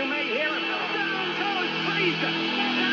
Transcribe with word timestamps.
you 0.00 0.06
may 0.06 0.24
hear 0.24 0.48
him. 0.48 0.62
Down 0.94 1.28
goes 1.36 1.72
Frazier! 1.84 2.89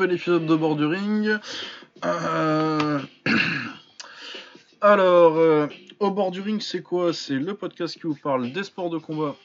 Nouvel 0.00 0.16
épisode 0.16 0.46
de 0.46 0.56
Bord 0.56 0.76
du 0.76 0.86
Ring. 0.86 1.38
Euh, 2.06 3.00
Alors, 4.80 5.36
euh, 5.36 5.66
au 5.98 6.10
bord 6.10 6.30
du 6.30 6.40
ring, 6.40 6.62
c'est 6.62 6.80
quoi? 6.80 7.12
C'est 7.12 7.34
le 7.34 7.52
podcast 7.52 8.00
qui 8.00 8.06
vous 8.06 8.14
parle 8.14 8.50
des 8.50 8.64
sports 8.64 8.88
de 8.88 8.96
combat 8.96 9.36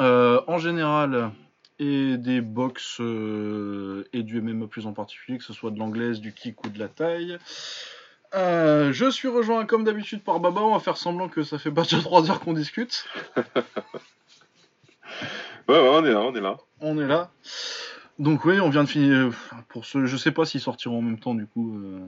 euh, 0.00 0.40
en 0.46 0.56
général 0.56 1.32
et 1.78 2.16
des 2.16 2.40
box 2.40 2.98
euh, 3.00 4.08
et 4.14 4.22
du 4.22 4.40
MMA 4.40 4.68
plus 4.68 4.86
en 4.86 4.94
particulier, 4.94 5.36
que 5.36 5.44
ce 5.44 5.52
soit 5.52 5.70
de 5.70 5.78
l'anglaise, 5.78 6.20
du 6.20 6.32
kick 6.32 6.64
ou 6.64 6.70
de 6.70 6.78
la 6.78 6.88
taille. 6.88 7.36
Euh, 8.34 8.90
je 8.94 9.10
suis 9.10 9.28
rejoint 9.28 9.66
comme 9.66 9.84
d'habitude 9.84 10.22
par 10.22 10.40
Baba, 10.40 10.62
on 10.62 10.72
va 10.72 10.80
faire 10.80 10.96
semblant 10.96 11.28
que 11.28 11.42
ça 11.42 11.58
fait 11.58 11.70
pas 11.70 11.82
déjà 11.82 12.00
3 12.00 12.30
heures 12.30 12.40
qu'on 12.40 12.54
discute. 12.54 13.04
Ouais, 15.68 15.78
ouais, 15.78 15.88
on 15.92 16.02
est 16.02 16.12
là, 16.12 16.20
on 16.22 16.34
est 16.34 16.40
là. 16.40 16.56
On 16.80 16.98
est 16.98 17.06
là. 17.06 17.30
Donc 18.18 18.44
oui, 18.44 18.58
on 18.58 18.68
vient 18.68 18.82
de 18.82 18.88
finir. 18.88 19.14
euh, 19.16 19.30
Pour 19.68 19.84
ce, 19.84 20.04
je 20.06 20.16
sais 20.16 20.32
pas 20.32 20.44
s'ils 20.44 20.60
sortiront 20.60 20.98
en 20.98 21.02
même 21.02 21.20
temps 21.20 21.34
du 21.34 21.46
coup. 21.46 21.78
euh, 21.78 22.00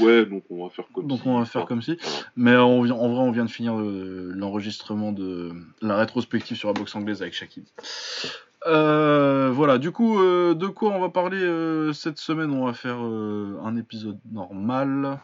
Ouais, 0.00 0.24
donc 0.24 0.44
on 0.48 0.62
va 0.64 0.70
faire 0.70 0.84
comme 0.92 1.06
donc 1.08 1.22
si. 1.22 1.28
on 1.28 1.38
va 1.40 1.44
faire 1.44 1.64
comme 1.66 1.82
si. 1.82 1.98
Mais 2.36 2.56
on 2.56 2.82
vient- 2.82 2.94
en 2.94 3.08
vrai, 3.08 3.18
on 3.20 3.32
vient 3.32 3.44
de 3.44 3.50
finir 3.50 3.74
l'enregistrement 3.76 5.10
de 5.12 5.52
la 5.82 5.96
rétrospective 5.96 6.56
sur 6.56 6.68
la 6.68 6.74
boxe 6.74 6.94
anglaise 6.94 7.20
avec 7.20 7.34
Shakib. 7.34 7.64
Euh, 8.66 9.50
voilà, 9.52 9.78
du 9.78 9.90
coup, 9.90 10.20
euh, 10.20 10.54
de 10.54 10.66
quoi 10.68 10.90
on 10.92 11.00
va 11.00 11.08
parler 11.08 11.40
cette 11.92 12.18
semaine? 12.18 12.50
On 12.52 12.66
va 12.66 12.72
faire 12.72 12.98
un 12.98 13.76
épisode 13.76 14.18
normal. 14.32 15.18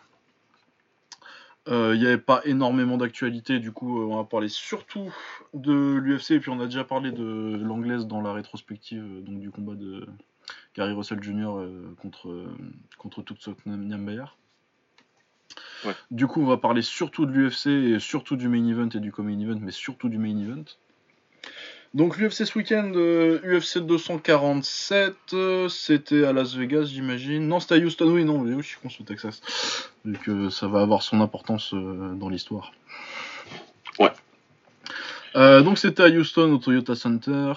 Il 1.69 1.99
n'y 2.01 2.07
avait 2.07 2.19
pas 2.19 2.41
énormément 2.45 2.97
d'actualité, 2.97 3.61
du 3.61 3.71
coup, 3.71 4.03
on 4.03 4.17
va 4.17 4.25
parler 4.25 4.49
surtout 4.49 5.15
de 5.55 5.95
l'UFC, 5.95 6.33
et 6.33 6.41
puis 6.41 6.51
on 6.51 6.59
a 6.59 6.65
déjà 6.65 6.83
parlé 6.83 7.13
de 7.13 7.57
l'anglaise 7.63 8.09
dans 8.09 8.21
la 8.21 8.33
rétrospective, 8.33 9.23
donc 9.25 9.39
du 9.39 9.51
combat 9.53 9.75
de 9.77 10.05
Gary 10.75 10.93
Russell 10.93 11.23
Jr. 11.23 11.59
euh, 11.59 11.95
contre, 12.01 12.31
euh, 12.31 12.57
contre 12.99 13.23
Tuksok 13.23 13.67
Nyambayer. 13.67 14.25
Ouais. 15.85 15.95
Du 16.11 16.27
coup, 16.27 16.41
on 16.41 16.47
va 16.47 16.57
parler 16.57 16.83
surtout 16.83 17.27
de 17.27 17.33
l'UFC 17.33 17.67
et 17.67 17.99
surtout 17.99 18.37
du 18.37 18.49
main 18.49 18.67
event 18.67 18.89
et 18.89 19.01
du 19.01 19.13
co-main 19.13 19.39
event, 19.39 19.59
mais 19.61 19.73
surtout 19.73 20.09
du 20.09 20.19
main 20.19 20.37
event. 20.39 20.65
Donc 21.93 22.17
l'UFC 22.17 22.47
ce 22.47 22.57
week-end, 22.57 22.91
euh, 22.95 23.39
UFC 23.45 23.79
247, 23.81 25.15
euh, 25.35 25.69
c'était 25.69 26.25
à 26.25 26.33
Las 26.33 26.55
Vegas, 26.55 26.85
j'imagine. 26.85 27.47
Non, 27.47 27.61
c'était 27.61 27.75
à 27.75 27.79
Houston, 27.79 28.07
oui, 28.11 28.25
non, 28.25 28.41
oui, 28.41 28.55
je 28.63 28.67
suis 28.67 28.79
con, 28.81 28.89
au 28.99 29.03
Texas. 29.03 29.43
Vu 30.07 30.17
que 30.17 30.49
ça 30.49 30.69
va 30.69 30.81
avoir 30.81 31.03
son 31.03 31.21
importance 31.21 31.75
dans 31.75 32.31
l'histoire. 32.31 32.73
Ouais. 33.99 34.13
Donc 35.35 35.77
c'était 35.77 36.05
à 36.05 36.09
Houston, 36.09 36.53
au 36.53 36.59
Toyota 36.59 36.95
Center. 36.95 37.53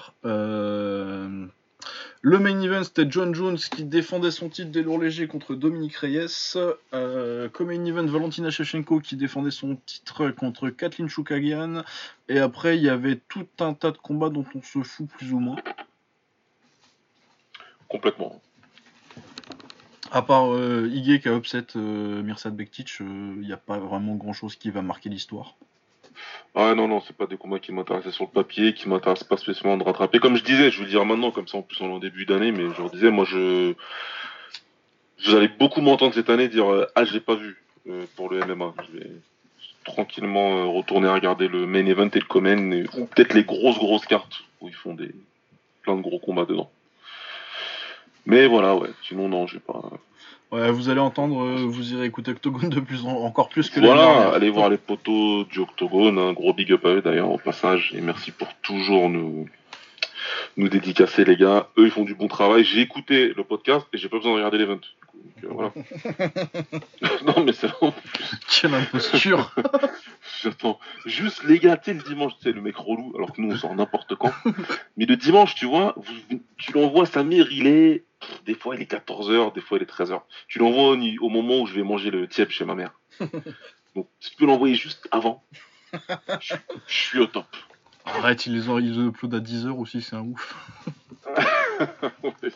Euh, 2.26 2.30
le 2.30 2.38
main 2.38 2.60
event, 2.60 2.84
c'était 2.84 3.06
John 3.08 3.34
Jones 3.34 3.56
qui 3.56 3.84
défendait 3.84 4.30
son 4.30 4.48
titre 4.48 4.70
des 4.70 4.82
lourds 4.82 5.00
légers 5.00 5.28
contre 5.28 5.54
Dominique 5.54 5.96
Reyes. 5.96 6.56
Euh, 6.92 7.48
comme 7.48 7.68
main 7.68 7.84
event, 7.84 8.06
Valentina 8.06 8.50
Shevchenko 8.50 9.00
qui 9.00 9.16
défendait 9.16 9.50
son 9.50 9.76
titre 9.86 10.30
contre 10.30 10.70
Kathleen 10.70 11.08
Choukagian. 11.08 11.82
Et 12.28 12.38
après, 12.38 12.76
il 12.76 12.82
y 12.82 12.88
avait 12.88 13.20
tout 13.28 13.46
un 13.60 13.74
tas 13.74 13.90
de 13.90 13.98
combats 13.98 14.30
dont 14.30 14.44
on 14.54 14.62
se 14.62 14.82
fout 14.82 15.08
plus 15.08 15.32
ou 15.32 15.38
moins. 15.38 15.56
Complètement. 17.88 18.40
À 20.10 20.22
part 20.22 20.54
euh, 20.54 20.88
Ige 20.92 21.20
qui 21.20 21.28
a 21.28 21.36
upset 21.36 21.66
euh, 21.76 22.22
Mirsad 22.22 22.56
Bektic, 22.56 23.00
il 23.00 23.40
n'y 23.40 23.52
a 23.52 23.56
pas 23.56 23.78
vraiment 23.78 24.14
grand 24.14 24.32
chose 24.32 24.56
qui 24.56 24.70
va 24.70 24.82
marquer 24.82 25.08
l'histoire. 25.08 25.56
Ah 26.54 26.74
non, 26.74 26.88
non, 26.88 27.00
c'est 27.00 27.16
pas 27.16 27.26
des 27.26 27.36
combats 27.36 27.58
qui 27.58 27.72
m'intéressaient 27.72 28.12
sur 28.12 28.24
le 28.24 28.30
papier, 28.30 28.72
qui 28.72 28.88
m'intéressent 28.88 29.28
pas 29.28 29.36
spécialement 29.36 29.76
de 29.76 29.82
rattraper. 29.84 30.18
Comme 30.18 30.36
je 30.36 30.44
disais, 30.44 30.70
je 30.70 30.78
vais 30.78 30.84
le 30.84 30.90
dire 30.90 31.04
maintenant, 31.04 31.30
comme 31.30 31.46
ça 31.46 31.58
en 31.58 31.62
plus 31.62 31.80
on 31.80 31.90
est 31.90 31.94
en 31.94 31.98
début 31.98 32.24
d'année, 32.24 32.52
mais 32.52 32.64
je 32.74 32.80
leur 32.80 32.90
disais, 32.90 33.10
moi 33.10 33.24
je. 33.24 33.74
Allez 35.28 35.48
beaucoup 35.48 35.80
m'entendre 35.80 36.14
cette 36.14 36.30
année 36.30 36.48
dire 36.48 36.70
euh, 36.70 36.86
Ah, 36.94 37.04
je 37.04 37.12
l'ai 37.12 37.20
pas 37.20 37.34
vu 37.34 37.62
euh, 37.88 38.04
pour 38.16 38.30
le 38.30 38.40
MMA. 38.44 38.74
Je 38.86 38.98
vais 38.98 39.10
tranquillement 39.84 40.58
euh, 40.58 40.64
retourner 40.64 41.08
regarder 41.08 41.48
le 41.48 41.66
main 41.66 41.86
event 41.86 42.08
et 42.08 42.18
le 42.18 42.26
common, 42.26 42.84
ou 42.96 43.06
peut-être 43.06 43.34
les 43.34 43.44
grosses, 43.44 43.78
grosses 43.78 44.06
cartes 44.06 44.42
où 44.60 44.68
ils 44.68 44.74
font 44.74 44.94
des 44.94 45.12
plein 45.82 45.96
de 45.96 46.02
gros 46.02 46.18
combats 46.18 46.44
dedans. 46.44 46.70
Mais 48.26 48.46
voilà, 48.46 48.74
ouais, 48.74 48.90
sinon 49.02 49.28
non, 49.28 49.46
j'ai 49.46 49.60
pas. 49.60 49.82
Ouais, 50.52 50.70
vous 50.70 50.88
allez 50.88 51.00
entendre, 51.00 51.42
euh, 51.42 51.64
vous 51.66 51.92
irez 51.92 52.06
écouter 52.06 52.30
Octogone 52.30 52.68
de 52.70 52.78
plus 52.80 53.04
en- 53.04 53.24
encore 53.24 53.48
plus 53.48 53.68
que 53.68 53.80
l'année 53.80 53.92
Voilà, 53.94 54.28
allez 54.32 54.48
voir 54.50 54.68
les 54.68 54.76
poteaux 54.76 55.42
du 55.44 55.58
Octogone, 55.58 56.18
un 56.18 56.32
gros 56.32 56.52
big 56.54 56.70
up 56.72 56.84
à 56.86 56.90
eux 56.90 57.02
d'ailleurs 57.02 57.30
au 57.32 57.38
passage, 57.38 57.92
et 57.96 58.00
merci 58.00 58.30
pour 58.30 58.48
toujours 58.62 59.08
nous 59.10 59.48
nous 60.56 60.68
dédicacer 60.68 61.24
les 61.24 61.36
gars. 61.36 61.68
Eux 61.78 61.84
ils 61.84 61.90
font 61.90 62.04
du 62.04 62.14
bon 62.14 62.28
travail. 62.28 62.64
J'ai 62.64 62.80
écouté 62.80 63.32
le 63.34 63.44
podcast 63.44 63.86
et 63.92 63.98
j'ai 63.98 64.08
pas 64.08 64.16
besoin 64.16 64.32
de 64.32 64.36
regarder 64.36 64.64
coup, 64.66 64.72
donc, 64.72 65.44
euh, 65.44 65.48
voilà. 65.50 65.72
non 67.26 67.44
mais 67.44 67.52
c'est 67.52 67.66
vraiment. 67.66 67.94
Quelle 68.48 68.74
imposture 68.74 69.54
J'attends 70.42 70.78
juste 71.04 71.44
les 71.44 71.58
gars, 71.58 71.76
tu 71.76 71.90
sais 71.90 71.96
le 71.96 72.02
dimanche, 72.02 72.32
tu 72.38 72.44
sais 72.44 72.52
le 72.52 72.60
mec 72.60 72.76
relou, 72.76 73.12
alors 73.16 73.32
que 73.32 73.40
nous 73.40 73.52
on 73.52 73.56
sort 73.56 73.74
n'importe 73.74 74.14
quand. 74.14 74.32
mais 74.96 75.06
le 75.06 75.16
dimanche, 75.16 75.54
tu 75.54 75.66
vois, 75.66 75.94
vous- 75.96 76.40
tu 76.56 76.72
l'envoies 76.72 77.06
Samir, 77.06 77.48
il 77.50 77.66
est 77.66 78.04
des 78.46 78.54
fois 78.54 78.76
il 78.76 78.82
est 78.82 78.90
14h, 78.90 79.54
des 79.54 79.60
fois 79.60 79.78
il 79.78 79.82
est 79.82 79.90
13h. 79.90 80.22
Tu 80.48 80.58
l'envoies 80.58 80.96
au, 81.20 81.28
moment 81.28 81.60
où 81.60 81.66
je 81.66 81.74
vais 81.74 81.82
manger 81.82 82.10
le 82.10 82.26
tiep 82.28 82.50
chez 82.50 82.64
ma 82.64 82.74
mère. 82.74 82.92
Donc 83.94 84.08
tu 84.20 84.30
peux 84.36 84.46
l'envoyer 84.46 84.74
juste 84.74 85.08
avant. 85.10 85.44
Je, 86.40 86.54
je 86.86 86.94
suis 86.94 87.18
au 87.18 87.26
top. 87.26 87.46
Arrête, 88.06 88.46
ils 88.46 88.54
les 88.54 88.68
ont, 88.68 88.78
ils 88.78 88.98
uploadent 89.06 89.34
à 89.34 89.40
10h 89.40 89.68
aussi, 89.70 90.00
c'est 90.02 90.16
un 90.16 90.20
ouf. 90.22 90.54
Ouais. 92.22 92.50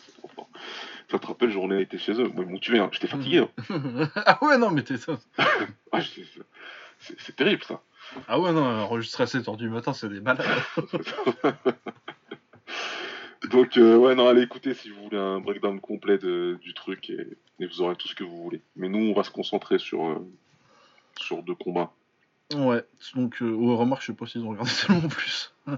Ça 1.11 1.19
te 1.19 1.27
rappelle, 1.27 1.51
journée 1.51 1.77
a 1.77 1.81
été 1.81 1.99
chez 1.99 2.13
eux. 2.13 2.29
Moi, 2.29 2.45
ils 2.47 2.51
m'ont 2.51 2.59
tué, 2.59 2.79
hein. 2.79 2.89
j'étais 2.93 3.09
fatigué. 3.09 3.39
hein. 3.41 4.09
ah 4.27 4.39
ouais, 4.43 4.57
non, 4.57 4.71
mais 4.71 4.83
t'es 4.83 4.97
ça. 4.97 5.19
Ah, 5.93 6.01
c'est- 6.01 7.37
terrible 7.37 7.63
ça. 7.65 7.83
Ah 8.29 8.39
ouais, 8.41 8.53
non, 8.53 8.63
enregistrer 8.65 9.25
à 9.25 9.27
7h 9.27 9.57
du 9.57 9.69
matin, 9.69 9.93
c'est 9.93 10.09
des 10.09 10.21
balades. 10.21 10.47
Donc, 13.51 13.77
euh, 13.77 13.97
ouais, 13.97 14.15
non, 14.15 14.29
allez 14.29 14.43
écouter 14.43 14.75
si 14.75 14.91
vous 14.91 15.03
voulez 15.05 15.19
un 15.19 15.41
breakdown 15.41 15.81
complet 15.81 16.19
de- 16.19 16.59
du 16.63 16.73
truc 16.75 17.11
et, 17.11 17.27
et 17.59 17.67
vous 17.67 17.81
aurez 17.83 17.97
tout 17.97 18.07
ce 18.09 18.15
que 18.15 18.23
vous 18.25 18.43
voulez. 18.43 18.63
Mais 18.77 18.89
nous, 18.89 18.99
on 18.99 19.13
va 19.15 19.25
se 19.25 19.31
concentrer 19.31 19.79
sur, 19.79 20.05
euh, 20.07 20.27
sur 21.19 21.43
deux 21.43 21.55
combats. 21.55 21.93
Ouais, 22.55 22.85
donc, 23.15 23.43
euh, 23.43 23.57
oh, 23.59 23.77
remarque, 23.77 24.03
je 24.03 24.09
sais 24.09 24.13
pas 24.13 24.27
s'ils 24.27 24.43
ont 24.43 24.51
regardé 24.51 24.71
tellement 24.87 25.09
plus 25.09 25.53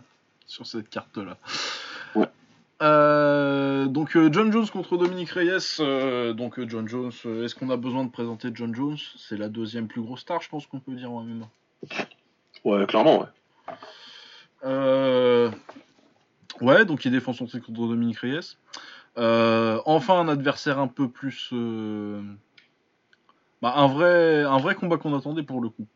sur 0.47 0.67
cette 0.67 0.89
carte-là. 0.89 1.37
Ouais. 2.15 2.29
Euh, 2.81 3.87
donc, 3.87 4.17
euh, 4.17 4.31
John 4.33 4.51
Jones 4.51 4.69
contre 4.69 4.97
Dominique 4.97 5.31
Reyes. 5.31 5.77
euh, 5.81 6.33
donc, 6.33 6.65
John 6.67 6.89
Jones, 6.89 7.13
est-ce 7.45 7.55
qu'on 7.55 7.69
a 7.69 7.77
besoin 7.77 8.05
de 8.05 8.11
présenter 8.11 8.49
John 8.55 8.75
Jones? 8.75 8.97
C'est 9.19 9.37
la 9.37 9.49
deuxième 9.49 9.87
plus 9.87 10.01
grosse 10.01 10.21
star, 10.21 10.41
je 10.41 10.49
pense 10.49 10.67
qu'on 10.67 10.81
peut 10.81 10.95
dire 10.95 11.13
en 11.13 11.23
MMA. 11.23 11.49
Ouais, 12.65 12.87
clairement, 12.87 13.27
ouais. 14.65 15.51
Ouais, 16.61 16.85
donc 16.85 17.05
il 17.05 17.11
défend 17.11 17.33
son 17.33 17.47
titre 17.47 17.67
contre 17.67 17.89
Dominique 17.89 18.19
Reyes. 18.19 18.57
Enfin, 19.17 20.21
un 20.21 20.29
adversaire 20.29 20.79
un 20.79 20.89
peu 20.89 21.09
plus. 21.09 21.53
bah, 23.61 23.75
un, 23.77 23.89
vrai, 23.89 24.45
un 24.45 24.59
vrai 24.59 24.75
combat 24.75 24.97
qu'on 24.97 25.15
attendait 25.15 25.43
pour 25.43 25.61
le 25.61 25.69
coup. 25.69 25.87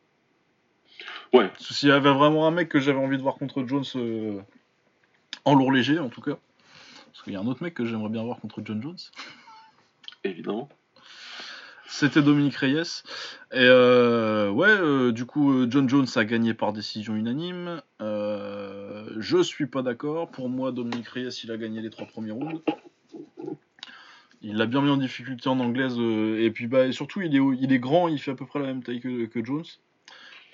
Ouais. 1.36 1.50
S'il 1.58 1.90
y 1.90 1.92
avait 1.92 2.12
vraiment 2.12 2.46
un 2.46 2.50
mec 2.50 2.70
que 2.70 2.80
j'avais 2.80 2.98
envie 2.98 3.18
de 3.18 3.22
voir 3.22 3.34
contre 3.34 3.62
Jones 3.66 3.84
euh, 3.96 4.40
en 5.44 5.54
lourd 5.54 5.70
léger, 5.70 5.98
en 5.98 6.08
tout 6.08 6.22
cas. 6.22 6.38
Parce 7.12 7.22
qu'il 7.22 7.34
y 7.34 7.36
a 7.36 7.40
un 7.40 7.46
autre 7.46 7.62
mec 7.62 7.74
que 7.74 7.84
j'aimerais 7.84 8.08
bien 8.08 8.22
voir 8.22 8.40
contre 8.40 8.62
John 8.64 8.82
Jones. 8.82 8.96
Évidemment. 10.24 10.70
C'était 11.86 12.22
Dominique 12.22 12.56
Reyes. 12.56 13.02
Et 13.52 13.58
euh, 13.58 14.50
ouais, 14.50 14.68
euh, 14.68 15.12
du 15.12 15.26
coup, 15.26 15.70
John 15.70 15.88
Jones 15.88 16.06
a 16.16 16.24
gagné 16.24 16.54
par 16.54 16.72
décision 16.72 17.14
unanime. 17.14 17.82
Je 18.00 19.42
suis 19.42 19.66
pas 19.66 19.82
d'accord. 19.82 20.30
Pour 20.30 20.48
moi, 20.48 20.72
Dominique 20.72 21.08
Reyes, 21.08 21.40
il 21.44 21.52
a 21.52 21.58
gagné 21.58 21.82
les 21.82 21.90
trois 21.90 22.06
premiers 22.06 22.32
rounds. 22.32 22.62
Il 24.40 24.56
l'a 24.56 24.66
bien 24.66 24.80
mis 24.80 24.90
en 24.90 24.96
difficulté 24.96 25.48
en 25.48 25.60
anglaise. 25.60 25.98
et 25.98 26.50
puis, 26.50 26.66
bah, 26.66 26.86
et 26.86 26.92
surtout, 26.92 27.20
il 27.20 27.36
est, 27.36 27.40
il 27.60 27.72
est 27.72 27.78
grand, 27.78 28.08
il 28.08 28.18
fait 28.18 28.30
à 28.30 28.34
peu 28.34 28.46
près 28.46 28.58
la 28.58 28.66
même 28.66 28.82
taille 28.82 29.00
que, 29.00 29.26
que 29.26 29.44
Jones. 29.44 29.64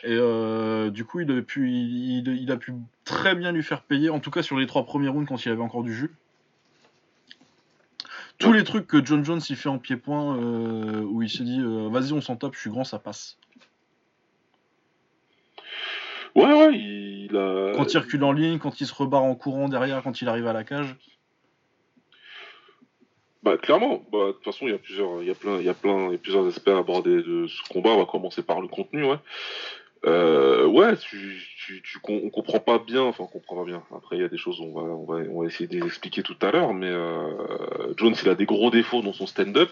Et 0.05 0.17
euh, 0.17 0.91
du 0.91 1.05
coup, 1.05 1.21
il 1.21 1.31
a, 1.31 1.43
pu, 1.43 1.71
il, 1.71 2.27
il 2.27 2.51
a 2.51 2.57
pu 2.57 2.73
très 3.05 3.37
bien 3.37 3.53
lui 3.53 3.63
faire 3.63 3.83
payer, 3.83 4.11
en 4.11 4.19
tout 4.19 4.31
cas 4.31 4.43
sur 4.43 4.59
les 4.59 4.67
trois 4.67 4.85
premiers 4.85 5.09
rounds 5.09 5.29
quand 5.29 5.45
il 5.45 5.53
avait 5.53 5.63
encore 5.63 5.85
du 5.85 5.95
jus. 5.95 6.11
Tous 8.39 8.53
les 8.53 8.65
trucs 8.65 8.89
que 8.89 9.05
John 9.05 9.25
Jones 9.25 9.41
il 9.49 9.55
fait 9.55 9.69
en 9.69 9.79
pied-point, 9.79 10.37
euh, 10.37 11.03
où 11.03 11.23
il 11.23 11.29
se 11.29 11.45
dit 11.45 11.61
euh, 11.61 11.89
vas-y, 11.89 12.13
on 12.13 12.21
s'en 12.21 12.35
tape, 12.35 12.55
je 12.55 12.61
suis 12.61 12.71
grand, 12.71 12.83
ça 12.83 12.99
passe. 12.99 13.39
Ouais, 16.35 16.53
ouais, 16.53 16.75
il 16.75 17.37
a. 17.37 17.73
Quand 17.77 17.93
il 17.95 17.99
recule 17.99 18.25
en 18.25 18.33
ligne, 18.33 18.59
quand 18.59 18.81
il 18.81 18.87
se 18.87 18.95
rebarre 18.95 19.23
en 19.23 19.37
courant 19.37 19.69
derrière, 19.69 20.03
quand 20.03 20.21
il 20.21 20.29
arrive 20.29 20.49
à 20.49 20.53
la 20.53 20.65
cage. 20.65 20.97
Bah 23.45 23.57
clairement, 23.57 24.05
bah, 24.11 24.29
de 24.29 24.33
toute 24.33 24.45
façon 24.45 24.67
il 24.67 24.71
y 24.71 24.75
a 24.75 24.79
plusieurs, 24.79 25.21
il 25.23 25.29
y 25.29 25.31
a 25.31 25.35
plein, 25.35 25.59
il 25.59 25.65
y 25.65 25.69
a 25.69 25.75
plein, 25.75 26.07
il 26.07 26.13
y 26.13 26.15
a 26.15 26.19
plusieurs 26.19 26.47
aspects 26.47 26.69
à 26.69 26.79
aborder 26.79 27.23
de 27.23 27.47
ce 27.47 27.63
combat. 27.69 27.91
On 27.91 27.99
va 27.99 28.07
commencer 28.07 28.43
par 28.43 28.61
le 28.61 28.67
contenu, 28.67 29.05
ouais. 29.05 29.19
Euh, 30.05 30.67
ouais, 30.67 30.97
tu, 30.97 31.41
tu, 31.57 31.81
tu, 31.83 31.99
on 32.09 32.31
comprend 32.31 32.59
pas 32.59 32.79
bien, 32.79 33.03
enfin 33.03 33.25
on 33.25 33.29
comprend 33.29 33.57
pas 33.57 33.65
bien. 33.65 33.85
Après 33.95 34.17
il 34.17 34.23
y 34.23 34.25
a 34.25 34.29
des 34.29 34.37
choses, 34.37 34.61
on 34.61 34.73
va, 34.73 34.83
on 34.83 35.05
va, 35.05 35.25
on 35.31 35.43
va 35.43 35.47
essayer 35.47 35.69
de 35.69 35.79
les 35.79 35.87
expliquer 35.87 36.23
tout 36.23 36.37
à 36.43 36.51
l'heure, 36.51 36.75
mais 36.75 36.91
euh, 36.91 37.95
Jones 37.97 38.15
il 38.21 38.29
a 38.29 38.35
des 38.35 38.47
gros 38.47 38.71
défauts 38.71 39.03
dans 39.03 39.13
son 39.13 39.27
stand-up 39.27 39.71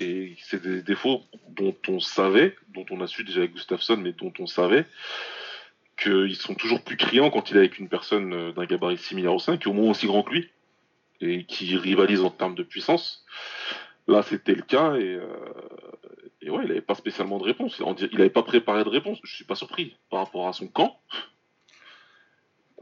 et 0.00 0.34
c'est 0.42 0.62
des 0.62 0.82
défauts 0.82 1.22
dont 1.48 1.74
on 1.88 1.98
savait, 2.00 2.56
dont 2.74 2.84
on 2.90 3.00
a 3.00 3.06
su 3.06 3.24
déjà 3.24 3.38
avec 3.38 3.54
Gustafsson, 3.54 3.96
mais 3.96 4.12
dont 4.12 4.32
on 4.38 4.46
savait 4.46 4.84
qu'ils 5.96 6.36
sont 6.36 6.54
toujours 6.54 6.82
plus 6.82 6.96
criants 6.96 7.30
quand 7.30 7.50
il 7.50 7.56
est 7.56 7.60
avec 7.60 7.78
une 7.78 7.88
personne 7.88 8.32
euh, 8.32 8.52
d'un 8.52 8.66
gabarit 8.66 8.98
similaire 8.98 9.34
au 9.34 9.38
5, 9.38 9.60
qui 9.60 9.68
est 9.68 9.70
au 9.70 9.74
moins 9.74 9.90
aussi 9.90 10.06
grand 10.06 10.22
que 10.22 10.32
lui 10.32 10.50
et 11.20 11.44
qui 11.44 11.76
rivalise 11.76 12.20
en 12.20 12.30
termes 12.30 12.54
de 12.54 12.62
puissance. 12.62 13.24
Là, 14.06 14.22
c'était 14.22 14.54
le 14.54 14.62
cas 14.62 14.94
et, 14.96 15.14
euh, 15.14 15.26
et 16.42 16.50
ouais, 16.50 16.62
il 16.64 16.68
n'avait 16.68 16.80
pas 16.82 16.94
spécialement 16.94 17.38
de 17.38 17.44
réponse. 17.44 17.80
Il 17.80 18.18
n'avait 18.18 18.30
pas 18.30 18.42
préparé 18.42 18.84
de 18.84 18.88
réponse. 18.90 19.18
Je 19.24 19.34
suis 19.34 19.44
pas 19.44 19.54
surpris 19.54 19.96
par 20.10 20.20
rapport 20.20 20.46
à 20.46 20.52
son 20.52 20.66
camp. 20.68 20.98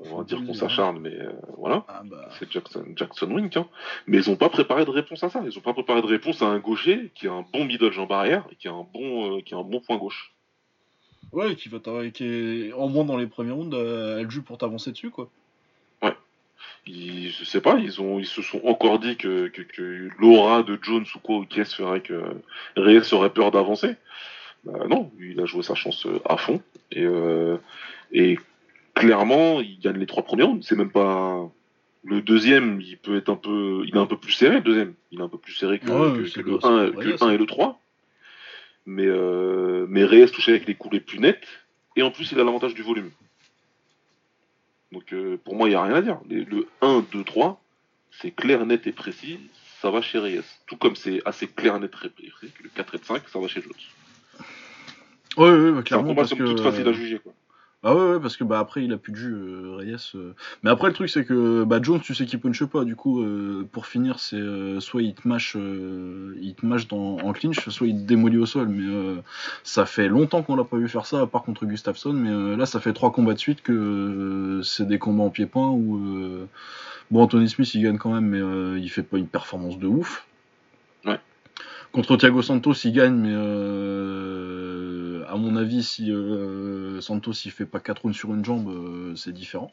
On 0.05 0.17
va 0.19 0.25
dire 0.25 0.45
qu'on 0.45 0.55
s'acharne, 0.55 0.99
mais 0.99 1.15
euh, 1.15 1.31
voilà. 1.59 1.85
Ah 1.87 2.03
bah. 2.05 2.29
C'est 2.39 2.51
Jackson, 2.51 2.85
Jackson 2.97 3.31
Wink. 3.31 3.57
Hein. 3.57 3.69
Mais 4.09 4.19
ils 4.19 4.29
n'ont 4.31 4.37
pas 4.37 4.49
préparé 4.49 4.85
de 4.85 4.91
réponse 4.91 5.23
à 5.23 5.29
ça. 5.31 5.43
Ils 5.49 5.55
n'ont 5.55 5.61
pas 5.61 5.75
préparé 5.75 6.03
de 6.03 6.07
réponse 6.07 6.43
à 6.43 6.47
un 6.47 6.59
gaucher 6.59 7.13
qui 7.15 7.29
a 7.29 7.33
un 7.33 7.43
bon 7.53 7.65
middle 7.67 7.93
jambe 7.93 8.11
arrière 8.11 8.45
et 8.51 8.57
qui 8.57 8.67
a 8.67 8.73
un 8.73 8.85
bon, 8.93 9.37
euh, 9.37 9.41
qui 9.43 9.55
a 9.55 9.59
un 9.59 9.63
bon 9.63 9.81
point 9.81 9.99
gauche. 9.99 10.35
Ouais, 11.31 11.55
qui 11.55 11.69
va 11.69 11.79
t'avoir- 11.79 12.11
qui 12.13 12.25
est 12.25 12.73
au 12.73 12.89
moins 12.89 13.05
dans 13.05 13.17
les 13.17 13.29
premiers 13.29 13.53
rounds, 13.53 13.73
elle 13.75 14.29
joue 14.29 14.43
pour 14.43 14.59
t'avancer 14.59 14.91
dessus, 14.91 15.11
quoi. 15.11 15.31
Ils, 16.87 17.31
je 17.31 17.45
sais 17.45 17.61
pas, 17.61 17.77
ils 17.79 18.01
ont, 18.01 18.19
ils 18.19 18.27
se 18.27 18.43
sont 18.43 18.61
encore 18.65 18.99
dit 18.99 19.17
que, 19.17 19.49
que, 19.49 19.63
que 19.63 20.09
l'aura 20.19 20.63
de 20.63 20.79
Jones 20.83 21.05
ou 21.15 21.19
quoi, 21.21 21.37
ou 21.39 21.45
qu'est-ce 21.45 21.77
ferait 21.77 22.01
que 22.01 22.21
Reyes 22.77 23.13
aurait 23.13 23.31
peur 23.31 23.51
d'avancer. 23.53 23.95
Bah 24.65 24.87
non, 24.89 25.11
il 25.21 25.41
a 25.41 25.45
joué 25.47 25.63
sa 25.63 25.75
chance 25.75 26.07
euh, 26.07 26.21
à 26.29 26.37
fond 26.37 26.61
et, 26.93 27.03
euh, 27.05 27.57
et 28.13 28.39
clairement, 28.95 29.61
il 29.61 29.79
gagne 29.81 29.99
les 29.99 30.07
trois 30.07 30.23
premiers 30.25 30.45
rounds. 30.45 30.65
C'est 30.67 30.77
même 30.77 30.91
pas 30.91 31.49
le 32.05 32.21
deuxième, 32.21 32.81
il 32.81 32.97
peut 32.99 33.17
être 33.17 33.29
un 33.29 33.37
peu, 33.37 33.83
il 33.87 33.95
est 33.95 33.99
un 33.99 34.07
peu 34.07 34.17
plus 34.17 34.33
serré. 34.33 34.57
Le 34.57 34.61
deuxième, 34.63 34.95
il 35.13 35.21
est 35.21 35.23
un 35.23 35.29
peu 35.29 35.39
plus 35.39 35.53
serré 35.55 35.79
que, 35.79 35.91
Ouais, 35.91 36.19
que- 36.19 36.27
c'est 36.27 36.43
que 36.43 36.47
le- 36.49 36.55
le 36.55 36.61
c'est 36.61 36.67
1 36.69 36.85
le 36.85 36.91
que 36.93 36.97
Reyes, 36.99 37.07
le 37.11 37.23
1 37.25 37.31
et 37.31 37.39
le 37.39 37.47
3. 37.47 37.81
Mais 38.87 39.07
euh, 39.07 39.87
mais 39.89 40.05
Reyes 40.05 40.31
touchait 40.33 40.51
avec 40.53 40.67
les 40.67 40.75
coups 40.75 40.95
les 40.95 41.01
plus 41.01 41.21
nets 41.21 41.41
et 41.97 42.03
en 42.03 42.11
plus 42.11 42.31
il 42.33 42.41
a 42.41 42.45
l'avantage 42.45 42.75
du 42.75 42.83
volume. 42.83 43.11
Donc 44.93 45.13
euh, 45.13 45.39
pour 45.43 45.57
moi, 45.57 45.69
il 45.69 45.71
n'y 45.71 45.77
a 45.77 45.83
rien 45.83 45.95
à 45.95 46.03
dire. 46.03 46.19
Les- 46.29 46.45
Le 46.45 46.69
1, 46.83 47.05
2, 47.13 47.25
3, 47.25 47.61
c'est 48.21 48.31
clair, 48.31 48.65
net 48.67 48.87
et 48.87 48.93
précis, 48.93 49.41
ça 49.81 49.91
va 49.91 50.03
chez 50.03 50.19
Reyes. 50.19 50.43
Tout 50.67 50.77
comme 50.77 50.97
c'est 50.97 51.21
assez 51.27 51.47
clair, 51.49 51.79
net 51.81 51.91
et 52.23 52.29
précis, 52.31 52.53
le 52.63 52.69
4 52.69 52.95
et 52.95 52.99
le 52.99 53.05
5, 53.05 53.29
ça 53.29 53.39
va 53.41 53.49
chez 53.49 53.63
Jones. 53.63 53.73
Ouais, 55.39 55.51
ouais, 55.51 55.59
bah, 55.59 55.65
C'est 55.73 55.79
un 55.79 55.83
clairement. 55.83 56.09
combat 56.09 56.23
Parce 56.23 56.29
somme 56.31 56.39
que, 56.41 56.45
toute 56.45 56.61
facile 56.61 56.87
à 56.87 56.93
juger. 56.93 57.19
Quoi. 57.19 57.33
Ah 57.85 57.97
ouais, 57.97 58.13
ouais, 58.13 58.21
parce 58.21 58.37
que 58.37 58.45
bah 58.45 58.61
après 58.61 58.85
il 58.85 58.93
a 58.93 58.97
plus 58.97 59.11
de 59.11 59.17
jus, 59.17 59.35
euh, 59.35 59.75
Reyes. 59.77 59.97
euh. 60.15 60.35
Mais 60.63 60.71
après 60.71 60.87
le 60.87 60.95
truc 60.95 61.09
c'est 61.09 61.25
que 61.25 61.65
bah 61.65 61.81
Jones, 61.83 62.01
tu 62.01 62.15
sais 62.15 62.27
qu'il 62.27 62.39
punch 62.39 62.63
pas, 62.67 62.85
du 62.85 62.95
coup 62.95 63.23
euh, 63.23 63.67
pour 63.73 63.87
finir 63.87 64.21
c'est 64.21 64.37
euh, 64.37 64.79
soit 64.79 65.03
il 65.03 65.15
te 65.15 65.27
mâche, 65.27 65.57
euh, 65.59 66.37
il 66.41 66.55
te 66.55 66.65
mâche 66.65 66.87
dans, 66.87 67.17
en 67.19 67.33
clinch, 67.33 67.69
soit 67.71 67.89
il 67.89 67.97
te 67.97 68.07
démolit 68.07 68.39
au 68.39 68.47
sol. 68.47 68.69
Mais 68.69 68.85
euh, 68.87 69.17
ça 69.65 69.85
fait 69.85 70.07
longtemps 70.07 70.43
qu'on 70.45 70.55
l'a 70.55 70.63
pas 70.63 70.77
vu 70.77 70.89
faire 70.89 71.07
ça, 71.07 71.23
à 71.23 71.27
part 71.27 71.43
contre 71.43 71.67
Gustafsson. 71.67 72.13
Mais 72.13 72.57
là 72.57 72.67
ça 72.67 72.79
fait 72.79 72.93
trois 72.93 73.11
combats 73.11 73.35
de 73.35 73.39
suite 73.41 73.63
que 73.63 74.61
c'est 74.63 74.87
des 74.87 75.01
combats 75.01 75.25
en 75.25 75.31
pied-point 75.31 75.69
où 75.71 76.47
bon 77.11 77.21
Anthony 77.23 77.49
Smith 77.49 77.75
il 77.75 77.83
gagne 77.83 77.99
quand 77.99 78.13
même, 78.15 78.27
mais 78.27 78.41
euh, 78.41 78.79
il 78.79 78.89
fait 78.91 79.03
pas 79.03 79.19
une 79.19 79.27
performance 79.27 79.79
de 79.81 79.89
ouf. 79.89 80.25
Ouais. 81.05 81.19
Contre 81.93 82.17
Thiago 82.17 82.41
Santos 82.43 82.73
il 82.85 82.93
gagne, 82.93 83.15
mais 83.15 83.33
euh, 83.33 85.25
à 85.29 85.37
mon 85.37 85.57
avis 85.57 85.83
si 85.83 86.11
euh, 86.11 87.01
Santos 87.03 87.33
il 87.45 87.51
fait 87.51 87.67
pas 87.67 87.81
4 87.81 88.03
rounds 88.03 88.17
sur 88.17 88.33
une 88.35 88.45
jambe, 88.45 88.69
euh, 88.69 89.15
c'est 89.15 89.33
différent. 89.33 89.73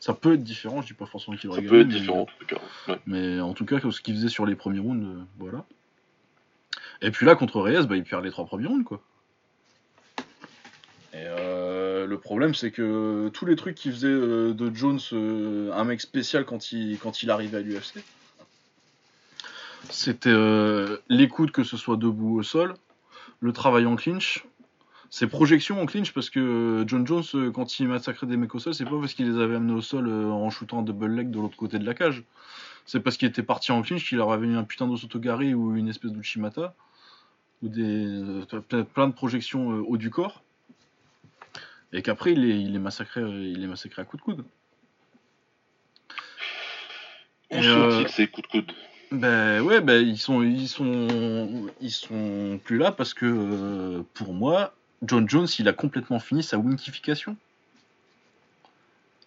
Ça 0.00 0.14
peut 0.14 0.32
être 0.34 0.42
différent, 0.42 0.80
je 0.82 0.88
dis 0.88 0.94
pas 0.94 1.06
forcément 1.06 1.36
qu'il 1.36 1.50
Ça 1.50 1.58
aurait 1.58 1.62
peut 1.66 1.80
être 1.80 1.88
mais- 1.88 1.94
différent 2.00 2.22
en 2.22 2.26
tout 2.26 2.46
cas. 2.46 2.56
Ouais. 2.88 2.98
mais 3.06 3.38
en 3.40 3.52
tout 3.54 3.64
cas, 3.66 3.78
ce 3.90 4.00
qu'il 4.00 4.14
faisait 4.14 4.28
sur 4.28 4.46
les 4.46 4.56
premiers 4.56 4.80
rounds, 4.80 5.04
euh, 5.06 5.22
voilà. 5.38 5.64
Et 7.02 7.10
puis 7.10 7.24
là, 7.24 7.34
contre 7.36 7.60
Reyes, 7.60 7.86
bah, 7.86 7.96
il 7.96 8.02
perd 8.04 8.24
les 8.24 8.30
trois 8.30 8.46
premiers 8.46 8.66
rounds, 8.66 8.84
quoi. 8.84 9.00
Et 11.12 11.16
euh, 11.26 12.06
le 12.06 12.18
problème, 12.18 12.54
c'est 12.54 12.70
que 12.70 13.28
tous 13.32 13.44
les 13.46 13.56
trucs 13.56 13.74
qu'il 13.74 13.92
faisait 13.92 14.06
euh, 14.08 14.54
de 14.54 14.74
Jones 14.74 14.98
euh, 15.12 15.72
un 15.72 15.84
mec 15.84 16.00
spécial 16.00 16.44
quand 16.44 16.72
il, 16.72 16.98
quand 16.98 17.22
il 17.22 17.30
arrivait 17.30 17.58
à 17.58 17.60
l'UFC, 17.60 18.02
c'était 19.88 20.30
euh, 20.30 20.98
l'écoute, 21.08 21.50
que 21.52 21.64
ce 21.64 21.76
soit 21.76 21.96
debout 21.96 22.38
au 22.38 22.42
sol, 22.42 22.74
le 23.40 23.52
travail 23.52 23.86
en 23.86 23.96
clinch, 23.96 24.44
ses 25.08 25.26
projections 25.26 25.80
en 25.80 25.86
clinch, 25.86 26.12
parce 26.12 26.30
que 26.30 26.40
euh, 26.40 26.84
John 26.86 27.06
Jones, 27.06 27.24
euh, 27.34 27.50
quand 27.50 27.80
il 27.80 27.88
massacrait 27.88 28.26
des 28.26 28.36
mecs 28.36 28.54
au 28.54 28.58
sol, 28.58 28.74
c'est 28.74 28.84
pas 28.84 28.98
parce 29.00 29.14
qu'il 29.14 29.32
les 29.32 29.40
avait 29.40 29.56
amenés 29.56 29.72
au 29.72 29.80
sol 29.80 30.08
en 30.08 30.50
shootant 30.50 30.80
un 30.80 30.82
double 30.82 31.06
leg 31.06 31.30
de 31.30 31.38
l'autre 31.40 31.56
côté 31.56 31.78
de 31.78 31.86
la 31.86 31.94
cage. 31.94 32.22
C'est 32.86 33.00
parce 33.00 33.16
qu'il 33.16 33.28
était 33.28 33.42
parti 33.42 33.72
en 33.72 33.82
clinch 33.82 34.08
qu'il 34.08 34.18
leur 34.18 34.32
avait 34.32 34.46
mis 34.46 34.56
un 34.56 34.64
putain 34.64 34.86
d'osotogari 34.86 35.54
ou 35.54 35.76
une 35.76 35.88
espèce 35.88 36.12
d'uchimata 36.12 36.74
ou 37.62 37.68
des 37.68 38.22
plein- 38.94 39.08
de 39.08 39.12
projections 39.12 39.68
haut 39.86 39.96
du 39.96 40.10
corps 40.10 40.42
et 41.92 42.02
qu'après 42.02 42.32
il 42.32 42.40
les, 42.40 42.56
il 42.56 42.72
les 42.72 42.78
massacrait 42.78 43.20
il 43.22 43.60
les 43.60 43.66
massacrait 43.66 44.02
à 44.02 44.04
coups 44.04 44.22
de 44.22 44.24
coude. 44.24 44.44
Où 47.50 47.56
Et, 47.56 47.62
sont-ils 47.62 47.68
euh, 47.68 48.08
ces 48.08 48.28
coups 48.28 48.48
de 48.48 48.52
coude 48.52 48.72
Ben 49.12 49.60
ouais, 49.62 49.80
ben 49.80 50.06
ils 50.06 50.18
sont 50.18 50.42
ils 50.42 50.68
sont 50.68 51.66
ils 51.80 51.90
sont 51.90 52.60
plus 52.64 52.78
là 52.78 52.92
parce 52.92 53.12
que 53.12 53.26
euh, 53.26 54.02
pour 54.14 54.32
moi 54.34 54.72
John 55.02 55.28
Jones 55.28 55.48
il 55.58 55.68
a 55.68 55.72
complètement 55.72 56.20
fini 56.20 56.42
sa 56.42 56.58
winkification. 56.58 57.36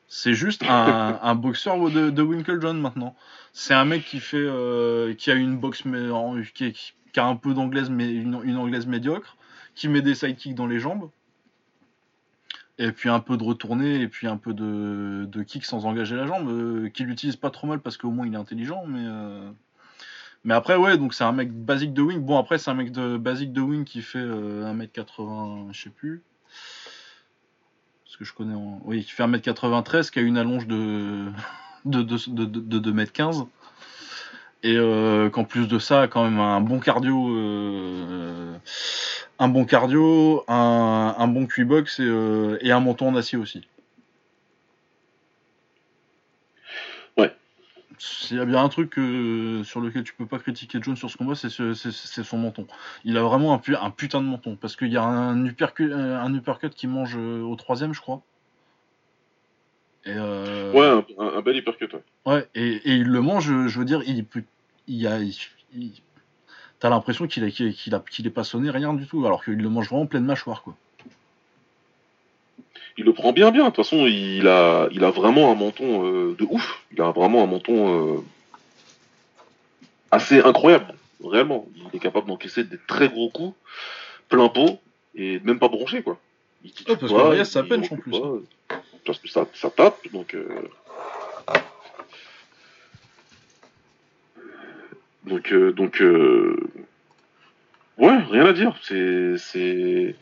C'est 0.07 0.33
juste 0.33 0.63
un, 0.63 1.19
un 1.21 1.35
boxeur 1.35 1.77
de, 1.89 2.09
de 2.09 2.21
Winklejohn 2.21 2.79
maintenant. 2.79 3.15
C'est 3.51 3.73
un 3.73 3.85
mec 3.85 4.05
qui 4.05 4.19
fait 4.19 4.37
euh, 4.37 5.13
qui 5.15 5.31
a 5.31 5.35
une 5.35 5.57
boxe 5.57 5.85
mais 5.85 6.09
en- 6.09 6.41
qui, 6.53 6.73
a 7.17 7.25
un 7.25 7.35
peu 7.35 7.53
d'anglaise 7.53 7.89
mais 7.89 8.11
une, 8.11 8.39
une 8.43 8.57
anglaise 8.57 8.87
médiocre, 8.87 9.35
qui 9.75 9.87
met 9.89 10.01
des 10.01 10.15
sidekicks 10.15 10.55
dans 10.55 10.67
les 10.67 10.79
jambes. 10.79 11.09
Et 12.79 12.91
puis 12.91 13.09
un 13.09 13.19
peu 13.19 13.37
de 13.37 13.43
retourné 13.43 14.01
et 14.01 14.07
puis 14.07 14.27
un 14.27 14.37
peu 14.37 14.53
de, 14.53 15.25
de 15.27 15.43
kick 15.43 15.63
sans 15.65 15.85
engager 15.85 16.15
la 16.15 16.25
jambe, 16.25 16.49
euh, 16.49 16.89
qu'il 16.89 17.09
utilise 17.09 17.35
pas 17.35 17.51
trop 17.51 17.67
mal 17.67 17.79
parce 17.79 17.97
qu'au 17.97 18.09
moins 18.09 18.25
il 18.25 18.33
est 18.33 18.37
intelligent, 18.37 18.83
mais 18.87 19.05
mais 20.43 20.53
après 20.53 20.75
ouais 20.75 20.97
donc 20.97 21.13
c'est 21.13 21.23
un 21.23 21.31
mec 21.31 21.51
basique 21.51 21.93
de 21.93 22.01
wing. 22.01 22.19
Bon 22.19 22.37
après 22.37 22.57
c'est 22.57 22.69
un 22.71 22.73
mec 22.75 22.91
de 22.91 23.17
basique 23.17 23.53
de 23.53 23.61
wing 23.61 23.83
qui 23.85 24.01
fait 24.01 24.19
euh, 24.19 24.73
1m80 24.73 25.73
je 25.73 25.81
sais 25.83 25.89
plus. 25.89 26.21
Parce 28.05 28.17
que 28.17 28.25
je 28.25 28.33
connais 28.33 28.55
en... 28.55 28.81
Oui 28.85 29.03
qui 29.03 29.11
fait 29.11 29.23
1m93 29.23 30.11
qui 30.11 30.19
a 30.19 30.21
une 30.21 30.37
allonge 30.37 30.67
de 30.67 31.25
de, 31.85 32.01
de, 32.01 32.17
de, 32.27 32.45
de, 32.45 32.79
de 32.79 32.91
2m15 32.91 33.47
et 34.63 34.77
euh, 34.77 35.29
qu'en 35.29 35.43
plus 35.43 35.67
de 35.67 35.77
ça 35.77 36.07
quand 36.07 36.23
même 36.23 36.39
un 36.39 36.61
bon 36.61 36.79
cardio 36.79 37.29
euh, 37.37 38.55
un 39.39 39.47
bon 39.49 39.65
cardio 39.65 40.43
un, 40.47 41.27
bon 41.27 41.47
box 41.65 41.99
et, 41.99 42.03
euh, 42.03 42.57
et 42.61 42.71
un 42.71 42.79
menton 42.79 43.09
en 43.09 43.15
acier 43.15 43.37
aussi 43.37 43.67
Ouais. 47.17 47.35
S'il 47.97 48.37
y 48.37 48.39
a 48.39 48.45
bien 48.45 48.63
un 48.63 48.69
truc 48.69 48.97
euh, 48.97 49.63
sur 49.63 49.79
lequel 49.81 50.03
tu 50.03 50.13
peux 50.13 50.25
pas 50.25 50.39
critiquer 50.39 50.79
John 50.81 50.95
sur 50.95 51.09
ce 51.09 51.17
combat 51.17 51.35
c'est 51.35 51.49
ce- 51.49 51.73
c'est- 51.73 51.91
c'est 51.91 52.23
son 52.23 52.37
menton 52.37 52.67
il 53.05 53.17
a 53.17 53.23
vraiment 53.23 53.53
un, 53.53 53.59
pu- 53.59 53.75
un 53.75 53.91
putain 53.91 54.21
de 54.21 54.27
menton 54.27 54.57
parce 54.59 54.75
qu'il 54.75 54.91
y 54.91 54.97
a 54.97 55.03
un 55.03 55.45
uppercut, 55.45 55.91
un 55.93 56.33
uppercut 56.33 56.69
qui 56.73 56.87
mange 56.87 57.15
euh, 57.17 57.41
au 57.41 57.55
troisième 57.55 57.93
je 57.93 58.01
crois 58.01 58.21
et 60.05 60.13
euh, 60.15 60.73
Ouais, 60.73 60.85
un, 61.17 61.23
un- 61.23 61.37
un 61.37 61.41
bel 61.41 61.57
uppercut, 61.57 61.93
ouais. 61.93 62.03
Ouais, 62.25 62.49
et, 62.55 62.73
et 62.75 62.95
il 62.95 63.07
le 63.07 63.21
mange, 63.21 63.45
je, 63.67 63.79
veux 63.79 63.85
dire, 63.85 64.01
il, 64.05 64.25
peut- 64.25 64.43
il 64.87 65.07
a. 65.07 65.19
il- 65.19 65.35
il- 65.73 65.93
T'as 66.79 66.89
l'impression 66.89 67.27
qu'il 67.27 67.45
a, 67.45 67.49
qu'il 67.49 67.73
qu'il 67.73 67.95
a, 67.95 67.99
qu'il 68.01 68.27
est 68.27 68.29
pas 68.29 68.43
sonné, 68.43 68.69
rien 68.69 68.93
du 68.93 69.07
tout, 69.07 69.25
alors 69.25 69.43
qu'il 69.45 69.55
le 69.55 69.69
mange 69.69 69.87
vraiment 69.89 70.05
pleine 70.05 70.25
mâchoire, 70.25 70.61
quoi. 70.63 70.75
Il 72.97 73.05
le 73.05 73.13
prend 73.13 73.33
bien, 73.33 73.51
bien. 73.51 73.63
De 73.63 73.67
toute 73.69 73.77
façon, 73.77 74.05
il 74.05 74.47
a, 74.47 74.87
il 74.91 75.03
a 75.03 75.09
vraiment 75.11 75.51
un 75.51 75.55
menton 75.55 76.05
euh, 76.05 76.35
de 76.37 76.45
ouf. 76.49 76.81
Il 76.91 77.01
a 77.01 77.11
vraiment 77.11 77.43
un 77.43 77.47
menton 77.47 78.17
euh, 78.17 78.21
assez 80.11 80.39
incroyable, 80.41 80.93
réellement. 81.23 81.67
Il 81.75 81.95
est 81.95 81.99
capable 81.99 82.27
d'encaisser 82.27 82.63
des 82.63 82.77
très 82.87 83.09
gros 83.09 83.29
coups, 83.29 83.55
plein 84.29 84.47
pot, 84.49 84.79
et 85.15 85.39
même 85.39 85.59
pas 85.59 85.69
bronché, 85.69 86.03
quoi. 86.03 86.19
Il 86.63 86.71
tu 86.71 86.83
parce 86.83 87.01
vois, 87.11 87.35
que 87.35 87.43
ça 87.43 87.61
il 87.61 87.67
penche, 87.67 87.91
en 87.91 87.97
plus. 87.97 88.11
pas, 88.11 88.77
Parce 89.05 89.19
que 89.19 89.27
ça, 89.27 89.45
ça 89.53 89.69
tape, 89.69 89.97
donc. 90.11 90.33
euh, 90.33 90.47
Donc, 95.25 95.51
euh, 95.53 95.71
donc, 95.71 96.01
euh, 96.01 96.57
ouais, 97.97 98.17
rien 98.29 98.45
à 98.45 98.53
dire. 98.53 98.75
C'est, 98.83 99.37
c'est, 99.37 100.15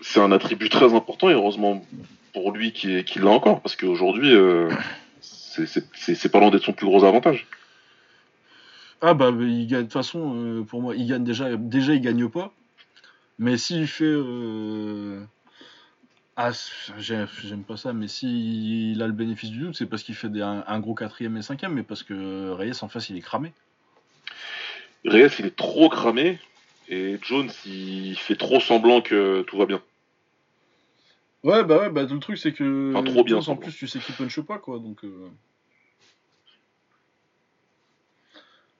c'est 0.00 0.20
un 0.20 0.32
attribut 0.32 0.68
très 0.68 0.94
important 0.94 1.28
et 1.28 1.32
heureusement 1.32 1.84
pour 2.32 2.52
lui 2.52 2.72
qu'il 2.72 3.04
qu'il 3.04 3.22
l'a 3.22 3.30
encore 3.30 3.60
parce 3.60 3.76
qu'aujourd'hui, 3.76 4.34
euh, 4.34 4.70
c'est, 5.20 6.28
pas 6.28 6.40
loin 6.40 6.50
d'être 6.50 6.64
son 6.64 6.72
plus 6.72 6.86
gros 6.86 7.04
avantage. 7.04 7.46
Ah 9.00 9.14
bah 9.14 9.30
il 9.30 9.66
gagne 9.66 9.80
de 9.80 9.84
toute 9.84 9.92
façon 9.92 10.34
euh, 10.34 10.62
pour 10.62 10.80
moi 10.80 10.94
il 10.96 11.06
gagne 11.06 11.24
déjà 11.24 11.56
déjà 11.56 11.94
il 11.94 12.00
gagne 12.00 12.28
pas. 12.28 12.52
Mais 13.38 13.58
s'il 13.58 13.86
fait 13.86 14.04
euh, 14.04 15.22
ah 16.36 16.50
j'aime 16.98 17.62
pas 17.66 17.76
ça 17.76 17.92
mais 17.92 18.08
s'il 18.08 19.00
a 19.02 19.06
le 19.06 19.12
bénéfice 19.12 19.50
du 19.50 19.58
doute 19.58 19.76
c'est 19.76 19.86
parce 19.86 20.02
qu'il 20.02 20.14
fait 20.14 20.30
des- 20.30 20.40
un, 20.40 20.64
un 20.66 20.80
gros 20.80 20.94
quatrième 20.94 21.36
et 21.36 21.42
cinquième 21.42 21.74
mais 21.74 21.82
parce 21.82 22.02
que 22.02 22.50
Reyes 22.50 22.82
en 22.82 22.88
face 22.88 23.10
il 23.10 23.16
est 23.16 23.22
cramé. 23.22 23.52
Reyes, 25.04 25.28
il 25.38 25.46
est 25.46 25.56
trop 25.56 25.88
cramé 25.88 26.38
et 26.88 27.18
Jones, 27.22 27.50
il 27.64 28.16
fait 28.16 28.36
trop 28.36 28.60
semblant 28.60 29.00
que 29.00 29.42
tout 29.42 29.56
va 29.58 29.66
bien. 29.66 29.82
ouais 31.44 31.64
bah 31.64 31.78
ouais 31.78 31.90
bah 31.90 32.02
le 32.04 32.18
truc 32.18 32.38
c'est 32.38 32.52
que 32.52 32.92
Enfin, 32.94 33.04
trop 33.04 33.24
bien, 33.24 33.40
Jones, 33.40 33.54
en 33.54 33.56
plus 33.56 33.72
tu 33.74 33.86
sais 33.86 33.98
qu'il 34.00 34.14
punch 34.14 34.40
pas 34.40 34.58
quoi 34.58 34.78
donc 34.78 35.04
euh, 35.04 35.28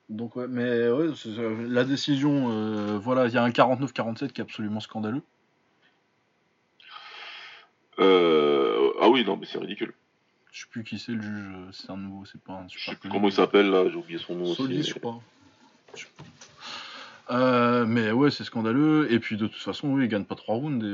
donc 0.09 0.37
ouais 0.37 0.47
mais 0.49 0.89
ouais 0.91 1.09
c'est- 1.17 1.31
la 1.69 1.85
décision 1.85 2.51
euh, 2.51 2.99
voilà 2.99 3.27
il 3.27 3.33
y 3.35 3.37
a 3.37 3.43
un 3.43 3.51
49-47 3.51 4.33
qui 4.33 4.41
est 4.41 4.45
absolument 4.45 4.81
scandaleux 4.81 5.23
Euh, 7.99 8.93
ah 9.01 9.09
oui, 9.09 9.25
non, 9.25 9.39
mais 9.39 9.47
c'est 9.47 9.57
ridicule. 9.59 9.95
je 10.53 10.61
sais 10.61 10.67
plus 10.71 10.85
qui 10.85 10.99
c'est 10.99 11.13
le 11.13 11.23
juge 11.23 11.55
euh, 11.55 11.73
c'est 11.73 11.91
un 11.91 11.97
nouveau 11.97 12.27
c'est 12.27 12.41
pas 12.43 12.53
un 12.53 12.67
Je 12.69 12.79
sais 12.91 12.95
plus 12.97 13.09
comment 13.09 13.29
il 13.29 13.33
s'appelle 13.33 13.71
là, 13.71 13.89
j'ai 13.89 13.97
oublié 13.97 14.19
son 14.19 14.35
nom 14.35 14.53
Solis, 14.53 14.81
aussi. 14.81 14.91
je 14.91 14.95
crois. 14.99 15.21
Je 15.95 16.01
sais 16.03 16.07
pas. 16.19 16.25
Euh, 17.29 17.87
mais 17.87 18.13
ouais, 18.13 18.31
c'est 18.31 18.45
scandaleux. 18.45 19.11
Et 19.13 19.19
puis 19.19 19.37
de 19.37 19.47
toute 19.47 19.61
façon, 19.61 19.89
oui, 19.89 20.05
il 20.05 20.09
gagne 20.09 20.25
pas 20.25 20.37
trois 20.37 20.55
rounds. 20.55 20.85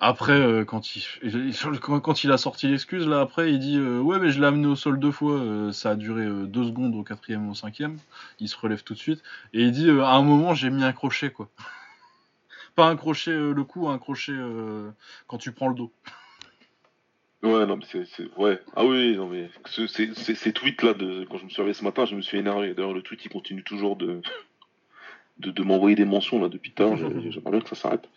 Après, 0.00 0.64
quand, 0.66 0.94
il, 0.94 2.32
a 2.32 2.38
sorti 2.38 2.68
l'excuse, 2.68 3.06
là, 3.06 3.20
après, 3.20 3.52
il 3.52 3.58
dit 3.58 3.76
euh, 3.76 4.00
Ouais, 4.00 4.18
mais 4.18 4.30
je 4.30 4.40
l'ai 4.40 4.46
amené 4.46 4.66
au 4.66 4.76
sol 4.76 4.98
deux 4.98 5.12
fois. 5.12 5.34
euh, 5.34 5.72
ça 5.72 5.90
a 5.90 5.96
duré 5.96 6.26
deux 6.46 6.64
secondes 6.64 6.94
au 6.94 7.02
quatrième 7.02 7.46
et 7.46 7.50
au 7.50 7.54
cinquième. 7.54 7.98
Il 8.40 8.48
se 8.48 8.56
relève 8.56 8.82
tout 8.82 8.94
de 8.94 8.98
suite. 8.98 9.22
Et 9.52 9.62
il 9.62 9.72
dit 9.72 9.88
À 9.90 10.10
un 10.14 10.22
moment, 10.22 10.54
j'ai 10.54 10.70
mis 10.70 10.84
un 10.84 10.92
crochet, 10.92 11.30
quoi. 11.30 11.48
pas 12.74 12.88
un 12.88 12.96
crochet 12.96 13.30
le 13.30 13.64
cou, 13.64 13.88
un 13.88 13.98
crochet 13.98 14.34
quand 15.28 15.38
tu 15.38 15.52
prends 15.52 15.68
le 15.68 15.74
dos. 15.74 15.92
Ouais, 17.42 17.64
non, 17.66 17.76
mais 17.76 17.84
c'est. 17.90 18.06
Ouais. 18.36 18.58
Ah 18.74 18.84
oui, 18.84 19.16
non, 19.16 19.28
mais 19.28 19.48
ce- 19.66 19.86
ces, 19.86 20.52
tweets-là, 20.52 20.94
quand 21.30 21.38
je 21.38 21.44
me 21.44 21.48
suis 21.50 21.62
réveillé 21.62 21.74
ce 21.74 21.84
matin, 21.84 22.04
je 22.04 22.16
me 22.16 22.22
suis 22.22 22.38
énervé. 22.38 22.74
D'ailleurs, 22.74 22.94
le 22.94 23.02
tweet, 23.02 23.24
il 23.24 23.28
continue 23.28 23.62
toujours 23.62 23.94
de, 23.94 24.20
de, 25.38 25.62
m'envoyer 25.62 25.96
des 25.96 26.04
mentions 26.04 26.40
là 26.40 26.48
depuis 26.48 26.72
tard. 26.72 26.96
J'ai- 26.96 27.30
J'aimerais 27.30 27.50
bien 27.52 27.60
que 27.60 27.68
ça 27.68 27.76
s'arrête. 27.76 28.08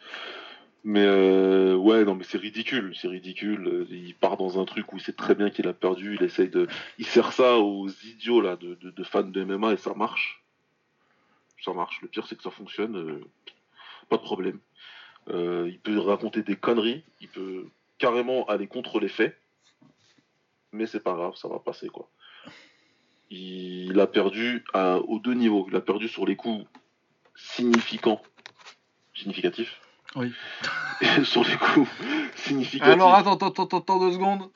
Mais 0.85 1.03
euh, 1.05 1.75
ouais, 1.75 2.05
non, 2.05 2.15
mais 2.15 2.23
c'est 2.23 2.37
ridicule. 2.37 2.93
C'est 2.95 3.09
ridicule. 3.09 3.85
Il 3.89 4.15
part 4.15 4.37
dans 4.37 4.59
un 4.61 4.65
truc 4.65 4.93
où 4.93 4.97
il 4.97 5.01
sait 5.01 5.11
très 5.13 5.35
bien 5.35 5.49
qu'il 5.49 5.67
a 5.67 5.73
perdu. 5.73 6.15
Il 6.15 6.23
essaye 6.23 6.47
de. 6.49 6.67
Il 6.97 7.05
sert 7.05 7.33
ça 7.33 7.57
aux 7.57 7.89
idiots 7.89 8.39
là, 8.41 8.55
de, 8.55 9.03
fans 9.03 9.23
de 9.23 9.43
MMA 9.43 9.73
et 9.73 9.77
ça 9.77 9.93
marche. 9.93 10.41
Ça 11.65 11.73
marche. 11.73 12.01
Le 12.01 12.07
pire, 12.07 12.25
c'est 12.27 12.37
que 12.37 12.43
ça 12.43 12.51
fonctionne. 12.51 12.95
euh, 12.95 13.21
Pas 14.07 14.15
de 14.17 14.21
problème. 14.21 14.59
Euh, 15.27 15.67
il 15.69 15.79
peut 15.79 15.99
raconter 15.99 16.43
des 16.43 16.55
conneries. 16.55 17.03
Il 17.19 17.27
peut 17.27 17.65
carrément 17.97 18.45
aller 18.45 18.67
contre 18.67 19.01
les 19.01 19.09
faits. 19.09 19.37
Mais 20.71 20.85
c'est 20.85 21.03
pas 21.03 21.13
grave, 21.13 21.35
ça 21.35 21.47
va 21.49 21.59
passer 21.59 21.89
quoi. 21.89 22.07
Il 23.31 23.99
a 23.99 24.07
perdu 24.07 24.63
aux 24.73 25.19
deux 25.19 25.33
niveaux. 25.33 25.65
Il 25.69 25.75
a 25.75 25.81
perdu 25.81 26.07
sur 26.07 26.25
les 26.25 26.35
coups 26.35 26.65
significants, 27.39 28.21
significatifs. 29.13 29.79
Oui. 30.15 30.33
Et 31.01 31.23
sur 31.23 31.43
les 31.43 31.55
coups 31.57 31.89
significatifs. 32.35 32.93
Alors, 32.93 33.13
attends, 33.13 33.33
attends, 33.35 33.63
attends, 33.63 33.77
attends 33.79 33.99
deux 33.99 34.11
secondes. 34.13 34.49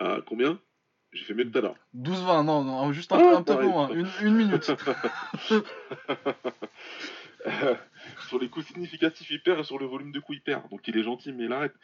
À 0.00 0.18
combien? 0.26 0.58
J'ai 1.12 1.24
fait 1.24 1.34
mieux 1.34 1.44
que 1.44 1.50
tout 1.50 1.58
à 1.58 1.62
l'heure. 1.62 1.76
12-20, 1.96 2.44
non, 2.44 2.62
non, 2.64 2.92
juste 2.92 3.10
un, 3.12 3.16
Ah, 3.16 3.20
peu- 3.20 3.36
un 3.36 3.42
peu 3.42 3.62
moins. 3.64 3.88
Une, 3.90 4.08
une 4.22 4.34
minute. 4.34 4.70
sur 8.28 8.38
les 8.38 8.48
coups 8.48 8.66
significatifs, 8.66 9.30
il 9.30 9.42
perd 9.42 9.60
et 9.60 9.64
sur 9.64 9.78
le 9.78 9.86
volume 9.86 10.12
de 10.12 10.20
coups, 10.20 10.38
il 10.38 10.42
perd. 10.42 10.68
Donc 10.70 10.86
il 10.86 10.96
est 10.96 11.02
gentil, 11.02 11.32
mais 11.32 11.44
il 11.44 11.52
arrête. 11.52 11.74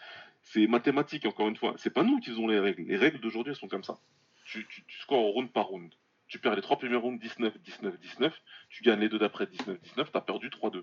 C'est 0.43 0.67
mathématique, 0.67 1.25
encore 1.27 1.49
une 1.49 1.57
fois. 1.57 1.75
C'est 1.79 1.91
pas 1.93 2.03
nous 2.03 2.19
qui 2.21 2.31
faisons 2.31 2.47
les 2.47 2.61
règles. 2.61 2.83
Les 2.83 2.97
règles 2.97 3.19
d'aujourd'hui, 3.21 3.53
elles 3.53 3.59
sont 3.59 3.69
comme 3.69 3.85
ça. 3.85 3.97
Tu, 4.45 4.67
tu, 4.69 4.85
tu 4.87 4.99
scores 5.01 5.33
round 5.33 5.51
par 5.51 5.65
round. 5.67 5.91
Tu 6.35 6.41
perds 6.41 6.57
les 6.57 6.63
trois 6.63 6.77
premiers 6.77 6.97
rounds 6.97 7.21
19, 7.23 7.57
19, 7.63 7.97
19. 8.01 8.43
Tu 8.69 8.83
gagnes 8.83 8.99
les 8.99 9.09
deux 9.09 9.21
d'après 9.21 9.47
19, 9.47 9.81
19. 9.81 10.11
T'as 10.11 10.21
perdu 10.21 10.49
3-2. 10.51 10.83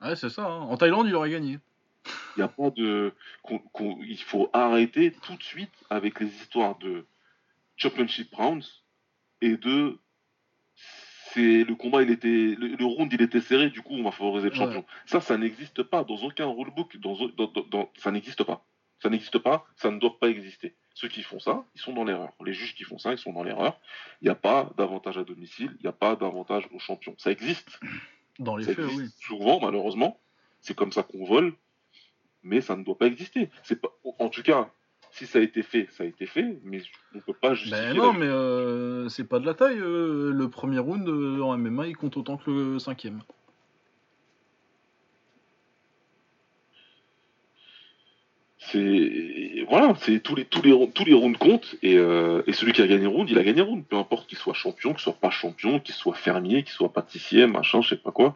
Ouais, 0.00 0.16
c'est 0.16 0.28
ça. 0.28 0.42
hein. 0.44 0.62
En 0.62 0.76
Thaïlande, 0.76 1.06
il 1.06 1.14
aurait 1.14 1.30
gagné. 1.30 1.60
Il 2.36 2.40
y 2.40 2.42
a 2.42 2.48
pas 2.48 2.70
de. 2.70 3.14
qu'on- 3.42 3.60
qu'on- 3.60 4.02
il 4.02 4.20
faut 4.20 4.50
arrêter 4.52 5.12
tout 5.12 5.36
de 5.36 5.42
suite 5.44 5.70
avec 5.88 6.18
les 6.18 6.26
histoires 6.26 6.76
de 6.78 7.06
championship 7.76 8.34
rounds 8.34 8.66
et 9.40 9.56
de. 9.56 9.96
C'est 11.32 11.62
le 11.62 11.76
combat, 11.76 12.02
il 12.02 12.10
était 12.10 12.26
le, 12.58 12.74
le 12.76 12.84
round, 12.84 13.12
il 13.12 13.22
était 13.22 13.40
serré. 13.40 13.70
Du 13.70 13.82
coup, 13.82 13.94
on 13.94 14.02
va 14.02 14.10
favoriser 14.10 14.48
le 14.48 14.52
Ouais. 14.54 14.58
champion. 14.58 14.84
Ça, 15.06 15.20
ça 15.20 15.38
n'existe 15.38 15.84
pas 15.84 16.02
dans 16.02 16.16
aucun 16.16 16.46
rulebook. 16.48 16.96
Dans, 16.96 17.14
dans, 17.36 17.46
dans- 17.46 17.66
dans- 17.70 17.90
ça 17.98 18.10
n'existe 18.10 18.42
pas. 18.42 18.66
Ça 18.98 19.10
n'existe 19.10 19.38
pas. 19.38 19.64
Ça 19.76 19.92
ne 19.92 20.00
doit 20.00 20.18
pas 20.18 20.28
exister. 20.28 20.74
Ceux 21.00 21.08
qui 21.08 21.22
font 21.22 21.38
ça, 21.40 21.64
ils 21.74 21.80
sont 21.80 21.94
dans 21.94 22.04
l'erreur. 22.04 22.30
Les 22.44 22.52
juges 22.52 22.74
qui 22.74 22.84
font 22.84 22.98
ça, 22.98 23.12
ils 23.12 23.16
sont 23.18 23.32
dans 23.32 23.42
l'erreur. 23.42 23.80
Il 24.20 24.26
n'y 24.26 24.30
a 24.30 24.34
pas 24.34 24.70
d'avantage 24.76 25.16
à 25.16 25.24
domicile. 25.24 25.70
Il 25.78 25.84
n'y 25.84 25.88
a 25.88 25.92
pas 25.92 26.14
d'avantage 26.14 26.68
au 26.74 26.78
champion. 26.78 27.14
Ça 27.16 27.30
existe. 27.30 27.80
Dans 28.38 28.54
les 28.54 28.66
Ça 28.66 28.74
faits, 28.74 28.84
oui. 28.94 29.08
souvent, 29.18 29.60
malheureusement. 29.60 30.20
C'est 30.60 30.76
comme 30.76 30.92
ça 30.92 31.02
qu'on 31.02 31.24
vole, 31.24 31.54
mais 32.42 32.60
ça 32.60 32.76
ne 32.76 32.84
doit 32.84 32.98
pas 32.98 33.06
exister. 33.06 33.48
C'est 33.62 33.80
pas, 33.80 33.88
en 34.18 34.28
tout 34.28 34.42
cas, 34.42 34.68
si 35.10 35.26
ça 35.26 35.38
a 35.38 35.40
été 35.40 35.62
fait, 35.62 35.88
ça 35.90 36.04
a 36.04 36.06
été 36.06 36.26
fait, 36.26 36.58
mais 36.64 36.82
on 37.14 37.16
ne 37.16 37.22
peut 37.22 37.32
pas 37.32 37.54
justifier. 37.54 37.80
Ben 37.80 37.96
non, 37.96 38.12
mais 38.12 38.26
euh, 38.26 39.08
c'est 39.08 39.24
pas 39.24 39.38
de 39.38 39.46
la 39.46 39.54
taille. 39.54 39.78
euh, 39.78 40.30
le 40.34 40.50
premier 40.50 40.80
round 40.80 41.08
euh, 41.08 41.40
en 41.40 41.56
MMA, 41.56 41.86
il 41.86 41.96
compte 41.96 42.18
autant 42.18 42.36
que 42.36 42.50
le 42.50 42.78
cinquième. 42.78 43.22
C'est 48.72 49.64
voilà, 49.68 49.94
c'est 50.00 50.20
tous 50.20 50.34
les 50.34 50.44
tous 50.44 50.62
les 50.62 50.90
tous 50.92 51.04
les 51.04 51.12
rounds 51.14 51.36
comptent 51.38 51.74
et, 51.82 51.96
euh, 51.96 52.42
et 52.46 52.52
celui 52.52 52.72
qui 52.72 52.82
a 52.82 52.86
gagné 52.86 53.06
round, 53.06 53.28
il 53.30 53.38
a 53.38 53.42
gagné 53.42 53.60
round, 53.62 53.84
peu 53.86 53.96
importe 53.96 54.28
qu'il 54.28 54.38
soit 54.38 54.54
champion, 54.54 54.90
qu'il 54.92 55.00
soit 55.00 55.12
pas 55.14 55.30
champion, 55.30 55.80
qu'il 55.80 55.94
soit 55.94 56.14
fermier, 56.14 56.62
qu'il 56.62 56.72
soit 56.72 56.92
pâtissier, 56.92 57.46
machin, 57.46 57.80
je 57.82 57.90
sais 57.90 57.96
pas 57.96 58.10
quoi, 58.12 58.34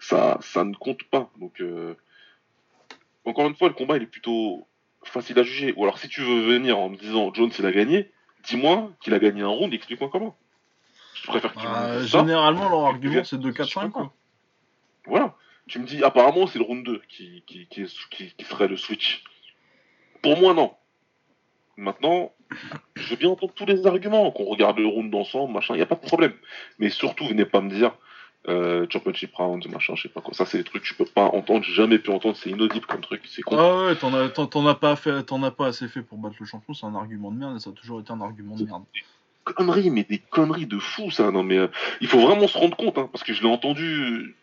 ça 0.00 0.38
ça 0.40 0.64
ne 0.64 0.74
compte 0.74 1.02
pas. 1.04 1.30
Donc 1.40 1.60
euh, 1.60 1.94
encore 3.24 3.46
une 3.46 3.56
fois, 3.56 3.68
le 3.68 3.74
combat 3.74 3.96
il 3.96 4.02
est 4.02 4.06
plutôt 4.06 4.66
facile 5.04 5.38
à 5.38 5.42
juger. 5.42 5.72
Ou 5.76 5.84
alors 5.84 5.98
si 5.98 6.08
tu 6.08 6.20
veux 6.22 6.40
venir 6.46 6.78
en 6.78 6.88
me 6.90 6.96
disant 6.96 7.32
Jones 7.34 7.50
il 7.58 7.66
a 7.66 7.72
gagné, 7.72 8.10
dis-moi 8.44 8.90
qu'il 9.00 9.14
a 9.14 9.18
gagné 9.18 9.42
un 9.42 9.48
round, 9.48 9.72
explique-moi 9.74 10.10
comment. 10.12 10.36
Je 11.14 11.26
préfère 11.26 11.54
que 11.54 11.60
tu 11.60 11.66
me 11.66 11.72
Bah, 11.72 12.06
ça. 12.06 12.18
généralement, 12.20 12.68
leur 12.68 12.84
argument, 12.86 13.24
c'est 13.24 13.40
de 13.40 13.50
je 13.50 13.62
sais 13.62 13.62
4-5. 13.62 13.80
pas. 13.80 13.88
Quoi. 13.88 14.12
Voilà. 15.06 15.34
Tu 15.66 15.80
me 15.80 15.86
dis, 15.86 16.04
apparemment, 16.04 16.46
c'est 16.46 16.58
le 16.60 16.64
round 16.64 16.84
2 16.84 17.02
qui, 17.08 17.42
qui, 17.46 17.66
qui, 17.66 17.82
est- 17.82 18.08
qui- 18.10 18.32
qui 18.36 18.44
ferait 18.44 18.68
le 18.68 18.76
switch. 18.76 19.24
Pour 20.26 20.40
moi, 20.40 20.54
non. 20.54 20.72
Maintenant, 21.76 22.32
je 22.96 23.10
veux 23.10 23.16
bien 23.16 23.28
entendre 23.28 23.52
tous 23.54 23.66
les 23.66 23.86
arguments, 23.86 24.32
qu'on 24.32 24.44
regarde 24.46 24.76
le 24.78 24.88
round 24.88 25.14
ensemble, 25.14 25.52
machin, 25.52 25.74
il 25.74 25.76
n'y 25.76 25.82
a 25.84 25.86
pas 25.86 25.94
de 25.94 26.00
problème. 26.00 26.32
Mais 26.80 26.90
surtout, 26.90 27.28
venez 27.28 27.44
pas 27.44 27.60
me 27.60 27.70
dire 27.70 27.92
euh, 28.48 28.86
Championship 28.90 29.32
Round, 29.36 29.64
machin, 29.68 29.94
je 29.94 30.02
sais 30.02 30.08
pas 30.08 30.20
quoi. 30.20 30.34
Ça, 30.34 30.46
c'est 30.46 30.58
des 30.58 30.64
trucs 30.64 30.82
que 30.82 30.88
je 30.88 30.94
peux 30.94 31.04
pas 31.04 31.26
entendre, 31.26 31.62
j'ai 31.64 31.74
jamais 31.74 32.00
pu 32.00 32.10
entendre, 32.10 32.34
c'est 32.36 32.50
inaudible 32.50 32.86
comme 32.86 33.02
truc, 33.02 33.22
c'est 33.26 33.42
con. 33.42 33.56
Ah 33.56 33.86
ouais, 33.86 33.94
t'en 33.94 34.12
as, 34.14 34.28
t'en- 34.30 34.48
t'en 34.48 34.66
as 34.66 34.74
pas 34.74 34.96
fait, 34.96 35.22
t'en 35.22 35.42
as 35.44 35.52
pas 35.52 35.66
assez 35.66 35.86
fait 35.86 36.02
pour 36.02 36.18
battre 36.18 36.34
le 36.40 36.46
champion. 36.46 36.74
C'est 36.74 36.86
un 36.86 36.96
argument 36.96 37.30
de 37.30 37.38
merde 37.38 37.56
et 37.56 37.60
ça 37.60 37.70
a 37.70 37.72
toujours 37.72 38.00
été 38.00 38.10
un 38.12 38.20
argument 38.20 38.56
de 38.56 38.64
merde. 38.64 38.82
conneries, 39.44 39.90
mais 39.90 40.02
des 40.02 40.18
conneries 40.18 40.66
de 40.66 40.78
fou, 40.80 41.12
ça. 41.12 41.30
Non, 41.30 41.44
mais 41.44 41.58
euh, 41.58 41.68
il 42.00 42.08
faut 42.08 42.18
vraiment 42.20 42.48
se 42.48 42.58
rendre 42.58 42.76
compte, 42.76 42.98
hein, 42.98 43.08
parce 43.12 43.22
que 43.22 43.32
je 43.32 43.42
l'ai 43.42 43.48
entendu 43.48 44.34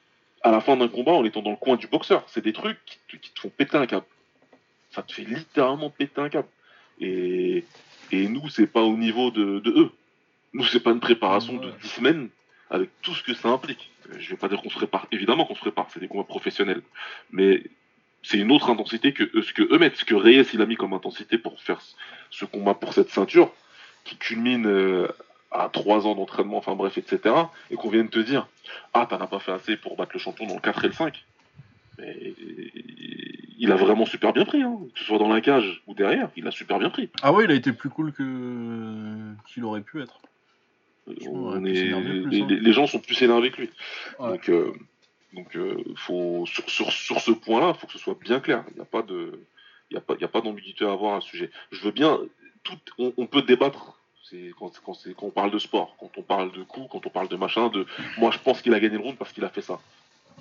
à 0.43 0.51
la 0.51 0.61
fin 0.61 0.77
d'un 0.77 0.87
combat 0.87 1.11
en 1.11 1.25
étant 1.25 1.41
dans 1.41 1.51
le 1.51 1.57
coin 1.57 1.75
du 1.75 1.87
boxeur. 1.87 2.23
C'est 2.27 2.43
des 2.43 2.53
trucs 2.53 2.77
qui 2.85 2.99
te, 3.09 3.15
qui 3.17 3.33
te 3.33 3.39
font 3.41 3.49
péter 3.49 3.75
un 3.77 3.85
câble. 3.85 4.05
Ça 4.93 5.01
te 5.03 5.11
fait 5.13 5.23
littéralement 5.23 5.89
péter 5.89 6.21
un 6.21 6.29
câble. 6.29 6.47
Et, 6.99 7.63
et 8.11 8.27
nous, 8.27 8.47
c'est 8.49 8.67
pas 8.67 8.81
au 8.81 8.95
niveau 8.95 9.31
de, 9.31 9.59
de 9.59 9.71
eux. 9.71 9.91
Nous, 10.53 10.63
c'est 10.65 10.79
pas 10.79 10.91
une 10.91 10.99
préparation 10.99 11.53
de 11.57 11.67
Ouais. 11.67 11.73
10 11.81 11.87
semaines 11.87 12.29
avec 12.69 12.89
tout 13.01 13.13
ce 13.15 13.23
que 13.23 13.33
ça 13.33 13.49
implique. 13.49 13.91
Euh, 14.11 14.15
Je 14.19 14.29
vais 14.29 14.37
pas 14.37 14.47
dire 14.47 14.61
qu'on 14.61 14.69
se 14.69 14.75
prépare. 14.75 15.07
Évidemment 15.11 15.45
qu'on 15.45 15.55
se 15.55 15.59
prépare, 15.61 15.87
c'est 15.91 15.99
des 15.99 16.07
combats 16.07 16.23
professionnels. 16.23 16.81
Mais 17.31 17.63
c'est 18.21 18.37
une 18.37 18.51
autre 18.51 18.69
intensité 18.69 19.13
que 19.13 19.41
ce 19.41 19.51
que 19.53 19.63
eux 19.63 19.77
mettent. 19.79 19.97
Ce 19.97 20.05
que 20.05 20.15
Reyes 20.15 20.45
il 20.53 20.61
a 20.61 20.65
mis 20.65 20.75
comme 20.75 20.93
intensité 20.93 21.37
pour 21.37 21.59
faire 21.61 21.81
ce- 21.81 21.95
ce 22.29 22.45
combat 22.45 22.73
pour 22.75 22.93
cette 22.93 23.09
ceinture, 23.09 23.51
qui 24.03 24.15
culmine 24.17 24.67
euh, 24.67 25.07
à 25.51 25.69
trois 25.69 26.05
ans 26.07 26.13
d'entraînement, 26.15 26.57
enfin 26.57 26.75
bref, 26.75 26.97
etc. 26.97 27.33
Et 27.71 27.75
qu'on 27.75 27.89
vienne 27.89 28.09
te 28.09 28.19
dire 28.19 28.47
Ah, 28.93 29.07
t'en 29.07 29.19
as 29.19 29.27
pas 29.27 29.39
fait 29.39 29.51
assez 29.51 29.75
pour 29.77 29.95
battre 29.97 30.11
le 30.13 30.19
champion 30.19 30.45
dans 30.45 30.55
le 30.55 30.61
4 30.61 30.85
et 30.85 30.87
le 30.87 30.93
5. 30.93 31.25
Mais 31.97 32.33
il 33.59 33.71
a 33.71 33.75
vraiment 33.75 34.05
super 34.05 34.33
bien 34.33 34.45
pris, 34.45 34.61
hein. 34.61 34.79
que 34.93 34.99
ce 34.99 35.05
soit 35.05 35.19
dans 35.19 35.29
la 35.29 35.41
cage 35.41 35.81
ou 35.87 35.93
derrière, 35.93 36.29
il 36.35 36.47
a 36.47 36.51
super 36.51 36.79
bien 36.79 36.89
pris. 36.89 37.09
Ah 37.21 37.31
ouais, 37.31 37.45
il 37.45 37.51
a 37.51 37.53
été 37.53 37.71
plus 37.71 37.89
cool 37.89 38.11
que 38.11 39.33
qu'il 39.47 39.63
aurait 39.63 39.81
pu 39.81 40.01
être. 40.01 40.19
On 41.27 41.63
est... 41.65 41.75
énervé, 41.75 42.21
plus, 42.21 42.29
les, 42.29 42.41
hein. 42.41 42.47
les- 42.49 42.73
gens 42.73 42.87
sont 42.87 42.99
plus 42.99 43.21
énervés 43.21 43.51
que 43.51 43.61
lui. 43.61 43.69
Ouais. 44.19 44.29
Donc, 44.31 44.49
euh, 44.49 44.71
donc 45.33 45.55
euh, 45.55 45.75
faut, 45.95 46.45
sur, 46.45 46.69
sur, 46.69 46.91
sur 46.91 47.19
ce 47.19 47.31
point-là, 47.31 47.73
il 47.75 47.79
faut 47.79 47.87
que 47.87 47.93
ce 47.93 47.99
soit 47.99 48.17
bien 48.19 48.39
clair. 48.39 48.63
Il 48.71 48.75
n'y 48.75 48.81
a 48.81 48.85
pas 48.85 49.01
de, 49.01 49.39
il 49.91 49.95
y 49.95 49.97
a 49.97 50.01
pas, 50.01 50.15
il 50.17 50.21
y 50.21 50.25
a 50.25 50.29
pas 50.29 50.41
d'ambiguïté 50.41 50.85
à 50.85 50.91
avoir 50.91 51.15
à 51.15 51.21
ce 51.21 51.27
sujet. 51.27 51.51
Je 51.71 51.81
veux 51.81 51.91
bien, 51.91 52.19
tout, 52.63 52.77
on, 52.97 53.13
on 53.17 53.27
peut 53.27 53.41
débattre. 53.41 53.99
C'est 54.29 54.51
quand, 54.57 54.71
quand, 54.83 54.93
quand 55.17 55.25
on 55.27 55.31
parle 55.31 55.51
de 55.51 55.59
sport, 55.59 55.95
quand 55.99 56.09
on 56.17 56.21
parle 56.21 56.51
de 56.53 56.63
coups, 56.63 56.87
quand 56.89 57.05
on 57.05 57.09
parle 57.09 57.27
de 57.27 57.35
machin, 57.35 57.67
de. 57.67 57.85
Moi, 58.17 58.31
je 58.31 58.39
pense 58.39 58.61
qu'il 58.61 58.73
a 58.73 58.79
gagné 58.79 58.97
le 58.97 59.03
round 59.03 59.17
parce 59.17 59.33
qu'il 59.33 59.43
a 59.43 59.49
fait 59.49 59.61
ça. 59.61 59.79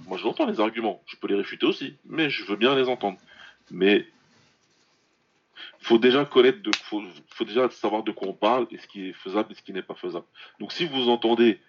Moi, 0.07 0.19
je 0.19 0.25
l'entends 0.25 0.47
les 0.47 0.61
arguments. 0.61 1.03
Je 1.07 1.17
peux 1.17 1.29
les 1.29 1.35
réfuter 1.37 1.67
aussi, 1.67 1.97
mais 2.05 2.31
je 2.31 2.45
veux 2.45 2.57
bien 2.57 2.75
les 2.75 2.89
entendre. 2.89 3.19
Mais 3.71 4.07
faut 5.81 5.99
déjà 5.99 6.25
connaître, 6.25 6.63
de, 6.63 6.71
faut, 6.85 7.03
faut 7.29 7.45
déjà 7.45 7.69
savoir 7.71 8.03
de 8.03 8.13
quoi 8.13 8.29
on 8.29 8.33
parle 8.33 8.67
et 8.71 8.79
ce 8.79 8.87
qui 8.87 9.09
est 9.09 9.13
faisable 9.13 9.53
et 9.53 9.55
ce 9.55 9.63
qui 9.63 9.73
n'est 9.73 9.83
pas 9.83 9.95
faisable. 9.95 10.25
Donc, 10.61 10.73
si 10.73 10.87
vous 10.87 11.09
entendez 11.09 11.61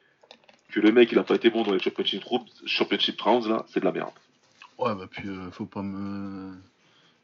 que 0.70 0.80
le 0.80 0.92
mec 0.92 1.12
il 1.12 1.20
a 1.20 1.24
pas 1.24 1.36
été 1.36 1.50
bon 1.50 1.63
dans 1.63 1.74
les 1.74 1.80
championship 1.80 2.24
rounds, 2.24 2.51
championship 2.65 3.20
rounds 3.22 3.48
là, 3.48 3.65
c'est 3.68 3.80
de 3.80 3.86
la 3.86 3.92
merde. 3.92 4.12
Ouais, 4.80 4.96
bah 4.96 5.08
puis 5.10 5.27
euh, 5.30 5.51
faut 5.51 5.65
pas 5.68 5.82
me. 5.84 6.53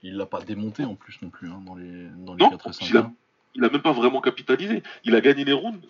Il 0.03 0.15
l'a 0.17 0.25
pas 0.27 0.41
démonté 0.41 0.85
en 0.85 0.95
plus 0.95 1.19
non 1.21 1.29
plus 1.29 1.49
hein, 1.49 1.61
dans 1.65 1.75
les 1.75 2.05
dans 2.17 2.35
les 2.35 2.43
Non, 2.43 2.51
4 2.51 2.69
et 2.69 2.73
5. 2.73 2.89
il 2.89 2.97
a- 2.97 3.11
Il 3.55 3.65
a 3.65 3.69
même 3.69 3.81
pas 3.81 3.91
vraiment 3.91 4.21
capitalisé. 4.21 4.83
Il 5.03 5.15
a 5.15 5.21
gagné 5.21 5.43
les 5.43 5.53
rounds 5.53 5.83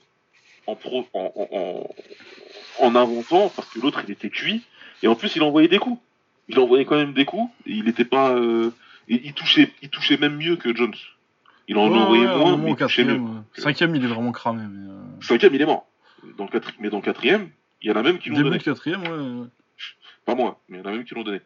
en, 0.68 0.76
pro, 0.76 1.06
en, 1.14 1.32
en, 1.36 1.48
en, 1.52 2.86
en 2.88 2.96
avançant 2.96 3.50
parce 3.54 3.68
que 3.70 3.80
l'autre 3.80 4.02
il 4.08 4.12
était 4.12 4.30
cuit 4.30 4.64
et 5.04 5.08
en 5.08 5.16
plus 5.16 5.36
il 5.36 5.44
envoyait 5.44 5.68
des 5.68 5.80
coups. 5.80 6.02
Il 6.48 6.58
envoyait 6.60 6.86
quand 6.86 6.96
même 6.96 7.14
des 7.14 7.26
coups 7.26 7.52
et 7.68 7.74
il 7.74 7.88
était 7.88 8.06
pas. 8.06 8.32
euh, 8.36 8.72
il 9.08 9.34
touchait, 9.34 9.72
il 9.82 9.90
touchait 9.90 10.18
même 10.18 10.36
mieux 10.38 10.56
que 10.56 10.76
Jones. 10.76 10.94
Il 11.68 11.78
en 11.78 11.84
envoyait 11.94 12.26
moins, 12.26 12.58
mais 12.58 12.72
il 12.72 12.76
touchait 12.76 13.04
mieux. 13.06 13.22
Cinquième, 13.56 13.96
il 13.96 14.04
est 14.04 14.08
vraiment 14.08 14.32
cramé. 14.32 14.64
Mais, 14.70 14.92
euh, 14.92 14.98
Cinquième, 15.22 15.54
il 15.54 15.62
est 15.62 15.66
mort. 15.66 15.88
Dans 16.38 16.46
le 16.46 16.50
quatri- 16.50 16.74
mais 16.80 16.90
dans 16.90 16.98
le 16.98 17.04
quatrième, 17.04 17.50
il 17.82 17.90
y 17.90 17.92
en 17.92 17.96
a 17.96 18.02
même 18.04 18.18
qui 18.20 18.30
l'ont 18.30 18.36
Début 18.36 18.50
donné. 18.50 18.58
de 18.60 18.64
quatrième, 18.64 19.02
ouais. 19.04 19.48
Pas 20.26 20.36
moi, 20.36 20.60
mais 20.70 20.78
il 20.80 20.82
y 20.82 20.84
en 20.84 20.90
a 20.90 20.92
même 20.94 21.06
qui 21.06 21.14
l'ont 21.16 21.24
donné. 21.24 21.42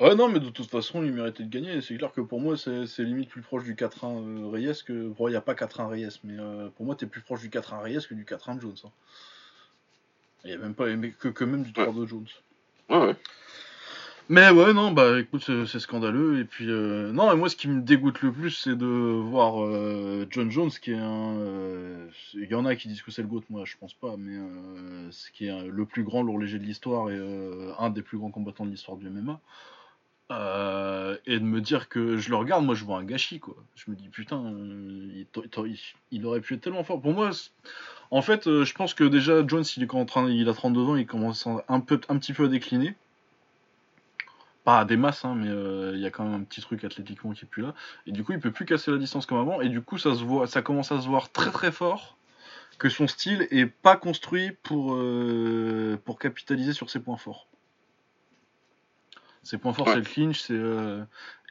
Ouais, 0.00 0.14
non, 0.16 0.28
mais 0.28 0.40
de 0.40 0.48
toute 0.50 0.68
façon, 0.68 1.04
il 1.04 1.12
méritait 1.12 1.44
de 1.44 1.48
gagner. 1.48 1.80
C'est 1.80 1.96
clair 1.96 2.12
que 2.12 2.20
pour 2.20 2.40
moi, 2.40 2.56
c'est 2.56 2.86
c'est 2.86 3.04
limite 3.04 3.28
plus 3.30 3.42
proche 3.42 3.62
du 3.64 3.74
4-1 3.76 4.18
euh, 4.18 4.48
Reyes 4.48 4.82
que. 4.84 5.08
Bon, 5.08 5.28
il 5.28 5.30
n'y 5.30 5.36
a 5.36 5.40
pas 5.40 5.54
4-1 5.54 5.86
Reyes, 5.88 6.08
mais 6.24 6.34
euh, 6.38 6.68
pour 6.76 6.84
moi, 6.84 6.96
t'es 6.96 7.06
plus 7.06 7.20
proche 7.20 7.40
du 7.40 7.48
4-1 7.48 7.80
Reyes 7.80 8.06
que 8.08 8.14
du 8.14 8.24
4-1 8.24 8.60
Jones. 8.60 8.74
hein. 8.84 8.90
Il 10.44 10.50
n'y 10.50 10.56
a 10.56 10.58
même 10.58 10.74
pas 10.74 10.86
que, 11.18 11.28
que 11.28 11.44
même 11.44 11.62
du 11.62 11.72
3-2 11.72 12.06
Jones. 12.06 12.26
Ouais, 12.90 12.98
ouais. 12.98 13.16
Mais 14.30 14.48
ouais, 14.50 14.72
non, 14.72 14.90
bah 14.90 15.20
écoute, 15.20 15.44
c'est 15.66 15.78
scandaleux. 15.80 16.38
Et 16.40 16.44
puis, 16.44 16.70
euh, 16.70 17.12
non, 17.12 17.30
et 17.30 17.36
moi, 17.36 17.50
ce 17.50 17.56
qui 17.56 17.68
me 17.68 17.82
dégoûte 17.82 18.22
le 18.22 18.32
plus, 18.32 18.50
c'est 18.52 18.74
de 18.76 18.86
voir 18.86 19.62
euh, 19.62 20.26
John 20.30 20.50
Jones, 20.50 20.70
qui 20.70 20.92
est 20.92 20.98
un. 20.98 21.36
euh, 21.36 22.08
Il 22.32 22.48
y 22.48 22.54
en 22.54 22.64
a 22.64 22.74
qui 22.74 22.88
disent 22.88 23.02
que 23.02 23.10
c'est 23.10 23.20
le 23.20 23.28
GOAT, 23.28 23.42
moi, 23.50 23.64
je 23.66 23.76
pense 23.78 23.92
pas, 23.92 24.16
mais 24.16 24.38
ce 25.10 25.30
qui 25.30 25.46
est 25.46 25.66
le 25.68 25.84
plus 25.84 26.04
grand 26.04 26.22
lourd 26.22 26.38
léger 26.38 26.58
de 26.58 26.64
l'histoire 26.64 27.10
et 27.10 27.18
un 27.78 27.90
des 27.90 28.00
plus 28.02 28.16
grands 28.16 28.30
combattants 28.30 28.64
de 28.64 28.70
l'histoire 28.70 28.96
du 28.96 29.08
MMA. 29.10 29.40
Et 31.26 31.38
de 31.38 31.44
me 31.44 31.60
dire 31.60 31.90
que 31.90 32.16
je 32.16 32.30
le 32.30 32.36
regarde, 32.36 32.64
moi, 32.64 32.74
je 32.74 32.84
vois 32.84 32.98
un 32.98 33.04
gâchis, 33.04 33.40
quoi. 33.40 33.56
Je 33.76 33.90
me 33.90 33.96
dis, 33.96 34.08
putain, 34.08 34.42
il, 34.58 35.26
il- 35.66 35.78
il 36.12 36.24
aurait 36.26 36.40
pu 36.40 36.54
être 36.54 36.62
tellement 36.62 36.82
fort. 36.84 37.00
Pour 37.02 37.12
moi, 37.12 37.30
en 38.10 38.22
fait, 38.22 38.46
euh, 38.46 38.64
je 38.64 38.74
pense 38.74 38.94
que 38.94 39.04
déjà, 39.04 39.46
Jones, 39.46 39.64
il 39.76 39.82
est 39.82 39.94
en 39.94 40.04
train, 40.04 40.28
il 40.28 40.48
a 40.48 40.54
32 40.54 40.80
ans, 40.82 40.96
il 40.96 41.06
commence 41.06 41.46
un, 41.68 41.80
peu, 41.80 42.00
un 42.08 42.18
petit 42.18 42.32
peu 42.32 42.44
à 42.44 42.48
décliner 42.48 42.94
pas 44.64 44.80
à 44.80 44.84
des 44.86 44.96
masses, 44.96 45.26
hein, 45.26 45.34
mais 45.36 45.48
euh, 45.48 45.92
il 45.94 46.00
y 46.00 46.06
a 46.06 46.10
quand 46.10 46.24
même 46.24 46.40
un 46.40 46.42
petit 46.42 46.62
truc 46.62 46.82
athlétiquement 46.84 47.32
qui 47.32 47.44
est 47.44 47.48
plus 47.48 47.62
là. 47.62 47.74
Et 48.06 48.12
du 48.12 48.24
coup, 48.24 48.32
il 48.32 48.40
peut 48.40 48.50
plus 48.50 48.64
casser 48.64 48.90
la 48.90 48.96
distance 48.96 49.26
comme 49.26 49.38
avant. 49.38 49.60
Et 49.60 49.68
du 49.68 49.82
coup, 49.82 49.98
ça 49.98 50.14
se 50.14 50.24
voit, 50.24 50.46
ça 50.46 50.62
commence 50.62 50.90
à 50.90 51.02
se 51.02 51.06
voir 51.06 51.30
très 51.30 51.50
très 51.50 51.70
fort 51.70 52.16
que 52.78 52.88
son 52.88 53.06
style 53.06 53.46
est 53.50 53.66
pas 53.66 53.96
construit 53.96 54.52
pour 54.62 54.94
euh, 54.94 56.00
pour 56.04 56.18
capitaliser 56.18 56.72
sur 56.72 56.88
ses 56.88 56.98
points 56.98 57.18
forts. 57.18 57.46
Ses 59.42 59.58
points 59.58 59.74
forts, 59.74 59.86
Ouais. 59.88 59.92
c'est 59.92 59.98
le 60.00 60.04
clinch, 60.06 60.40
c'est 60.40 60.54
euh, 60.54 61.04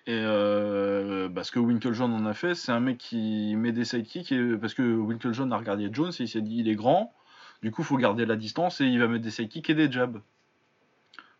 et 0.05 0.19
euh, 0.19 1.29
bah, 1.29 1.45
ce 1.45 1.51
que 1.51 1.59
Winklejohn 1.59 2.11
en 2.11 2.25
a 2.25 2.33
fait, 2.33 2.55
c'est 2.55 2.73
un 2.73 2.81
mec 2.81 2.97
qui 2.97 3.55
met 3.55 3.71
des 3.71 3.85
sidekicks 3.85 4.33
et 4.33 4.57
parce 4.57 4.73
que 4.73 4.81
Winklejohn 4.81 5.51
a 5.53 5.57
regardé 5.57 5.89
Jones 5.91 6.11
et 6.19 6.23
il 6.23 6.27
s'est 6.27 6.41
dit 6.41 6.57
il 6.57 6.67
est 6.67 6.75
grand, 6.75 7.13
du 7.61 7.71
coup 7.71 7.83
faut 7.83 7.95
garder 7.95 8.25
la 8.25 8.35
distance 8.35 8.81
et 8.81 8.85
il 8.85 8.99
va 8.99 9.07
mettre 9.07 9.23
des 9.23 9.31
sidekicks 9.31 9.69
et 9.69 9.75
des 9.75 9.89
jabs. 9.89 10.19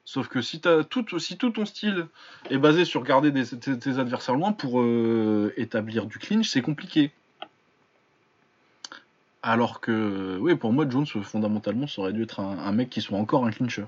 Sauf 0.06 0.28
que 0.28 0.42
si, 0.42 0.62
tout, 0.62 1.04
ton 1.04 1.66
style 1.66 2.08
est 2.50 2.58
basé 2.58 2.86
sur 2.86 3.04
garder 3.04 3.34
tes, 3.34 4.00
adversaires 4.00 4.36
loin 4.36 4.52
pour 4.52 4.82
euh, 4.82 5.54
établir 5.56 6.06
du 6.06 6.20
clinch, 6.20 6.50
c'est 6.50 6.62
compliqué. 6.62 7.12
Alors 9.42 9.82
que, 9.82 10.38
oui, 10.40 10.56
pour 10.56 10.72
moi, 10.74 10.86
Jones, 10.90 11.06
fondamentalement, 11.06 11.88
ça 11.88 12.02
aurait 12.02 12.14
dû 12.14 12.24
être 12.24 12.40
un, 12.40 12.72
mec 12.72 12.90
qui 12.90 13.02
soit 13.02 13.18
encore 13.18 13.46
un 13.46 13.52
clincher. 13.52 13.86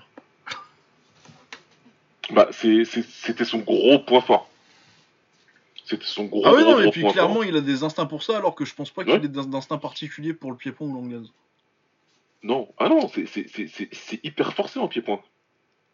Bah, 2.31 2.49
c'était 2.51 3.45
son 3.45 3.59
gros 3.59 3.99
point 3.99 4.21
fort. 4.21 4.49
C'était 5.85 6.03
son 6.05 6.25
gros, 6.25 6.41
Ah 6.45 6.53
oui, 6.55 6.63
gros, 6.63 6.71
non, 6.71 6.79
et 6.79 6.89
puis 6.89 7.05
clairement, 7.05 7.43
il 7.43 7.55
a 7.55 7.61
des 7.61 7.83
instincts 7.83 8.07
pour 8.07 8.23
ça, 8.23 8.37
alors 8.37 8.55
que 8.55 8.65
je 8.65 8.73
pense 8.73 8.89
pas 8.89 9.03
qu'il 9.03 9.13
Ouais. 9.13 9.23
ait 9.23 9.27
d'in- 9.27 9.45
d'instinct 9.45 9.77
particulier 9.77 10.33
pour 10.33 10.49
le 10.51 10.57
pied-point 10.57 10.87
ou 10.87 10.93
l'anglaise. 10.93 11.31
Non, 12.43 12.67
ah 12.77 12.89
non, 12.89 13.07
c'est- 13.07 13.25
c'est 13.27 13.47
c'est- 13.47 13.67
c'est- 13.67 13.89
c'est 13.93 14.23
hyper 14.23 14.53
forcé 14.53 14.79
en 14.79 14.87
pied-point. 14.87 15.21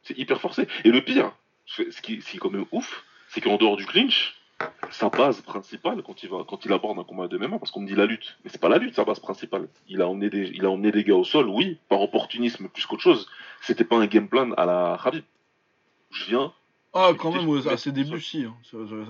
C'est 0.04 0.18
hyper 0.18 0.40
forcé. 0.42 0.68
Et 0.86 0.92
le 0.92 1.02
pire, 1.04 1.32
ce 1.66 1.84
qui, 2.02 2.14
est 2.16 2.38
quand 2.38 2.50
même 2.50 2.66
ouf, 2.72 3.04
c'est 3.30 3.42
qu'en 3.42 3.58
dehors 3.58 3.78
du 3.78 3.86
clinch, 3.86 4.36
sa 4.92 5.10
base 5.10 5.42
principale, 5.42 6.02
quand 6.04 6.24
il, 6.24 6.30
va, 6.30 6.44
quand 6.48 6.66
il 6.66 6.72
aborde 6.74 7.00
un 7.00 7.04
combat 7.04 7.28
de 7.28 7.38
MMA, 7.38 7.58
parce 7.60 7.72
qu'on 7.72 7.82
me 7.82 7.88
dit 7.88 7.96
la 7.96 8.06
lutte, 8.06 8.38
mais 8.44 8.50
c'est 8.50 8.62
pas 8.62 8.70
la 8.70 8.78
lutte, 8.78 8.96
sa 8.96 9.04
base 9.06 9.20
principale. 9.20 9.68
Il 9.88 10.02
a, 10.02 10.08
emmené 10.08 10.30
des, 10.30 10.52
il 10.54 10.66
a 10.66 10.70
emmené 10.70 10.92
des 10.92 11.04
gars 11.04 11.16
au 11.16 11.24
sol, 11.24 11.48
oui, 11.50 11.78
par 11.90 12.02
opportunisme 12.02 12.68
plus 12.70 12.86
qu'autre 12.86 13.02
chose. 13.02 13.28
C'était 13.62 13.84
pas 13.84 13.98
un 13.98 14.06
game 14.08 14.28
plan 14.28 14.52
à 14.54 14.66
la 14.66 15.00
Khabib. 15.04 15.24
Je 16.12 16.26
viens, 16.26 16.54
Ah, 16.94 17.12
quand 17.18 17.32
même, 17.32 17.48
ouais, 17.48 17.68
à 17.68 17.78
ses 17.78 17.92
débuts, 17.92 18.20
si. 18.20 18.44
hein. 18.44 18.56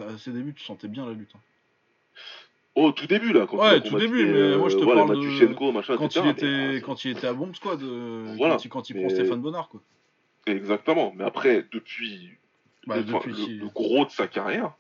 À 0.08 0.18
ses 0.18 0.32
débuts, 0.32 0.54
tu 0.54 0.64
sentais 0.64 0.88
bien 0.88 1.06
la 1.06 1.14
lutte. 1.14 1.32
hein. 1.36 1.40
au 2.76 2.92
tout 2.94 3.06
début, 3.08 3.34
là, 3.34 3.46
quand 3.50 3.58
Ouais, 3.58 3.82
tout 3.82 3.98
début, 3.98 4.26
mais 4.26 4.32
euh, 4.40 4.58
moi, 4.58 4.70
je 4.70 4.78
te 4.78 4.84
voilà, 4.84 5.04
parle 5.06 5.18
de- 5.20 5.26
Matuchenko, 5.26 5.72
machin, 5.74 5.98
Quand 5.98 6.06
etc., 6.06 6.22
il, 6.26 6.30
était, 6.32 6.46
mais, 6.46 6.78
euh, 6.78 6.80
quand 6.80 7.04
il 7.04 7.12
était 7.12 7.28
à 7.28 7.34
Bomb 7.34 7.54
Squad, 7.54 7.82
euh, 7.84 8.34
Voilà. 8.38 8.56
quand 8.56 8.66
il, 8.66 8.70
quand 8.70 8.90
il 8.90 8.96
prend 8.96 9.10
Stéphane 9.10 9.42
Bonnard, 9.42 9.68
quoi. 9.70 9.82
Exactement. 10.48 11.12
Mais 11.16 11.24
après, 11.26 11.66
depuis, 11.72 12.30
Bah, 12.88 12.98
le, 12.98 13.04
depuis 13.04 13.32
le- 13.32 13.36
si- 13.36 13.56
le 13.58 13.68
gros 13.68 14.06
de 14.06 14.12
sa 14.12 14.28
carrière, 14.28 14.72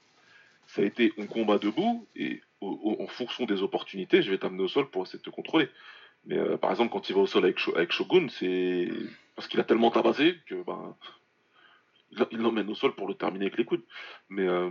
ça 0.67 0.81
a 0.81 0.85
été 0.85 1.11
on 1.17 1.25
combat 1.25 1.57
debout 1.57 2.07
et 2.15 2.41
au- 2.61 2.79
au- 2.97 3.03
en 3.03 3.07
fonction 3.07 3.45
des 3.45 3.61
opportunités, 3.61 4.21
je 4.21 4.31
vais 4.31 4.37
t'amener 4.37 4.63
au 4.63 4.67
sol 4.69 4.89
pour 4.89 5.03
essayer 5.03 5.19
de 5.19 5.23
te 5.23 5.29
contrôler. 5.29 5.67
Mais 6.25 6.37
euh, 6.37 6.55
par 6.57 6.69
exemple, 6.71 6.91
quand 6.93 7.09
il 7.09 7.13
va 7.15 7.21
au 7.21 7.27
sol 7.27 7.43
avec, 7.43 7.59
avec 7.75 7.91
Shogun, 7.91 8.27
c'est 8.29 8.87
parce 9.35 9.47
qu'il 9.49 9.59
a 9.59 9.63
tellement 9.63 9.91
tabassé 9.91 10.37
que 10.47 10.55
ben, 10.63 10.95
il 12.31 12.37
l'emmène 12.37 12.69
au 12.69 12.75
sol 12.75 12.93
pour 12.95 13.07
le 13.07 13.13
terminer 13.15 13.45
avec 13.45 13.57
les 13.57 13.65
coudes. 13.65 13.83
Mais, 14.29 14.47
euh, 14.47 14.69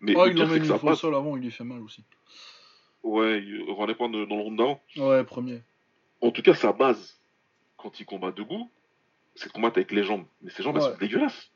mais 0.00 0.14
Oh, 0.16 0.24
le 0.26 0.32
il 0.32 0.38
l'emmène 0.38 0.70
au 0.70 0.94
sol 0.94 1.14
avant, 1.14 1.36
il 1.36 1.42
lui 1.42 1.50
fait 1.50 1.64
mal 1.64 1.80
aussi. 1.80 2.04
Ouais, 3.02 3.38
il- 3.42 3.64
on 3.68 3.74
va 3.74 3.86
les 3.86 3.94
prendre 3.94 4.12
dans 4.26 4.36
le 4.36 4.42
round 4.42 4.56
d'avant. 4.58 4.80
Ouais, 4.96 5.24
premier. 5.24 5.62
En 6.20 6.30
tout 6.30 6.42
cas, 6.42 6.54
sa 6.54 6.72
base, 6.72 7.18
quand 7.76 8.00
il 8.00 8.06
combat 8.06 8.32
debout, 8.32 8.70
c'est 9.34 9.48
de 9.48 9.52
combattre 9.52 9.78
avec 9.78 9.92
les 9.92 10.04
jambes. 10.04 10.24
Mais 10.42 10.50
ses 10.50 10.62
jambes, 10.62 10.76
elles 10.76 10.82
Ouais. 10.84 10.92
sont 10.92 10.98
dégueulasses. 10.98 11.50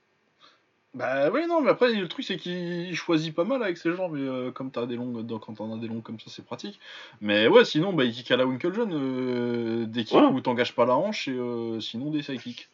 Bah 0.95 1.31
oui, 1.31 1.47
non, 1.47 1.61
mais 1.61 1.71
après, 1.71 1.93
le 1.93 2.09
truc, 2.09 2.25
c'est 2.25 2.39
qu'il 2.39 2.95
choisit 2.97 3.35
pas 3.35 3.45
mal 3.45 3.63
avec 3.63 3.77
ses 3.77 3.95
jambes, 3.95 4.17
et 4.17 4.21
euh, 4.21 4.51
comme 4.51 4.71
t'as 4.71 4.87
des 4.87 4.97
longues, 4.97 5.25
donc, 5.25 5.45
quand 5.45 5.55
t'en 5.55 5.73
as 5.75 5.79
des 5.79 5.87
longues 5.87 6.03
comme 6.03 6.19
ça, 6.19 6.31
c'est 6.31 6.45
pratique. 6.45 6.81
Mais 7.21 7.47
ouais, 7.47 7.65
sinon, 7.65 7.93
bah, 7.93 8.05
il 8.05 8.13
kick 8.13 8.31
à 8.31 8.37
la 8.37 8.47
Winklejohn, 8.47 8.91
euh, 8.93 9.85
des 9.87 10.05
kicks 10.05 10.13
Voilà. 10.13 10.29
où 10.29 10.41
t'engages 10.41 10.75
pas 10.75 10.87
la 10.87 10.97
hanche, 10.97 11.29
et 11.29 11.33
euh, 11.33 11.79
sinon 11.81 12.11
des 12.11 12.23
side 12.23 12.41
kicks. 12.41 12.69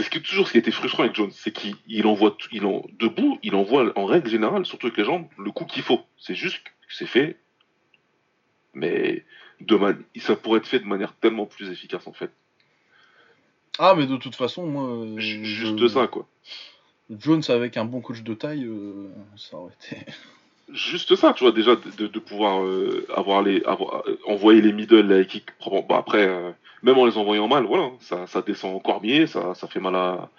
C'est 0.00 0.06
ce 0.06 0.10
qui 0.10 0.22
toujours 0.22 0.46
ce 0.48 0.52
qui 0.52 0.58
était 0.58 0.70
frustrant 0.70 1.02
avec 1.02 1.14
Jones, 1.14 1.30
c'est 1.30 1.52
qu'il 1.52 1.76
il 1.86 2.06
envoie 2.06 2.30
tout- 2.30 2.48
il 2.52 2.64
en 2.64 2.82
debout, 2.98 3.38
il 3.42 3.54
envoie 3.54 3.92
en 3.98 4.06
règle 4.06 4.30
générale, 4.30 4.64
surtout 4.64 4.86
avec 4.86 4.96
les 4.96 5.04
jambes, 5.04 5.26
le 5.38 5.50
coup 5.50 5.66
qu'il 5.66 5.82
faut. 5.82 6.00
C'est 6.18 6.34
juste 6.34 6.62
que 6.64 6.70
c'est 6.88 7.04
fait, 7.06 7.36
mais 8.72 9.26
de 9.60 9.76
man- 9.76 10.02
ça 10.18 10.36
pourrait 10.36 10.58
être 10.60 10.66
fait 10.66 10.78
de 10.80 10.86
manière 10.86 11.14
tellement 11.16 11.44
plus 11.44 11.68
efficace 11.70 12.06
en 12.06 12.14
fait. 12.14 12.30
Ah, 13.78 13.94
mais 13.94 14.06
de 14.06 14.16
toute 14.16 14.34
façon, 14.36 14.66
moi. 14.66 14.88
euh, 14.88 15.18
je- 15.18 15.42
Juste 15.42 15.86
ça 15.88 16.06
quoi. 16.06 16.26
Jones 17.10 17.42
avec 17.48 17.76
un 17.76 17.84
bon 17.84 18.00
coach 18.00 18.22
de 18.22 18.32
taille, 18.32 18.64
euh, 18.64 19.08
ça 19.36 19.56
aurait 19.58 19.74
été. 19.84 19.98
Juste 20.72 21.16
ça, 21.16 21.32
tu 21.32 21.44
vois 21.44 21.52
déjà 21.52 21.74
de, 21.74 22.18
pouvoir 22.18 22.62
euh, 22.62 23.06
avoir 23.14 23.42
les 23.42 23.62
avoir, 23.64 24.06
euh, 24.06 24.18
envoyer 24.26 24.60
les 24.60 24.72
middle, 24.72 25.26
kicks. 25.26 25.50
Bon, 25.64 25.84
bah, 25.88 25.96
après, 25.98 26.28
euh, 26.28 26.50
même 26.82 26.98
en 26.98 27.06
les 27.06 27.18
envoyant 27.18 27.48
mal, 27.48 27.64
voilà, 27.64 27.90
ça, 28.00 28.26
ça 28.26 28.42
descend 28.42 28.76
encore 28.76 29.02
mieux, 29.02 29.26
ça, 29.26 29.54
fait 29.68 29.80
mal 29.80 29.96
à, 29.96 30.30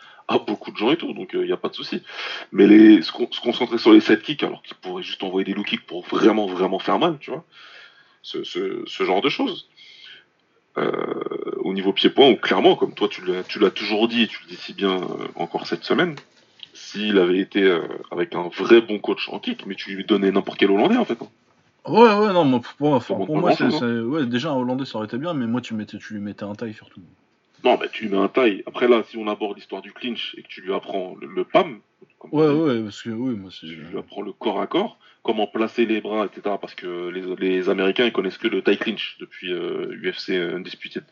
beaucoup 0.48 0.72
de 0.72 0.78
gens 0.78 0.92
et 0.92 0.98
tout, 0.98 1.12
donc 1.12 1.32
il 1.34 1.42
n'y 1.42 1.52
a 1.52 1.58
pas 1.58 1.68
de 1.68 1.74
souci. 1.74 2.02
Mais 2.54 2.66
les, 2.66 3.02
se, 3.02 3.12
con- 3.12 3.28
se 3.30 3.42
concentrer 3.42 3.78
sur 3.78 3.92
les 3.92 4.00
set 4.00 4.22
kicks, 4.22 4.44
alors 4.44 4.62
qu'ils 4.64 4.78
pourraient 4.78 5.04
juste 5.04 5.24
envoyer 5.24 5.44
des 5.44 5.54
low 5.54 5.64
kicks 5.64 5.86
pour 5.86 6.06
vraiment, 6.06 6.46
vraiment 6.46 6.80
faire 6.80 7.00
mal, 7.00 7.18
tu 7.20 7.32
vois, 7.32 7.44
ce, 8.22 8.44
genre 9.04 9.22
de 9.22 9.30
choses. 9.30 9.68
au 10.78 11.74
niveau 11.74 11.92
pied-point, 11.92 12.30
où 12.30 12.38
clairement, 12.38 12.76
comme 12.78 12.94
toi 12.94 13.10
tu 13.10 13.22
l'as, 13.26 13.72
toujours 13.72 14.08
dit, 14.08 14.24
et 14.24 14.28
tu 14.28 14.40
le 14.44 14.48
dis 14.48 14.56
si 14.56 14.74
bien 14.74 15.02
encore 15.36 15.68
cette 15.68 15.84
semaine, 15.84 16.16
s'il 16.74 17.18
avait 17.20 17.40
été 17.40 17.64
euh, 17.64 17.82
avec 18.12 18.36
un 18.36 18.50
vrai 18.50 18.82
bon 18.82 19.00
coach 19.00 19.30
en 19.30 19.40
kick, 19.40 19.66
mais 19.66 19.76
tu 19.76 19.96
lui 19.96 20.06
donnais 20.06 20.32
n'importe 20.32 20.58
quel 20.60 20.72
Hollandais 20.72 20.98
en 20.98 21.06
fait. 21.06 21.22
hein. 21.22 21.28
Ouais, 21.88 22.14
ouais, 22.14 22.32
non, 22.34 22.46
moi, 22.46 22.62
pour, 22.78 22.88
moi, 22.90 22.98
enfin, 22.98 23.16
pour 23.16 23.38
moi, 23.38 23.54
c'est, 23.56 23.66
ouais, 23.66 24.26
déjà 24.28 24.52
un 24.52 24.56
Hollandais 24.56 24.86
ça 24.86 24.98
aurait 24.98 25.08
été 25.08 25.18
bien, 25.18 25.34
mais 25.34 25.48
moi 25.48 25.62
tu, 25.62 25.74
mettais, 25.74 25.98
tu 25.98 26.14
lui 26.14 26.22
mettais 26.22 26.44
un 26.44 26.54
taille 26.54 26.74
surtout. 26.74 27.02
Non, 27.64 27.76
bah 27.76 27.86
tu 27.92 28.04
lui 28.06 28.12
mets 28.12 28.18
un 28.18 28.28
taille. 28.28 28.64
Après 28.68 28.88
là, 28.88 29.04
si 29.08 29.18
on 29.18 29.28
aborde 29.28 29.56
l'histoire 29.58 29.82
du 29.82 29.92
clinch 29.92 30.34
et 30.38 30.44
que 30.44 30.48
tu 30.48 30.62
lui 30.62 30.74
apprends 30.74 31.16
le, 31.20 31.28
le 31.28 31.44
PAM, 31.44 31.80
comme 32.20 32.32
Ouais, 32.34 32.48
dit, 32.48 32.60
ouais, 32.60 32.84
parce 32.84 33.02
que 33.02 33.10
oui, 33.10 33.36
moi 33.36 33.50
c'est. 33.52 33.68
tu 33.68 33.76
lui 33.76 33.98
apprends 33.98 34.22
le 34.22 34.32
corps 34.32 34.62
à 34.62 34.68
corps, 34.68 34.98
comment 35.24 35.48
placer 35.48 35.86
les 35.86 36.02
bras, 36.02 36.26
etc. 36.26 36.56
Parce 36.60 36.74
que 36.76 37.10
les, 37.10 37.22
les 37.36 37.70
Américains 37.70 38.06
ils 38.06 38.12
connaissent 38.12 38.38
que 38.40 38.48
le 38.48 38.62
tie 38.64 38.78
clinch 38.78 39.18
depuis 39.20 39.52
euh, 39.54 39.96
UFC 40.04 40.30
Undisputed. 40.32 41.04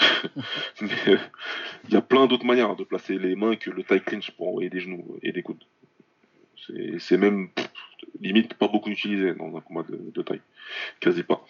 Mais 0.80 0.88
euh, 1.08 1.18
il 1.88 1.94
y 1.94 1.96
a 1.96 2.00
plein 2.02 2.26
d'autres 2.26 2.44
manières 2.46 2.76
de 2.76 2.84
placer 2.84 3.18
les 3.18 3.36
mains 3.36 3.56
que 3.56 3.70
le 3.70 3.82
tie 3.82 4.00
clinch 4.00 4.30
pour 4.32 4.48
envoyer 4.48 4.70
des 4.70 4.80
genoux 4.80 5.18
et 5.22 5.32
des 5.32 5.42
coudes. 5.42 5.64
C'est 6.98 7.16
même 7.16 7.48
pff, 7.50 7.68
limite 8.20 8.54
pas 8.54 8.68
beaucoup 8.68 8.90
utilisé 8.90 9.34
dans 9.34 9.56
un 9.56 9.60
combat 9.60 9.82
de, 9.82 9.98
de 10.14 10.22
taille, 10.22 10.40
quasi 11.00 11.22
pas. 11.22 11.44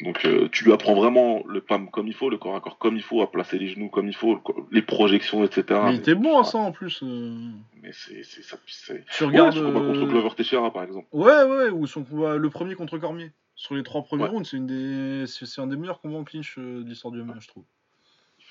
Donc 0.00 0.24
euh, 0.24 0.48
tu 0.50 0.64
lui 0.64 0.72
apprends 0.72 0.94
vraiment 0.94 1.42
le 1.46 1.60
PAM 1.60 1.90
comme 1.90 2.06
il 2.08 2.14
faut, 2.14 2.30
le 2.30 2.38
corps 2.38 2.56
à 2.56 2.60
corps 2.60 2.78
comme 2.78 2.96
il 2.96 3.02
faut, 3.02 3.20
à 3.20 3.30
placer 3.30 3.58
les 3.58 3.68
genoux 3.68 3.88
comme 3.90 4.08
il 4.08 4.14
faut, 4.16 4.34
le 4.34 4.40
les 4.70 4.80
projections, 4.80 5.44
etc. 5.44 5.80
Mais 5.84 5.94
il 5.94 5.98
était 5.98 6.14
bon 6.14 6.38
à 6.40 6.44
ça 6.44 6.56
en 6.58 6.72
plus. 6.72 7.02
euh. 7.02 7.50
Mais 7.82 7.90
c'est 7.92 8.22
ça. 8.24 8.56
Tu 8.66 8.92
Ouais, 8.92 9.02
regardes. 9.26 9.54
son 9.54 9.64
combat 9.66 9.80
contre 9.80 10.06
Glover 10.06 10.30
Teixeira 10.34 10.72
par 10.72 10.84
exemple. 10.84 11.08
Ouais, 11.12 11.42
ouais, 11.42 11.68
ou 11.68 11.86
son 11.86 12.04
combat, 12.04 12.36
le 12.36 12.48
premier 12.50 12.74
contre 12.74 12.96
Cormier. 12.98 13.30
Sur 13.54 13.74
les 13.74 13.82
trois 13.82 14.02
premiers 14.02 14.24
Ouais. 14.24 14.30
rounds, 14.30 14.48
c'est 14.48 14.64
des, 14.64 15.24
un 15.58 15.66
des 15.66 15.76
meilleurs 15.76 16.00
combats 16.00 16.16
en 16.18 16.24
clinch 16.24 16.58
de 16.58 16.82
l'histoire 16.86 17.12
du 17.12 17.22
MMA, 17.22 17.34
je 17.38 17.48
trouve. 17.48 17.64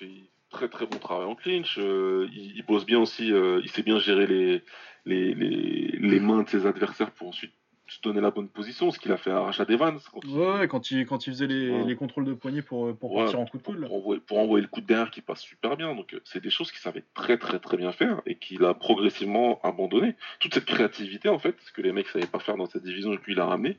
Il 0.01 0.07
fait 0.07 0.29
très 0.49 0.67
très 0.67 0.85
bon 0.85 0.97
travail 0.97 1.25
en 1.27 1.35
clinch. 1.35 1.77
euh, 1.77 2.27
il, 2.33 2.57
il 2.57 2.63
bosse 2.65 2.85
bien 2.85 2.99
aussi. 2.99 3.31
euh, 3.31 3.61
il 3.63 3.69
sait 3.69 3.83
bien 3.83 3.99
gérer 3.99 4.27
les, 4.27 4.63
les, 5.05 5.33
les, 5.33 5.97
les 5.99 6.19
mains 6.19 6.43
de 6.43 6.49
ses 6.49 6.65
adversaires 6.65 7.11
pour 7.11 7.27
ensuite 7.29 7.53
se 7.87 7.99
donner 8.01 8.21
la 8.21 8.31
bonne 8.31 8.47
position. 8.47 8.89
Ce 8.91 8.99
qu'il 8.99 9.11
a 9.11 9.17
fait 9.17 9.31
à 9.31 9.41
Rashad 9.41 9.69
Evans. 9.69 9.99
Quand 10.11 10.21
il- 10.23 10.29
Ouais, 10.37 10.67
quand 10.67 10.91
il, 10.91 11.05
quand 11.05 11.27
il 11.27 11.31
faisait 11.31 11.47
les, 11.47 11.69
Ouais. 11.69 11.83
les 11.85 11.95
contrôles 11.95 12.25
de 12.25 12.33
poignet 12.33 12.61
pour, 12.61 12.87
euh, 12.87 12.93
pour 12.93 13.11
Ouais, 13.11 13.23
partir 13.23 13.39
en 13.41 13.45
coup 13.45 13.57
de 13.57 13.79
là. 13.81 13.87
pour 13.87 13.97
envoyer, 13.97 14.21
pour 14.21 14.37
envoyer 14.39 14.61
le 14.63 14.69
coup 14.69 14.81
de 14.81 14.85
derrière 14.87 15.11
qui 15.11 15.21
passe 15.21 15.41
super 15.41 15.75
bien. 15.77 15.93
Donc 15.93 16.15
c'est 16.23 16.41
des 16.41 16.49
choses 16.49 16.71
qu'il 16.71 16.79
savait 16.81 17.03
très 17.13 17.37
très 17.37 17.59
très 17.59 17.77
bien 17.77 17.91
faire 17.91 18.21
et 18.25 18.35
qu'il 18.35 18.63
a 18.65 18.73
progressivement 18.73 19.59
abandonné. 19.63 20.15
Toute 20.39 20.53
cette 20.53 20.65
créativité 20.65 21.29
en 21.29 21.37
fait, 21.39 21.55
ce 21.61 21.71
que 21.71 21.81
les 21.81 21.91
mecs 21.91 22.07
savaient 22.07 22.25
pas 22.27 22.39
faire 22.39 22.55
dans 22.57 22.65
cette 22.65 22.83
division 22.83 23.13
et 23.13 23.17
lui 23.17 23.33
il 23.33 23.39
a 23.39 23.45
ramené. 23.45 23.77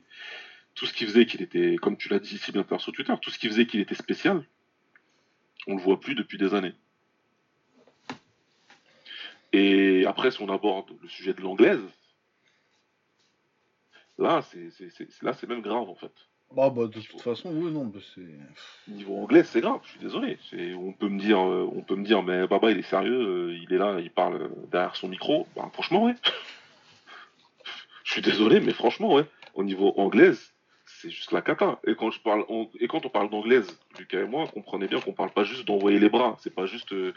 Tout 0.75 0.85
ce 0.87 0.93
qui 0.93 1.05
faisait 1.05 1.25
qu'il 1.27 1.41
était, 1.43 1.75
comme 1.75 1.97
tu 1.97 2.09
l'as 2.09 2.17
dit 2.19 2.37
si 2.39 2.51
bien 2.51 2.65
l'heure 2.69 2.81
sur 2.81 2.91
Twitter, 2.93 3.13
tout 3.21 3.29
ce 3.29 3.37
qui 3.37 3.47
faisait 3.47 3.67
qu'il 3.67 3.79
était 3.79 3.93
spécial, 3.93 4.43
on 5.67 5.75
le 5.75 5.81
voit 5.81 5.99
plus 5.99 6.15
depuis 6.15 6.37
des 6.37 6.53
années. 6.53 6.73
Et 9.51 10.05
après, 10.05 10.31
si 10.31 10.41
on 10.41 10.49
aborde 10.49 10.89
le 11.01 11.07
sujet 11.07 11.33
de 11.33 11.41
l'anglaise, 11.41 11.83
là, 14.17 14.41
c'est 14.41 15.47
même 15.47 15.61
grave 15.61 15.89
en 15.89 15.95
fait. 15.95 16.13
Ah 16.55 16.69
bah 16.69 16.85
de 16.85 16.99
toute 16.99 17.21
façon, 17.21 17.49
oui, 17.51 17.71
non, 17.71 17.85
bah, 17.85 17.99
c'est. 18.13 18.91
Niveau 18.91 19.17
anglais, 19.17 19.43
c'est 19.43 19.61
grave. 19.61 19.79
Je 19.85 19.89
suis 19.91 19.99
désolé. 19.99 20.37
On 20.75 20.93
peut 20.93 21.09
me 21.09 21.19
dire, 21.19 21.39
euh, 21.39 21.67
on 21.73 21.81
peut 21.81 21.95
me 21.95 22.05
dire, 22.05 22.21
mais 22.21 22.45
Baba, 22.45 22.69
il 22.69 22.77
est 22.77 22.83
sérieux, 22.83 23.49
euh, 23.49 23.57
il 23.57 23.73
est 23.73 23.79
là, 23.79 23.99
il 23.99 24.11
parle 24.11 24.51
derrière 24.71 24.95
son 24.95 25.07
micro. 25.07 25.47
Bah, 25.55 25.67
franchement, 25.73 26.05
ouais. 26.05 26.15
Je 28.03 28.11
suis 28.11 28.21
désolé, 28.21 28.59
mais 28.59 28.73
franchement, 28.73 29.13
ouais. 29.13 29.25
Au 29.55 29.63
niveau 29.63 29.93
anglaise, 29.97 30.52
c'est 31.03 31.09
juste 31.09 31.33
la 31.33 31.41
cata. 31.41 31.79
Et 31.85 31.95
quand 31.95 32.11
je 32.11 32.21
parle, 32.21 32.45
ang- 32.47 32.69
et 32.79 32.87
quand 32.87 33.05
on 33.05 33.09
parle 33.09 33.29
d'anglaise, 33.29 33.77
Lucas 33.99 34.21
et 34.21 34.25
moi, 34.25 34.47
comprenez 34.47 34.87
bien 34.87 35.01
qu'on 35.01 35.11
parle 35.11 35.31
pas 35.31 35.43
juste 35.43 35.65
d'envoyer 35.67 35.99
les 35.99 36.09
bras. 36.09 36.37
C'est 36.39 36.55
pas 36.55 36.65
juste 36.65 36.93
euh, 36.93 37.13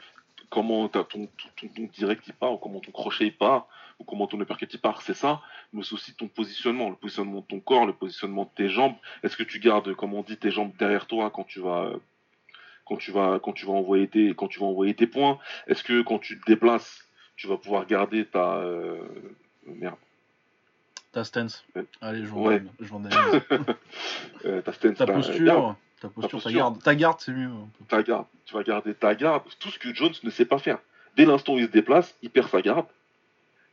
comment 0.50 0.88
t'as 0.88 1.04
ton, 1.04 1.28
ton, 1.56 1.68
ton, 1.68 1.82
direct 1.92 2.24
il 2.26 2.34
part, 2.34 2.52
ou 2.52 2.58
comment 2.58 2.80
ton 2.80 2.90
crochet 2.90 3.26
il 3.26 3.36
part, 3.36 3.68
ou 4.00 4.04
comment 4.04 4.26
ton 4.26 4.40
uppercut 4.40 4.68
il 4.72 4.80
part. 4.80 5.02
C'est 5.02 5.14
ça, 5.14 5.40
mais 5.72 5.84
c'est 5.84 5.92
aussi 5.94 6.14
ton 6.16 6.26
positionnement, 6.26 6.90
le 6.90 6.96
positionnement 6.96 7.40
de 7.42 7.46
ton 7.46 7.60
corps, 7.60 7.86
le 7.86 7.92
positionnement 7.92 8.42
de 8.44 8.50
tes 8.56 8.68
jambes. 8.68 8.96
Est-ce 9.22 9.36
que 9.36 9.44
tu 9.44 9.60
gardes, 9.60 9.94
comme 9.94 10.14
on 10.14 10.22
dit, 10.22 10.36
tes 10.36 10.50
jambes 10.50 10.72
derrière 10.76 11.06
toi 11.06 11.30
quand 11.30 11.44
tu 11.44 11.60
vas, 11.60 11.92
quand 12.86 12.96
tu 12.96 13.12
vas, 13.12 13.38
quand 13.40 13.52
tu 13.52 13.66
vas 13.66 13.72
envoyer 13.72 14.08
tes, 14.08 14.34
quand 14.34 14.48
tu 14.48 14.58
vas 14.58 14.66
envoyer 14.66 14.94
tes 14.94 15.06
points 15.06 15.38
Est-ce 15.68 15.84
que 15.84 16.02
quand 16.02 16.18
tu 16.18 16.40
te 16.40 16.44
déplaces, 16.46 17.04
tu 17.36 17.46
vas 17.46 17.56
pouvoir 17.56 17.86
garder 17.86 18.24
ta, 18.24 18.56
euh, 18.56 18.98
Ta 21.16 21.24
stance. 21.24 21.64
Ouais. 21.74 21.86
Allez, 22.02 22.26
je 22.26 22.30
Ouais. 22.30 22.62
euh, 24.44 24.60
ta 24.60 24.74
stance, 24.74 24.98
ta 24.98 25.06
ta 25.06 25.12
garde, 25.12 25.24
posture. 25.24 25.76
Ta 25.98 26.08
posture, 26.10 26.20
ta 26.20 26.28
posture. 26.28 26.52
garde. 26.52 26.82
Ta 26.82 26.94
garde, 26.94 27.20
c'est 27.20 27.32
mieux. 27.32 27.48
ta 27.88 28.02
garde. 28.02 28.26
Tu 28.44 28.52
vas 28.52 28.62
garder 28.62 28.92
ta 28.92 29.14
garde. 29.14 29.44
Tout 29.58 29.70
ce 29.70 29.78
que 29.78 29.94
Jones 29.94 30.12
ne 30.22 30.28
sait 30.28 30.44
pas 30.44 30.58
faire. 30.58 30.78
Dès 31.16 31.24
l'instant 31.24 31.54
où 31.54 31.58
il 31.58 31.68
se 31.68 31.70
déplace, 31.70 32.14
il 32.20 32.28
perd 32.28 32.50
sa 32.50 32.60
garde, 32.60 32.84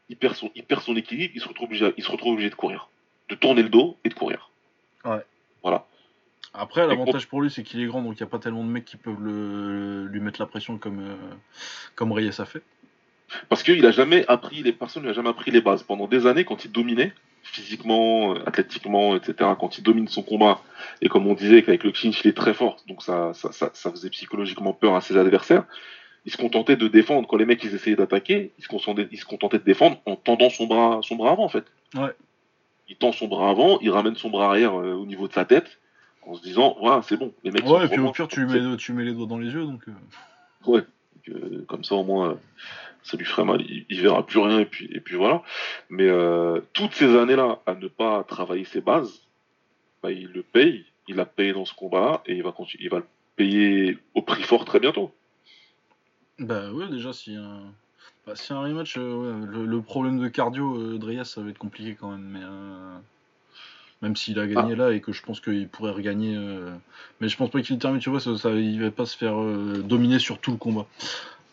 il 0.08 0.16
perd 0.16 0.36
son, 0.36 0.52
il 0.56 0.64
perd 0.64 0.84
son 0.84 0.96
équilibre, 0.96 1.34
il 1.36 1.42
se 1.42 1.50
retrouve 1.50 1.66
obligé, 1.66 1.94
il 1.98 2.04
se 2.06 2.10
retrouve 2.10 2.32
obligé 2.32 2.50
de 2.50 2.56
courir, 2.56 2.88
de 3.28 3.36
tourner 3.36 3.62
le 3.62 3.68
dos 3.68 3.98
et 4.06 4.08
de 4.08 4.14
courir. 4.14 4.50
Ouais. 5.04 5.26
Voilà. 5.64 5.86
Après, 6.54 6.88
l'avantage 6.88 7.28
pour 7.28 7.42
lui, 7.42 7.52
c'est 7.52 7.64
qu'il 7.64 7.82
est 7.82 7.88
grand, 7.88 8.02
donc 8.04 8.14
il 8.18 8.24
n'y 8.24 8.28
a 8.28 8.32
pas 8.32 8.40
tellement 8.40 8.64
de 8.64 8.70
mecs 8.70 8.86
qui 8.86 8.96
peuvent 8.96 9.22
le, 9.22 10.06
lui 10.06 10.22
mettre 10.22 10.40
la 10.40 10.48
pression 10.48 10.78
comme, 10.78 11.02
euh, 11.02 11.36
comme 11.96 12.14
Reyes 12.14 12.40
a 12.40 12.46
fait. 12.46 12.64
Parce 13.50 13.64
qu'il 13.64 13.86
a 13.86 13.92
jamais 13.92 14.26
appris, 14.30 14.64
les 14.64 14.72
personnes 14.72 15.04
lui 15.04 15.10
a 15.10 15.14
jamais 15.14 15.30
appris 15.30 15.52
les 15.52 15.60
bases. 15.60 15.84
Pendant 15.84 16.08
des 16.08 16.26
années, 16.26 16.46
quand 16.46 16.64
il 16.64 16.72
dominait, 16.72 17.14
physiquement, 17.44 18.34
euh, 18.36 18.40
athlétiquement, 18.46 19.16
etc., 19.16 19.52
quand 19.60 19.78
il 19.78 19.84
domine 19.84 20.08
son 20.08 20.24
combat, 20.24 20.62
et 21.02 21.10
comme 21.10 21.28
on 21.28 21.34
disait 21.34 21.62
qu'avec 21.62 21.84
le 21.84 21.92
clinch, 21.92 22.24
il 22.24 22.30
est 22.30 22.38
très 22.38 22.54
fort, 22.54 22.78
donc 22.88 23.04
ça, 23.04 23.34
ça, 23.34 23.52
ça, 23.52 23.70
ça 23.74 23.92
faisait 23.92 24.10
psychologiquement 24.10 24.74
peur 24.74 24.96
à 24.96 25.02
ses 25.02 25.18
adversaires, 25.18 25.66
il 26.26 26.32
se 26.32 26.38
contentait 26.38 26.78
de 26.78 26.88
défendre. 26.88 27.28
Quand 27.28 27.36
les 27.36 27.46
mecs 27.46 27.62
ils 27.66 27.76
essayaient 27.76 27.98
d'attaquer, 27.98 28.52
il 28.58 28.64
se 28.64 28.70
contentait, 28.70 29.08
il 29.12 29.20
se 29.20 29.26
contentait 29.26 29.60
de 29.60 29.64
défendre 29.64 29.98
en 30.06 30.16
tendant 30.16 30.50
son 30.50 30.68
bras, 30.68 31.00
son 31.04 31.16
bras 31.18 31.32
avant, 31.32 31.44
en 31.44 31.50
fait. 31.50 31.66
Ouais. 31.96 32.12
Il 32.88 32.96
tend 32.96 33.12
son 33.12 33.28
bras 33.28 33.50
avant, 33.50 33.78
il 33.82 33.90
ramène 33.92 34.16
son 34.16 34.30
bras 34.30 34.48
arrière 34.48 34.80
euh, 34.80 34.94
au 34.94 35.06
niveau 35.06 35.28
de 35.28 35.34
sa 35.34 35.44
tête, 35.46 35.80
en 36.26 36.36
se 36.36 36.42
disant, 36.42 36.78
voilà, 36.80 37.02
c'est 37.02 37.18
bon, 37.18 37.34
les 37.44 37.52
mecs 37.52 37.66
sont 37.68 37.76
Ouais, 37.78 37.86
et 37.86 37.90
puis 37.90 38.00
au 38.00 38.12
pire, 38.12 38.30
tu 38.30 38.46
mets, 38.46 38.78
tu 38.78 38.94
mets 38.94 39.04
les 39.04 39.12
doigts 39.14 39.28
dans 39.28 39.38
les 39.38 39.52
yeux, 39.52 39.66
donc. 39.66 39.82
euh, 39.90 39.92
Ouais. 40.66 40.80
Donc, 40.82 41.36
euh, 41.36 41.66
comme 41.68 41.84
ça, 41.84 41.96
au 41.96 42.04
moins, 42.06 42.38
ça 43.04 43.18
lui 43.18 43.26
ferait 43.26 43.46
mal. 43.46 43.62
Il, 43.62 43.86
il 43.90 44.02
verra 44.02 44.26
plus 44.26 44.40
rien, 44.40 44.60
et 44.60 44.66
puis, 44.66 44.90
et 44.92 45.00
puis 45.00 45.16
voilà. 45.16 45.44
Mais 45.90 46.08
euh, 46.08 46.62
toutes 46.74 46.94
ces 46.94 47.16
années-là, 47.16 47.60
à 47.66 47.76
ne 47.76 47.88
pas 47.88 48.24
travailler 48.24 48.66
ses 48.66 48.82
bases, 48.82 49.22
bah, 50.02 50.12
il 50.12 50.30
le 50.32 50.44
paye. 50.44 50.86
Il 51.08 51.20
a 51.20 51.26
payé 51.26 51.54
dans 51.54 51.66
ce 51.66 51.74
combat-là, 51.74 52.24
et 52.26 52.36
il 52.36 52.44
va, 52.44 52.52
continuer, 52.52 52.86
il 52.86 52.90
va 52.90 52.98
le 53.00 53.06
payer 53.36 53.98
au 54.14 54.22
prix 54.22 54.44
fort 54.44 54.66
très 54.66 54.80
bientôt. 54.80 55.14
Bah 56.40 56.72
ouais, 56.72 56.88
déjà, 56.88 57.14
si 57.14 57.36
un, 57.36 57.62
bah, 58.26 58.36
si 58.36 58.54
un 58.54 58.62
rematch, 58.62 58.98
euh, 58.98 59.14
ouais, 59.14 59.48
le, 59.48 59.66
le 59.66 59.82
problème 59.82 60.20
de 60.20 60.28
cardio 60.28 60.78
euh, 60.78 61.24
ça 61.24 61.42
va 61.42 61.50
être 61.50 61.58
compliqué 61.58 61.96
quand 62.00 62.10
même. 62.12 62.28
Mais, 62.32 62.40
euh, 62.42 62.98
même 64.02 64.16
s'il 64.18 64.38
a 64.40 64.48
gagné 64.48 64.76
là 64.76 64.92
et 64.92 65.00
que 65.00 65.14
je 65.14 65.24
pense 65.24 65.40
qu'il 65.40 65.68
pourrait 65.70 65.92
regagner. 65.92 66.36
euh, 66.36 66.76
mais 67.22 67.30
je 67.30 67.38
pense 67.38 67.50
pas 67.50 67.62
qu'il 67.62 67.78
termine, 67.80 68.02
tu 68.02 68.10
vois, 68.10 68.20
ça, 68.20 68.38
ça- 68.38 68.52
il 68.52 68.82
va 68.82 68.92
pas 68.92 69.06
se 69.06 69.18
faire 69.18 69.40
euh, 69.42 69.82
dominer 69.84 70.20
sur 70.20 70.40
tout 70.40 70.52
le 70.52 70.58
combat. 70.58 70.86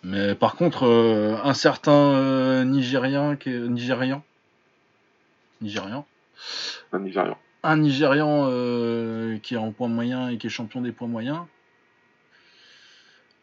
Mais 0.02 0.34
par 0.34 0.56
contre, 0.56 0.86
euh, 0.86 1.36
un 1.42 1.54
certain 1.54 2.14
euh, 2.14 2.64
Nigérien, 2.64 3.36
qui 3.36 3.50
est, 3.50 3.58
Nigérian, 3.58 4.22
Nigérian, 5.60 6.06
Un 6.92 7.00
Nigérian. 7.00 7.36
un 7.62 7.76
Nigérian 7.76 8.46
euh, 8.48 9.38
qui 9.38 9.54
est 9.54 9.58
en 9.58 9.72
point 9.72 9.88
moyen 9.88 10.30
et 10.30 10.38
qui 10.38 10.46
est 10.46 10.50
champion 10.50 10.80
des 10.80 10.92
points 10.92 11.08
moyens, 11.08 11.40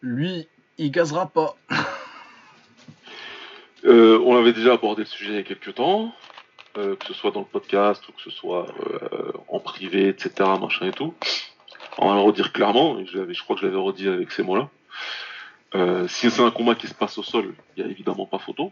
lui, 0.02 0.48
il 0.78 0.91
gazera 0.91 1.28
pas. 1.28 1.56
Euh, 3.86 4.20
on 4.26 4.36
avait 4.36 4.52
déjà 4.52 4.74
abordé 4.74 5.04
le 5.04 5.08
sujet 5.08 5.30
il 5.30 5.36
y 5.36 5.39
a 5.39 5.43
quelques 5.43 5.76
temps, 5.76 6.12
que 6.74 6.98
ce 7.08 7.13
soit 7.13 7.32
dans 7.32 7.41
le 7.41 7.46
podcast 7.46 8.06
ou 8.10 8.12
que 8.12 8.22
ce 8.22 8.32
soit 8.32 8.65
en 9.48 9.60
privé, 9.60 10.10
etc., 10.10 10.32
machin 10.60 10.88
et 10.88 10.91
tout. 10.91 11.13
On 11.98 12.10
va 12.10 12.15
le 12.15 12.22
redire 12.22 12.52
clairement, 12.52 12.98
je, 13.06 13.32
je 13.32 13.43
crois 13.43 13.56
que 13.56 13.62
je 13.62 13.67
l'avais 13.67 13.80
redit 13.80 14.10
avec 14.10 14.32
ces 14.32 14.43
mots-là. 14.43 14.70
Euh, 15.75 16.08
si 16.08 16.30
c'est 16.32 16.41
un 16.41 16.51
combat 16.51 16.75
qui 16.75 16.88
se 16.88 16.93
passe 16.93 17.17
au 17.17 17.23
sol, 17.23 17.53
il 17.75 17.84
n'y 17.84 17.89
a 17.89 17.91
évidemment 17.91 18.25
pas 18.25 18.39
photo, 18.39 18.71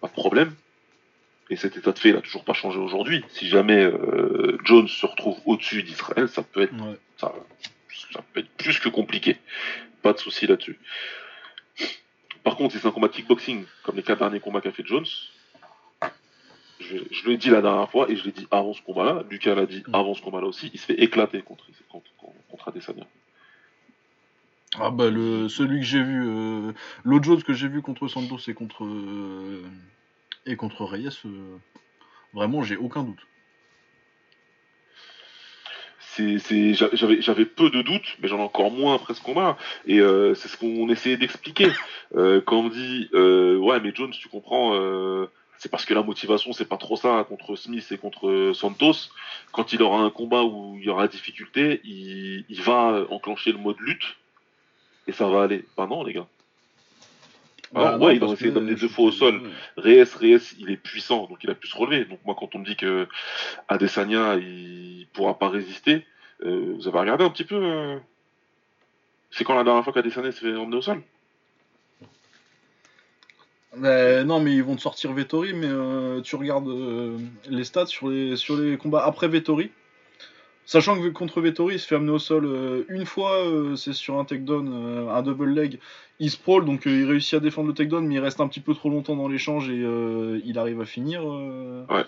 pas 0.00 0.08
de 0.08 0.12
problème. 0.12 0.54
Et 1.50 1.56
cet 1.56 1.76
état 1.76 1.92
de 1.92 1.98
fait, 1.98 2.08
il 2.10 2.14
n'a 2.14 2.22
toujours 2.22 2.44
pas 2.44 2.54
changé 2.54 2.78
aujourd'hui. 2.78 3.22
Si 3.28 3.46
jamais 3.48 3.82
euh, 3.82 4.56
Jones 4.64 4.88
se 4.88 5.04
retrouve 5.04 5.38
au-dessus 5.44 5.82
d'Israël, 5.82 6.28
ça 6.28 6.42
peut 6.42 6.62
être 6.62 6.72
Ouais. 6.72 6.96
ça, 7.18 7.34
ça 8.12 8.22
peut 8.32 8.40
être 8.40 8.48
plus 8.56 8.78
que 8.78 8.88
compliqué. 8.88 9.36
Pas 10.02 10.14
de 10.14 10.18
souci 10.18 10.46
là-dessus. 10.46 10.78
Par 12.42 12.56
contre, 12.56 12.74
si 12.74 12.80
c'est 12.80 12.88
un 12.88 12.90
combat 12.90 13.08
de 13.08 13.12
kickboxing, 13.12 13.64
comme 13.82 13.96
les 13.96 14.02
quatre 14.02 14.18
derniers 14.20 14.40
combats 14.40 14.60
qu'a 14.62 14.72
fait 14.72 14.86
Jones, 14.86 15.04
je, 16.80 16.96
je 17.10 17.28
l'ai 17.28 17.36
dit 17.36 17.50
la 17.50 17.62
dernière 17.62 17.90
fois 17.90 18.10
et 18.10 18.16
je 18.16 18.24
l'ai 18.24 18.32
dit 18.32 18.46
avant 18.50 18.72
ce 18.74 18.82
combat-là, 18.82 19.22
Lucas 19.30 19.54
l'a 19.54 19.66
dit 19.66 19.82
Mm. 19.86 19.94
avant 19.94 20.14
ce 20.14 20.22
combat-là 20.22 20.46
aussi, 20.46 20.70
il 20.74 20.80
se 20.80 20.86
fait 20.86 21.00
éclater 21.02 21.42
contre, 21.42 21.66
contre, 21.90 22.10
contre 22.50 22.68
Adesanya. 22.68 23.06
Ah 24.80 24.90
bah 24.90 25.08
le 25.10 25.48
celui 25.48 25.80
que 25.80 25.86
j'ai 25.86 26.02
vu, 26.02 26.24
euh, 26.26 26.72
l'autre 27.04 27.24
Jones 27.24 27.42
que 27.42 27.52
j'ai 27.52 27.68
vu 27.68 27.80
contre 27.82 28.08
Santos 28.08 28.38
et 28.48 28.54
contre 28.54 28.84
euh, 28.84 29.62
et 30.46 30.56
contre 30.56 30.84
Reyes, 30.84 31.08
euh, 31.26 31.56
vraiment 32.32 32.62
j'ai 32.62 32.76
aucun 32.76 33.04
doute. 33.04 33.20
c'est, 36.16 36.38
c'est, 36.38 36.74
j'a- 36.74 36.90
j'avais, 36.92 37.20
j'avais 37.20 37.44
peu 37.44 37.70
de 37.70 37.82
doutes, 37.82 38.16
mais 38.20 38.28
j'en 38.28 38.38
ai 38.38 38.42
encore 38.42 38.70
moins 38.70 38.94
après 38.94 39.14
ce 39.14 39.20
combat. 39.20 39.56
Et 39.86 39.98
euh, 40.00 40.32
c'est 40.34 40.46
ce 40.48 40.56
qu'on 40.56 40.88
essayait 40.88 41.16
d'expliquer. 41.16 41.68
Quand 42.14 42.58
on 42.58 42.68
dit, 42.68 43.08
ouais, 43.12 43.80
mais 43.80 43.92
Jones, 43.94 44.12
tu 44.12 44.28
comprends, 44.28 44.74
c'est 45.58 45.68
parce 45.70 45.84
que 45.84 45.92
la 45.94 46.02
motivation, 46.04 46.52
c'est 46.52 46.68
pas 46.68 46.76
trop 46.76 46.96
ça 46.96 47.24
contre 47.28 47.56
Smith 47.56 47.86
et 47.90 47.98
contre 47.98 48.52
Santos. 48.54 49.10
Quand 49.50 49.72
il 49.72 49.82
aura 49.82 49.98
un 50.02 50.10
combat 50.10 50.44
où 50.44 50.76
il 50.78 50.84
y 50.84 50.88
aura 50.88 51.08
difficulté, 51.08 51.80
il, 51.82 52.44
il 52.48 52.62
va 52.62 53.04
enclencher 53.10 53.50
le 53.50 53.58
mode 53.58 53.80
lutte 53.80 54.16
et 55.06 55.12
ça 55.12 55.28
va 55.28 55.42
aller. 55.42 55.64
Bah 55.76 55.86
non, 55.88 56.04
les 56.04 56.12
gars. 56.12 56.26
Alors, 57.74 57.98
Bah, 57.98 58.06
ouais, 58.06 58.14
non, 58.14 58.20
ils 58.20 58.24
ont 58.24 58.32
essayé 58.34 58.50
d'amener 58.50 58.74
deux 58.74 58.88
fois 58.88 59.06
au 59.06 59.10
sol. 59.10 59.42
Reyes, 59.76 60.04
Reyes, 60.16 60.54
il 60.58 60.70
est 60.70 60.76
puissant, 60.76 61.26
donc 61.26 61.42
il 61.42 61.50
a 61.50 61.54
pu 61.54 61.66
se 61.66 61.76
relever. 61.76 62.04
Donc 62.04 62.20
moi, 62.24 62.36
quand 62.38 62.54
on 62.54 62.60
me 62.60 62.64
dit 62.64 62.76
que 62.76 63.08
Adesanya, 63.68 64.36
il 64.36 65.06
pourra 65.12 65.38
pas 65.38 65.48
résister, 65.48 66.06
euh, 66.44 66.74
vous 66.76 66.88
avez 66.88 66.98
regardé 66.98 67.24
un 67.24 67.30
petit 67.30 67.44
peu 67.44 67.56
euh, 67.56 67.98
C'est 69.30 69.44
quand 69.44 69.54
la 69.54 69.64
dernière 69.64 69.82
fois 69.82 69.92
qu'Adesanya 69.92 70.30
s'est 70.32 70.40
fait 70.40 70.56
emmener 70.56 70.76
au 70.76 70.82
sol? 70.82 71.02
Mais 73.76 74.22
non, 74.22 74.38
mais 74.38 74.54
ils 74.54 74.62
vont 74.62 74.76
te 74.76 74.82
sortir 74.82 75.12
Vettori, 75.12 75.52
mais 75.52 75.66
euh, 75.68 76.20
tu 76.20 76.36
regardes 76.36 76.70
les 77.48 77.64
stats 77.64 77.86
sur 77.86 78.08
les, 78.08 78.36
sur 78.36 78.56
les 78.56 78.76
combats 78.76 79.04
après 79.04 79.26
Vettori. 79.26 79.72
Sachant 80.66 80.98
que 81.00 81.08
contre 81.08 81.40
Vettori, 81.40 81.74
il 81.74 81.78
se 81.78 81.86
fait 81.86 81.96
amener 81.96 82.10
au 82.12 82.18
sol 82.18 82.46
euh, 82.46 82.84
une 82.88 83.04
fois, 83.04 83.36
euh, 83.44 83.76
c'est 83.76 83.92
sur 83.92 84.18
un 84.18 84.24
takedown, 84.24 84.70
euh, 84.72 85.10
un 85.10 85.22
double 85.22 85.50
leg. 85.50 85.78
Il 86.20 86.30
sprawl, 86.30 86.64
donc 86.64 86.86
euh, 86.86 86.90
il 86.90 87.04
réussit 87.06 87.34
à 87.34 87.40
défendre 87.40 87.68
le 87.68 87.74
takedown, 87.74 88.06
mais 88.06 88.14
il 88.14 88.20
reste 88.20 88.40
un 88.40 88.48
petit 88.48 88.60
peu 88.60 88.74
trop 88.74 88.88
longtemps 88.88 89.16
dans 89.16 89.28
l'échange 89.28 89.68
et 89.68 89.84
il 90.44 90.58
arrive 90.58 90.80
à 90.80 90.84
finir. 90.86 91.22
Ouais. 91.24 92.04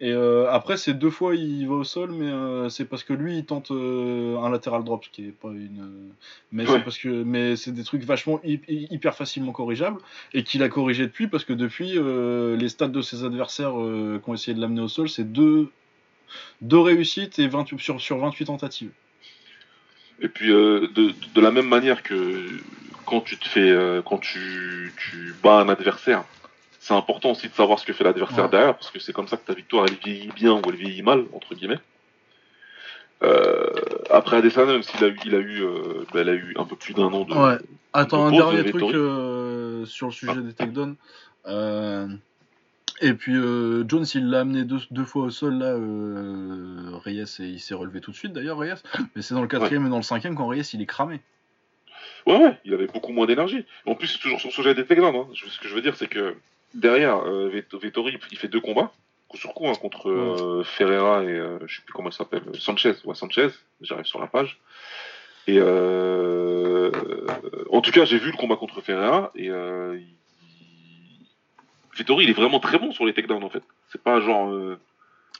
Et 0.00 0.12
après, 0.12 0.76
c'est 0.76 0.92
deux 0.92 1.08
fois 1.08 1.34
il 1.36 1.66
va 1.68 1.76
au 1.76 1.84
sol, 1.84 2.10
mais 2.12 2.68
c'est 2.68 2.84
parce 2.84 3.04
que 3.04 3.12
lui 3.14 3.38
il 3.38 3.44
tente 3.46 3.70
un 3.70 4.50
lateral 4.50 4.82
drop, 4.84 5.04
ce 5.04 5.08
qui 5.10 5.26
est 5.28 5.32
pas 5.32 5.48
une. 5.48 6.10
Mais 6.52 6.64
Ouais. 6.64 6.72
c'est 6.78 6.84
parce 6.84 6.98
que, 6.98 7.22
mais 7.22 7.54
c'est 7.56 7.72
des 7.72 7.84
trucs 7.84 8.02
vachement 8.02 8.40
hy- 8.44 8.60
hy- 8.68 8.88
hyper 8.90 9.14
facilement 9.14 9.52
corrigeables 9.52 10.00
et 10.34 10.42
qu'il 10.42 10.62
a 10.64 10.68
corrigé 10.68 11.04
depuis 11.06 11.28
parce 11.28 11.44
que 11.44 11.52
depuis 11.54 11.92
les 12.58 12.68
stats 12.68 12.88
de 12.88 13.00
ses 13.02 13.24
adversaires 13.24 13.72
qui 13.72 14.30
ont 14.30 14.34
essayé 14.34 14.54
de 14.54 14.60
l'amener 14.60 14.82
au 14.82 14.88
sol, 14.88 15.08
c'est 15.08 15.32
deux, 15.32 15.68
deux 16.60 16.78
réussites 16.78 17.38
et 17.38 17.48
28 17.48 17.78
sur, 17.78 18.00
sur 18.00 18.18
28 18.18 18.46
tentatives. 18.46 18.90
Et 20.20 20.28
puis 20.28 20.50
euh, 20.52 20.88
de, 20.94 21.12
de 21.34 21.40
la 21.40 21.50
même 21.50 21.68
manière 21.68 22.02
que 22.02 22.46
quand 23.06 23.20
tu 23.20 23.36
te 23.36 23.46
fais, 23.48 23.68
euh, 23.70 24.00
quand 24.02 24.18
tu, 24.18 24.92
tu 24.96 25.34
bats 25.42 25.60
un 25.60 25.68
adversaire, 25.68 26.24
c'est 26.80 26.94
important 26.94 27.32
aussi 27.32 27.48
de 27.48 27.54
savoir 27.54 27.78
ce 27.78 27.84
que 27.86 27.92
fait 27.92 28.04
l'adversaire 28.04 28.44
Ouais. 28.44 28.50
derrière, 28.50 28.74
parce 28.74 28.90
que 28.90 28.98
c'est 29.00 29.12
comme 29.12 29.28
ça 29.28 29.36
que 29.36 29.46
ta 29.46 29.54
victoire 29.54 29.86
elle 29.88 29.96
vieillit 29.96 30.30
bien 30.34 30.52
ou 30.52 30.62
elle 30.68 30.76
vieillit 30.76 31.02
mal 31.02 31.24
entre 31.32 31.54
guillemets. 31.54 31.80
Euh, 33.22 33.70
après 34.10 34.36
Adesanya, 34.36 34.72
même 34.72 34.82
s'il 34.82 35.02
a 35.02 35.08
eu, 35.08 35.16
il 35.24 35.34
a 35.34 35.38
eu, 35.38 35.62
bah, 36.12 36.20
il 36.22 36.28
a 36.28 36.34
eu 36.34 36.54
un 36.56 36.64
peu 36.64 36.76
plus 36.76 36.94
d'un 36.94 37.04
an 37.04 37.24
de. 37.24 37.32
Ouais. 37.34 37.58
Attends, 37.92 38.26
un 38.26 38.32
de 38.32 38.36
pause, 38.36 38.54
dernier 38.54 38.62
de 38.64 38.78
truc 38.78 39.88
sur 39.88 40.06
le 40.08 40.12
sujet 40.12 40.42
des 40.42 40.52
takedowns. 40.52 40.96
Et 43.00 43.12
puis 43.14 43.34
euh, 43.36 43.84
Jones, 43.88 44.06
il 44.14 44.30
l'a 44.30 44.40
amené 44.40 44.64
deux, 44.64 44.78
deux 44.90 45.04
fois 45.04 45.24
au 45.24 45.30
sol 45.30 45.54
là. 45.58 45.72
Euh, 45.72 46.90
Reyes, 47.04 47.24
et 47.40 47.44
il 47.44 47.58
s'est 47.60 47.74
relevé 47.74 48.00
tout 48.00 48.12
de 48.12 48.16
suite 48.16 48.32
d'ailleurs, 48.32 48.58
Reyes. 48.58 48.82
Mais 49.16 49.22
c'est 49.22 49.34
dans 49.34 49.42
le 49.42 49.48
quatrième 49.48 49.86
et 49.86 49.90
dans 49.90 49.96
le 49.96 50.02
cinquième 50.02 50.36
quand 50.36 50.46
Reyes 50.46 50.62
il 50.74 50.80
est 50.80 50.86
cramé. 50.86 51.20
Ouais, 52.26 52.36
ouais, 52.36 52.58
il 52.64 52.72
avait 52.72 52.86
beaucoup 52.86 53.12
moins 53.12 53.26
d'énergie. 53.26 53.66
En 53.84 53.94
plus, 53.96 54.06
c'est 54.06 54.18
toujours 54.18 54.38
le 54.42 54.50
sujet 54.50 54.74
des. 54.74 54.82
Hein. 54.82 55.26
Ce 55.34 55.58
que 55.58 55.68
je 55.68 55.74
veux 55.74 55.82
dire, 55.82 55.96
c'est 55.96 56.06
que 56.06 56.36
derrière, 56.72 57.18
euh, 57.26 57.50
Vett- 57.50 57.76
Vettori, 57.78 58.16
il 58.30 58.38
fait 58.38 58.48
deux 58.48 58.60
combats, 58.60 58.92
coup 59.28 59.36
sur 59.36 59.52
coup, 59.54 59.66
hein, 59.68 59.74
contre 59.74 60.08
euh, 60.08 60.62
Ferreira 60.64 61.24
et 61.24 61.36
je 61.66 61.76
sais 61.76 61.82
plus 61.82 61.92
comment 61.92 62.10
il 62.10 62.14
s'appelle, 62.14 62.42
Sanchez. 62.58 62.94
Ouais, 63.04 63.14
Sanchez, 63.14 63.48
j'arrive 63.80 64.06
sur 64.06 64.20
la 64.20 64.26
page. 64.28 64.60
Et 65.46 65.60
en 67.70 67.80
tout 67.82 67.90
cas, 67.90 68.04
j'ai 68.06 68.18
vu 68.18 68.30
le 68.30 68.36
combat 68.36 68.56
contre 68.56 68.80
Ferreira 68.80 69.30
et 69.34 69.50
euh, 71.94 71.96
il- 71.96 71.98
Vettori, 71.98 72.24
il 72.24 72.30
est 72.30 72.34
vraiment 72.34 72.60
très 72.60 72.78
bon 72.78 72.92
sur 72.92 73.06
les 73.06 73.14
takedowns 73.14 73.44
en 73.44 73.50
fait. 73.50 73.62
C'est 73.90 74.02
pas 74.02 74.20
genre. 74.20 74.50
euh, 74.52 74.78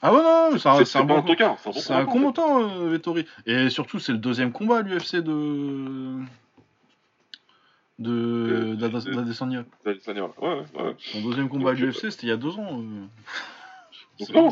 Ah 0.01 0.13
ouais, 0.13 0.21
non, 0.21 0.57
c'est 0.57 0.67
un, 0.69 0.85
c'est 0.85 0.97
un 0.99 1.03
bon 1.03 1.21
tocard, 1.21 1.57
c'est 1.59 1.69
un 1.69 1.71
bon 1.71 1.79
C'est 1.79 1.93
un 1.93 2.05
combattant, 2.05 2.45
combattant, 2.59 2.81
euh, 2.81 2.89
Vettori. 2.89 3.25
Et 3.45 3.69
surtout, 3.69 3.99
c'est 3.99 4.11
le 4.11 4.17
deuxième 4.17 4.51
combat 4.51 4.77
à 4.79 4.81
l'UFC 4.81 5.17
de. 5.17 6.17
de. 7.99 8.11
Euh, 8.11 8.75
d'Ada- 8.75 8.99
de- 8.99 9.13
d'Adesanya. 9.13 9.63
Adesanya, 9.85 10.23
Ouais, 10.23 10.49
ouais, 10.49 10.81
ouais. 10.83 10.95
Son 10.99 11.21
deuxième 11.21 11.49
combat 11.49 11.71
à 11.71 11.73
Donc, 11.73 11.81
euh, 11.83 11.85
l'UFC, 11.87 12.11
c'était 12.11 12.27
il 12.27 12.29
y 12.29 12.33
a 12.33 12.37
deux 12.37 12.57
ans. 12.59 12.81
euh. 12.81 13.05
Donc 14.19 14.27
C'est- 14.27 14.33
non, 14.33 14.49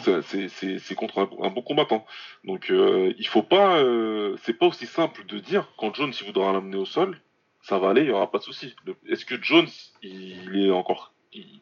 c'est- 0.79 0.95
contre 0.95 1.19
un, 1.19 1.45
un 1.45 1.49
bon 1.49 1.61
combattant. 1.61 2.05
Donc 2.43 2.69
euh, 2.69 3.13
il 3.17 3.25
faut 3.27 3.43
pas, 3.43 3.77
euh, 3.77 4.35
c'est 4.43 4.53
pas 4.53 4.65
aussi 4.65 4.85
simple 4.85 5.25
de 5.25 5.39
dire 5.39 5.69
quand 5.77 5.95
Jones 5.95 6.11
il 6.19 6.25
voudra 6.25 6.51
l'amener 6.51 6.75
au 6.75 6.85
sol, 6.85 7.17
ça 7.61 7.79
va 7.79 7.89
aller, 7.91 8.01
il 8.01 8.07
y 8.07 8.11
aura 8.11 8.29
pas 8.29 8.39
de 8.39 8.43
souci. 8.43 8.75
Est-ce 9.07 9.23
que 9.25 9.41
Jones 9.41 9.67
il 10.01 10.65
est 10.65 10.69
encore, 10.71 11.13
il, 11.31 11.61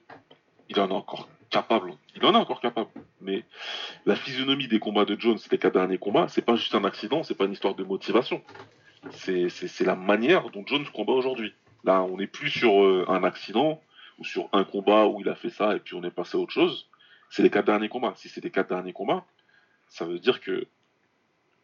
il 0.71 0.79
en 0.79 0.89
est 0.89 0.93
encore 0.93 1.29
capable 1.49 1.93
Il 2.15 2.25
en 2.25 2.33
est 2.33 2.37
encore 2.37 2.61
capable. 2.61 2.89
Mais 3.21 3.43
la 4.05 4.15
physionomie 4.15 4.67
des 4.67 4.79
combats 4.79 5.05
de 5.05 5.19
Jones, 5.19 5.37
les 5.51 5.57
quatre 5.57 5.73
derniers 5.73 5.99
combats, 5.99 6.27
c'est 6.27 6.41
pas 6.41 6.55
juste 6.55 6.73
un 6.73 6.83
accident, 6.83 7.23
c'est 7.23 7.35
pas 7.35 7.45
une 7.45 7.53
histoire 7.53 7.75
de 7.75 7.83
motivation. 7.83 8.41
C'est 9.11 9.81
la 9.81 9.95
manière 9.95 10.49
dont 10.49 10.63
Jones 10.65 10.85
combat 10.93 11.13
aujourd'hui. 11.13 11.53
Là, 11.83 12.01
on 12.01 12.17
n'est 12.17 12.27
plus 12.27 12.49
sur 12.49 12.83
euh, 12.83 13.05
un 13.07 13.23
accident 13.23 13.81
ou 14.19 14.23
sur 14.23 14.49
un 14.53 14.63
combat 14.63 15.07
où 15.07 15.21
il 15.21 15.29
a 15.29 15.35
fait 15.35 15.49
ça 15.49 15.75
et 15.75 15.79
puis 15.79 15.95
on 15.95 16.03
est 16.03 16.11
passé 16.11 16.37
à 16.37 16.39
autre 16.39 16.53
chose 16.53 16.87
c'est 17.31 17.43
les 17.43 17.49
quatre 17.49 17.65
derniers 17.65 17.89
combats. 17.89 18.13
Si 18.17 18.29
c'est 18.29 18.43
les 18.43 18.51
quatre 18.51 18.69
derniers 18.69 18.93
combats, 18.93 19.25
ça 19.87 20.05
veut 20.05 20.19
dire 20.19 20.41
que 20.41 20.67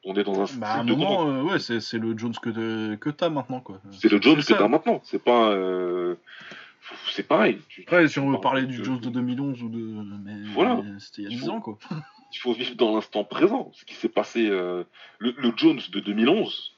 on 0.04 0.16
est 0.16 0.24
dans 0.24 0.42
un 0.42 0.58
Bah, 0.58 0.68
à 0.68 0.80
un 0.80 0.86
de 0.86 0.94
moment, 0.94 1.28
euh, 1.28 1.44
ouais, 1.44 1.60
c'est 1.60 1.98
le 1.98 2.18
Jones 2.18 2.34
que, 2.42 2.96
que 2.96 3.10
t'as 3.10 3.30
maintenant, 3.30 3.60
quoi. 3.60 3.82
C'est 3.92 4.10
le 4.10 4.22
Jones 4.22 4.38
que 4.38 4.54
t'as 4.54 4.68
maintenant. 4.70 5.02
C'est 5.04 5.22
pas, 5.22 5.52
euh, 5.52 6.16
c'est 7.12 7.28
pareil. 7.28 7.60
Tu- 7.70 7.82
Après, 7.84 8.08
si 8.08 8.20
on 8.20 8.30
veut 8.32 8.40
parler 8.40 8.66
du 8.66 8.84
Jones 8.84 9.00
de 9.00 9.10
2011 9.10 9.62
ou 9.64 9.70
de. 9.70 9.78
Mais, 10.24 10.34
Voilà. 10.54 10.82
c'était 11.00 11.24
il 11.24 11.26
y 11.26 11.28
a 11.28 11.32
Il 11.32 11.38
10 11.40 11.46
faut- 11.46 11.52
ans, 11.52 11.62
quoi. 11.62 11.78
Il 12.34 12.40
faut 12.40 12.54
vivre 12.54 12.76
dans 12.76 12.94
l'instant 12.94 13.24
présent. 13.24 13.72
Ce 13.74 13.86
qui 13.86 13.96
s'est 13.96 14.10
passé, 14.10 14.48
euh, 14.50 14.84
le, 15.20 15.34
le 15.38 15.54
Jones 15.56 15.80
de 15.92 16.00
2011, 16.02 16.74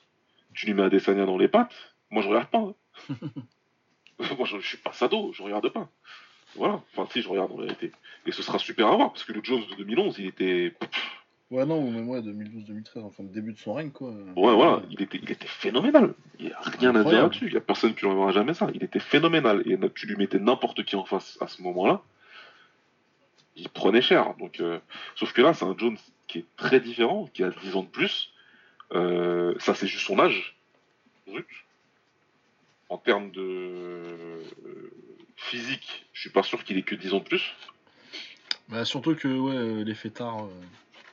tu 0.54 0.68
lui 0.68 0.74
mets 0.76 0.84
Adesanya 0.84 1.26
dans 1.26 1.38
les 1.38 1.48
pattes. 1.48 1.74
Moi, 2.12 2.22
je 2.22 2.28
regarde 2.28 2.50
pas. 2.50 2.60
hein. 2.60 2.74
moi, 4.38 4.46
je, 4.46 4.60
je 4.60 4.68
suis 4.68 4.78
pas 4.78 4.94
sado. 4.94 5.32
Je 5.34 5.42
regarde 5.42 5.70
pas. 5.70 5.90
Voilà. 6.56 6.82
Enfin, 6.94 7.08
si, 7.12 7.22
je 7.22 7.30
regarde 7.30 7.52
en 7.52 7.58
vérité. 7.58 7.92
Et 8.26 8.32
ce 8.32 8.44
sera 8.44 8.60
super 8.60 8.88
à 8.88 8.96
voir 8.96 9.12
parce 9.12 9.24
que 9.24 9.34
le 9.34 9.42
Jones 9.44 9.64
de 9.72 9.76
2011, 9.76 10.18
il 10.20 10.28
était, 10.28 10.76
Ouais, 11.52 11.66
non, 11.66 11.80
ou 11.80 11.90
même 11.90 12.08
ouais, 12.08 12.22
2012-2013, 12.22 13.00
enfin, 13.06 13.24
le 13.24 13.30
début 13.30 13.54
de 13.54 13.58
son 13.58 13.74
règne, 13.74 13.90
quoi. 13.90 14.10
Ouais, 14.12 14.54
voilà, 14.54 14.84
il 14.92 15.02
était, 15.02 15.20
il 15.22 15.32
était 15.32 15.48
phénoménal. 15.48 16.14
Il 16.38 16.46
n'y 16.46 16.52
a 16.52 16.60
rien 16.60 16.96
à 16.96 17.04
dire 17.04 17.24
là-dessus. 17.24 17.48
Il 17.48 17.52
n'y 17.54 17.58
a 17.58 17.62
personne 17.62 17.96
qui 17.96 18.02
lui 18.02 18.12
enverra 18.12 18.32
jamais 18.32 18.54
ça. 18.54 18.68
Il 18.76 18.84
était 18.84 19.00
phénoménal. 19.00 19.64
Et 19.66 19.78
tu 19.96 20.06
lui 20.06 20.16
mettais 20.16 20.38
n'importe 20.38 20.84
qui 20.86 20.96
en 20.96 21.06
face 21.06 21.40
à 21.42 21.48
ce 21.48 21.64
moment-là, 21.64 22.02
il 23.56 23.68
prenait 23.70 24.02
cher. 24.04 24.36
Donc, 24.38 24.60
euh, 24.60 24.78
Sauf 25.16 25.34
que 25.34 25.42
là, 25.42 25.54
c'est 25.56 25.66
un 25.66 25.76
Jones 25.76 25.98
qui 26.28 26.40
est 26.40 26.46
très 26.56 26.80
différent, 26.80 27.28
qui 27.34 27.44
a 27.44 27.50
10 27.50 27.76
ans 27.76 27.84
de 27.84 27.88
plus. 27.88 28.32
Euh, 28.94 29.56
ça, 29.58 29.74
c'est 29.74 29.88
juste 29.88 30.06
son 30.06 30.20
âge. 30.20 30.56
Brut. 31.28 31.48
En 32.90 32.98
termes 33.00 33.32
de 33.32 33.42
euh, 33.42 34.44
physique, 35.36 36.06
je 36.14 36.22
suis 36.22 36.30
pas 36.30 36.44
sûr 36.44 36.64
qu'il 36.64 36.78
ait 36.78 36.84
que 36.84 36.96
10 36.96 37.14
ans 37.16 37.20
de 37.20 37.24
plus. 37.24 37.56
Bah, 38.68 38.86
surtout 38.86 39.16
que, 39.16 39.28
ouais, 39.28 39.84
les 39.84 39.96
fêtards. 39.96 40.46
euh, 40.46 40.50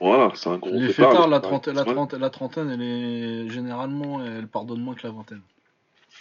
Voilà, 0.01 0.31
c'est 0.35 0.49
un 0.51 0.59
gros 0.59 0.71
Les 0.73 0.93
fêtard, 0.93 1.13
fêtards, 1.13 1.29
la 1.29 1.41
trentaine, 1.41 1.75
la, 1.75 1.81
c'est 1.83 1.87
pas- 1.87 1.95
trentaine, 1.95 2.21
la 2.21 2.31
trentaine, 2.31 2.71
elle 2.71 2.83
est 2.83 3.49
généralement, 3.49 4.25
elle 4.25 4.47
pardonne 4.47 4.81
moins 4.81 4.95
que 4.95 5.07
la 5.07 5.13
vingtaine. 5.13 5.41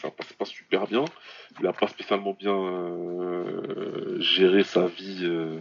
ça 0.01 0.09
passe 0.11 0.31
pas 0.33 0.45
super 0.45 0.87
bien. 0.87 1.03
Il 1.59 1.67
a 1.67 1.73
pas 1.73 1.87
spécialement 1.87 2.33
bien 2.33 2.53
euh, 2.55 4.19
géré 4.21 4.63
sa 4.63 4.87
vie, 4.87 5.21
euh, 5.23 5.59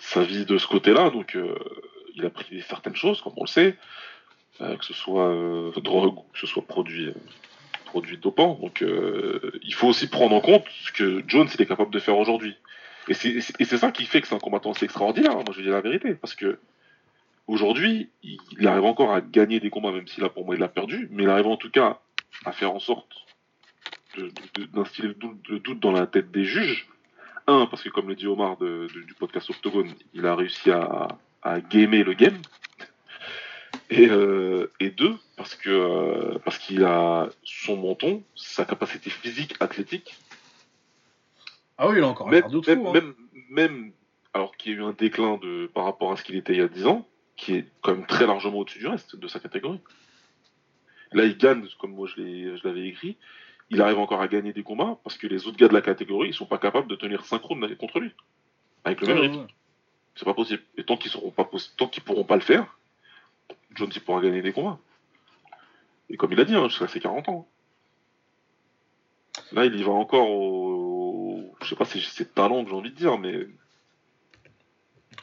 sa 0.00 0.22
vie 0.24 0.44
de 0.44 0.58
ce 0.58 0.66
côté-là. 0.66 1.10
Donc, 1.10 1.36
euh, 1.36 1.54
il 2.14 2.24
a 2.26 2.30
pris 2.30 2.60
certaines 2.62 2.96
choses, 2.96 3.20
comme 3.20 3.34
on 3.36 3.44
le 3.44 3.48
sait, 3.48 3.76
que 4.58 4.84
ce 4.84 4.92
soit 4.94 5.32
drogue 5.82 6.18
ou 6.18 6.24
que 6.32 6.38
ce 6.38 6.46
soit 6.46 6.62
produit, 6.62 7.12
produit 7.86 8.18
dopant. 8.18 8.58
Donc, 8.60 8.84
il 9.62 9.74
faut 9.74 9.88
aussi 9.88 10.08
prendre 10.08 10.34
en 10.36 10.40
compte 10.40 10.64
ce 10.84 10.92
que 10.92 11.24
Jones 11.26 11.48
il 11.54 11.62
est 11.62 11.66
capable 11.66 11.90
de 11.90 11.98
faire 11.98 12.16
aujourd'hui. 12.18 12.54
Et 13.08 13.14
c'est 13.14 13.78
ça 13.78 13.90
qui 13.90 14.04
fait 14.04 14.20
que 14.20 14.28
c'est 14.28 14.34
un 14.34 14.38
combattant 14.38 14.72
assez 14.72 14.84
extraordinaire. 14.84 15.32
hein, 15.32 15.42
moi, 15.44 15.54
je 15.56 15.62
dire 15.62 15.72
la 15.72 15.80
vérité, 15.80 16.14
parce 16.14 16.34
que 16.34 16.58
aujourd'hui, 17.46 18.10
il, 18.22 18.38
arrive 18.66 18.84
encore 18.84 19.12
à 19.12 19.20
gagner 19.20 19.60
des 19.60 19.70
combats, 19.70 19.92
même 19.92 20.06
si 20.06 20.20
là 20.20 20.28
pour 20.28 20.44
moi 20.46 20.54
il 20.54 20.62
a 20.62 20.68
perdu, 20.68 21.08
mais 21.10 21.24
il 21.24 21.28
arrive 21.28 21.48
en 21.48 21.56
tout 21.56 21.70
cas 21.70 22.00
à 22.44 22.52
faire 22.52 22.72
en 22.72 22.78
sorte 22.78 23.08
d'instiller 24.72 25.08
le 25.48 25.58
doute, 25.58 25.80
dans 25.80 25.92
la 25.92 26.06
tête 26.06 26.30
des 26.30 26.44
juges. 26.44 26.88
Un, 27.48 27.66
parce 27.66 27.82
que 27.82 27.88
comme 27.88 28.08
le 28.08 28.14
dit 28.14 28.26
Omar 28.26 28.56
du 28.56 29.14
podcast 29.18 29.50
Octogone, 29.50 29.92
il 30.14 30.26
a 30.26 30.36
réussi 30.36 30.70
à, 30.70 31.08
à 31.42 31.60
gamer 31.60 32.04
le 32.04 32.12
game. 32.12 32.38
Et, 33.90 34.08
euh, 34.08 34.68
deux, 34.96 35.16
parce 35.36 35.54
que 35.54 35.68
euh, 35.68 36.38
parce 36.44 36.58
qu'il 36.58 36.84
a 36.84 37.28
son 37.44 37.76
menton, 37.76 38.22
sa 38.34 38.64
capacité 38.64 39.10
physique, 39.10 39.54
athlétique, 39.60 40.14
Ah 41.78 41.88
oui, 41.88 41.96
il 41.98 42.02
a 42.02 42.08
encore 42.08 42.28
un 42.28 42.30
même, 42.30 42.42
quart 42.42 42.50
de 42.50 42.60
même, 42.66 42.78
trou. 42.80 42.88
hein. 42.88 42.92
même, 42.92 43.14
même 43.50 43.92
alors 44.34 44.56
qu'il 44.56 44.72
y 44.72 44.74
a 44.74 44.78
eu 44.78 44.82
un 44.82 44.92
déclin 44.92 45.36
de, 45.38 45.66
par 45.74 45.84
rapport 45.84 46.12
à 46.12 46.16
ce 46.16 46.22
qu'il 46.24 46.36
était 46.36 46.52
il 46.54 46.58
y 46.58 46.62
a 46.62 46.68
10 46.68 46.86
ans, 46.86 47.06
qui 47.36 47.54
est 47.54 47.66
quand 47.82 47.94
même 47.94 48.06
très 48.06 48.26
largement 48.26 48.58
au-dessus 48.58 48.78
du 48.78 48.86
reste 48.86 49.16
de 49.16 49.28
sa 49.28 49.40
catégorie. 49.40 49.80
Là, 51.12 51.24
il 51.24 51.36
gagne, 51.36 51.66
comme 51.78 51.92
moi 51.94 52.06
je 52.06 52.64
l'avais 52.66 52.86
écrit, 52.86 53.16
il 53.70 53.80
arrive 53.82 53.98
encore 53.98 54.20
à 54.22 54.28
gagner 54.28 54.52
des 54.52 54.62
combats 54.62 54.98
parce 55.04 55.16
que 55.18 55.26
les 55.26 55.46
autres 55.46 55.56
gars 55.56 55.68
de 55.68 55.74
la 55.74 55.82
catégorie, 55.82 56.28
ils 56.28 56.34
sont 56.34 56.46
pas 56.46 56.58
capables 56.58 56.88
de 56.88 56.96
tenir 56.96 57.24
synchrone 57.24 57.74
contre 57.76 58.00
lui. 58.00 58.12
Avec 58.84 59.00
le 59.00 59.06
même 59.08 59.18
rythme. 59.18 59.36
ouais. 59.40 59.46
C'est 60.14 60.24
pas 60.24 60.34
possible. 60.34 60.62
Et 60.76 60.84
tant 60.84 60.96
qu'ils 60.96 61.10
seront 61.10 61.30
pas 61.30 61.44
possi- 61.44 61.74
tant 61.76 61.88
qu'ils 61.88 62.02
pourront 62.02 62.24
pas 62.24 62.34
le 62.34 62.42
faire, 62.42 62.78
Jones 63.74 63.90
il 63.94 64.00
pourra 64.02 64.20
gagner 64.20 64.42
des 64.42 64.52
combats. 64.52 64.78
Et 66.10 66.16
comme 66.18 66.32
il 66.32 66.40
a 66.40 66.44
dit, 66.44 66.54
hein, 66.54 66.68
jusqu'à 66.68 66.88
ses 66.88 67.00
40 67.00 67.28
ans. 67.30 67.48
Là, 69.52 69.64
il 69.64 69.74
y 69.78 69.82
va 69.82 69.92
encore 69.92 70.28
au. 70.30 71.01
Je 71.62 71.68
sais 71.68 71.76
pas 71.76 71.84
si 71.84 72.00
c'est 72.00 72.34
talent 72.34 72.64
que 72.64 72.70
j'ai 72.70 72.76
envie 72.76 72.90
de 72.90 72.96
dire, 72.96 73.18
mais. 73.18 73.46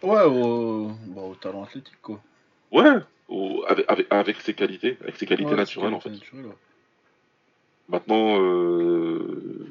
Ouais, 0.02 0.23
au, 0.23 0.91
bah, 1.08 1.21
au 1.21 1.36
talent 1.36 1.63
athlétique, 1.63 2.02
quoi. 2.02 2.21
Ouais, 2.71 2.89
au- 3.28 3.63
avec, 3.67 3.86
avec, 3.89 4.08
avec 4.10 4.41
ses 4.41 4.54
qualités, 4.54 4.97
avec 5.02 5.17
ses 5.17 5.25
qualités 5.25 5.52
Ouais, 5.52 5.58
naturelles 5.58 5.93
en 5.93 5.99
fait. 5.99 6.10
naturel, 6.12 6.45
ouais. 6.45 6.54
Maintenant, 7.89 8.39
euh, 8.39 9.65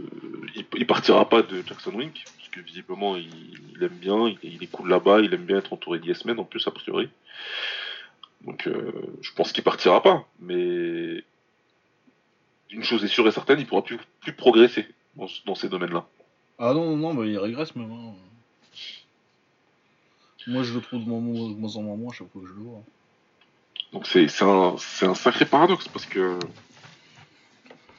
il, 0.57 0.66
il 0.76 0.87
partira 0.87 1.28
pas 1.28 1.42
de 1.42 1.62
Jackson 1.62 1.94
Wink, 1.94 2.24
parce 2.37 2.48
que 2.48 2.61
visiblement 2.61 3.14
il, 3.16 3.28
il 3.76 3.83
aime 3.85 3.96
bien, 3.96 4.26
il, 4.28 4.38
il 4.42 4.62
est 4.62 4.66
cool 4.66 4.88
là-bas, 4.88 5.20
il 5.20 5.33
aime 5.33 5.44
bien 5.44 5.59
être 5.59 5.72
entouré 5.72 6.00
d'Yesmen 6.00 6.38
en 6.40 6.44
plus, 6.44 6.66
a 6.66 6.72
priori. 6.72 7.09
Donc 8.42 8.66
euh, 8.66 8.90
je 9.22 9.33
pense 9.35 9.52
qu'il 9.52 9.62
partira 9.62 10.02
pas, 10.02 10.26
mais 10.40 11.22
une 12.70 12.83
chose 12.83 13.04
est 13.04 13.09
sûre 13.09 13.26
et 13.28 13.33
certaine, 13.33 13.61
il 13.61 13.66
pourra 13.66 13.83
plus, 13.85 13.98
plus 14.20 14.33
progresser 14.33 14.87
dans 15.46 15.54
ces 15.54 15.68
domaines-là. 15.68 16.07
Ah 16.59 16.73
non, 16.75 16.97
non, 16.97 16.97
non, 16.97 17.14
bah, 17.14 17.25
il 17.27 17.38
régresse 17.38 17.75
même. 17.77 17.92
hein. 17.92 18.14
Moi, 20.47 20.62
je 20.62 20.73
le 20.73 20.81
trouve 20.81 21.05
de 21.05 21.09
moins, 21.09 21.77
en 21.77 21.83
moins 21.83 22.11
à 22.11 22.14
chaque 22.14 22.31
fois 22.33 22.40
que 22.40 22.49
je 22.49 22.55
le 22.55 22.61
vois. 22.61 22.83
Donc 23.92 24.07
c'est 24.07 24.27
un, 24.42 24.77
c'est 24.79 25.07
un 25.07 25.14
sacré 25.14 25.44
paradoxe, 25.44 25.88
parce 25.88 26.07
que 26.07 26.38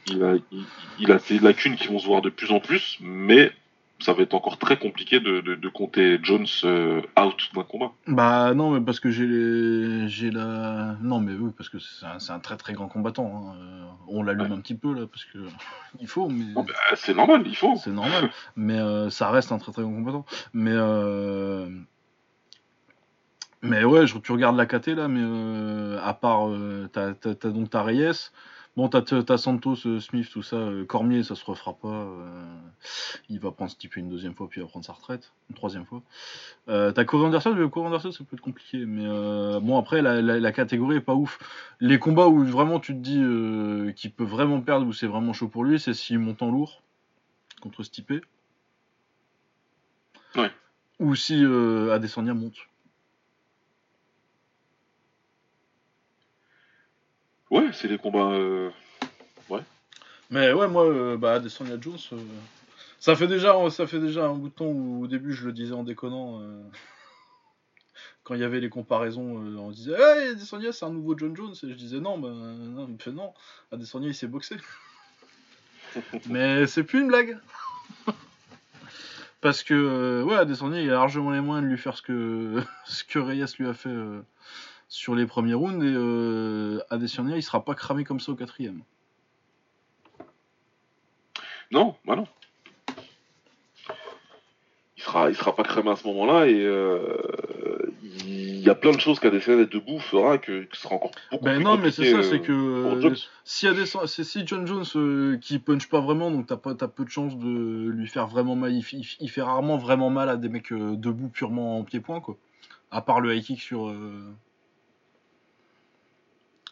il 0.07 0.23
a, 0.23 0.35
il, 0.51 0.65
il 0.99 1.11
a 1.11 1.19
ces 1.19 1.39
lacunes 1.39 1.75
qui 1.75 1.87
vont 1.87 1.99
se 1.99 2.05
voir 2.05 2.21
de 2.21 2.29
plus 2.29 2.51
en 2.51 2.59
plus, 2.59 2.97
mais 3.01 3.51
ça 3.99 4.13
va 4.13 4.23
être 4.23 4.33
encore 4.33 4.57
très 4.57 4.77
compliqué 4.77 5.19
de, 5.19 5.41
de, 5.41 5.55
de 5.55 5.69
compter 5.69 6.19
Jones 6.23 6.45
euh, 6.63 7.01
out 7.19 7.49
d'un 7.53 7.63
combat. 7.63 7.91
Bah 8.07 8.53
non, 8.53 8.71
mais 8.71 8.81
parce 8.81 8.99
que 8.99 9.11
j'ai 9.11 9.27
les... 9.27 10.07
j'ai 10.07 10.31
la... 10.31 10.95
Non, 11.01 11.19
mais 11.19 11.33
oui, 11.33 11.51
parce 11.57 11.69
que 11.69 11.79
c'est 11.79 12.05
un, 12.05 12.19
c'est 12.19 12.31
un 12.31 12.39
très 12.39 12.57
très 12.57 12.73
grand 12.73 12.87
combattant. 12.87 13.49
hein. 13.51 13.55
Euh, 13.59 13.83
On 14.07 14.23
l'allume 14.23 14.51
Ouais. 14.51 14.57
un 14.57 14.61
petit 14.61 14.75
peu 14.75 14.93
là, 14.93 15.05
parce 15.05 15.25
que 15.25 15.37
il 15.99 16.07
faut, 16.07 16.29
mais... 16.29 16.53
Bah, 16.55 16.63
c'est 16.95 17.13
normal, 17.13 17.43
il 17.45 17.55
faut. 17.55 17.75
C'est 17.75 17.91
normal, 17.91 18.29
mais 18.55 18.79
euh, 18.79 19.09
ça 19.09 19.29
reste 19.31 19.51
un 19.51 19.57
très 19.57 19.71
très 19.71 19.81
grand 19.83 19.91
combattant. 19.93 20.25
Mais 20.53 20.73
euh... 20.73 21.67
mais 23.61 23.83
ouais, 23.83 24.07
je, 24.07 24.17
tu 24.17 24.31
regardes 24.31 24.55
la 24.55 24.65
KT 24.65 24.87
là, 24.95 25.07
mais 25.09 25.97
à 26.01 26.13
part 26.13 26.47
t'as, 26.93 27.13
t'as- 27.13 27.35
t'as 27.35 27.49
donc 27.49 27.69
ta 27.69 27.83
Reyes, 27.83 28.31
bon 28.79 28.87
t'as, 28.87 29.37
Santos, 29.37 29.85
euh, 29.85 29.99
Smith, 29.99 30.29
tout 30.31 30.41
ça, 30.41 30.55
euh, 30.55 30.85
Cormier, 30.85 31.23
ça 31.23 31.35
se 31.35 31.43
refera 31.43 31.73
pas. 31.73 31.87
euh, 31.89 32.45
il 33.29 33.37
va 33.39 33.51
prendre 33.51 33.69
ce 33.69 33.75
type 33.75 33.97
une 33.97 34.09
deuxième 34.09 34.33
fois, 34.33 34.47
puis 34.47 34.61
il 34.61 34.63
va 34.63 34.69
prendre 34.69 34.85
sa 34.85 34.93
retraite, 34.93 35.33
une 35.49 35.55
troisième 35.55 35.85
fois. 35.85 36.01
Euh, 36.69 36.93
t'as 36.93 37.03
Corey 37.03 37.25
Anderson, 37.25 37.69
Corey 37.69 37.87
Anderson 37.87 38.11
ça 38.11 38.23
peut 38.23 38.37
être 38.37 38.41
compliqué, 38.41 38.85
mais 38.85 39.05
euh, 39.05 39.59
bon 39.59 39.77
après 39.77 40.01
la, 40.01 40.21
la, 40.21 40.39
la 40.39 40.51
catégorie 40.53 40.95
est 40.95 41.01
pas 41.01 41.13
ouf. 41.13 41.39
Les 41.81 41.99
combats 41.99 42.27
où 42.27 42.45
vraiment 42.45 42.79
tu 42.79 42.93
te 42.93 42.99
dis 42.99 43.21
qu'il 43.95 44.13
peut 44.13 44.23
vraiment 44.23 44.61
perdre, 44.61 44.87
où 44.87 44.93
c'est 44.93 45.07
vraiment 45.07 45.33
chaud 45.33 45.49
pour 45.49 45.65
lui, 45.65 45.77
c'est 45.77 45.93
s'il 45.93 46.19
monte 46.19 46.41
en 46.41 46.49
lourd 46.49 46.81
contre 47.61 47.83
Stipe. 47.83 48.13
Ouais. 50.35 50.51
Ou 50.99 51.15
si 51.15 51.43
Adesanya 51.91 52.33
monte. 52.33 52.68
Ouais, 57.49 57.69
c'est 57.73 57.87
des 57.87 57.97
combats. 57.97 58.31
euh, 58.31 58.69
Mais 60.29 60.53
ouais, 60.53 60.67
moi, 60.67 60.85
euh, 60.85 61.17
bah, 61.17 61.33
Adesanya 61.33 61.77
Jones, 61.81 61.97
euh, 62.13 62.17
ça 62.99 63.15
fait 63.15 63.27
déjà, 63.27 63.55
ça 63.71 63.87
fait 63.87 63.99
déjà 63.99 64.27
un 64.27 64.35
bout 64.35 64.49
de 64.49 64.53
temps 64.53 64.65
où 64.65 65.03
au 65.03 65.07
début 65.07 65.33
je 65.33 65.45
le 65.47 65.51
disais 65.51 65.73
en 65.73 65.83
déconnant. 65.83 66.39
euh, 66.41 66.61
Quand 68.23 68.35
il 68.35 68.41
y 68.41 68.43
avait 68.43 68.59
les 68.59 68.69
comparaisons, 68.69 69.37
on 69.57 69.71
disait 69.71 69.93
Hey, 69.93 70.29
Adesanya 70.29 70.71
c'est 70.71 70.85
un 70.85 70.91
nouveau 70.91 71.17
John 71.17 71.35
Jones. 71.35 71.55
Et 71.63 71.69
je 71.69 71.73
disais 71.73 71.99
non, 71.99 72.19
bah, 72.19 72.29
non, 72.29 72.85
il 72.87 72.93
me 72.93 72.99
fait 72.99 73.11
non. 73.11 73.33
Adesanya 73.71 74.09
il 74.09 74.15
s'est 74.15 74.27
boxé. 74.27 74.57
Mais 76.27 76.67
c'est 76.67 76.83
plus 76.83 77.01
une 77.01 77.07
blague. 77.07 77.39
Parce 79.41 79.63
que, 79.63 80.21
ouais, 80.23 80.35
Adesanya 80.35 80.81
il 80.81 80.89
a 80.89 80.93
largement 80.93 81.31
les 81.31 81.41
moyens 81.41 81.65
de 81.65 81.71
lui 81.71 81.79
faire 81.81 81.97
ce 81.97 82.03
que, 82.03 82.61
ce 82.85 83.03
que 83.03 83.17
Reyes 83.17 83.45
lui 83.57 83.67
a 83.67 83.73
fait 83.73 83.95
sur 84.89 85.15
les 85.15 85.25
premiers 85.25 85.53
rounds. 85.53 85.83
Et 85.85 85.93
euh, 85.95 86.79
Adesanya 86.89 87.37
il 87.37 87.43
sera 87.43 87.63
pas 87.63 87.75
cramé 87.75 88.03
comme 88.03 88.19
ça 88.19 88.33
au 88.33 88.35
quatrième. 88.35 88.81
Non, 91.71 91.95
bah 92.05 92.15
non. 92.15 92.27
Il 94.97 95.03
sera, 95.03 95.29
il 95.29 95.35
sera 95.35 95.55
pas 95.55 95.63
cramé 95.63 95.91
à 95.91 95.95
ce 95.95 96.05
moment-là 96.07 96.47
et 96.47 96.61
euh, 96.61 97.15
il 98.25 98.59
y 98.59 98.69
a 98.69 98.75
plein 98.75 98.91
de 98.91 98.99
choses 98.99 99.19
qu'Adesanya 99.19 99.59
d'être 99.59 99.71
debout 99.71 99.99
fera 99.99 100.37
que, 100.37 100.63
que 100.63 100.75
sera 100.75 100.95
encore 100.95 101.11
beaucoup 101.31 101.45
Ben 101.45 101.55
plus 101.55 101.63
non, 101.63 101.77
mais 101.77 101.91
c'est 101.91 102.11
ça, 102.11 102.21
c'est 102.21 102.49
euh, 102.49 103.01
que 103.01 103.13
si, 103.45 103.67
Adesanya- 103.67 104.07
c'est 104.07 104.25
si 104.25 104.45
John 104.45 104.67
Jones 104.67 104.83
euh, 104.95 105.37
qui 105.37 105.57
punch 105.59 105.87
pas 105.87 106.01
vraiment, 106.01 106.31
donc 106.31 106.47
t'as 106.47 106.57
pas 106.57 106.75
t'as 106.75 106.89
peu 106.89 107.05
de 107.05 107.09
chances 107.09 107.37
de 107.37 107.89
lui 107.89 108.07
faire 108.07 108.27
vraiment 108.27 108.57
mal. 108.57 108.73
Il, 108.73 109.29
fait 109.29 109.41
rarement 109.41 109.77
vraiment 109.77 110.09
mal 110.09 110.27
à 110.27 110.35
des 110.35 110.49
mecs 110.49 110.73
euh, 110.73 110.95
debout 110.97 111.29
purement 111.29 111.79
en 111.79 111.83
pied-point 111.83 112.19
quoi. 112.19 112.35
À 112.91 113.01
part 113.01 113.21
le 113.21 113.33
high 113.33 113.43
kick 113.43 113.61
sur 113.61 113.87
euh, 113.87 114.33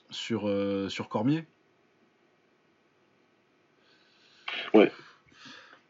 sur 0.10 0.48
euh, 0.48 0.89
sur 0.89 1.10
Cormier. 1.10 1.46
Ouais. 4.74 4.91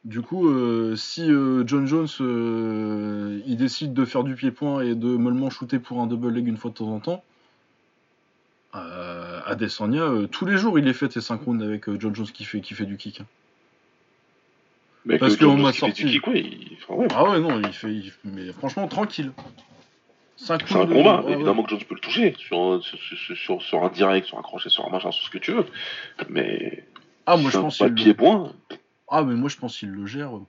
Du 0.06 0.22
coup, 0.22 0.48
euh, 0.48 0.96
si 0.96 1.30
euh, 1.30 1.64
John 1.68 1.86
Jones 1.86 2.08
euh, 2.22 3.42
il 3.46 3.58
décide 3.58 3.94
de 3.94 4.06
faire 4.06 4.24
du 4.24 4.36
pied-point 4.36 4.82
et 4.82 4.96
de 4.96 5.08
mollement 5.08 5.50
shooter 5.50 5.80
pour 5.80 6.00
un 6.00 6.08
double 6.08 6.30
leg 6.30 6.48
une 6.48 6.58
fois 6.58 6.72
de 6.72 6.76
temps 6.76 6.88
en 6.94 7.00
temps, 7.00 7.24
Adesanya, 9.46 10.04
euh, 10.04 10.28
tous 10.28 10.46
les 10.46 10.58
jours 10.58 10.78
il 10.78 10.88
est 10.88 10.94
fait 10.94 11.12
ses 11.12 11.22
synchrones 11.22 11.62
avec 11.62 11.90
John 12.00 12.14
Jones 12.16 12.28
qui 12.28 12.44
fait, 12.46 12.62
qui 12.62 12.74
fait 12.74 12.86
du 12.86 12.98
kick. 12.98 13.22
hein. 13.22 13.26
Mais 15.06 15.18
parce 15.18 15.38
qu'on 15.38 15.58
m'a 15.58 15.72
qui 15.72 15.80
fait 15.80 15.92
du 15.92 16.02
sorti. 16.02 16.12
kick, 16.20 16.28
ouais, 16.28 16.42
il- 16.42 16.78
enfin, 16.84 16.94
ouais. 16.96 17.08
Ah 17.12 17.24
ouais, 17.30 17.40
non, 17.40 17.60
il 17.62 17.72
fait. 17.74 17.92
il- 17.94 18.14
mais 18.26 18.52
franchement, 18.52 18.88
tranquille. 18.88 19.32
C'est 20.38 20.54
un 20.54 20.86
combat, 20.86 21.22
ouais. 21.24 21.34
évidemment 21.34 21.64
que 21.64 21.70
Jones 21.72 21.84
peut 21.84 21.96
le 21.96 22.00
toucher, 22.02 22.36
sur, 22.38 22.82
sur, 22.84 22.98
sur, 23.00 23.36
sur- 23.38 23.62
sur 23.62 23.84
un 23.84 23.90
direct, 23.90 24.28
sur 24.28 24.38
un 24.38 24.42
crochet, 24.44 24.70
sur 24.70 24.86
un 24.86 24.90
machin, 24.90 25.12
sur 25.12 25.26
ce 25.26 25.30
que 25.32 25.40
tu 25.40 25.52
veux. 25.52 25.66
Mais 26.30 26.86
Ah, 27.26 27.38
moi 27.38 27.50
je 27.52 27.58
pense 27.58 27.80
de 27.80 27.86
le... 27.88 27.94
pied-point. 27.96 28.54
Ah, 29.10 29.24
mais 29.24 29.34
moi 29.36 29.50
je 29.50 29.58
pense 29.58 29.78
qu'il 29.78 29.90
le 29.90 30.06
gère 30.06 30.36
euh, 30.38 30.42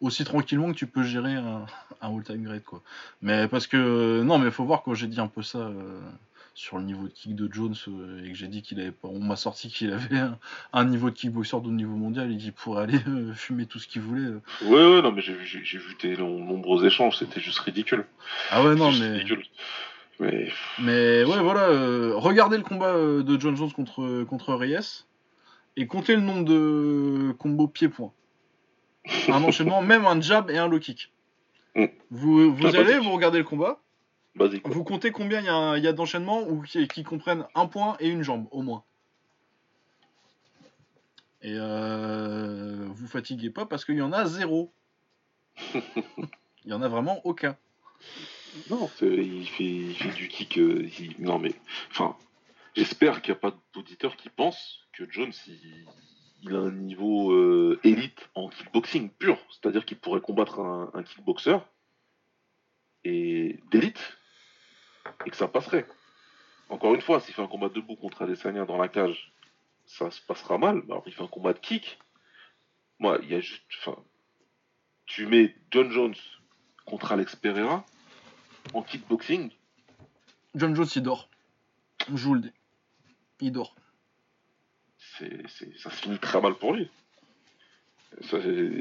aussi 0.00 0.24
tranquillement 0.24 0.72
que 0.72 0.76
tu 0.76 0.86
peux 0.86 1.02
gérer 1.02 1.34
un, 1.34 1.64
un 2.02 2.16
all-time 2.16 2.42
great, 2.42 2.64
quoi. 2.64 2.82
Mais 3.22 3.48
parce 3.48 3.66
que. 3.66 3.76
euh, 3.76 4.22
Non, 4.24 4.38
mais 4.38 4.50
faut 4.50 4.64
voir 4.64 4.82
quand 4.82 4.94
j'ai 4.94 5.06
dit 5.06 5.20
un 5.20 5.28
peu 5.28 5.42
ça 5.42 5.58
euh, 5.58 6.00
sur 6.54 6.78
le 6.78 6.84
niveau 6.84 7.04
de 7.04 7.12
kick 7.12 7.34
de 7.34 7.48
Jones 7.52 7.74
euh, 7.88 8.24
et 8.24 8.28
que 8.30 8.34
j'ai 8.36 8.48
dit 8.48 8.60
qu'il 8.62 8.78
avait 8.80 8.90
pas. 8.92 9.08
On 9.08 9.18
m'a 9.20 9.36
sorti 9.36 9.68
qu'il 9.68 9.92
avait 9.92 10.18
un, 10.18 10.38
un 10.72 10.84
niveau 10.84 11.08
de 11.10 11.14
kickboxer 11.14 11.60
de 11.62 11.70
niveau 11.70 11.96
mondial 11.96 12.30
et 12.32 12.36
qu'il 12.36 12.52
pourrait 12.52 12.82
aller 12.84 12.98
euh, 13.08 13.32
fumer 13.34 13.66
tout 13.66 13.78
ce 13.78 13.88
qu'il 13.88 14.02
voulait. 14.02 14.26
euh. 14.28 14.40
Ouais, 14.62 14.94
ouais, 14.96 15.02
non, 15.02 15.12
mais 15.12 15.22
j'ai 15.22 15.32
vu, 15.34 15.46
j'ai- 15.46 15.64
j'ai 15.64 15.78
vu 15.78 15.96
tes 15.96 16.16
nom- 16.16 16.38
nombreux 16.44 16.84
échanges, 16.86 17.16
c'était 17.18 17.40
juste 17.40 17.58
ridicule. 17.60 18.04
Ah 18.50 18.62
ouais, 18.62 18.74
non, 18.74 18.90
Juste 18.90 19.02
mais. 19.02 19.12
ridicule. 19.18 19.44
Mais 20.20 20.48
Mais 20.78 21.24
ouais, 21.24 21.40
voilà, 21.42 21.62
euh, 21.68 22.12
regardez 22.16 22.56
le 22.56 22.62
combat 22.62 22.92
de 22.94 23.40
John 23.40 23.56
Jones 23.56 23.72
contre, 23.72 24.22
contre 24.24 24.54
Reyes 24.54 25.04
et 25.76 25.86
comptez 25.86 26.14
le 26.14 26.20
nombre 26.22 26.44
de 26.44 27.32
combos 27.38 27.66
pied-point. 27.66 28.12
Un 29.28 29.42
enchaînement, 29.42 29.82
même 29.82 30.04
un 30.06 30.20
jab 30.20 30.50
et 30.50 30.58
un 30.58 30.68
low 30.68 30.78
kick. 30.78 31.10
Mm. 31.74 31.86
Vous, 32.10 32.54
vous 32.54 32.66
Ah, 32.66 32.78
allez, 32.78 32.98
vous 32.98 33.10
regardez 33.10 33.38
le 33.38 33.44
combat, 33.44 33.80
basique. 34.34 34.66
vous 34.68 34.84
comptez 34.84 35.10
combien 35.12 35.40
il 35.40 35.46
y 35.46 35.48
a, 35.48 35.76
il 35.76 35.84
y 35.84 35.88
a 35.88 35.92
d'enchaînements 35.92 36.42
ou 36.42 36.62
qui, 36.62 36.86
qui 36.88 37.02
comprennent 37.04 37.46
un 37.54 37.66
point 37.66 37.96
et 38.00 38.08
une 38.08 38.22
jambe 38.22 38.46
au 38.50 38.62
moins? 38.62 38.84
Et 41.42 41.54
euh, 41.56 42.86
vous 42.94 43.08
fatiguez 43.08 43.50
pas 43.50 43.66
parce 43.66 43.84
qu'il 43.84 43.96
y 43.96 44.02
en 44.02 44.12
a 44.12 44.24
zéro. 44.26 44.72
Il 46.64 46.70
y 46.70 46.72
en 46.72 46.80
a 46.82 46.88
vraiment 46.88 47.20
aucun. 47.26 47.56
Non, 48.70 48.88
il 49.00 49.48
fait, 49.48 49.74
il 49.74 49.94
fait 49.96 50.10
du 50.12 50.28
kick. 50.28 50.58
euh, 50.58 50.88
il- 51.00 51.16
Non, 51.18 51.40
mais. 51.40 51.52
Enfin, 51.90 52.16
j'espère 52.76 53.20
qu'il 53.20 53.32
n'y 53.32 53.38
a 53.38 53.40
pas 53.40 53.56
d'auditeurs 53.74 54.16
qui 54.16 54.28
pensent 54.28 54.78
que 54.92 55.10
Jones, 55.10 55.32
il, 55.48 55.86
il 56.44 56.54
a 56.54 56.60
un 56.60 56.70
niveau 56.70 57.32
euh, 57.32 57.80
élite 57.82 58.28
en 58.36 58.48
kickboxing 58.48 59.10
pur. 59.10 59.38
C'est-à-dire 59.50 59.84
qu'il 59.84 59.98
pourrait 59.98 60.20
combattre 60.20 60.60
un, 60.60 60.90
un 60.94 61.02
kickboxer 61.02 61.58
et 63.02 63.58
d'élite 63.72 64.16
et 65.26 65.30
que 65.30 65.36
ça 65.36 65.48
passerait. 65.48 65.86
Encore 66.68 66.94
une 66.94 67.00
fois, 67.02 67.20
s'il 67.20 67.34
fait 67.34 67.42
un 67.42 67.46
combat 67.48 67.68
debout 67.68 67.96
contre 67.96 68.22
Adesanya 68.22 68.64
dans 68.64 68.78
la 68.78 68.88
cage, 68.88 69.32
ça 69.84 70.10
se 70.10 70.20
passera 70.22 70.58
mal. 70.58 70.76
Mais 70.86 70.92
Alors, 70.92 71.02
il 71.06 71.12
fait 71.12 71.22
un 71.22 71.26
combat 71.28 71.52
de 71.52 71.58
kick. 71.58 71.98
Moi, 72.98 73.18
il 73.22 73.30
y 73.30 73.34
a 73.34 73.40
juste. 73.40 73.62
Enfin, 73.80 73.96
tu 75.06 75.26
mets 75.26 75.54
John 75.70 75.90
Jones 75.90 76.14
contre 76.86 77.12
Alex 77.12 77.36
Pereira 77.36 77.84
en 78.74 78.82
kickboxing, 78.82 79.50
John 80.54 80.74
Jones, 80.76 80.86
il 80.94 81.02
dort. 81.02 81.28
Je 82.08 82.24
vous 82.24 82.34
le 82.34 82.40
dis. 82.40 82.52
Il 83.40 83.52
dort. 83.52 83.74
c'est, 85.18 85.48
c'est- 85.48 85.76
ça 85.78 85.90
se 85.90 85.96
finit 86.02 86.18
très 86.18 86.40
mal 86.40 86.54
pour 86.54 86.72
lui. 86.74 86.88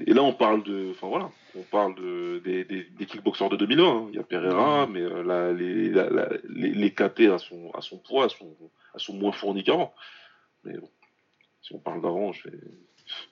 Et 0.08 0.14
là, 0.14 0.24
on 0.24 0.34
parle 0.34 0.64
de, 0.64 0.90
enfin 0.92 1.08
voilà, 1.08 1.30
on 1.58 1.62
parle 1.64 1.96
de, 1.96 2.40
des, 2.44 2.64
des, 2.66 2.84
des 2.84 3.06
kickboxers 3.06 3.50
de 3.50 3.56
2020. 3.58 3.84
hein. 3.90 4.08
Il 4.12 4.16
y 4.16 4.20
a 4.20 4.24
Pereira, 4.24 4.88
mais 4.88 5.02
euh, 5.02 5.24
la- 5.24 5.52
les, 5.54 5.90
la- 5.90 6.10
la- 6.10 6.30
les, 6.50 6.70
les 6.72 6.92
KT 6.92 7.22
à 7.34 7.38
son, 7.38 7.72
à 7.74 7.82
son 7.82 7.98
poids, 7.98 8.26
à 8.26 8.30
son, 8.30 8.56
à 8.94 9.00
son 9.00 9.14
moins 9.14 9.32
fournis 9.32 9.64
qu'avant. 9.64 9.94
Mais 10.64 10.78
bon, 10.78 10.90
si 11.62 11.74
on 11.74 11.80
parle 11.80 12.02
d'avant, 12.02 12.32
je 12.34 12.50
vais. 12.50 12.58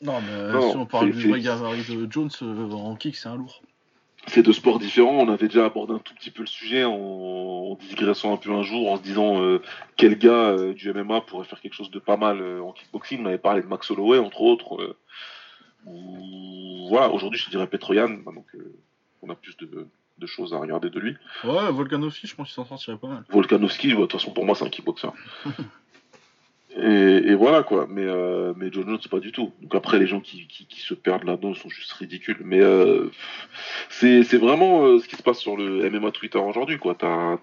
Non, 0.02 0.20
mais 0.22 0.52
Non, 0.54 0.72
si 0.72 0.78
on 0.78 0.86
parle 0.86 1.12
du 1.12 1.30
vrai 1.30 1.40
de 1.40 2.12
Jones, 2.12 2.30
euh, 2.42 2.72
en 2.72 2.96
kick, 2.96 3.16
c'est 3.16 3.30
un 3.30 3.36
lourd. 3.38 3.62
C'est 4.28 4.44
deux 4.44 4.52
sports 4.54 4.80
différents. 4.80 5.20
On 5.20 5.30
avait 5.32 5.48
déjà 5.48 5.66
abordé 5.66 5.94
un 5.94 6.00
tout 6.00 6.14
petit 6.14 6.30
peu 6.32 6.42
le 6.42 6.48
sujet 6.48 6.84
en, 6.84 6.92
en 6.94 7.76
digressant 7.76 8.34
un 8.34 8.38
peu 8.38 8.52
un 8.52 8.64
jour, 8.64 8.92
en 8.92 8.98
se 8.98 9.02
disant 9.02 9.42
euh, 9.42 9.62
quel 9.96 10.18
gars 10.18 10.50
euh, 10.52 10.74
du 10.74 10.92
MMA 10.94 11.22
pourrait 11.22 11.46
faire 11.46 11.62
quelque 11.62 11.74
chose 11.76 11.90
de 11.92 12.00
pas 12.00 12.18
mal 12.18 12.42
euh, 12.42 12.62
en 12.62 12.74
kickboxing. 12.74 13.22
On 13.22 13.28
avait 13.28 13.38
parlé 13.38 13.62
de 13.62 13.68
Max 13.68 13.90
Holloway, 13.92 14.18
entre 14.18 14.42
autres. 14.42 14.98
Voilà, 15.86 17.10
aujourd'hui, 17.12 17.40
je 17.40 17.50
dirais 17.50 17.68
Petroyan. 17.68 18.10
Donc, 18.10 18.46
euh, 18.56 18.74
on 19.22 19.30
a 19.30 19.36
plus 19.36 19.56
de, 19.58 19.88
de 20.18 20.26
choses 20.28 20.54
à 20.54 20.58
regarder 20.58 20.90
de 20.90 21.00
lui. 21.00 21.16
Ouais, 21.44 21.72
Volkanovski, 21.72 22.28
je 22.28 22.36
pense 22.36 22.48
qu'il 22.48 22.56
s'en 22.56 22.66
sortirait 22.66 22.98
pas 22.98 23.08
mal. 23.08 23.24
Volkanovski, 23.30 23.90
ouais, 23.90 23.96
de 23.96 24.02
toute 24.02 24.14
façon, 24.14 24.32
pour 24.32 24.46
moi, 24.46 24.56
c'est 24.56 24.66
un 24.66 24.70
kickboxer. 24.70 25.10
et, 26.76 26.82
et 26.82 27.36
voilà, 27.36 27.64
quoi. 27.64 27.88
Mais, 27.90 28.06
euh, 28.06 28.54
mais 28.56 28.70
John 28.72 28.88
Jones, 28.88 29.00
pas 29.10 29.20
du 29.20 29.32
tout. 29.32 29.52
Donc 29.62 29.76
après, 29.76 30.00
les 30.00 30.08
gens 30.08 30.20
qui, 30.22 30.48
qui, 30.48 30.66
qui 30.66 30.82
se 30.82 30.94
perdent 30.94 31.24
là-dedans 31.26 31.54
sont 31.56 31.70
juste 31.70 31.92
ridicules. 31.94 32.38
Mais 32.44 32.60
euh, 32.62 33.10
c'est 33.90 34.38
vraiment 34.38 34.86
euh, 34.86 35.00
ce 35.00 35.08
qui 35.08 35.16
se 35.16 35.24
passe 35.24 35.40
sur 35.40 35.58
le 35.58 35.90
MMA 35.90 36.12
Twitter 36.12 36.38
aujourd'hui, 36.40 36.78
quoi. 36.78 36.96
T'as 36.96 37.38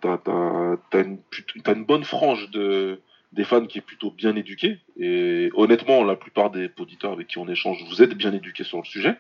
une, 0.95 1.19
plut- 1.31 1.63
t'as 1.63 1.75
une 1.75 1.85
bonne 1.85 2.05
frange 2.05 2.51
de, 2.51 3.01
des 3.37 3.45
fans 3.45 3.67
qui 3.67 3.79
est 3.79 3.83
plutôt 3.83 4.11
bien 4.11 4.35
éduquée. 4.35 4.81
Et 4.99 5.51
honnêtement, 5.55 6.03
la 6.03 6.17
plupart 6.17 6.51
des 6.51 6.71
auditeurs 6.79 7.13
avec 7.13 7.29
qui 7.29 7.39
on 7.39 7.49
échange, 7.49 7.85
vous 7.89 8.03
êtes 8.03 8.15
bien 8.15 8.33
éduqués 8.33 8.65
sur 8.65 8.79
le 8.79 8.85
sujet. 8.85 9.17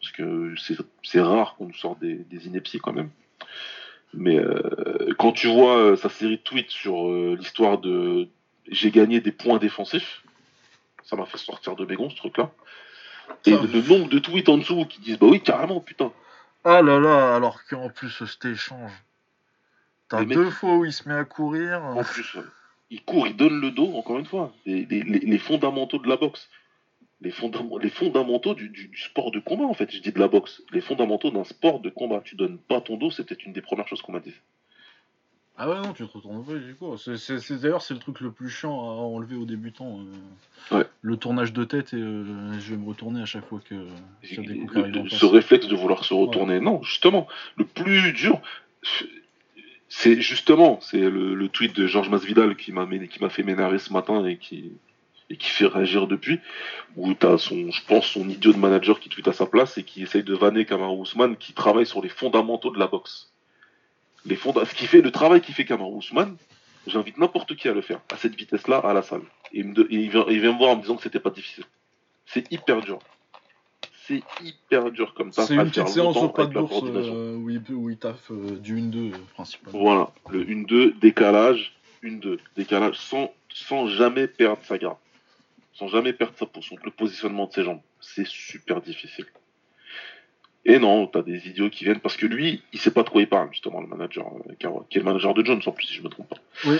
Parce 0.00 0.12
que 0.12 0.54
c'est 1.02 1.20
rare 1.20 1.54
qu'on 1.56 1.66
nous 1.66 1.74
sorte 1.74 2.00
des, 2.00 2.16
des 2.16 2.46
inepties 2.46 2.80
quand 2.80 2.92
même. 2.92 3.10
Mais 4.12 4.38
euh, 4.38 5.14
quand 5.18 5.32
tu 5.32 5.46
vois 5.46 5.78
euh, 5.78 5.96
sa 5.96 6.08
série 6.08 6.36
de 6.36 6.42
tweets 6.42 6.70
sur 6.70 7.08
euh, 7.08 7.36
l'histoire 7.38 7.78
de 7.78 8.28
j'ai 8.68 8.90
gagné 8.90 9.20
des 9.20 9.32
points 9.32 9.58
défensifs, 9.58 10.22
ça 11.04 11.16
m'a 11.16 11.26
fait 11.26 11.38
sortir 11.38 11.76
de 11.76 11.84
mes 11.84 11.94
gonds 11.94 12.10
ce 12.10 12.16
truc-là. 12.16 12.50
Et 13.44 13.50
le, 13.50 13.88
nombre 13.88 14.08
de 14.08 14.18
tweets 14.18 14.48
en 14.48 14.58
dessous 14.58 14.84
qui 14.86 15.00
disent 15.00 15.18
bah 15.18 15.26
oui 15.28 15.40
carrément 15.40 15.80
putain. 15.80 16.12
Ah 16.64 16.82
là 16.82 16.98
là, 16.98 17.36
alors 17.36 17.64
qu'en 17.64 17.90
plus, 17.90 18.10
cet 18.10 18.44
échange. 18.44 18.90
T'as 20.08 20.20
mecs- 20.20 20.36
deux 20.36 20.50
fois 20.50 20.76
où 20.76 20.84
il 20.84 20.92
se 20.92 21.08
met 21.08 21.14
à 21.14 21.24
courir. 21.24 21.82
En 21.84 22.02
plus, 22.02 22.38
il 22.90 23.02
court, 23.02 23.26
il 23.26 23.36
donne 23.36 23.60
le 23.60 23.70
dos 23.70 23.92
encore 23.94 24.18
une 24.18 24.26
fois. 24.26 24.52
Les, 24.64 24.84
les- 24.86 25.02
les- 25.02 25.18
les 25.20 25.38
fondamentaux 25.38 25.98
de 25.98 26.08
la 26.08 26.16
boxe, 26.16 26.48
les, 27.20 27.30
fondam- 27.30 27.80
les 27.82 27.90
fondamentaux 27.90 28.54
du, 28.54 28.68
du- 28.68 28.88
du 28.88 28.98
sport 29.00 29.30
de 29.30 29.40
combat 29.40 29.64
en 29.64 29.74
fait. 29.74 29.90
Je 29.90 30.00
dis 30.00 30.12
de 30.12 30.18
la 30.18 30.28
boxe, 30.28 30.62
les 30.72 30.80
fondamentaux 30.80 31.30
d'un 31.30 31.44
sport 31.44 31.80
de 31.80 31.90
combat. 31.90 32.20
Tu 32.24 32.36
donnes 32.36 32.58
pas 32.58 32.80
ton 32.80 32.96
dos, 32.96 33.10
c'est 33.10 33.24
peut-être 33.24 33.44
une 33.44 33.52
des 33.52 33.62
premières 33.62 33.88
choses 33.88 34.02
qu'on 34.02 34.12
m'a 34.12 34.20
dit. 34.20 34.34
Ah 35.58 35.70
ouais, 35.70 35.76
non, 35.76 35.94
tu 35.94 36.06
te 36.06 36.12
retournes 36.12 36.44
pas, 36.44 36.52
du 36.52 36.74
coup. 36.74 36.98
C'est- 36.98 37.54
D'ailleurs, 37.62 37.80
c'est 37.80 37.94
le 37.94 38.00
truc 38.00 38.20
le 38.20 38.30
plus 38.30 38.50
chiant 38.50 38.78
à 38.78 38.92
enlever 38.92 39.36
aux 39.36 39.46
débutants. 39.46 40.00
euh, 40.00 40.76
Ouais. 40.78 40.84
Le 41.00 41.16
tournage 41.16 41.54
de 41.54 41.64
tête, 41.64 41.94
et 41.94 41.96
euh, 41.96 42.52
je 42.60 42.74
vais 42.74 42.76
me 42.76 42.86
retourner 42.86 43.22
à 43.22 43.24
chaque 43.24 43.46
fois 43.46 43.60
que 43.66 43.74
y 43.74 44.38
a 44.38 44.42
des 44.42 44.58
coups 44.58 44.74
Le- 44.74 45.08
face. 45.08 45.18
ce 45.18 45.24
réflexe 45.24 45.66
de 45.66 45.74
vouloir 45.74 46.04
se 46.04 46.12
retourner. 46.12 46.60
Non, 46.60 46.82
justement, 46.82 47.26
le 47.56 47.64
plus 47.64 48.12
dur, 48.12 48.38
c'est 49.88 50.20
justement, 50.20 50.80
c'est 50.80 50.98
le, 50.98 51.48
tweet 51.48 51.74
de 51.76 51.86
Georges 51.86 52.08
Masvidal 52.08 52.56
qui 52.56 52.72
m'a 52.72 52.86
fait 53.30 53.42
m'énerver 53.42 53.78
ce 53.78 53.92
matin 53.92 54.24
et 54.26 54.36
qui 54.36 54.72
fait 55.38 55.66
réagir 55.66 56.06
depuis, 56.06 56.40
où 56.96 57.14
t'as 57.14 57.38
son, 57.38 57.70
je 57.70 57.84
pense, 57.86 58.06
son 58.06 58.28
idiot 58.28 58.52
de 58.52 58.58
manager 58.58 58.98
qui 58.98 59.08
tweet 59.08 59.28
à 59.28 59.32
sa 59.32 59.46
place 59.46 59.78
et 59.78 59.84
qui 59.84 60.02
essaye 60.02 60.24
de 60.24 60.34
vanner 60.34 60.64
Kamaru 60.64 61.02
Usman 61.02 61.36
qui 61.36 61.52
travaille 61.52 61.86
sur 61.86 62.02
les 62.02 62.08
fondamentaux 62.08 62.70
de 62.70 62.78
la 62.78 62.88
boxe. 62.88 63.32
Les 64.24 64.36
ce 64.36 64.74
qui 64.74 64.86
fait 64.86 65.02
le 65.02 65.12
travail 65.12 65.40
qui 65.40 65.52
fait 65.52 65.64
Kamaru 65.64 65.98
Usman, 65.98 66.36
j'invite 66.86 67.18
n'importe 67.18 67.54
qui 67.54 67.68
à 67.68 67.72
le 67.72 67.80
faire, 67.80 68.00
à 68.12 68.16
cette 68.16 68.34
vitesse-là, 68.34 68.78
à 68.78 68.92
la 68.92 69.02
salle. 69.02 69.22
Et 69.52 69.60
il 69.60 70.10
vient, 70.10 70.26
il 70.28 70.40
vient 70.40 70.52
me 70.52 70.58
voir 70.58 70.70
en 70.70 70.76
me 70.76 70.82
disant 70.82 70.96
que 70.96 71.02
c'était 71.02 71.20
pas 71.20 71.30
difficile. 71.30 71.64
C'est 72.26 72.50
hyper 72.50 72.80
dur. 72.80 72.98
C'est 74.06 74.22
hyper 74.44 74.90
dur 74.92 75.14
comme 75.14 75.32
ça. 75.32 75.46
C'est 75.46 75.54
une 75.54 75.64
petite 75.64 75.88
séance 75.88 76.16
au 76.16 76.28
pas 76.28 76.46
de 76.46 76.52
bourse 76.54 76.82
euh, 76.84 77.36
où, 77.36 77.50
il, 77.50 77.60
peut- 77.60 77.72
où 77.74 77.90
il 77.90 77.96
taffe 77.96 78.30
euh, 78.30 78.56
du 78.58 78.76
1-2 78.76 79.12
euh, 79.12 79.16
principalement. 79.34 79.78
Voilà, 79.80 80.10
le 80.30 80.44
1-2, 80.44 80.98
décalage, 81.00 81.72
1-2, 82.04 82.38
décalage, 82.56 82.96
sans, 82.98 83.32
sans 83.52 83.88
jamais 83.88 84.28
perdre 84.28 84.62
sa 84.64 84.78
garde. 84.78 84.98
Sans 85.72 85.88
jamais 85.88 86.12
perdre 86.12 86.34
sa, 86.38 86.46
son, 86.62 86.76
le 86.84 86.90
positionnement 86.90 87.46
de 87.46 87.52
ses 87.52 87.64
jambes. 87.64 87.80
C'est 88.00 88.26
super 88.26 88.80
difficile. 88.80 89.26
Et 90.64 90.78
non, 90.78 91.06
t'as 91.06 91.22
des 91.22 91.48
idiots 91.48 91.70
qui 91.70 91.84
viennent 91.84 92.00
parce 92.00 92.16
que 92.16 92.26
lui, 92.26 92.62
il 92.72 92.78
sait 92.80 92.90
pas 92.90 93.02
de 93.02 93.08
quoi 93.08 93.20
il 93.22 93.28
parle, 93.28 93.48
justement, 93.52 93.80
le 93.80 93.86
manager, 93.86 94.26
euh, 94.48 94.52
qui 94.88 94.98
est 94.98 95.00
le 95.00 95.04
manager 95.04 95.32
de 95.34 95.44
Jones 95.44 95.62
en 95.64 95.72
plus, 95.72 95.86
si 95.86 95.94
je 95.94 96.02
me 96.02 96.08
trompe 96.08 96.28
pas. 96.28 96.36
Oui. 96.64 96.76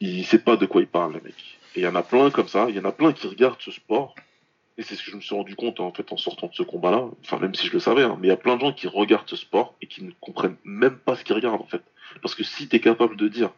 Il 0.00 0.24
sait 0.24 0.38
pas 0.40 0.56
de 0.56 0.66
quoi 0.66 0.80
il 0.80 0.86
parle, 0.88 1.12
le 1.14 1.20
mec. 1.20 1.34
Et 1.76 1.80
il 1.80 1.82
y 1.82 1.86
en 1.86 1.94
a 1.94 2.02
plein 2.02 2.30
comme 2.30 2.48
ça, 2.48 2.66
il 2.68 2.74
y 2.76 2.80
en 2.80 2.84
a 2.84 2.92
plein 2.92 3.12
qui 3.12 3.26
regardent 3.28 3.60
ce 3.60 3.70
sport. 3.70 4.14
Et 4.78 4.82
c'est 4.82 4.94
ce 4.94 5.04
que 5.04 5.10
je 5.10 5.16
me 5.16 5.20
suis 5.20 5.34
rendu 5.34 5.56
compte 5.56 5.80
en 5.80 5.92
fait 5.92 6.10
en 6.12 6.16
sortant 6.16 6.46
de 6.46 6.54
ce 6.54 6.62
combat-là. 6.62 7.04
Enfin, 7.22 7.38
même 7.38 7.54
si 7.54 7.66
je 7.66 7.72
le 7.72 7.80
savais, 7.80 8.02
hein, 8.02 8.16
mais 8.20 8.28
il 8.28 8.30
y 8.30 8.32
a 8.32 8.36
plein 8.36 8.56
de 8.56 8.60
gens 8.60 8.72
qui 8.72 8.86
regardent 8.86 9.28
ce 9.28 9.36
sport 9.36 9.74
et 9.82 9.86
qui 9.86 10.02
ne 10.02 10.10
comprennent 10.20 10.56
même 10.64 10.96
pas 10.96 11.16
ce 11.16 11.24
qu'ils 11.24 11.34
regardent 11.34 11.60
en 11.60 11.66
fait. 11.66 11.82
Parce 12.22 12.34
que 12.34 12.44
si 12.44 12.68
tu 12.68 12.76
es 12.76 12.80
capable 12.80 13.16
de 13.16 13.28
dire 13.28 13.50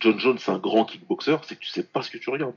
John 0.00 0.18
Jones 0.18 0.38
c'est 0.38 0.50
un 0.50 0.58
grand 0.58 0.84
kickboxer, 0.84 1.36
c'est 1.44 1.56
que 1.56 1.60
tu 1.60 1.70
sais 1.70 1.82
pas 1.82 2.02
ce 2.02 2.10
que 2.10 2.18
tu 2.18 2.30
regardes. 2.30 2.54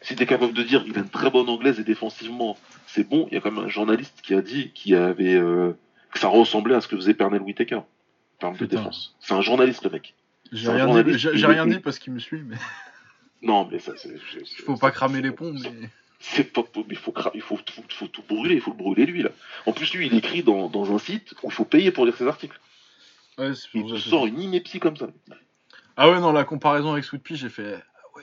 Si 0.00 0.16
tu 0.16 0.22
es 0.22 0.26
capable 0.26 0.54
de 0.54 0.62
dire 0.62 0.84
il 0.86 0.96
a 0.96 1.00
une 1.00 1.08
très 1.08 1.30
bonne 1.30 1.48
anglaise 1.48 1.78
et 1.78 1.84
défensivement 1.84 2.56
c'est 2.86 3.08
bon, 3.08 3.26
il 3.30 3.34
y 3.34 3.36
a 3.36 3.40
quand 3.40 3.50
même 3.50 3.64
un 3.64 3.68
journaliste 3.68 4.20
qui 4.22 4.34
a 4.34 4.40
dit 4.40 4.70
qu'il 4.72 4.94
avait 4.94 5.34
euh, 5.34 5.72
que 6.12 6.18
ça 6.18 6.28
ressemblait 6.28 6.74
à 6.74 6.80
ce 6.80 6.88
que 6.88 6.96
faisait 6.96 7.14
Pernell 7.14 7.42
Whitaker 7.42 7.76
en 7.76 7.86
termes 8.38 8.56
de 8.56 8.66
défense. 8.66 9.14
C'est 9.20 9.34
un 9.34 9.42
journaliste 9.42 9.84
le 9.84 9.90
mec. 9.90 10.14
J'ai 10.52 10.70
rien, 10.70 11.02
dit, 11.02 11.46
rien 11.46 11.80
parce 11.80 11.98
qu'il 11.98 12.12
me 12.12 12.18
suit, 12.18 12.42
mais 12.44 12.56
Non 13.42 13.68
mais 13.70 13.78
ça 13.78 13.92
c'est. 13.96 14.08
il 14.40 14.64
faut 14.64 14.76
pas 14.76 14.90
cramer 14.90 15.20
les 15.20 15.32
ponts. 15.32 15.52
Mais... 15.52 15.90
C'est 16.26 16.52
pas 16.52 16.62
il 16.88 16.96
faut 16.96 17.12
cra- 17.12 17.30
il 17.34 17.42
faut, 17.42 17.58
tout- 17.58 17.84
faut 17.90 18.06
tout 18.08 18.22
brûler, 18.26 18.54
il 18.54 18.60
faut 18.62 18.70
le 18.70 18.76
brûler 18.78 19.04
lui 19.04 19.22
là. 19.22 19.30
En 19.66 19.72
plus 19.72 19.92
lui 19.94 20.06
il 20.06 20.14
écrit 20.14 20.42
dans, 20.42 20.68
dans 20.68 20.92
un 20.94 20.98
site 20.98 21.34
où 21.42 21.48
il 21.48 21.52
faut 21.52 21.66
payer 21.66 21.90
pour 21.90 22.06
lire 22.06 22.16
ses 22.16 22.26
articles. 22.26 22.58
Ouais, 23.36 23.50
Il 23.74 23.88
ça 23.90 23.98
sort 24.10 24.26
une 24.26 24.40
ineptie 24.40 24.80
comme 24.80 24.96
ça. 24.96 25.08
Ah 25.96 26.08
ouais, 26.10 26.20
non, 26.20 26.32
la 26.32 26.44
comparaison 26.44 26.92
avec 26.92 27.04
Sweet 27.04 27.22
Pea, 27.22 27.34
j'ai 27.36 27.48
fait. 27.50 27.74
Ah 27.76 28.16
ouais. 28.16 28.22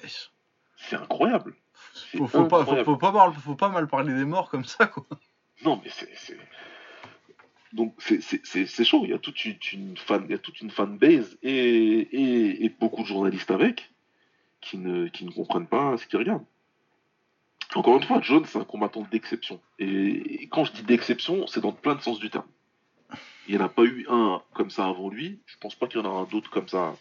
C'est 0.77 0.95
incroyable. 0.95 1.53
Faut, 2.17 2.27
faut, 2.27 2.45
pas, 2.45 2.65
faut, 2.65 2.97
pas 2.97 3.11
parler- 3.11 3.35
faut 3.43 3.55
pas 3.55 3.69
mal 3.69 3.87
parler 3.87 4.13
des 4.13 4.25
morts 4.25 4.49
comme 4.49 4.65
ça, 4.65 4.87
quoi. 4.87 5.05
Non 5.63 5.79
mais 5.83 5.91
c'est 5.91 6.37
donc 7.73 7.95
c'est 7.99 8.83
chaud. 8.83 9.01
Il 9.05 9.11
y 9.11 9.13
a 9.13 9.19
toute 9.19 9.45
une, 9.45 9.55
une 9.73 9.95
fan, 9.97 10.25
il 10.27 10.31
y 10.31 10.33
a 10.35 10.39
toute 10.39 10.59
une 10.61 10.71
fanbase 10.71 11.37
et, 11.43 11.51
et, 11.51 12.65
et 12.65 12.69
beaucoup 12.69 13.03
de 13.03 13.07
journalistes 13.07 13.51
avec 13.51 13.91
qui 14.59 14.77
ne 14.77 15.07
qui 15.07 15.23
ne 15.23 15.31
comprennent 15.31 15.67
pas 15.67 15.97
ce 15.97 16.05
qu'ils 16.07 16.19
regardent. 16.19 16.43
Encore 17.75 17.97
une 17.97 18.03
fois, 18.03 18.19
John 18.21 18.43
c'est 18.45 18.57
un 18.59 18.63
combattant 18.65 19.07
d'exception. 19.11 19.61
Et, 19.79 20.43
et 20.43 20.47
quand 20.47 20.65
je 20.65 20.73
dis 20.73 20.83
d'exception, 20.83 21.47
c'est 21.47 21.61
dans 21.61 21.71
plein 21.71 21.95
de 21.95 22.01
sens 22.01 22.19
du 22.19 22.29
terme. 22.29 22.45
Il 23.47 23.55
n'y 23.55 23.61
en 23.61 23.65
a 23.65 23.69
pas 23.69 23.83
eu 23.83 24.05
un 24.09 24.41
comme 24.53 24.69
ça 24.69 24.85
avant 24.87 25.09
lui. 25.09 25.39
Je 25.45 25.57
pense 25.57 25.75
pas 25.75 25.87
qu'il 25.87 25.99
y 25.99 26.03
en 26.03 26.05
a 26.05 26.21
un 26.21 26.23
d'autre 26.25 26.49
comme 26.49 26.67
ça 26.67 26.95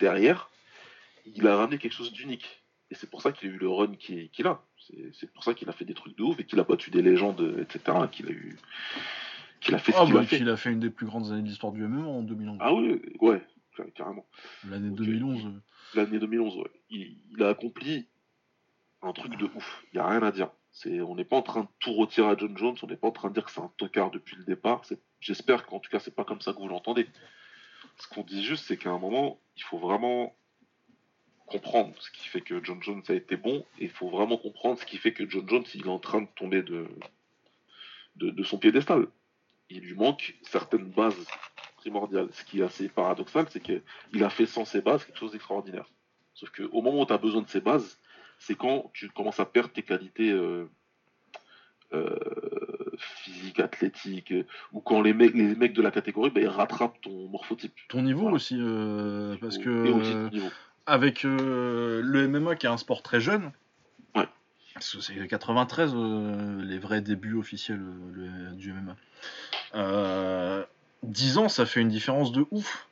derrière. 0.00 0.50
Il 1.34 1.46
a 1.46 1.56
ramené 1.56 1.78
quelque 1.78 1.92
chose 1.92 2.12
d'unique. 2.12 2.62
Et 2.90 2.94
c'est 2.94 3.08
pour 3.10 3.20
ça 3.22 3.32
qu'il 3.32 3.50
a 3.50 3.52
eu 3.52 3.58
le 3.58 3.68
run 3.68 3.94
qu'il 3.96 4.46
a. 4.46 4.62
C'est- 5.12 5.30
pour 5.32 5.44
ça 5.44 5.52
qu'il 5.54 5.68
a 5.68 5.72
fait 5.72 5.84
des 5.84 5.94
trucs 5.94 6.16
de 6.16 6.22
ouf 6.22 6.38
et 6.40 6.44
qu'il 6.44 6.58
a 6.58 6.64
battu 6.64 6.90
des 6.90 7.02
légendes, 7.02 7.56
etc. 7.60 7.98
Qu'il 8.10 8.26
a 8.28 8.30
eu, 8.30 8.56
qu'il 9.60 9.74
a 9.74 9.78
fait 9.78 9.92
ce 9.92 9.98
Ah 10.00 10.04
qu'il 10.04 10.14
bah, 10.14 10.20
a 10.20 10.24
fait. 10.24 10.36
qu'il 10.38 10.48
a 10.48 10.56
fait 10.56 10.70
une 10.72 10.80
des 10.80 10.88
plus 10.90 11.04
grandes 11.06 11.30
années 11.30 11.42
de 11.42 11.48
l'histoire 11.48 11.72
du 11.72 11.82
MMA 11.86 12.06
en 12.06 12.22
2011. 12.22 12.58
Ah 12.60 12.72
oui, 12.74 13.00
ouais, 13.20 13.42
carrément. 13.94 14.24
L'année 14.68 14.88
ok. 14.88 14.96
2011. 14.96 15.44
euh, 15.46 15.50
L'année 15.94 16.18
2011, 16.18 16.56
ouais. 16.56 16.70
Il, 16.90 17.16
il 17.32 17.42
a 17.42 17.48
accompli 17.50 18.06
un 19.02 19.12
truc 19.12 19.36
de 19.36 19.44
ouf. 19.54 19.84
Il 19.92 19.96
n'y 19.96 20.00
a 20.00 20.08
rien 20.08 20.22
à 20.22 20.32
dire. 20.32 20.50
C'est, 20.72 21.00
on 21.00 21.14
n'est 21.14 21.24
pas 21.24 21.36
en 21.36 21.42
train 21.42 21.62
de 21.62 21.68
tout 21.80 21.92
retirer 21.94 22.28
à 22.28 22.36
John 22.36 22.56
Jones. 22.56 22.76
On 22.82 22.86
n'est 22.86 22.96
pas 22.96 23.08
en 23.08 23.12
train 23.12 23.28
de 23.28 23.34
dire 23.34 23.44
que 23.44 23.50
c'est 23.50 23.60
un 23.60 23.72
tocard 23.76 24.10
depuis 24.10 24.36
le 24.36 24.44
départ. 24.44 24.82
J'espère 25.20 25.66
qu'en 25.66 25.78
tout 25.78 25.90
cas, 25.90 25.98
c'est 25.98 26.14
pas 26.14 26.24
comme 26.24 26.40
ça 26.40 26.52
que 26.52 26.58
vous 26.58 26.68
l'entendez. 26.68 27.06
Ce 27.96 28.08
qu'on 28.08 28.22
dit 28.22 28.44
juste, 28.44 28.66
c'est 28.66 28.76
qu'à 28.76 28.90
un 28.90 28.98
moment, 28.98 29.40
il 29.56 29.62
faut 29.62 29.78
vraiment 29.78 30.36
comprendre 31.46 31.94
ce 32.00 32.10
qui 32.10 32.28
fait 32.28 32.42
que 32.42 32.62
John 32.62 32.82
Jones 32.82 33.02
a 33.08 33.14
été 33.14 33.36
bon. 33.36 33.64
Et 33.78 33.84
il 33.84 33.90
faut 33.90 34.10
vraiment 34.10 34.36
comprendre 34.36 34.78
ce 34.78 34.84
qui 34.84 34.98
fait 34.98 35.12
que 35.12 35.28
John 35.28 35.48
Jones, 35.48 35.64
il 35.74 35.86
est 35.86 35.90
en 35.90 35.98
train 35.98 36.22
de 36.22 36.28
tomber 36.36 36.62
de, 36.62 36.88
de, 38.16 38.30
de 38.30 38.42
son 38.44 38.58
piédestal. 38.58 39.06
Il 39.70 39.80
lui 39.80 39.94
manque 39.94 40.34
certaines 40.42 40.90
bases 40.90 41.26
primordiales. 41.76 42.28
Ce 42.32 42.44
qui 42.44 42.60
est 42.60 42.64
assez 42.64 42.88
paradoxal, 42.88 43.46
c'est 43.50 43.60
qu'il 43.60 44.24
a 44.24 44.30
fait 44.30 44.46
sans 44.46 44.64
ces 44.64 44.80
bases 44.80 45.04
quelque 45.04 45.18
chose 45.18 45.32
d'extraordinaire. 45.32 45.88
Sauf 46.34 46.50
qu'au 46.50 46.82
moment 46.82 47.02
où 47.02 47.06
tu 47.06 47.12
as 47.12 47.18
besoin 47.18 47.42
de 47.42 47.48
ces 47.48 47.60
bases, 47.60 47.98
c'est 48.38 48.54
quand 48.56 48.90
tu 48.94 49.08
commences 49.10 49.40
à 49.40 49.44
perdre 49.46 49.70
tes 49.70 49.82
qualités 49.82 50.30
euh, 50.30 50.64
euh, 51.94 52.16
physique, 52.98 53.60
athlétique, 53.60 54.32
euh, 54.32 54.44
ou 54.72 54.80
quand 54.80 55.00
les 55.00 55.12
mecs, 55.14 55.34
les 55.34 55.54
mecs 55.54 55.72
de 55.72 55.82
la 55.82 55.90
catégorie, 55.90 56.30
bah, 56.30 56.40
ils 56.40 56.48
rattrapent 56.48 57.00
ton 57.00 57.28
morphotype. 57.28 57.72
Ton 57.88 58.02
niveau 58.02 58.22
Voilà. 58.22 58.36
aussi, 58.36 58.56
euh, 58.58 59.36
parce 59.40 59.56
Et 59.56 59.62
que 59.62 59.70
aussi 59.92 60.12
ton 60.12 60.28
niveau. 60.30 60.48
avec 60.86 61.22
le 61.22 62.02
MMA 62.28 62.56
qui 62.56 62.66
est 62.66 62.70
un 62.70 62.76
sport 62.76 63.02
très 63.02 63.20
jeune, 63.20 63.52
Ouais. 64.14 64.26
parce 64.74 64.94
que 64.96 65.00
c'est 65.00 65.26
93 65.26 65.92
euh, 65.94 66.62
les 66.62 66.78
vrais 66.78 67.00
débuts 67.00 67.34
officiels 67.36 67.80
le- 68.12 68.54
du 68.54 68.72
MMA. 68.72 68.96
Euh, 69.74 70.64
10 71.04 71.38
ans, 71.38 71.48
ça 71.48 71.64
fait 71.66 71.80
une 71.80 71.88
différence 71.88 72.32
de 72.32 72.44
ouf. 72.50 72.86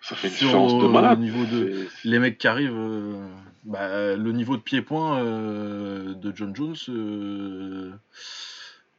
Ça 0.00 0.16
fait 0.16 0.28
une 0.28 0.34
sur, 0.34 0.46
différence 0.46 0.80
de 0.82 0.86
malade. 0.88 1.18
au 1.18 1.20
niveau 1.20 1.44
de- 1.44 1.86
Les 2.04 2.18
mecs 2.18 2.38
qui 2.38 2.46
arrivent, 2.48 2.72
euh, 2.74 3.26
bah, 3.68 4.16
le 4.16 4.32
niveau 4.32 4.56
de 4.56 4.62
pied-point 4.62 5.22
euh, 5.22 6.14
de 6.14 6.32
John 6.34 6.56
Jones, 6.56 6.74
euh, 6.88 7.92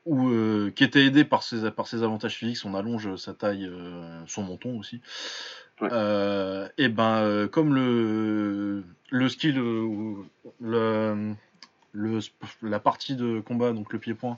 euh, 0.07 0.72
qui 0.72 0.84
était 0.84 1.05
aidé 1.05 1.26
par 1.26 1.41
ses, 1.41 1.72
par 1.72 1.88
ses 1.88 2.03
avantages 2.03 2.36
physiques, 2.36 2.57
son 2.57 2.76
allonge, 2.76 3.15
sa 3.15 3.34
taille, 3.34 3.65
euh, 3.65 4.22
son 4.28 4.43
menton 4.43 4.78
aussi. 4.78 5.01
Ouais. 5.82 5.89
Euh, 5.91 6.67
et 6.78 6.88
ben, 6.88 7.17
euh, 7.24 7.47
comme 7.47 7.74
le, 7.74 8.84
le 9.09 9.30
skill, 9.30 9.57
euh, 9.57 10.13
le, 10.61 11.34
la 11.93 12.79
partie 12.79 13.15
de 13.15 13.39
combat, 13.39 13.73
donc 13.73 13.91
le 13.93 13.99
pied-point, 13.99 14.37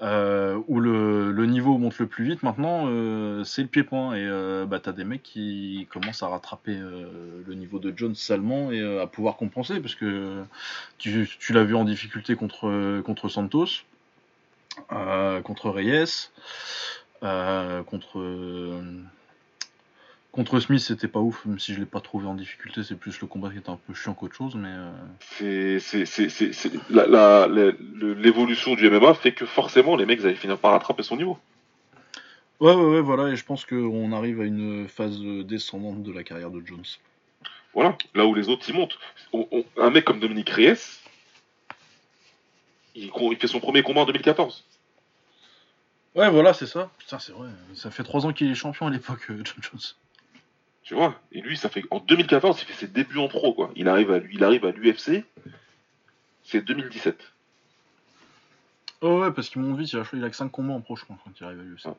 euh, 0.00 0.60
où 0.68 0.80
le, 0.80 1.46
niveau 1.46 1.78
monte 1.78 1.98
le 1.98 2.06
plus 2.06 2.24
vite 2.24 2.42
maintenant, 2.42 2.84
euh, 2.86 3.44
c'est 3.44 3.62
le 3.62 3.68
pied-point. 3.68 4.14
Et 4.14 4.24
euh, 4.24 4.66
bah, 4.66 4.80
t'as 4.80 4.92
des 4.92 5.04
mecs 5.04 5.22
qui 5.22 5.86
commencent 5.90 6.22
à 6.22 6.28
rattraper 6.28 6.76
euh, 6.76 7.42
le 7.46 7.54
niveau 7.54 7.78
de 7.78 7.92
Jones 7.96 8.14
salement 8.14 8.72
et 8.72 9.00
à 9.00 9.06
pouvoir 9.06 9.36
compenser, 9.36 9.80
parce 9.80 9.94
que 9.94 10.44
tu, 10.98 11.28
tu 11.38 11.52
l'as 11.52 11.64
vu 11.64 11.74
en 11.74 11.84
difficulté 11.84 12.36
contre, 12.36 13.00
contre 13.02 13.28
Santos, 13.28 13.84
contre 14.88 15.70
Reyes, 15.70 16.30
contre. 17.86 18.82
Euh, 20.32 20.36
Contre 20.36 20.60
Smith, 20.60 20.80
c'était 20.80 21.08
pas 21.08 21.20
ouf, 21.20 21.44
même 21.44 21.58
si 21.58 21.74
je 21.74 21.80
l'ai 21.80 21.86
pas 21.86 22.00
trouvé 22.00 22.26
en 22.26 22.34
difficulté, 22.34 22.82
c'est 22.82 22.96
plus 22.96 23.20
le 23.20 23.26
combat 23.26 23.50
qui 23.50 23.58
était 23.58 23.70
un 23.70 23.76
peu 23.76 23.94
chiant 23.94 24.14
qu'autre 24.14 24.34
chose, 24.34 24.54
mais 24.54 24.70
euh, 24.70 25.78
c'est, 25.78 26.04
l'évolution 28.16 28.74
du 28.74 28.88
MMA 28.88 29.14
fait 29.14 29.32
que 29.32 29.46
forcément 29.46 29.96
les 29.96 30.06
mecs 30.06 30.20
allaient 30.20 30.34
finir 30.34 30.58
par 30.58 30.72
rattraper 30.72 31.02
son 31.02 31.16
niveau. 31.16 31.38
Ouais, 32.60 32.74
ouais, 32.74 32.94
ouais, 32.94 33.00
voilà, 33.00 33.28
et 33.28 33.36
je 33.36 33.44
pense 33.44 33.64
qu'on 33.64 34.12
arrive 34.12 34.40
à 34.40 34.44
une 34.44 34.86
phase 34.88 35.20
euh, 35.20 35.42
descendante 35.42 36.02
de 36.02 36.12
la 36.12 36.22
carrière 36.22 36.50
de 36.50 36.64
Jones. 36.64 36.84
Voilà, 37.74 37.96
là 38.14 38.26
où 38.26 38.34
les 38.34 38.48
autres 38.48 38.64
ils 38.68 38.74
montent. 38.74 38.98
On- 39.32 39.48
on- 39.50 39.64
un 39.78 39.90
mec 39.90 40.04
comme 40.04 40.20
Dominique 40.20 40.50
Reyes, 40.50 41.00
il, 42.94 43.10
fait 43.38 43.48
son 43.48 43.60
premier 43.60 43.82
combat 43.82 44.02
en 44.02 44.06
2014. 44.06 44.64
Ouais, 46.14 46.30
voilà, 46.30 46.52
c'est 46.52 46.66
ça. 46.66 46.90
Putain, 46.98 47.18
c'est 47.18 47.32
vrai, 47.32 47.48
ça 47.74 47.90
fait 47.90 48.02
trois 48.02 48.26
ans 48.26 48.32
qu'il 48.32 48.50
est 48.50 48.54
champion 48.54 48.86
à 48.86 48.90
l'époque, 48.90 49.26
euh, 49.30 49.42
John 49.44 49.56
Jones. 49.62 49.80
Tu 50.82 50.94
vois 50.94 51.20
Et 51.30 51.40
lui, 51.40 51.56
ça 51.56 51.68
fait 51.68 51.84
en 51.90 52.00
2014, 52.00 52.60
il 52.60 52.64
fait 52.66 52.86
ses 52.86 52.88
débuts 52.92 53.18
en 53.18 53.28
pro, 53.28 53.52
quoi. 53.54 53.70
Il 53.76 53.88
arrive 53.88 54.10
à, 54.10 54.18
il 54.32 54.42
arrive 54.42 54.64
à 54.64 54.72
l'UFC, 54.72 55.24
c'est 56.42 56.64
2017. 56.64 57.16
Oh, 59.00 59.20
ouais, 59.20 59.30
parce 59.32 59.48
qu'ils 59.48 59.62
m'ont 59.62 59.74
vite, 59.74 59.92
il 59.92 60.24
a, 60.24 60.30
que 60.30 60.36
5 60.36 60.48
combats 60.50 60.74
en 60.74 60.80
pro, 60.80 60.96
je 60.96 61.04
crois, 61.04 61.16
quand 61.24 61.30
il 61.40 61.44
arrive 61.44 61.60
à 61.60 61.62
l'UFC. 61.62 61.86
Ah. 61.86 61.94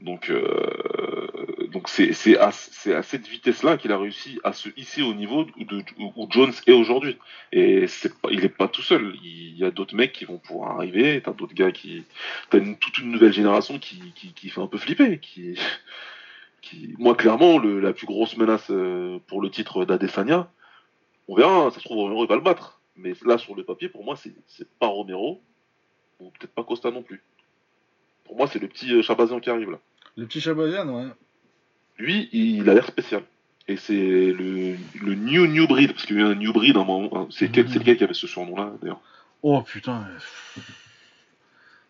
Donc, 0.00 0.30
euh, 0.30 1.66
donc 1.72 1.88
c'est, 1.88 2.12
c'est, 2.12 2.38
à, 2.38 2.52
c'est 2.52 2.94
à 2.94 3.02
cette 3.02 3.26
vitesse-là 3.26 3.76
qu'il 3.78 3.90
a 3.90 3.98
réussi 3.98 4.38
à 4.44 4.52
se 4.52 4.68
hisser 4.76 5.02
au 5.02 5.12
niveau 5.12 5.44
où, 5.58 5.64
de- 5.64 5.84
où- 5.98 6.12
où 6.14 6.28
Jones 6.30 6.52
est 6.68 6.72
aujourd'hui. 6.72 7.16
Et 7.50 7.86
c'est 7.88 8.16
pas, 8.20 8.28
il 8.30 8.44
est 8.44 8.48
pas 8.48 8.68
tout 8.68 8.82
seul. 8.82 9.16
Il 9.24 9.56
y 9.58 9.64
a 9.64 9.70
d'autres 9.72 9.96
mecs 9.96 10.12
qui 10.12 10.24
vont 10.24 10.38
pouvoir 10.38 10.76
arriver. 10.76 11.20
T'as 11.24 11.32
d'autres 11.32 11.54
gars 11.54 11.72
qui, 11.72 12.04
t'as 12.50 12.58
une, 12.58 12.76
toute 12.78 12.98
une 12.98 13.10
nouvelle 13.10 13.32
génération 13.32 13.78
qui, 13.80 14.12
qui, 14.14 14.32
qui 14.34 14.50
fait 14.50 14.60
un 14.60 14.68
peu 14.68 14.78
flipper. 14.78 15.18
Qui, 15.18 15.58
qui, 16.68 16.94
moi, 16.98 17.14
clairement, 17.14 17.58
le, 17.58 17.80
la 17.80 17.92
plus 17.92 18.06
grosse 18.06 18.36
menace 18.36 18.66
euh, 18.70 19.18
pour 19.26 19.40
le 19.40 19.50
titre 19.50 19.84
d'Adesanya, 19.84 20.50
on 21.28 21.34
verra. 21.34 21.70
Ça 21.70 21.78
se 21.80 21.84
trouve, 21.84 21.98
Romero 21.98 22.24
il 22.24 22.28
va 22.28 22.34
le 22.36 22.40
battre. 22.42 22.80
Mais 22.96 23.12
là, 23.24 23.38
sur 23.38 23.54
le 23.54 23.64
papier, 23.64 23.88
pour 23.88 24.04
moi, 24.04 24.16
c'est, 24.16 24.34
pas 24.78 24.86
Romero 24.88 25.40
ou 26.20 26.30
peut-être 26.30 26.52
pas 26.52 26.64
Costa 26.64 26.90
non 26.90 27.02
plus. 27.02 27.22
Pour 28.24 28.36
moi, 28.36 28.46
c'est 28.48 28.58
le 28.58 28.68
petit 28.68 28.92
euh, 28.92 29.02
Chabazian 29.02 29.40
qui 29.40 29.50
arrive 29.50 29.70
là. 29.70 29.78
Le 30.16 30.26
petit 30.26 30.40
Chabazian, 30.40 30.88
ouais. 30.88 31.10
Lui, 31.98 32.28
il 32.32 32.68
a 32.68 32.74
l'air 32.74 32.86
spécial. 32.86 33.22
Et 33.68 33.76
c'est 33.76 33.94
le, 33.94 34.76
le 35.00 35.14
New 35.14 35.46
New 35.46 35.66
Breed, 35.66 35.92
parce 35.92 36.06
qu'il 36.06 36.16
y 36.16 36.18
a 36.20 36.22
eu 36.22 36.26
un 36.26 36.34
New 36.34 36.52
Breed 36.52 36.76
à 36.76 36.80
un 36.80 36.84
moment. 36.84 37.10
hein. 37.14 37.28
C'est 37.30 37.50
quel, 37.50 37.68
c'est 37.68 37.78
lequel 37.78 37.96
qui 37.98 38.04
avait 38.04 38.14
ce 38.14 38.26
surnom-là, 38.26 38.72
d'ailleurs? 38.80 39.00
Oh 39.42 39.62
putain. 39.62 40.06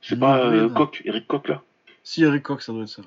C'est 0.02 0.16
New 0.16 0.20
pas 0.20 0.44
euh. 0.44 0.68
Coq, 0.68 1.02
Eric 1.04 1.26
Coq, 1.26 1.48
là 1.48 1.62
Si 2.02 2.22
Eric 2.24 2.42
Cox, 2.42 2.66
ça 2.66 2.72
doit 2.72 2.82
être 2.82 2.88
ça. 2.88 3.02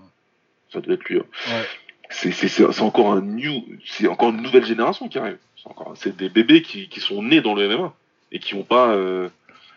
Ça 0.72 0.82
doit 0.82 0.94
être 0.96 1.04
lui. 1.06 1.20
hein. 1.20 1.26
Ouais. 1.48 1.66
C'est, 2.10 2.32
c'est, 2.32 2.50
c'est, 2.50 2.70
c'est 2.72 2.82
encore 2.82 3.14
un 3.14 3.22
new, 3.22 3.64
c'est 3.86 4.08
encore 4.08 4.30
une 4.32 4.42
nouvelle 4.42 4.66
génération 4.66 5.08
qui 5.08 5.18
arrive. 5.18 5.38
C'est 5.56 5.70
encore, 5.70 5.94
c'est 5.96 6.16
des 6.16 6.28
bébés 6.30 6.62
qui, 6.62 6.90
qui 6.90 7.00
sont 7.00 7.24
nés 7.24 7.40
dans 7.42 7.54
le 7.56 7.68
MMA 7.70 7.94
et 8.34 8.40
qui 8.40 8.54
ont 8.56 8.64
pas, 8.64 8.90
euh, 8.90 9.30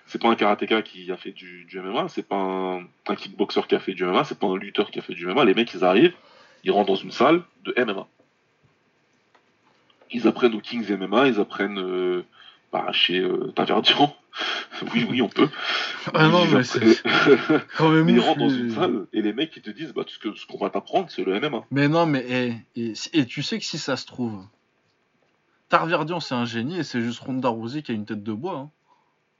c'est 0.06 0.20
pas 0.20 0.28
un 0.28 0.34
karatéka 0.34 0.82
qui 0.82 1.10
a 1.12 1.16
fait 1.16 1.30
du, 1.30 1.64
du 1.64 1.80
MMA, 1.80 2.08
c'est 2.08 2.26
pas 2.26 2.36
un, 2.36 2.80
un 3.06 3.14
kickboxer 3.14 3.62
qui 3.68 3.74
a 3.76 3.78
fait 3.78 3.92
du 3.94 4.04
MMA, 4.04 4.24
c'est 4.24 4.38
pas 4.38 4.48
un 4.48 4.56
lutteur 4.56 4.90
qui 4.90 4.98
a 4.98 5.02
fait 5.02 5.14
du 5.14 5.26
MMA. 5.26 5.44
Les 5.44 5.54
mecs, 5.54 5.72
ils 5.74 5.84
arrivent, 5.84 6.14
ils 6.64 6.72
rentrent 6.72 6.88
dans 6.88 6.96
une 6.96 7.12
salle 7.12 7.42
de 7.64 7.72
MMA. 7.84 8.06
Ils 10.10 10.26
apprennent 10.28 10.54
au 10.54 10.60
Kings 10.60 10.90
MMA, 10.96 11.28
ils 11.28 11.40
apprennent 11.40 11.78
euh, 11.78 12.24
bah, 12.74 12.90
chez 12.92 13.20
euh, 13.20 13.52
Taverdian. 13.54 14.12
oui, 14.92 15.06
oui, 15.08 15.22
on 15.22 15.28
peut. 15.28 15.48
Ah 16.12 16.26
non, 16.28 16.44
mais 16.46 16.64
c'est 16.64 16.80
quand 17.78 17.88
même 17.90 18.08
ils 18.08 18.18
rentrent 18.18 18.40
dans 18.40 18.48
une 18.50 18.70
salle 18.74 19.06
et 19.12 19.22
les 19.22 19.32
mecs 19.32 19.56
ils 19.56 19.62
te 19.62 19.70
disent 19.70 19.92
bah, 19.94 20.02
tout 20.02 20.12
ce 20.14 20.18
que- 20.18 20.34
ce 20.34 20.44
qu'on 20.46 20.58
va 20.58 20.70
t'apprendre 20.70 21.06
c'est 21.08 21.22
le 21.24 21.38
MMA. 21.38 21.64
Mais 21.70 21.86
non, 21.86 22.04
mais 22.06 22.26
et, 22.28 22.54
et, 22.74 22.94
et 23.12 23.26
tu 23.26 23.42
sais 23.44 23.60
que 23.60 23.64
si 23.64 23.78
ça 23.78 23.96
se 23.96 24.06
trouve, 24.06 24.44
Tarverdian 25.68 26.18
c'est 26.18 26.34
un 26.34 26.44
génie 26.46 26.78
et 26.80 26.82
c'est 26.82 27.00
juste 27.00 27.20
Ronda 27.20 27.48
Rousey 27.48 27.82
qui 27.82 27.92
a 27.92 27.94
une 27.94 28.06
tête 28.06 28.22
de 28.24 28.32
bois. 28.32 28.56
hein. 28.58 28.70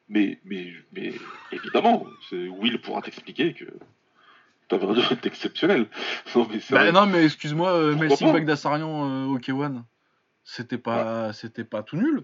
Mais, 0.09 0.39
mais, 0.45 0.73
mais 0.93 1.13
évidemment, 1.51 2.07
Will 2.31 2.81
pourra 2.81 3.03
t'expliquer 3.03 3.53
que 3.55 3.65
Taverdian 4.69 5.03
est 5.11 5.27
exceptionnel. 5.27 5.87
Non 6.37 6.47
mais 6.51 6.61
Bah 6.71 6.93
non, 6.93 7.07
mais 7.07 7.25
excuse-moi, 7.25 7.73
euh, 7.73 7.97
Melting 7.97 8.29
pas 8.29 8.33
Bagdasarian 8.35 9.11
euh, 9.11 9.25
au 9.27 9.39
K1, 9.39 9.83
c'était 10.45 10.79
pas, 10.79 11.33
c'était 11.33 11.65
pas 11.65 11.83
tout 11.83 11.97
nul. 11.97 12.23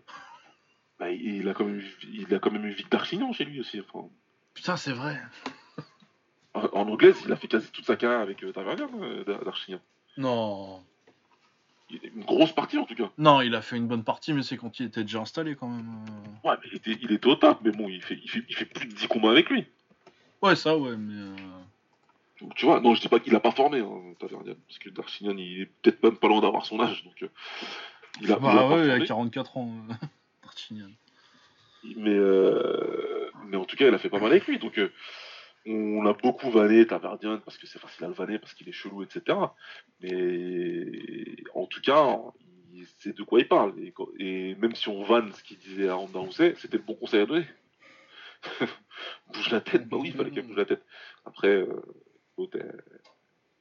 Bah, 1.00 1.10
il, 1.10 1.48
a 1.48 1.54
quand 1.54 1.64
même, 1.64 1.78
eu- 1.80 1.96
il 2.12 2.32
a 2.34 2.38
quand 2.38 2.50
même 2.52 2.66
eu 2.66 2.70
Vic 2.72 2.88
Darchignon 2.90 3.32
chez 3.32 3.44
lui 3.44 3.58
aussi. 3.60 3.80
Enfin, 3.80 4.06
Putain, 4.54 4.76
c'est 4.76 4.92
vrai. 4.92 5.18
en, 6.54 6.60
en 6.72 6.88
anglaise, 6.88 7.16
il 7.24 7.32
a 7.32 7.36
fait 7.36 7.48
quasi 7.48 7.70
toute 7.72 7.86
sa 7.86 7.96
carrière 7.96 8.20
avec 8.20 8.44
euh, 8.44 8.52
Taverdian, 8.52 8.90
euh, 9.00 9.24
Dar- 9.24 9.42
Darchignon. 9.44 9.80
Non. 10.18 10.84
Une 11.90 12.22
grosse 12.24 12.52
partie 12.52 12.78
en 12.78 12.84
tout 12.84 12.94
cas. 12.94 13.10
Non, 13.18 13.40
il 13.40 13.54
a 13.56 13.62
fait 13.62 13.76
une 13.76 13.88
bonne 13.88 14.04
partie, 14.04 14.32
mais 14.32 14.42
c'est 14.44 14.56
quand 14.56 14.78
il 14.78 14.86
était 14.86 15.02
déjà 15.02 15.20
installé 15.20 15.56
quand 15.56 15.68
même. 15.68 15.88
euh. 16.44 16.48
Ouais, 16.48 16.56
mais 16.62 16.68
il 16.70 16.76
était, 16.76 16.98
il 17.02 17.10
était 17.12 17.26
au 17.26 17.34
top, 17.34 17.58
mais 17.64 17.72
bon, 17.72 17.88
il 17.88 18.00
fait, 18.02 18.18
il, 18.22 18.30
fait, 18.30 18.44
il 18.48 18.54
fait 18.54 18.64
plus 18.66 18.86
de 18.86 18.94
10 18.94 19.08
combats 19.08 19.30
avec 19.32 19.50
lui. 19.50 19.64
Ouais, 20.42 20.54
ça, 20.54 20.76
ouais, 20.78 20.96
mais. 20.96 21.14
euh, 21.14 21.36
Donc 22.42 22.54
tu 22.54 22.66
vois, 22.66 22.80
non, 22.80 22.94
je 22.94 23.00
dis 23.00 23.08
pas 23.08 23.18
qu'il 23.18 23.34
a 23.34 23.40
pas 23.40 23.50
formé, 23.50 23.80
hein, 23.80 24.14
parce 24.20 24.78
que 24.78 24.90
Darchignon, 24.90 25.34
il 25.36 25.62
est 25.62 25.66
peut-être 25.82 26.02
même 26.02 26.16
pas 26.16 26.28
loin 26.28 26.40
d'avoir 26.40 26.64
son 26.64 26.78
âge, 26.80 27.02
donc 27.04 27.20
euh, 27.22 27.28
il 28.20 28.26
a, 28.26 28.26
il 28.26 28.32
a 28.34 28.36
Bah 28.38 28.68
ouais, 28.68 28.84
il 28.84 28.90
a 28.90 28.92
formé. 28.92 29.06
44 29.06 29.56
ans, 29.56 29.74
Mais, 31.82 32.14
euh, 32.14 33.30
mais 33.46 33.56
en 33.56 33.64
tout 33.64 33.76
cas, 33.76 33.86
elle 33.86 33.94
a 33.94 33.98
fait 33.98 34.10
pas 34.10 34.18
mal 34.18 34.30
avec 34.30 34.46
lui. 34.46 34.58
Donc, 34.58 34.78
euh, 34.78 34.90
on 35.66 36.06
a 36.06 36.12
beaucoup 36.12 36.50
vanné 36.50 36.86
Taverdian 36.86 37.38
parce 37.38 37.58
que 37.58 37.66
c'est 37.66 37.78
facile 37.78 38.04
à 38.04 38.08
le 38.08 38.14
vanner, 38.14 38.38
parce 38.38 38.54
qu'il 38.54 38.68
est 38.68 38.72
chelou, 38.72 39.02
etc. 39.02 39.38
Mais 40.00 40.86
en 41.54 41.66
tout 41.66 41.80
cas, 41.80 42.18
il 42.72 42.86
sait 42.98 43.12
de 43.12 43.22
quoi 43.22 43.40
il 43.40 43.48
parle. 43.48 43.74
Et, 44.18 44.54
même 44.56 44.74
si 44.74 44.88
on 44.88 45.02
vanne 45.02 45.32
ce 45.32 45.42
qu'il 45.42 45.58
disait 45.58 45.88
à 45.88 45.94
Ronda 45.94 46.18
Rousey, 46.18 46.54
c'était 46.56 46.78
le 46.78 46.82
bon 46.82 46.94
conseil 46.94 47.20
à 47.20 47.26
donner. 47.26 47.46
bouge 49.32 49.50
la 49.50 49.60
tête, 49.60 49.88
bah 49.88 49.98
oui, 50.00 50.08
il 50.08 50.14
fallait 50.14 50.30
qu'elle 50.30 50.46
bouge 50.46 50.56
la 50.56 50.64
tête. 50.64 50.84
Après, 51.24 51.48
euh, 51.48 51.82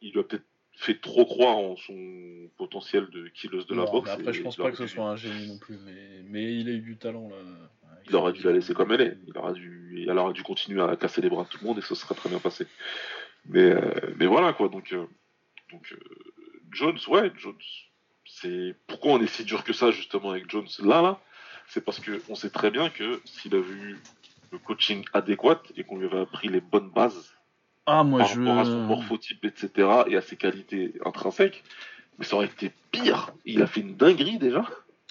il 0.01 0.17
a 0.17 0.23
peut-être 0.23 0.45
fait 0.79 1.01
trop 1.01 1.25
croire 1.25 1.57
en 1.57 1.75
son 1.75 2.49
potentiel 2.57 3.09
de 3.09 3.27
killeuse 3.27 3.67
de 3.67 3.75
la 3.75 3.85
boxe. 3.85 4.09
après, 4.09 4.31
je 4.31 4.39
et 4.39 4.43
pense 4.43 4.55
pas 4.55 4.71
que 4.71 4.77
ce 4.77 4.87
soit 4.87 5.03
un 5.03 5.17
génie 5.17 5.49
non 5.49 5.57
plus, 5.57 5.77
mais, 5.85 6.23
mais 6.23 6.57
il 6.57 6.69
a 6.69 6.71
eu 6.71 6.79
du 6.79 6.95
talent 6.95 7.27
là. 7.27 7.35
Il 8.07 8.15
aurait 8.15 8.31
dû 8.31 8.41
la 8.43 8.53
laisser 8.53 8.73
comme 8.73 8.93
elle 8.93 9.01
est. 9.01 9.17
Il 9.27 9.37
aurait 9.37 9.53
dû, 9.53 10.05
elle 10.09 10.17
aurait 10.17 10.31
dû 10.31 10.41
continuer 10.41 10.81
à 10.81 10.95
casser 10.95 11.21
les 11.21 11.29
bras 11.29 11.43
de 11.43 11.49
tout 11.49 11.57
le 11.61 11.67
monde 11.67 11.79
et 11.79 11.81
ça 11.81 11.95
serait 11.95 12.15
très 12.15 12.29
bien 12.29 12.39
passé. 12.39 12.65
Mais, 13.45 13.59
euh, 13.59 14.13
mais 14.15 14.25
voilà 14.25 14.53
quoi. 14.53 14.69
Donc, 14.69 14.93
euh, 14.93 15.05
donc 15.69 15.91
euh, 15.91 15.99
Jones, 16.71 16.97
ouais, 17.09 17.29
Jones. 17.35 17.55
C'est 18.25 18.73
pourquoi 18.87 19.13
on 19.13 19.21
est 19.21 19.27
si 19.27 19.43
dur 19.43 19.65
que 19.65 19.73
ça 19.73 19.91
justement 19.91 20.31
avec 20.31 20.49
Jones 20.49 20.67
là 20.79 21.01
là? 21.01 21.19
C'est 21.67 21.83
parce 21.83 21.99
que 21.99 22.21
on 22.29 22.35
sait 22.35 22.51
très 22.51 22.71
bien 22.71 22.89
que 22.89 23.19
s'il 23.25 23.53
avait 23.53 23.73
eu 23.73 23.99
le 24.53 24.57
coaching 24.59 25.03
adéquat 25.11 25.61
et 25.75 25.83
qu'on 25.83 25.97
lui 25.97 26.05
avait 26.05 26.21
appris 26.21 26.47
les 26.47 26.61
bonnes 26.61 26.89
bases 26.89 27.35
Ah, 27.89 28.03
moi 28.03 28.19
par 28.19 28.27
je. 28.27 28.39
rapport 28.39 28.59
à 28.59 28.65
son 28.65 28.81
morphotype, 28.81 29.43
etc. 29.45 29.89
et 30.07 30.15
à 30.15 30.21
ses 30.21 30.35
qualités 30.35 30.93
intrinsèques, 31.05 31.63
mais 32.17 32.25
ça 32.25 32.35
aurait 32.35 32.45
été 32.45 32.71
pire. 32.91 33.31
Il 33.45 33.61
a 33.61 33.67
fait 33.67 33.81
une 33.81 33.95
dinguerie 33.95 34.37
déjà. 34.37 34.63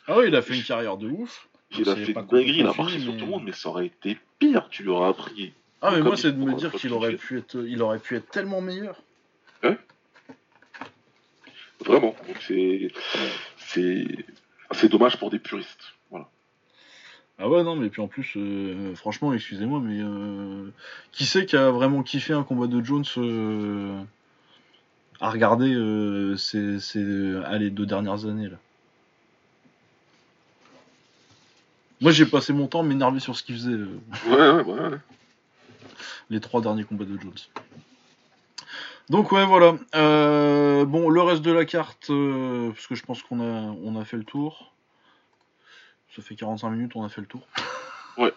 Ah, 0.06 0.16
ouais, 0.16 0.28
il 0.28 0.36
a 0.36 0.42
fait 0.42 0.54
une 0.54 0.62
carrière 0.62 0.96
de 0.96 1.08
ouf. 1.08 1.48
Il 1.76 1.88
a 1.88 1.96
fait 1.96 2.12
une 2.12 2.26
dinguerie, 2.26 2.60
il 2.60 2.66
a 2.66 2.72
marché 2.72 2.98
sur 2.98 3.16
tout 3.16 3.24
le 3.24 3.30
monde, 3.30 3.42
mais 3.44 3.52
ça 3.52 3.68
aurait 3.68 3.86
été 3.86 4.16
pire. 4.38 4.68
Tu 4.70 4.84
lui 4.84 4.90
aurais 4.90 5.10
appris 5.10 5.52
Ah, 5.82 5.90
mais 5.90 6.00
moi, 6.00 6.16
c'est 6.16 6.32
de 6.32 6.38
me 6.38 6.54
dire 6.54 6.72
qu'il 6.72 6.92
aurait, 6.92 7.16
pu 7.16 7.38
être, 7.38 7.56
il 7.66 7.82
aurait 7.82 7.98
pu 7.98 8.16
être 8.16 8.30
tellement 8.30 8.60
meilleur. 8.60 9.02
Vraiment. 11.84 12.14
Donc 12.26 12.36
c'est 12.40 12.88
c'est 13.56 14.06
c'est 14.72 14.88
dommage 14.88 15.16
pour 15.18 15.30
des 15.30 15.38
puristes. 15.38 15.94
Ah 17.40 17.48
ouais, 17.48 17.62
non, 17.62 17.76
mais 17.76 17.88
puis 17.88 18.02
en 18.02 18.08
plus, 18.08 18.32
euh, 18.36 18.96
franchement, 18.96 19.32
excusez-moi, 19.32 19.80
mais 19.80 20.00
euh, 20.00 20.72
qui 21.12 21.24
c'est 21.24 21.46
qui 21.46 21.56
a 21.56 21.70
vraiment 21.70 22.02
kiffé 22.02 22.32
un 22.32 22.42
combat 22.42 22.66
de 22.66 22.84
Jones 22.84 23.04
euh, 23.16 24.02
à 25.20 25.30
regarder 25.30 25.72
euh, 25.72 26.36
ces, 26.36 26.80
ces 26.80 27.36
allez, 27.44 27.70
deux 27.70 27.86
dernières 27.86 28.26
années 28.26 28.48
là? 28.48 28.56
Moi, 32.00 32.10
j'ai 32.12 32.26
passé 32.26 32.52
mon 32.52 32.66
temps 32.66 32.80
à 32.80 32.82
m'énerver 32.84 33.20
sur 33.20 33.36
ce 33.36 33.42
qu'il 33.42 33.56
faisait 33.56 33.76
Ouais, 34.28 34.50
ouais, 34.50 34.62
ouais. 34.62 34.98
les 36.30 36.40
trois 36.40 36.60
derniers 36.60 36.84
combats 36.84 37.04
de 37.04 37.20
Jones. 37.20 37.32
Donc 39.10 39.32
ouais, 39.32 39.44
voilà. 39.46 39.72
Bon, 40.84 41.08
le 41.08 41.22
reste 41.22 41.42
de 41.42 41.52
la 41.52 41.64
carte, 41.64 42.08
parce 42.08 42.86
que 42.86 42.94
je 42.96 43.02
pense 43.04 43.22
qu'on 43.22 43.40
a, 43.40 43.74
on 43.84 43.96
a 43.96 44.04
fait 44.04 44.16
le 44.16 44.24
tour. 44.24 44.72
Ça 46.14 46.22
fait 46.22 46.34
45 46.34 46.70
minutes, 46.70 46.92
on 46.94 47.04
a 47.04 47.08
fait 47.08 47.20
le 47.20 47.26
tour. 47.26 47.46
Ouais. 48.16 48.34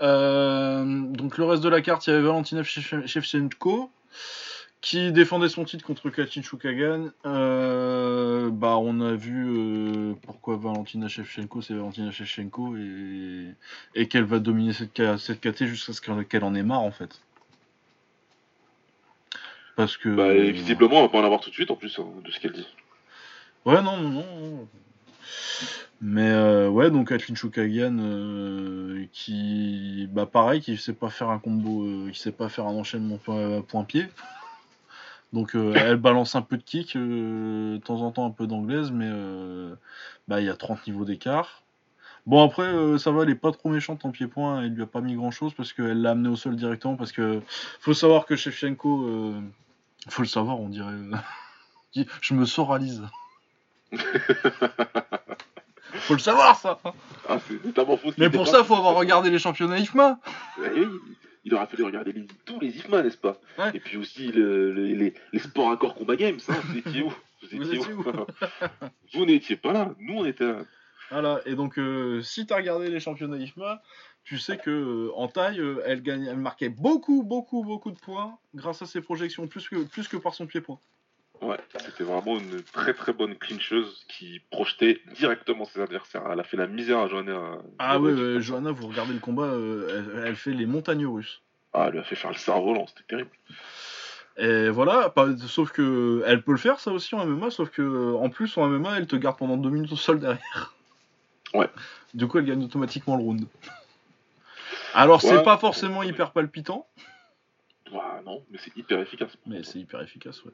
Euh, 0.00 0.84
donc 0.84 1.38
le 1.38 1.44
reste 1.44 1.64
de 1.64 1.68
la 1.68 1.80
carte, 1.80 2.06
il 2.06 2.10
y 2.10 2.12
avait 2.12 2.22
Valentina 2.22 2.62
Shevchenko 2.62 3.90
qui 4.80 5.12
défendait 5.12 5.48
son 5.48 5.64
titre 5.64 5.84
contre 5.84 6.08
Katin 6.08 6.40
Shukagan. 6.40 7.10
Euh, 7.26 8.48
bah, 8.50 8.76
on 8.78 9.00
a 9.00 9.14
vu 9.14 9.44
euh, 9.48 10.14
pourquoi 10.22 10.56
Valentina 10.56 11.08
Shevchenko, 11.08 11.60
c'est 11.60 11.74
Valentina 11.74 12.12
Shevchenko 12.12 12.76
et, 12.76 13.54
et 13.94 14.08
qu'elle 14.08 14.24
va 14.24 14.38
dominer 14.38 14.72
cette, 14.72 15.02
cette 15.18 15.40
KT 15.40 15.64
jusqu'à 15.64 15.92
ce 15.92 16.00
qu'elle 16.00 16.44
en 16.44 16.54
ait 16.54 16.62
marre 16.62 16.82
en 16.82 16.92
fait. 16.92 17.20
Parce 19.76 19.96
que. 19.96 20.08
Bah, 20.08 20.32
visiblement, 20.34 20.98
on 20.98 21.02
va 21.02 21.08
pas 21.08 21.18
en 21.18 21.24
avoir 21.24 21.40
tout 21.40 21.50
de 21.50 21.54
suite 21.54 21.70
en 21.70 21.76
plus 21.76 21.98
hein, 21.98 22.06
de 22.24 22.30
ce 22.30 22.40
qu'elle 22.40 22.52
dit. 22.52 22.68
Ouais, 23.64 23.82
non, 23.82 23.98
non, 23.98 24.10
non. 24.10 24.68
Mais 26.00 26.30
euh, 26.30 26.68
ouais, 26.70 26.90
donc 26.90 27.08
Kathleen 27.08 27.36
Shukagan 27.36 27.98
euh, 27.98 29.04
qui, 29.12 30.08
bah 30.10 30.24
pareil, 30.24 30.62
qui 30.62 30.76
sait 30.78 30.94
pas 30.94 31.10
faire 31.10 31.28
un 31.28 31.38
combo, 31.38 31.84
euh, 31.84 32.10
qui 32.10 32.18
sait 32.18 32.32
pas 32.32 32.48
faire 32.48 32.66
un 32.66 32.74
enchaînement 32.74 33.18
point- 33.18 33.60
point-pied. 33.60 34.06
Donc 35.34 35.54
euh, 35.54 35.74
elle 35.76 35.96
balance 35.98 36.34
un 36.34 36.42
peu 36.42 36.56
de 36.56 36.62
kick, 36.62 36.96
de 36.96 37.78
temps 37.84 38.00
en 38.00 38.10
temps 38.12 38.26
un 38.26 38.30
peu 38.30 38.46
d'anglaise, 38.46 38.90
mais 38.90 39.08
bah 40.26 40.40
il 40.40 40.46
y 40.46 40.50
a 40.50 40.56
30 40.56 40.86
niveaux 40.86 41.04
d'écart. 41.04 41.62
Bon 42.26 42.42
après 42.44 42.98
ça 42.98 43.10
va, 43.10 43.22
elle 43.22 43.30
est 43.30 43.34
pas 43.34 43.52
trop 43.52 43.68
méchante 43.68 44.04
en 44.04 44.10
pied-point, 44.10 44.62
elle 44.62 44.72
lui 44.72 44.82
a 44.82 44.86
pas 44.86 45.00
mis 45.02 45.14
grand 45.14 45.30
chose 45.30 45.52
parce 45.54 45.72
qu'elle 45.72 46.00
l'a 46.02 46.12
amené 46.12 46.28
au 46.30 46.36
sol 46.36 46.56
directement 46.56 46.96
parce 46.96 47.12
que 47.12 47.40
faut 47.80 47.94
savoir 47.94 48.26
que 48.26 48.36
Shevchenko, 48.36 49.34
faut 50.08 50.22
le 50.22 50.28
savoir 50.28 50.58
on 50.58 50.68
dirait, 50.68 50.94
je 52.20 52.34
me 52.34 52.44
soralise. 52.46 53.02
Faut 55.92 56.14
le 56.14 56.20
savoir 56.20 56.56
ça. 56.58 56.78
Ah, 57.28 57.38
faux. 57.38 57.54
Mais 58.18 58.30
pour 58.30 58.46
ça 58.46 58.64
faut 58.64 58.74
avoir 58.76 58.94
regardé 58.94 59.30
les 59.30 59.38
championnats 59.38 59.78
IFMA. 59.78 60.18
Ouais, 60.58 60.70
oui, 60.76 60.86
il 61.44 61.54
aurait 61.54 61.66
fallu 61.66 61.82
regarder 61.84 62.12
les- 62.12 62.26
tous 62.44 62.58
les 62.60 62.68
IFMA, 62.68 63.02
n'est-ce 63.02 63.18
pas? 63.18 63.38
Ouais. 63.58 63.70
Et 63.74 63.80
puis 63.80 63.96
aussi 63.96 64.30
le- 64.32 64.72
le- 64.72 64.86
les, 64.86 65.14
les 65.32 65.38
sports 65.38 65.70
à 65.70 65.76
corps 65.76 65.94
combat 65.94 66.16
games, 66.16 66.38
hein, 66.48 66.54
vous 66.64 66.78
étiez 66.78 67.02
où? 67.02 67.12
Vous 67.42 67.72
étiez 67.74 67.92
où 67.92 68.04
Vous 69.14 69.26
n'étiez 69.26 69.56
pas 69.56 69.72
là, 69.72 69.94
nous 69.98 70.14
on 70.18 70.24
était 70.24 70.44
là. 70.46 70.58
Voilà, 71.10 71.40
et 71.44 71.54
donc 71.56 71.76
euh, 71.78 72.22
si 72.22 72.46
t'as 72.46 72.56
regardé 72.56 72.88
les 72.88 73.00
championnats 73.00 73.36
IFMA, 73.36 73.82
tu 74.22 74.38
sais 74.38 74.58
que 74.58 74.70
euh, 74.70 75.10
en 75.16 75.26
taille, 75.26 75.58
euh, 75.58 75.82
elle, 75.86 76.02
marquait 76.36 76.68
beaucoup, 76.68 77.24
beaucoup, 77.24 77.64
beaucoup 77.64 77.90
de 77.90 77.98
points 77.98 78.38
grâce 78.54 78.80
à 78.82 78.86
ses 78.86 79.00
projections, 79.00 79.48
plus 79.48 79.68
que, 79.68 79.82
plus 79.84 80.06
que 80.06 80.16
par 80.16 80.34
son 80.34 80.46
pied-point. 80.46 80.78
Ouais, 81.42 81.56
c'était 81.86 82.04
vraiment 82.04 82.38
une 82.38 82.62
très 82.62 82.92
très 82.92 83.12
bonne 83.14 83.34
clincheuse 83.34 84.04
qui 84.08 84.40
projetait 84.50 85.00
directement 85.14 85.64
ses 85.64 85.80
adversaires. 85.80 86.22
Elle 86.30 86.38
a 86.40 86.44
fait 86.44 86.58
la 86.58 86.66
misère 86.66 86.98
à 86.98 87.08
Johanna. 87.08 87.32
euh, 87.32 87.56
Ah 87.78 87.98
ouais, 87.98 88.40
Johanna, 88.40 88.72
vous 88.72 88.88
regardez 88.88 89.14
le 89.14 89.20
combat, 89.20 89.44
euh, 89.44 90.12
elle, 90.18 90.26
elle 90.28 90.36
fait 90.36 90.52
les 90.52 90.66
montagnes 90.66 91.06
russes. 91.06 91.40
Ah, 91.72 91.84
elle 91.86 91.92
lui 91.92 91.98
a 92.00 92.02
fait 92.02 92.16
faire 92.16 92.30
le 92.30 92.36
cerf-volant, 92.36 92.86
c'était 92.88 93.04
terrible. 93.08 93.30
Et 94.36 94.68
voilà, 94.68 95.08
pas- 95.10 95.36
sauf 95.38 95.70
que 95.72 96.22
elle 96.26 96.42
peut 96.42 96.52
le 96.52 96.58
faire 96.58 96.78
ça 96.78 96.90
aussi 96.92 97.14
en 97.14 97.24
MMA, 97.26 97.50
sauf 97.50 97.70
que 97.70 98.14
en 98.14 98.28
plus 98.28 98.56
en 98.58 98.66
MMA, 98.68 98.98
elle 98.98 99.06
te 99.06 99.16
garde 99.16 99.38
pendant 99.38 99.56
deux 99.56 99.70
minutes 99.70 99.92
au 99.92 99.96
sol 99.96 100.20
derrière. 100.20 100.74
Ouais. 101.54 101.68
Du 102.14 102.26
coup, 102.26 102.38
elle 102.38 102.44
gagne 102.46 102.64
automatiquement 102.64 103.16
le 103.16 103.22
round. 103.22 103.46
Alors, 104.94 105.20
c'est 105.22 105.42
pas 105.42 105.56
forcément 105.58 106.02
hyper 106.02 106.32
palpitant, 106.32 106.86
Ah 107.94 108.20
non, 108.24 108.44
mais 108.50 108.58
c'est 108.62 108.76
hyper 108.76 109.00
efficace. 109.00 109.36
Mais 109.46 109.62
c'est 109.62 109.78
hyper 109.78 110.00
efficace, 110.00 110.44
ouais. 110.44 110.52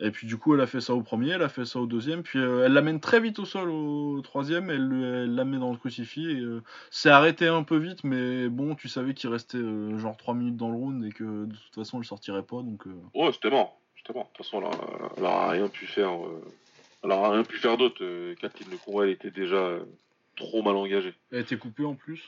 Et 0.00 0.10
puis 0.10 0.26
du 0.26 0.36
coup, 0.36 0.54
elle 0.54 0.60
a 0.60 0.66
fait 0.66 0.80
ça 0.80 0.94
au 0.94 1.02
premier, 1.02 1.30
elle 1.30 1.42
a 1.42 1.48
fait 1.48 1.64
ça 1.64 1.78
au 1.78 1.86
deuxième, 1.86 2.22
puis 2.22 2.38
euh, 2.38 2.64
elle 2.66 2.72
l'amène 2.72 2.98
très 3.00 3.20
vite 3.20 3.38
au 3.38 3.44
sol 3.44 3.70
au 3.70 4.20
troisième, 4.22 4.68
elle 4.70 4.86
le- 4.88 5.22
elle 5.24 5.34
la 5.34 5.44
met 5.44 5.58
dans 5.58 5.70
le 5.70 5.78
crucifix, 5.78 6.30
et 6.30 6.40
euh, 6.40 6.62
c'est 6.90 7.10
arrêté 7.10 7.46
un 7.46 7.62
peu 7.62 7.76
vite, 7.76 8.02
mais 8.04 8.48
bon, 8.48 8.74
tu 8.74 8.88
savais 8.88 9.14
qu'il 9.14 9.30
restait 9.30 9.58
euh, 9.58 9.96
genre 9.98 10.16
3 10.16 10.34
minutes 10.34 10.56
dans 10.56 10.70
le 10.70 10.76
round 10.76 11.04
et 11.04 11.10
que 11.12 11.46
de 11.46 11.54
toute 11.54 11.74
façon, 11.74 11.98
elle 12.00 12.04
sortirait 12.04 12.42
pas, 12.42 12.62
donc... 12.62 12.86
euh, 12.86 12.94
Ouais, 13.14 13.32
c'était 13.32 13.50
mort. 13.50 13.78
C'était 13.96 14.12
mort. 14.12 14.24
De 14.24 14.36
toute 14.36 14.46
façon, 14.46 14.60
elle, 14.60 14.66
a- 14.66 15.10
elle 15.16 15.24
aura 15.24 15.50
rien 15.50 15.68
pu 15.68 15.86
faire. 15.86 16.10
Elle 17.02 17.12
aura 17.12 17.30
rien 17.30 17.44
pu 17.44 17.56
faire 17.58 17.76
d'autre. 17.76 18.02
Kathleen 18.40 18.70
le 18.70 18.76
combat, 18.78 19.04
elle 19.04 19.10
était 19.10 19.30
déjà 19.30 19.78
trop 20.36 20.62
mal 20.62 20.74
engagée. 20.76 21.14
Elle 21.30 21.40
été 21.40 21.56
coupée 21.56 21.84
en 21.84 21.94
plus. 21.94 22.20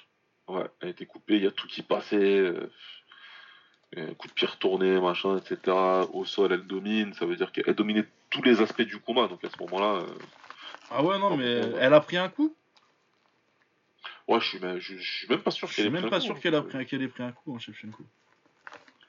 Ouais, 0.49 0.65
elle 0.81 0.91
été 0.91 1.05
coupée, 1.07 1.37
il 1.37 1.43
y 1.43 1.47
a 1.47 1.51
tout 1.51 1.67
qui 1.67 1.83
passait. 1.83 2.53
Euh, 3.97 4.01
euh, 4.01 4.15
coup 4.15 4.29
de 4.29 4.33
pied 4.33 4.47
retourné, 4.47 5.01
machin, 5.01 5.37
etc. 5.39 5.77
Au 6.13 6.25
sol, 6.25 6.53
elle 6.53 6.67
domine. 6.67 7.13
Ça 7.15 7.27
veut 7.27 7.37
dire 7.37 7.53
qu'elle 7.53 7.75
dominait 7.75 8.07
tous 8.31 8.43
les 8.43 8.61
aspects 8.61 8.83
du 8.83 8.99
combat. 8.99 9.29
Donc 9.29 9.45
à 9.45 9.49
ce 9.51 9.59
moment-là, 9.63 10.01
euh, 10.01 10.07
Ah 10.91 11.03
ouais, 11.05 11.19
non, 11.19 11.37
mais 11.37 11.45
ouais. 11.45 11.75
elle 11.81 11.95
a 11.95 12.01
pris 12.01 12.17
un 12.17 12.29
coup? 12.29 12.55
Ouais, 14.29 14.41
je 14.41 14.49
suis, 14.49 14.59
même- 14.59 14.79
je, 14.81 14.97
je 14.97 15.17
suis 15.19 15.29
même 15.29 15.39
pas 15.41 15.53
sûr 15.53 15.71
qu'elle 15.73 15.87
ait 15.87 15.91
même 15.91 16.03
pris 16.03 16.09
un 16.09 16.11
pas 16.11 16.19
coup, 16.19 16.25
sûr 16.25 16.35
hein. 16.35 16.39
qu'elle 16.43 16.55
a 16.57 16.63
pris, 16.63 16.87
qu'elle 16.87 17.03
ait 17.03 17.09
pris 17.09 17.23
un 17.23 17.33
coup, 17.33 17.55
hein, 17.55 17.59
Shevchenko. 17.61 18.03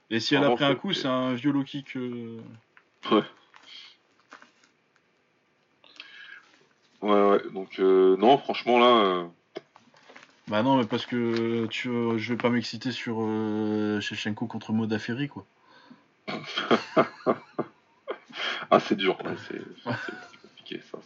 Et 0.10 0.20
si 0.20 0.36
elle 0.36 0.44
a 0.44 0.52
pris 0.52 0.64
un 0.64 0.76
coup, 0.76 0.94
c'est 0.94 1.08
un 1.08 1.34
vieux 1.34 1.52
low 1.52 1.64
kick... 1.64 1.96
euh, 1.98 2.40
Ouais. 3.12 3.24
Ouais, 7.02 7.30
ouais. 7.30 7.50
Donc, 7.52 7.80
euh, 7.80 8.16
non, 8.18 8.38
franchement, 8.38 8.80
là. 8.80 9.30
Bah 10.48 10.64
non, 10.64 10.78
mais 10.78 10.86
parce 10.86 11.06
que 11.06 11.66
tu, 11.68 11.89
euh, 11.89 12.18
je 12.18 12.34
vais 12.34 12.38
pas 12.38 12.50
m'exciter 12.50 12.91
sur 12.91 13.18
euh, 13.20 14.00
Shevchenko 14.00 14.48
contre 14.48 14.72
Modafferi, 14.74 15.28
quoi. 15.28 15.45
Ah, 18.70 18.80
c'est 18.80 18.95
dur, 18.95 19.18
ouais, 19.24 19.36
c'est 19.48 19.62
compliqué, 20.41 20.82
ça. 20.91 21.00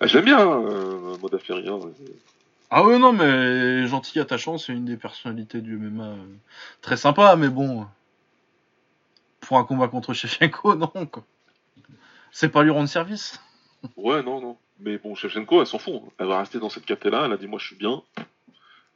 Ah, 0.00 0.06
J'aime 0.06 0.24
bien, 0.24 0.40
euh, 0.40 1.16
hein, 1.20 1.90
Ah 2.70 2.84
ouais, 2.84 2.98
non, 2.98 3.12
mais 3.12 3.86
gentil 3.86 4.20
attachant, 4.20 4.56
c'est 4.56 4.72
une 4.72 4.84
des 4.84 4.96
personnalités 4.96 5.60
du 5.60 5.76
MMA 5.76 6.04
euh, 6.04 6.16
très 6.80 6.96
sympa, 6.96 7.34
mais 7.36 7.48
bon. 7.48 7.86
Pour 9.40 9.58
un 9.58 9.64
combat 9.64 9.88
contre 9.88 10.14
Shevchenko, 10.14 10.74
non, 10.76 11.06
quoi. 11.06 11.24
C'est 12.30 12.48
pas 12.48 12.62
lui 12.62 12.70
rendre 12.70 12.88
service. 12.88 13.40
Ouais, 13.96 14.22
non, 14.22 14.40
non. 14.40 14.56
Mais 14.84 14.98
bon, 14.98 15.14
Shevchenko, 15.14 15.60
elle 15.60 15.66
s'en 15.66 15.78
fout. 15.78 16.02
Elle 16.18 16.26
va 16.26 16.38
rester 16.40 16.58
dans 16.58 16.68
cette 16.68 16.84
caté-là. 16.86 17.22
Elle 17.26 17.32
a 17.32 17.36
dit, 17.36 17.46
moi, 17.46 17.58
je 17.58 17.66
suis 17.66 17.76
bien. 17.76 18.02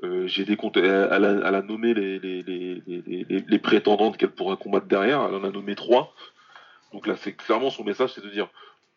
Euh, 0.03 0.26
j'ai 0.26 0.45
des 0.45 0.57
comptes. 0.57 0.76
Elle, 0.76 0.84
elle 0.84 1.24
a, 1.24 1.30
elle 1.49 1.55
a 1.55 1.62
nommé 1.62 1.95
les, 1.95 2.18
les, 2.18 2.43
les, 2.43 2.82
les, 2.87 3.24
les- 3.28 3.45
les 3.49 3.59
prétendantes 3.59 4.16
qu'elle 4.16 4.30
pourra 4.30 4.57
combattre 4.57 4.87
derrière. 4.87 5.24
Elle 5.28 5.34
en 5.37 5.45
a 5.45 5.51
nommé 5.51 5.74
trois. 5.74 6.14
Donc 6.93 7.07
là, 7.07 7.14
c'est 7.16 7.32
clairement 7.32 7.70
son 7.70 7.84
message, 7.84 8.12
c'est 8.14 8.24
de 8.24 8.30
dire, 8.30 8.49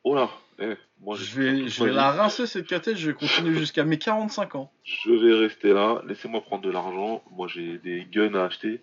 oh 0.04 0.16
là, 0.16 0.30
eh, 0.60 0.76
moi, 1.02 1.16
Je 1.18 1.40
vais, 1.40 1.68
je 1.68 1.84
la 1.86 2.12
rincer, 2.12 2.48
cette 2.48 2.68
catette, 2.68 2.98
je 2.98 3.08
vais 3.12 3.14
continuer 3.16 3.56
jusqu'à 3.58 3.84
mes 3.86 3.98
45 3.98 4.56
ans. 4.56 4.72
je 4.84 5.12
vais 5.12 5.34
rester 5.34 5.74
là, 5.74 6.02
laissez-moi 6.08 6.42
prendre 6.42 6.64
de 6.64 6.70
l'argent, 6.72 7.24
moi 7.32 7.48
j'ai 7.48 7.78
des 7.78 8.06
guns 8.12 8.34
à 8.36 8.46
acheter 8.46 8.82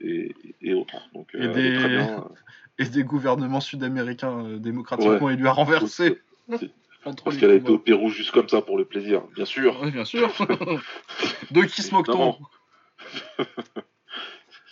et, 0.00 0.34
et 0.60 0.74
autres. 0.74 0.96
Donc 1.14 1.28
Et 1.34 1.38
euh, 1.42 1.52
des- 1.52 1.60
elle 1.60 1.66
est 1.74 1.78
très 1.78 1.88
bien. 1.88 2.24
Et 2.78 2.84
des 2.86 3.04
gouvernements 3.04 3.60
sud-américains 3.60 4.42
euh, 4.44 4.58
démocratiquement 4.58 5.28
élus 5.28 5.46
à 5.48 5.52
renverser. 5.52 6.18
Parce 7.24 7.36
qu'elle 7.36 7.50
a 7.50 7.54
été 7.54 7.70
au 7.70 7.78
Pérou 7.78 8.08
juste 8.10 8.30
comme 8.30 8.48
ça 8.48 8.62
pour 8.62 8.76
le 8.78 8.84
plaisir, 8.84 9.22
bien 9.34 9.44
sûr. 9.44 9.84
Bien 9.90 10.04
sûr. 10.04 10.28
De 11.50 11.62
qui 11.64 11.82
se 11.82 11.94
moque-t-on. 11.94 12.38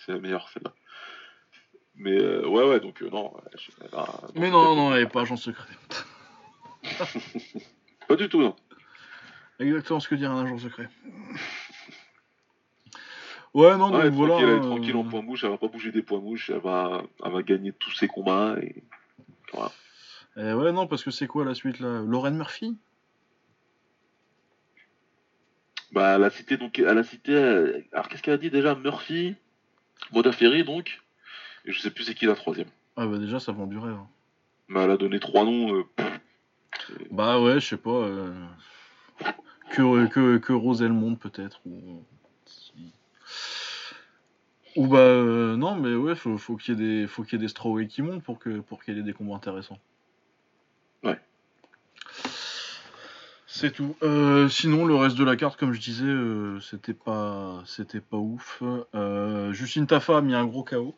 C'est 0.07 0.13
la 0.13 0.19
meilleure 0.21 0.49
celle-là. 0.51 0.73
Mais 1.97 2.17
euh, 2.19 2.47
ouais, 2.47 2.65
ouais, 2.65 2.81
donc 2.81 3.03
euh, 3.03 3.11
non. 3.11 3.33
elle 3.81 3.89
a- 3.99 4.21
Mais 4.35 4.51
non, 4.51 4.75
non, 4.77 4.95
elle 4.95 5.03
est 5.03 5.07
pas 5.09 5.23
agent 5.23 5.37
secret. 5.37 5.75
Pas 8.09 8.17
du 8.17 8.29
tout, 8.29 8.41
non. 8.41 8.55
Exactement 9.59 10.01
ce 10.01 10.09
que 10.09 10.15
dirait 10.15 10.33
un 10.33 10.45
agent 10.47 10.59
secret. 10.59 10.89
Ouais, 13.55 13.77
non, 13.77 13.91
donc 13.91 14.05
voilà. 14.13 14.35
tranquille, 14.35 14.49
elle 14.49 14.55
est 14.55 14.59
euh, 14.59 14.61
tranquille 14.61 14.97
en 14.97 15.05
point 15.05 15.23
mouche, 15.23 15.43
elle 15.45 15.51
va 15.51 15.59
pas 15.59 15.69
bouger 15.69 15.91
des 15.91 16.03
points 16.03 16.21
mouches, 16.21 16.51
elle 16.51 16.61
va, 16.61 17.03
elle 17.25 17.33
va 17.33 17.43
gagner 17.43 17.73
tous 17.73 17.91
ses 17.91 18.07
combats. 18.07 18.57
Et... 18.63 18.83
eh 20.39 20.53
ouais, 20.53 20.73
non, 20.73 20.87
parce 20.87 21.03
que 21.03 21.11
c'est 21.11 21.27
quoi 21.27 21.45
la 21.45 21.55
suite 21.55 21.81
là? 21.81 22.01
Lauren 22.03 22.31
Murphy? 22.33 22.77
Bah, 25.93 26.17
elle 26.17 26.25
a 26.25 26.31
cité, 26.31 26.57
donc, 26.57 26.79
elle 26.79 26.99
a 26.99 27.03
cité, 27.03 27.35
euh, 27.35 27.81
alors 27.93 28.09
qu'est-ce 28.09 28.23
qu'elle 28.23 28.35
a 28.35 28.39
dit 28.39 28.51
déjà? 28.51 28.75
Murphy, 28.75 29.35
Modafferi, 30.13 30.63
donc, 30.65 31.01
et 31.65 31.73
je 31.73 31.81
sais 31.81 31.91
plus 31.91 32.05
c'est 32.05 32.15
qui 32.15 32.27
la 32.27 32.35
troisième. 32.35 32.69
Ah 32.97 33.07
bah 33.07 33.19
déjà, 33.19 33.41
ça 33.41 33.53
vend 33.53 33.67
du 33.67 33.79
rêve. 33.79 33.95
hein. 33.95 34.09
Mais 34.69 34.81
elle 34.81 34.91
a 34.91 34.97
donné 34.97 35.19
trois 35.19 35.45
noms, 35.45 35.75
euh, 35.75 35.85
Bah 37.11 37.41
ouais, 37.41 37.59
je 37.61 37.67
sais 37.67 37.77
pas. 37.77 37.91
euh, 37.91 38.33
Que, 39.71 40.07
que, 40.09 40.39
que 40.39 41.15
peut-être. 41.17 41.61
Ou... 41.67 42.05
bah 44.87 44.99
euh, 44.99 45.57
non, 45.57 45.75
mais 45.77 45.95
ouais, 45.95 46.15
faut, 46.15 46.37
faut 46.39 46.57
qu'il 46.57 46.79
y 46.79 46.83
ait 46.83 47.01
des, 47.01 47.07
faut 47.09 47.23
qu'il 47.25 47.35
y 47.35 47.37
ait 47.37 47.45
des 47.45 47.49
strawweight 47.49 47.89
qui 47.91 48.03
montent 48.03 48.23
pour 48.23 48.39
que 48.39 48.61
pour 48.61 48.83
qu'il 48.85 48.97
y 48.97 49.01
ait 49.01 49.03
des 49.03 49.13
combats 49.13 49.35
intéressants. 49.37 49.79
Ouais. 51.03 51.19
C'est 53.61 53.73
tout. 53.73 53.97
Euh, 54.05 54.49
sinon, 54.49 54.87
le 54.87 54.95
reste 54.95 55.19
de 55.19 55.25
la 55.25 55.35
carte, 55.35 55.59
comme 55.59 55.73
je 55.73 55.81
disais, 55.81 56.05
euh, 56.05 56.61
c'était 56.61 56.95
pas, 56.95 57.61
c'était 57.67 58.01
pas 58.01 58.17
ouf. 58.17 58.63
Euh, 58.95 59.53
Justine 59.53 59.89
Tafa 59.89 60.19
a 60.19 60.21
mis 60.21 60.33
un 60.33 60.45
gros 60.47 60.63
KO. 60.63 60.95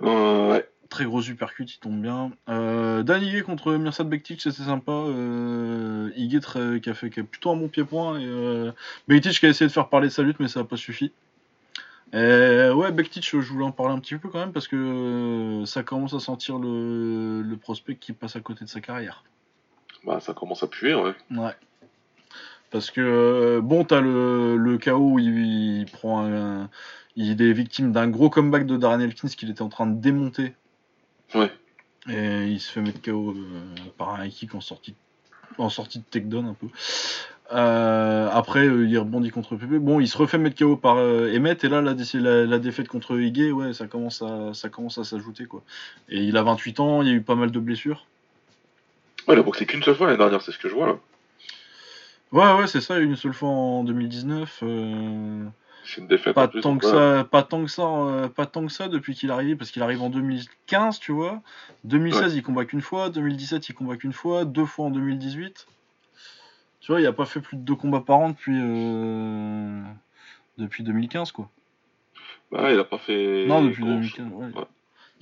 ouais. 0.00 0.68
Très 0.90 1.06
gros 1.06 1.22
uppercut, 1.22 1.74
il 1.74 1.78
tombe 1.78 2.02
bien. 2.02 2.32
Euh, 2.50 3.02
Dan 3.02 3.22
Higuet 3.22 3.40
contre 3.40 3.72
Mirsad 3.72 4.10
Bektic, 4.10 4.42
c'était 4.42 4.64
sympa. 4.64 4.92
Euh, 4.92 6.10
Higuet 6.16 6.40
très- 6.40 6.82
qui, 6.82 6.90
a 6.90 6.94
fait, 6.94 7.08
qui 7.08 7.20
a 7.20 7.24
plutôt 7.24 7.50
un 7.50 7.56
bon 7.56 7.68
pied-point. 7.68 8.20
Et, 8.20 8.70
Bektic 9.08 9.40
qui 9.40 9.46
a 9.46 9.48
essayé 9.48 9.68
de 9.68 9.72
faire 9.72 9.88
parler 9.88 10.08
de 10.08 10.12
sa 10.12 10.22
lutte, 10.22 10.38
mais 10.38 10.48
ça 10.48 10.60
n'a 10.60 10.66
pas 10.66 10.76
suffi. 10.76 11.12
Et, 12.12 12.68
ouais, 12.74 12.92
Bektic, 12.92 13.24
je 13.26 13.36
voulais 13.38 13.64
en 13.64 13.72
parler 13.72 13.94
un 13.94 14.00
petit 14.00 14.16
peu 14.16 14.28
quand 14.28 14.40
même, 14.40 14.52
parce 14.52 14.68
que 14.68 15.62
ça 15.64 15.82
commence 15.82 16.12
à 16.12 16.20
sentir 16.20 16.58
le, 16.58 17.40
le 17.40 17.56
prospect 17.56 17.96
qui 17.96 18.12
passe 18.12 18.36
à 18.36 18.40
côté 18.40 18.66
de 18.66 18.68
sa 18.68 18.82
carrière. 18.82 19.24
Bah, 20.04 20.20
ça 20.20 20.34
commence 20.34 20.62
à 20.62 20.66
puer, 20.66 20.94
ouais. 20.94 21.14
Ouais. 21.30 21.54
Parce 22.70 22.90
que, 22.90 23.00
euh, 23.00 23.60
bon, 23.60 23.84
t'as 23.84 24.00
le, 24.00 24.56
le 24.56 24.78
KO 24.78 24.96
où 25.12 25.18
il, 25.18 25.80
il 25.80 25.86
prend 25.86 26.24
un- 26.26 26.68
Il 27.16 27.40
est 27.42 27.52
victime 27.52 27.92
d'un 27.92 28.08
gros 28.08 28.30
comeback 28.30 28.64
de 28.66 28.76
Darren 28.78 29.00
Elkins 29.00 29.28
qu'il 29.28 29.50
était 29.50 29.60
en 29.62 29.68
train 29.68 29.86
de 29.86 30.00
démonter. 30.00 30.54
Ouais. 31.34 31.50
Et 32.08 32.46
il 32.46 32.58
se 32.60 32.72
fait 32.72 32.80
mettre 32.80 33.02
KO 33.02 33.32
euh, 33.32 33.60
par 33.98 34.14
un 34.14 34.28
kick 34.28 34.54
en 34.54 34.60
sortie, 34.62 34.94
en 35.58 35.68
sortie 35.68 35.98
de 35.98 36.04
takedown 36.10 36.46
un 36.46 36.54
peu. 36.54 36.66
Euh, 37.52 38.30
après, 38.32 38.66
euh, 38.66 38.86
il 38.86 38.98
rebondit 38.98 39.28
contre 39.30 39.56
Pepe. 39.56 39.72
Bon, 39.78 40.00
il 40.00 40.08
se 40.08 40.16
refait 40.16 40.38
mettre 40.38 40.56
KO 40.58 40.76
par 40.76 40.96
euh, 40.96 41.30
Emmett. 41.36 41.62
Et 41.64 41.68
là, 41.68 41.82
la, 41.82 41.92
dé- 41.92 42.04
la, 42.14 42.46
la 42.46 42.58
défaite 42.58 42.88
contre 42.88 43.20
Higuet, 43.20 43.50
ouais, 43.52 43.74
ça 43.74 43.86
commence 43.86 44.22
à, 44.22 44.54
ça 44.54 44.70
commence 44.70 44.96
à 44.96 45.04
s'ajouter. 45.04 45.44
quoi. 45.44 45.62
Et 46.08 46.24
il 46.24 46.36
a 46.38 46.42
28 46.42 46.80
ans, 46.80 47.02
il 47.02 47.08
y 47.08 47.10
a 47.10 47.14
eu 47.14 47.20
pas 47.20 47.34
mal 47.34 47.50
de 47.50 47.60
blessures. 47.60 48.06
Ouais, 49.28 49.34
il 49.34 49.38
a 49.38 49.42
boxé 49.42 49.66
qu'une 49.66 49.82
seule 49.82 49.94
fois 49.94 50.06
l'année 50.06 50.18
dernière, 50.18 50.42
c'est 50.42 50.52
ce 50.52 50.58
que 50.58 50.68
je 50.68 50.74
vois, 50.74 50.86
là. 50.86 50.96
Ouais, 52.32 52.60
ouais, 52.60 52.66
c'est 52.66 52.80
ça, 52.80 52.98
une 52.98 53.16
seule 53.16 53.34
fois 53.34 53.50
en 53.50 53.84
2019. 53.84 54.60
euh, 54.62 55.44
C'est 55.84 56.00
une 56.00 56.06
défaite 56.06 56.34
pas 56.34 56.44
en 56.44 56.48
plus. 56.48 56.60
tant 56.62 56.78
que 56.78 56.86
ça, 56.86 57.24
pas 57.30 57.42
tant 57.42 57.62
que 57.64 57.70
ça, 57.70 57.82
euh, 57.82 58.28
pas 58.28 58.46
tant 58.46 58.64
que 58.66 58.72
ça 58.72 58.88
depuis 58.88 59.14
qu'il 59.14 59.28
est 59.28 59.32
arrivé, 59.32 59.54
parce 59.54 59.70
qu'il 59.70 59.82
arrive 59.82 60.00
en 60.02 60.08
2015, 60.08 60.98
tu 60.98 61.12
vois. 61.12 61.42
2016, 61.84 62.34
il 62.36 62.42
combat 62.42 62.64
qu'une 62.64 62.80
fois. 62.80 63.10
2017, 63.10 63.68
il 63.68 63.74
combat 63.74 63.96
qu'une 63.96 64.14
fois. 64.14 64.44
Deux 64.46 64.64
fois 64.64 64.86
en 64.86 64.90
2018. 64.90 65.66
Tu 66.80 66.90
vois, 66.90 67.00
il 67.00 67.06
a 67.06 67.12
pas 67.12 67.26
fait 67.26 67.40
plus 67.40 67.56
de 67.58 67.62
deux 67.62 67.76
combats 67.76 68.00
par 68.00 68.18
an 68.18 68.30
depuis 68.30 68.58
euh, 68.60 69.80
depuis 70.58 70.82
2015, 70.82 71.32
quoi. 71.32 71.48
Bah, 72.50 72.72
il 72.72 72.78
a 72.78 72.84
pas 72.84 72.98
fait. 72.98 73.44
non, 73.46 73.62
depuis 73.62 73.82
grand 73.82 73.94
2015. 73.96 74.26
Ouais. 74.32 74.46
Ouais. 74.46 74.66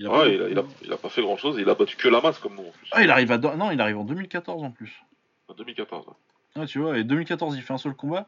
Il 0.01 0.07
a 0.07 0.11
Ouais, 0.11 0.18
pas- 0.18 0.28
il, 0.28 0.42
a, 0.42 0.48
il, 0.48 0.59
a, 0.59 0.64
il 0.84 0.92
a 0.92 0.96
pas 0.96 1.11
fait 1.11 1.20
grand 1.20 1.36
chose, 1.36 1.57
il 1.59 1.68
a 1.68 1.74
battu 1.74 1.96
que 1.96 2.09
la 2.09 2.22
masse 2.22 2.38
comme 2.38 2.55
nous 2.55 2.62
en 2.62 2.70
plus. 2.70 2.88
Ah, 2.92 3.03
il 3.05 3.11
arrive 3.11 3.30
à 3.32 3.36
non, 3.38 3.70
il 3.70 3.80
arrive 3.82 3.98
en 3.98 4.05
2014 4.05 4.62
en 4.62 4.70
plus. 4.70 5.03
En 5.48 5.53
2014. 5.55 6.07
ouais. 6.09 6.14
Ah, 6.57 6.64
tu 6.66 6.78
vois, 6.78 6.96
et 6.98 7.05
2014, 7.05 7.55
il 7.57 7.62
fait 7.62 7.74
un 7.74 7.78
seul 7.78 7.92
combat. 7.94 8.26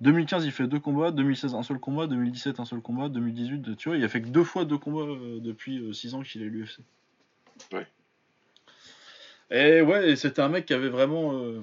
2015, 0.00 0.44
il 0.44 0.50
fait 0.52 0.66
deux 0.66 0.80
combats. 0.80 1.12
2016, 1.12 1.54
un 1.54 1.62
seul 1.62 1.78
combat. 1.78 2.06
2017, 2.08 2.58
un 2.58 2.64
seul 2.64 2.80
combat. 2.80 3.08
2018, 3.08 3.58
deux- 3.60 3.76
tu 3.76 3.88
vois, 3.90 3.96
il 3.96 4.04
a 4.04 4.08
fait 4.08 4.20
que 4.22 4.26
deux 4.28 4.42
fois 4.44 4.64
deux 4.64 4.76
combats 4.76 5.02
euh, 5.10 5.38
depuis 5.40 5.94
6 5.94 6.14
ans 6.14 6.22
qu'il 6.22 6.42
est 6.42 6.46
à 6.46 6.48
l'UFC. 6.48 6.80
Ouais. 7.72 7.86
Et 9.50 9.82
ouais, 9.82 10.10
et 10.10 10.16
c'était 10.16 10.42
un 10.42 10.48
mec 10.48 10.66
qui 10.66 10.74
avait 10.74 10.88
vraiment. 10.88 11.32
euh, 11.34 11.60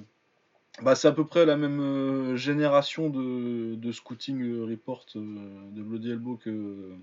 Bah, 0.82 0.96
c'est 0.96 1.08
à 1.08 1.12
peu 1.12 1.26
près 1.26 1.46
la 1.46 1.58
même 1.58 1.80
euh, 1.82 2.36
génération 2.38 3.10
de, 3.10 3.76
de 3.76 3.92
Scouting 3.92 4.42
euh, 4.42 4.66
Report 4.66 5.06
euh, 5.18 5.20
de 5.72 5.82
Bloody 5.84 6.12
Elbow 6.12 6.38
que. 6.38 6.96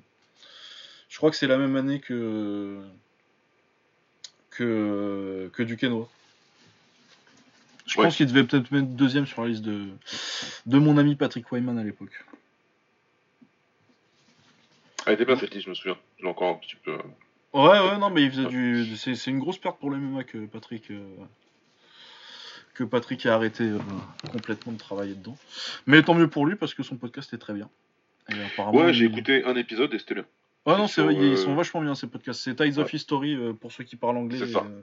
Je 1.09 1.17
crois 1.17 1.31
que 1.31 1.37
c'est 1.37 1.47
la 1.47 1.59
même 1.59 1.77
année 1.77 2.01
que. 2.01 2.81
que, 4.51 5.51
que 5.55 5.63
Duquesnoy. 5.63 6.07
Je 7.87 7.99
Ouais. 7.99 8.05
pense 8.05 8.17
qu'il 8.17 8.27
devait 8.27 8.45
peut-être 8.45 8.71
mettre 8.71 8.89
deuxième 8.89 9.27
sur 9.27 9.41
la 9.43 9.49
liste 9.49 9.63
de, 9.63 9.87
de 10.67 10.79
mon 10.79 10.99
ami 10.99 11.15
Patrick 11.17 11.51
Wyman 11.51 11.79
à 11.79 11.85
l'époque. 11.85 12.23
Elle 15.07 15.15
était 15.15 15.25
bien 15.25 15.37
cette 15.37 15.55
liste, 15.55 15.65
je 15.65 15.71
me 15.71 15.75
souviens. 15.75 15.97
Je 16.19 16.25
l'ai 16.25 16.29
encore 16.29 16.51
un 16.55 16.59
petit 16.59 16.77
peu. 16.77 16.93
Ouais, 17.55 17.79
ouais, 17.81 17.97
non, 17.99 18.11
mais 18.11 18.25
il 18.25 18.31
faisait 18.31 18.45
du. 18.47 18.95
C'est, 18.97 19.31
une 19.31 19.39
grosse 19.39 19.57
perte 19.59 19.79
pour 19.79 19.89
le 19.91 19.97
MMA 19.97 20.25
que 20.25 20.45
Patrick. 20.47 20.91
euh, 20.91 21.03
que 22.75 22.85
Patrick 22.85 23.25
a 23.27 23.35
arrêté 23.35 23.65
euh, 23.65 23.79
complètement 24.31 24.73
de 24.73 24.79
travailler 24.79 25.15
dedans. 25.15 25.37
Mais 25.87 26.03
tant 26.03 26.15
mieux 26.15 26.29
pour 26.29 26.47
lui 26.47 26.55
parce 26.57 26.75
que 26.75 26.83
son 26.85 26.97
podcast 26.97 27.33
est 27.33 27.39
très 27.39 27.55
bien. 27.55 27.69
Et 28.29 28.41
apparemment, 28.45 28.79
Ouais, 28.79 28.93
j'ai 28.93 29.07
il- 29.07 29.13
écouté 29.13 29.45
un 29.45 29.57
épisode 29.57 29.93
et 29.95 29.99
c'était 29.99 30.15
bien. 30.15 30.27
Ouais, 30.67 30.77
non, 30.77 30.87
c'est 30.87 31.03
vrai, 31.03 31.15
ils 31.15 31.33
euh, 31.33 31.37
sont 31.37 31.55
vachement 31.55 31.81
bien 31.81 31.95
ces 31.95 32.07
podcasts. 32.09 32.41
C'est 32.41 32.55
Tides 32.55 32.79
of. 32.79 32.93
History 32.93 33.35
euh, 33.35 33.53
pour 33.55 33.73
ceux 33.73 33.85
qui 33.85 33.97
parlent 33.97 34.19
anglais 34.19 34.39
euh, 34.43 34.83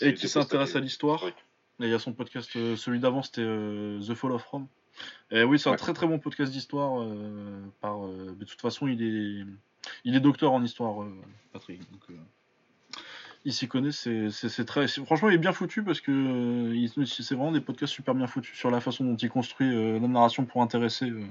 et 0.00 0.14
qui 0.14 0.28
s'intéressent 0.28 0.76
à 0.76 0.80
l'histoire. 0.80 1.24
Et 1.26 1.32
il 1.80 1.88
y 1.88 1.94
a 1.94 1.98
son 1.98 2.12
podcast, 2.12 2.54
euh, 2.56 2.76
celui 2.76 3.00
d'avant 3.00 3.22
c'était 3.22 3.42
euh, 3.42 4.00
The 4.00 4.14
Fall 4.14 4.32
of 4.32 4.44
Rome. 4.44 4.66
Et 5.30 5.42
oui, 5.42 5.58
c'est 5.58 5.68
un 5.68 5.72
Ouais. 5.72 5.78
très 5.78 5.92
très 5.92 6.06
bon 6.06 6.18
podcast 6.18 6.52
d'histoire. 6.52 7.02
euh, 7.02 7.60
par, 7.80 8.06
euh, 8.06 8.34
de 8.38 8.44
toute 8.44 8.60
façon, 8.60 8.86
il 8.86 9.02
est, 9.02 9.44
il 10.04 10.14
est 10.16 10.20
docteur 10.20 10.52
en 10.52 10.62
histoire, 10.62 11.02
euh, 11.02 11.12
Patrick. 11.52 11.80
Donc, 11.90 12.02
euh, 12.10 12.14
il 13.46 13.52
s'y 13.52 13.68
connaît. 13.68 13.92
C'est, 13.92 14.64
très, 14.64 14.88
franchement, 14.88 15.28
il 15.30 15.36
est 15.36 15.38
bien 15.38 15.52
foutu 15.52 15.82
parce 15.84 16.00
que 16.00 16.10
euh, 16.10 17.04
c'est 17.06 17.34
vraiment 17.34 17.52
des 17.52 17.60
podcasts 17.60 17.92
super 17.92 18.12
bien 18.12 18.26
foutus 18.26 18.58
sur 18.58 18.72
la 18.72 18.80
façon 18.80 19.04
dont 19.04 19.16
il 19.16 19.30
construit 19.30 19.72
euh, 19.72 20.00
la 20.00 20.08
narration 20.08 20.44
pour 20.44 20.62
intéresser. 20.62 21.08
euh. 21.08 21.24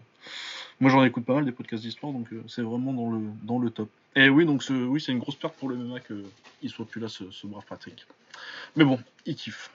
Moi, 0.79 0.89
j'en 0.89 1.03
écoute 1.03 1.25
pas 1.25 1.33
mal 1.35 1.43
des 1.43 1.51
podcasts 1.51 1.83
d'histoire, 1.83 2.13
donc 2.13 2.27
c'est 2.47 2.61
vraiment 2.61 2.93
dans 2.93 3.11
le, 3.11 3.21
dans 3.43 3.59
le 3.59 3.69
top. 3.69 3.89
Et 4.15 4.29
oui, 4.29 4.45
donc 4.45 4.63
ce, 4.63 4.71
oui, 4.73 5.01
c'est 5.01 5.11
une 5.11 5.19
grosse 5.19 5.35
perte 5.35 5.55
pour 5.55 5.67
le 5.67 5.75
MMA 5.75 5.99
qu'il 5.99 6.69
soit 6.69 6.87
plus 6.87 7.01
là, 7.01 7.09
ce, 7.09 7.29
ce 7.31 7.47
brave 7.47 7.65
Patrick. 7.67 8.05
Mais 8.77 8.85
bon, 8.85 8.97
il 9.25 9.35
kiffe. 9.35 9.69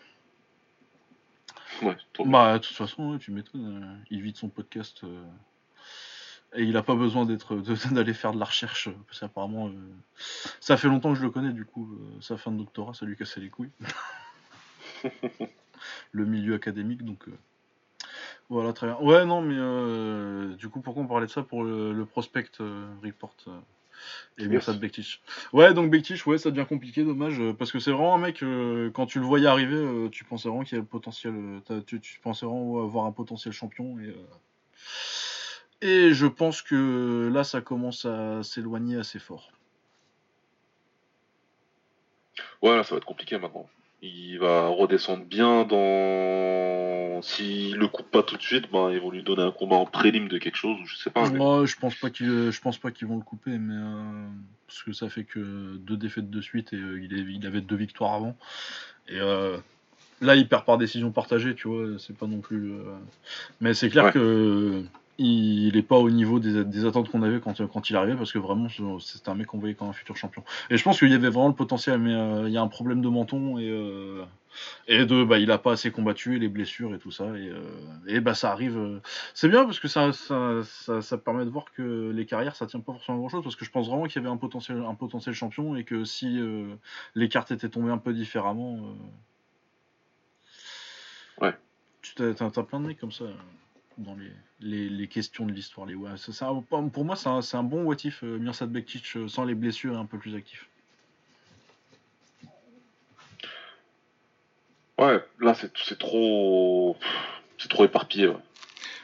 Ouais, 1.82 1.97
Bah, 2.24 2.55
de 2.59 2.64
toute 2.64 2.76
façon, 2.76 3.12
ouais, 3.12 3.18
tu 3.18 3.32
m'étonnes. 3.32 3.99
il 4.11 4.22
vit 4.22 4.32
de 4.32 4.36
son 4.38 4.49
podcast. 4.49 5.03
Et 6.55 6.64
il 6.64 6.76
a 6.76 6.82
pas 6.82 6.94
besoin 6.94 7.26
d'être 7.26 7.57
d'aller 7.92 8.14
faire 8.14 8.32
de 8.32 8.38
la 8.38 8.44
recherche. 8.44 8.88
Parce 9.07 9.20
qu'apparemment, 9.20 9.68
euh, 9.68 9.72
ça 10.61 10.76
fait 10.76 10.88
longtemps 10.88 11.12
que 11.12 11.18
je 11.18 11.22
le 11.24 11.30
connais, 11.30 11.53
du 11.53 11.64
coup, 11.64 11.88
euh, 11.92 12.20
sa 12.20 12.36
fin 12.36 12.51
de 12.51 12.59
doctorat, 12.59 12.94
ça 12.94 13.07
lui 13.07 13.16
cassait 13.16 13.40
les 13.40 13.51
couilles. 13.51 13.70
le 16.12 16.26
milieu 16.26 16.55
académique, 16.55 17.05
donc. 17.05 17.28
euh, 17.28 17.32
voilà, 18.48 18.72
très 18.72 18.88
bien. 18.88 18.98
Ouais, 19.01 19.24
non, 19.24 19.42
mais 19.42 20.57
du 20.57 20.68
coup, 20.68 20.80
pourquoi 20.80 21.05
on 21.05 21.07
parlait 21.07 21.26
de 21.26 21.30
ça 21.30 21.42
pour 21.44 21.62
le, 21.62 21.92
le 21.92 22.05
prospect 22.05 22.51
report 23.03 23.36
et. 24.38 24.46
Mirsad 24.48 24.78
Bektic 24.80 25.20
Ouais, 25.53 25.74
donc 25.74 25.90
Bektic, 25.90 26.26
ouais, 26.26 26.38
ça 26.38 26.51
devient 26.51 26.66
compliqué, 26.66 27.05
dommage, 27.05 27.40
parce 27.59 27.72
que 27.72 27.78
c'est 27.78 27.90
vraiment 27.90 28.14
un 28.14 28.18
mec, 28.18 28.42
euh, 28.42 28.90
quand 28.90 29.07
tu 29.07 29.20
le 29.20 29.26
voyais 29.26 29.46
arriver, 29.46 29.76
euh, 29.76 30.09
tu 30.09 30.24
pensais 30.24 30.48
vraiment 30.48 30.64
qu'il 30.64 30.72
y 30.72 30.76
avait 30.76 30.82
le 30.84 30.88
potentiel, 30.88 31.34
tu, 31.86 32.01
tu 32.01 32.18
pensais 32.20 32.46
vraiment 32.46 32.82
avoir 32.82 33.05
un 33.07 33.12
potentiel 33.12 33.53
champion, 33.53 33.98
et, 34.01 34.07
euh, 34.07 34.14
et 35.83 36.12
je 36.12 36.26
pense 36.26 36.62
que 36.62 37.31
là, 37.33 37.45
ça 37.45 37.61
commence 37.61 38.05
à 38.05 38.43
s'éloigner 38.43 38.97
assez 38.97 39.18
fort. 39.18 39.51
Ouais, 42.62 42.76
là, 42.76 42.83
ça 42.83 42.95
va 42.95 42.99
être 42.99 43.05
compliqué 43.07 43.39
maintenant. 43.39 43.68
Il 44.03 44.39
va 44.39 44.68
redescendre 44.68 45.24
bien 45.24 45.64
dans. 45.64 47.20
S'il 47.22 47.76
le 47.76 47.87
coupe 47.87 48.11
pas 48.11 48.22
tout 48.22 48.37
de 48.39 48.43
suite, 48.43 48.70
ben, 48.72 48.91
ils 48.91 48.99
vont 49.01 49.11
lui 49.11 49.22
donner 49.22 49.43
un 49.43 49.51
combat 49.53 49.76
en 49.76 49.85
prélim 49.85 50.26
de 50.28 50.39
quelque 50.39 50.57
chose, 50.57 50.78
je 50.87 50.97
sais 50.97 51.11
pas. 51.11 51.28
mais- 51.28 51.37
Moi, 51.37 51.66
je 51.66 51.76
pense 51.76 51.95
pas 51.95 52.09
qu'ils, 52.09 52.51
je 52.51 52.61
pense 52.62 52.78
pas 52.78 52.91
qu'ils 52.91 53.09
vont 53.09 53.16
le 53.18 53.22
couper, 53.22 53.59
mais 53.59 53.74
euh, 53.76 54.26
parce 54.66 54.83
que 54.83 54.93
ça 54.93 55.11
fait 55.11 55.24
que 55.24 55.76
deux 55.76 55.99
défaites 55.99 56.31
de 56.31 56.41
suite 56.41 56.72
et 56.72 56.76
euh, 56.76 56.99
il, 57.03 57.12
est- 57.12 57.35
il 57.35 57.47
avait 57.47 57.61
deux 57.61 57.76
victoires 57.76 58.14
avant. 58.14 58.35
Et 59.07 59.20
euh, 59.20 59.59
là, 60.22 60.35
il 60.35 60.49
perd 60.49 60.64
par 60.64 60.78
décision 60.78 61.12
partagée, 61.12 61.55
tu 61.55 61.68
vois. 61.68 61.99
C'est 61.99 62.16
pas 62.16 62.26
non 62.26 62.41
plus. 62.41 62.72
Mais 63.61 63.74
c'est 63.74 63.91
clair 63.91 64.05
Ouais. 64.07 64.12
que 64.12 64.83
il 65.22 65.76
est 65.76 65.82
pas 65.82 65.98
au 65.98 66.08
niveau 66.10 66.40
des, 66.40 66.64
des 66.64 66.84
attentes 66.86 67.10
qu'on 67.10 67.22
avait 67.22 67.40
quand, 67.40 67.64
quand 67.68 67.90
il 67.90 67.96
arrivait, 67.96 68.16
parce 68.16 68.32
que 68.32 68.38
vraiment, 68.38 68.68
c'est 69.00 69.28
un 69.28 69.34
mec 69.34 69.46
qu'on 69.48 69.58
voyait 69.58 69.74
comme 69.74 69.88
un 69.88 69.92
futur 69.92 70.16
champion. 70.16 70.42
Et 70.70 70.76
je 70.76 70.82
pense 70.82 70.98
qu'il 70.98 71.10
y 71.10 71.14
avait 71.14 71.28
vraiment 71.28 71.48
le 71.48 71.54
potentiel, 71.54 71.98
mais 71.98 72.14
euh, 72.14 72.48
il 72.48 72.52
y 72.52 72.56
a 72.56 72.62
un 72.62 72.68
problème 72.68 73.02
de 73.02 73.08
menton 73.08 73.58
et 73.58 73.68
euh, 73.68 74.24
et 74.88 75.04
de 75.06 75.22
bah 75.22 75.38
il 75.38 75.50
a 75.52 75.58
pas 75.58 75.72
assez 75.72 75.92
combattu 75.92 76.34
et 76.36 76.38
les 76.40 76.48
blessures 76.48 76.92
et 76.94 76.98
tout 76.98 77.12
ça 77.12 77.26
et, 77.38 77.48
euh, 77.48 77.62
et 78.08 78.18
bah 78.18 78.34
ça 78.34 78.50
arrive 78.50 79.00
c'est 79.32 79.48
bien 79.48 79.64
parce 79.64 79.78
que 79.78 79.86
ça 79.86 80.12
ça, 80.12 80.62
ça 80.64 81.00
ça 81.02 81.18
permet 81.18 81.44
de 81.44 81.50
voir 81.50 81.66
que 81.72 82.10
les 82.10 82.26
carrières 82.26 82.56
ça 82.56 82.66
tient 82.66 82.80
pas 82.80 82.92
forcément 82.94 83.18
à 83.18 83.20
grand 83.20 83.28
chose 83.28 83.44
parce 83.44 83.54
que 83.54 83.64
je 83.64 83.70
pense 83.70 83.86
vraiment 83.88 84.04
qu'il 84.06 84.20
y 84.20 84.24
avait 84.24 84.32
un 84.34 84.36
potentiel 84.38 84.82
un 84.84 84.94
potentiel 84.96 85.36
champion 85.36 85.76
et 85.76 85.84
que 85.84 86.02
si 86.04 86.40
les 87.14 87.28
cartes 87.28 87.52
étaient 87.52 87.68
tombées 87.68 87.92
un 87.92 87.98
peu 87.98 88.12
différemment 88.12 88.80
Ouais. 91.40 91.54
tu 92.02 92.14
t'as, 92.14 92.34
t'as- 92.34 92.50
t'as 92.50 92.62
plein 92.64 92.80
de 92.80 92.86
mecs 92.86 92.98
comme 92.98 93.12
ça 93.12 93.26
dans 94.01 94.14
les, 94.14 94.32
les, 94.61 94.88
les 94.88 95.09
questions 95.09 95.46
de 95.46 95.53
l'histoire. 95.53 95.86
Les, 95.86 95.94
ouais, 95.94 96.11
c'est, 96.16 96.32
c'est 96.32 96.44
un- 96.44 96.62
pour 96.88 97.05
moi, 97.05 97.16
c'est 97.16 97.28
un, 97.28 97.42
c'est 97.42 97.57
un 97.57 97.62
bon 97.62 97.84
what 97.84 97.96
if, 98.05 98.22
euh, 98.24 98.38
Mirsad 98.38 98.70
Bektic 98.70 99.05
euh, 99.16 99.28
sans 99.28 99.44
les 99.44 99.55
blessures 99.55 99.94
et 99.94 99.98
un 99.98 100.07
peu 100.07 100.18
plus 100.18 100.34
actif. 100.34 100.68
Ouais, 104.98 105.18
là, 105.40 105.55
c'est 105.55 105.70
c'est 105.78 105.98
trop. 105.98 106.96
C'est 107.59 107.68
trop 107.68 107.84
éparpillé. 107.84 108.28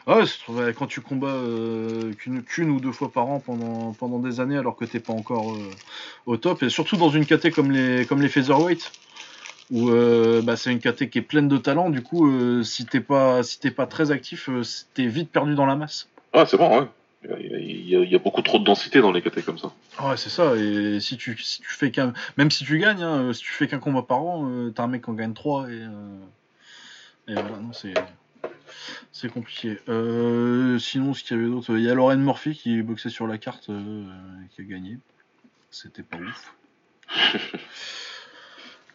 Ouais. 0.07 0.27
C'est- 0.27 0.51
ouais, 0.53 0.75
quand 0.75 0.87
tu 0.87 1.01
combats 1.01 1.27
euh, 1.29 2.13
qu'une, 2.15 2.43
qu'une 2.43 2.71
ou 2.71 2.81
deux 2.81 2.93
fois 2.93 3.11
par 3.11 3.27
an 3.29 3.41
pendant, 3.41 3.93
pendant 3.93 4.19
des 4.19 4.41
années 4.41 4.57
alors 4.57 4.77
que 4.77 4.85
t'es 4.85 5.01
pas 5.01 5.13
encore 5.13 5.53
euh, 5.53 5.71
au 6.27 6.37
top, 6.37 6.63
et 6.63 6.69
surtout 6.69 6.97
dans 6.97 7.09
une 7.11 7.25
KT 7.27 7.51
comme 7.51 7.71
les, 7.71 8.07
comme 8.07 8.21
les 8.23 8.29
featherweight, 8.29 8.93
où 9.71 9.91
euh, 9.91 10.43
bah, 10.43 10.57
c'est 10.57 10.73
une 10.73 10.79
KT 10.79 11.11
qui 11.11 11.19
est 11.19 11.23
pleine 11.23 11.49
de 11.49 11.59
talent, 11.59 11.91
du 11.91 12.03
coup, 12.03 12.31
euh, 12.31 12.63
si 12.63 12.87
t'es 12.87 13.01
pas, 13.01 13.43
si 13.43 13.59
t'es 13.59 13.71
pas 13.71 13.87
très 13.87 14.11
actif, 14.11 14.49
euh, 14.49 14.63
t'es 14.95 15.07
vite 15.07 15.31
perdu 15.31 15.55
dans 15.55 15.67
la 15.67 15.77
masse. 15.77 16.09
Ah, 16.33 16.47
c'est 16.47 16.57
bon, 16.57 16.81
ouais. 16.81 16.87
Il 17.41 17.89
y, 17.89 17.97
a, 17.97 18.01
il 18.01 18.13
y 18.13 18.19
beaucoup 18.19 18.43
trop 18.43 18.61
de 18.61 18.65
densité 18.65 19.01
dans 19.01 19.11
les 19.11 19.21
KT 19.21 19.45
comme 19.45 19.59
ça. 19.59 19.73
Ouais, 20.01 20.17
c'est 20.17 20.31
ça, 20.31 20.55
et 20.55 21.01
si 21.01 21.17
tu, 21.17 21.37
si 21.39 21.61
tu 21.61 21.69
fais 21.69 21.91
qu'un. 21.91 22.13
Même 22.37 22.53
si 22.53 22.65
tu 22.65 22.79
gagnes, 22.79 23.03
hein, 23.03 23.33
si 23.33 23.43
tu 23.43 23.51
fais 23.51 23.67
qu'un 23.67 23.81
combat 23.81 24.03
par 24.03 24.21
an, 24.21 24.71
t'as 24.73 24.85
un 24.85 24.87
mec 24.87 25.03
qui 25.05 25.11
en 25.11 25.15
gagne 25.15 25.35
3 25.35 25.69
et. 25.71 25.83
Et 27.29 27.35
voilà, 27.35 27.57
non, 27.57 27.73
c'est. 27.73 27.95
C'est 29.11 29.29
compliqué. 29.29 29.79
Sinon, 30.79 31.15
ce 31.15 31.25
qu'il 31.25 31.37
y 31.37 31.41
avait 31.41 31.49
d'autre, 31.49 31.77
il 31.77 31.83
y 31.83 31.91
a 31.91 31.95
Lauren 31.95 32.19
Murphy 32.19 32.55
qui 32.55 32.81
boxait 32.83 33.09
sur 33.09 33.27
la 33.27 33.39
carte, 33.39 33.71
qui 34.55 34.61
a 34.61 34.65
gagné. 34.65 34.99
C'était 35.73 36.05
pas 36.05 36.19
ouf. 36.19 36.55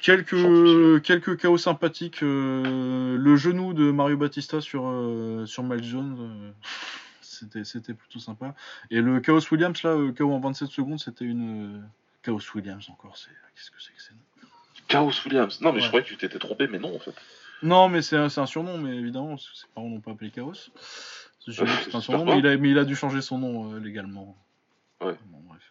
Quelques, 0.02 1.02
quelques 1.04 1.38
chaos 1.38 1.58
sympathiques. 1.58 2.24
euh, 2.24 3.18
le 3.18 3.36
genou 3.36 3.74
de 3.74 3.92
Mario 3.92 4.18
Batista 4.18 4.60
sur, 4.62 4.84
euh, 4.88 5.46
sur 5.46 5.64
Miles 5.64 5.84
Jones, 5.84 6.18
euh, 6.20 6.52
c'était, 7.22 7.64
c'était 7.64 7.94
plutôt 7.94 8.20
sympa. 8.20 8.56
Et 8.90 9.00
le 9.02 9.20
Chaos 9.20 9.42
Williams, 9.52 9.82
là, 9.84 9.96
KO 10.18 10.32
en 10.34 10.40
27 10.40 10.70
secondes, 10.70 11.00
c'était 11.00 11.26
une. 11.26 11.84
Chaos 12.24 12.40
Williams 12.56 12.90
encore, 12.90 13.16
c'est. 13.18 13.30
Qu'est-ce 13.56 13.72
que 13.72 13.78
c'est 13.82 13.94
que 13.94 14.02
c'est 14.02 14.14
Chaos 14.88 15.12
Williams. 15.26 15.62
Non, 15.62 15.72
mais 15.72 15.78
Ouais. 15.78 15.82
je 15.82 15.88
croyais 15.88 16.04
que 16.04 16.10
tu 16.10 16.18
t'étais 16.18 16.40
trompé, 16.40 16.68
mais 16.68 16.80
non, 16.80 16.96
en 16.96 17.00
fait. 17.00 17.14
Non, 17.64 17.88
mais 17.90 18.02
c'est 18.02 18.18
un, 18.18 18.28
c'est 18.30 18.42
un 18.42 18.46
surnom, 18.48 18.78
mais 18.80 18.96
évidemment, 18.98 19.38
ses 19.38 19.68
parents 19.76 19.88
n'ont 19.88 20.00
pas 20.02 20.12
appelé 20.12 20.32
Chaos. 20.32 20.54
C'est 20.54 21.52
c'est 21.52 21.96
un 21.96 22.02
surnom, 22.02 22.26
mais 22.26 22.40
il, 22.40 22.48
a, 22.48 22.58
mais 22.58 22.70
il 22.72 22.78
a 22.78 22.86
dû 22.86 22.96
changer 22.96 23.22
son 23.22 23.38
nom 23.38 23.74
euh, 23.74 23.80
légalement. 23.80 24.36
Ouais. 25.00 25.16
Bon, 25.28 25.40
bref. 25.48 25.62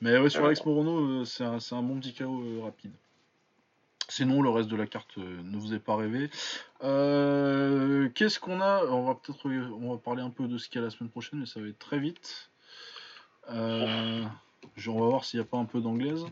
Mais 0.00 0.18
ouais, 0.18 0.28
sur. 0.28 0.44
Alex 0.44 0.64
Morono, 0.66 1.20
euh, 1.20 1.24
c'est 1.24 1.44
un, 1.44 1.60
c'est 1.60 1.74
un 1.76 1.82
bon 1.82 1.98
petit 2.00 2.14
euh, 2.20 2.62
rapide. 2.62 2.92
Sinon, 4.14 4.42
le 4.42 4.50
reste 4.50 4.68
de 4.68 4.76
la 4.76 4.86
carte 4.86 5.16
euh, 5.16 5.40
ne 5.42 5.56
vous 5.56 5.72
est 5.72 5.78
pas 5.78 5.96
rêvé. 5.96 6.28
Euh, 6.84 8.10
Qu'est-ce 8.14 8.38
qu'on 8.38 8.60
a? 8.60 8.84
On 8.90 9.04
va 9.06 9.14
peut-être 9.14 9.46
on 9.46 9.90
va 9.92 9.96
parler 9.96 10.20
un 10.20 10.28
peu 10.28 10.46
de 10.48 10.58
ce 10.58 10.68
qu'il 10.68 10.80
y 10.80 10.82
a 10.82 10.84
la 10.84 10.90
semaine 10.90 11.08
prochaine, 11.08 11.38
mais 11.40 11.46
ça 11.46 11.60
va 11.62 11.68
être 11.68 11.78
très 11.78 11.98
vite. 11.98 12.50
Euh, 13.50 14.22
on 14.86 15.00
va 15.00 15.06
voir 15.06 15.24
s'il 15.24 15.40
n'y 15.40 15.46
a 15.46 15.48
pas 15.48 15.56
un 15.56 15.64
peu 15.64 15.80
d'anglaise. 15.80 16.26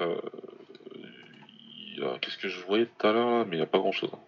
Euh, 0.00 0.16
a- 2.02 2.18
Qu'est-ce 2.20 2.38
que 2.38 2.48
je 2.48 2.64
voyais 2.64 2.86
tout 2.86 3.06
à 3.06 3.12
l'heure, 3.12 3.44
mais 3.46 3.56
il 3.56 3.58
n'y 3.58 3.64
a 3.64 3.66
pas 3.66 3.78
grand-chose. 3.80 4.10
hein. 4.14 4.18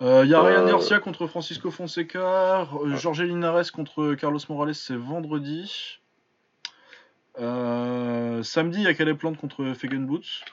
Euh, 0.00 0.22
Il 0.24 0.30
y 0.30 0.34
a 0.34 0.40
Ryan. 0.40 0.64
Garcia 0.64 1.00
contre 1.00 1.26
Francisco 1.26 1.72
Fonseca, 1.72 2.68
Jorge 2.94 3.22
Linares 3.22 3.72
contre 3.72 4.14
Carlos 4.14 4.38
Morales, 4.48 4.76
c'est 4.76 4.94
vendredi. 4.94 5.98
Euh, 7.38 8.42
samedi, 8.42 8.78
il 8.78 8.84
y 8.84 8.86
a 8.86 8.94
Caleb 8.94 9.16
Plant 9.16 9.34
contre 9.34 9.72
Fagan 9.74 10.00
Boots. 10.00 10.44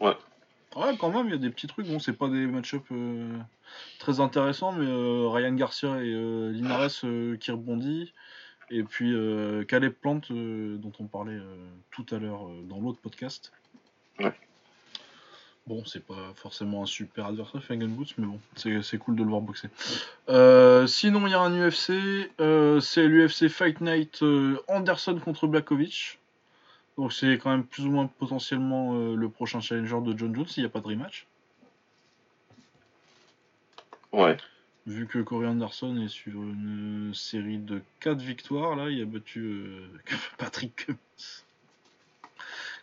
Ouais. 0.00 0.16
Ouais, 0.76 0.96
quand 0.98 1.10
même, 1.10 1.26
il 1.26 1.32
y 1.32 1.34
a 1.34 1.38
des 1.38 1.50
petits 1.50 1.66
trucs. 1.66 1.86
Bon, 1.86 1.98
c'est 1.98 2.14
pas 2.14 2.28
des 2.28 2.46
match-up 2.46 2.82
euh, 2.92 3.38
très 3.98 4.20
intéressants, 4.20 4.72
mais 4.72 4.86
euh, 4.86 5.28
Ryan 5.28 5.54
Garcia 5.54 6.02
et 6.02 6.10
Linares 6.52 7.04
qui 7.38 7.50
rebondit. 7.50 8.12
Et 8.70 8.84
puis 8.84 9.14
Caleb 9.68 9.92
Plant, 9.92 10.22
euh, 10.30 10.76
dont 10.78 10.92
on 10.98 11.04
parlait 11.04 11.38
tout 11.90 12.06
à 12.10 12.18
l'heure 12.18 12.48
dans 12.68 12.80
l'autre 12.80 13.00
podcast. 13.00 13.52
Ouais. 14.18 14.32
Bon, 15.66 15.84
c'est 15.84 16.04
pas 16.04 16.32
forcément 16.34 16.82
un 16.82 16.86
super 16.86 17.26
adversaire, 17.26 17.62
Fagan 17.62 17.86
Boots, 17.86 18.14
mais 18.18 18.26
bon, 18.26 18.40
c'est 18.56 18.82
c'est 18.82 18.98
cool 18.98 19.14
de 19.14 19.22
le 19.22 19.28
voir 19.28 19.42
boxer. 19.42 19.68
Euh, 20.28 20.88
sinon, 20.88 21.24
il 21.28 21.30
y 21.30 21.34
a 21.34 21.40
un 21.40 21.52
UFC, 21.52 21.92
euh, 22.40 22.80
c'est 22.80 23.06
l'UFC 23.06 23.48
Fight 23.48 23.80
Night 23.80 24.22
euh, 24.22 24.58
Anderson 24.66 25.20
contre 25.24 25.46
Blakovic. 25.46 26.18
Donc 27.02 27.12
c'est 27.12 27.36
quand 27.36 27.50
même 27.50 27.64
plus 27.64 27.84
ou 27.84 27.90
moins 27.90 28.06
potentiellement 28.06 28.94
euh, 28.94 29.16
le 29.16 29.28
prochain 29.28 29.60
challenger 29.60 30.00
de 30.02 30.16
John 30.16 30.32
Jones 30.32 30.46
s'il 30.46 30.62
n'y 30.62 30.68
a 30.68 30.70
pas 30.70 30.78
de 30.78 30.86
rematch. 30.86 31.26
Ouais. 34.12 34.36
Vu 34.86 35.08
que 35.08 35.18
Corey 35.18 35.48
Anderson 35.48 35.96
est 35.96 36.06
sur 36.06 36.34
une 36.34 37.10
série 37.12 37.58
de 37.58 37.82
4 37.98 38.20
victoires, 38.22 38.76
là, 38.76 38.88
il 38.88 39.02
a 39.02 39.04
battu 39.04 39.40
euh, 39.40 39.88
Patrick 40.38 40.76
Cummins. 40.76 41.42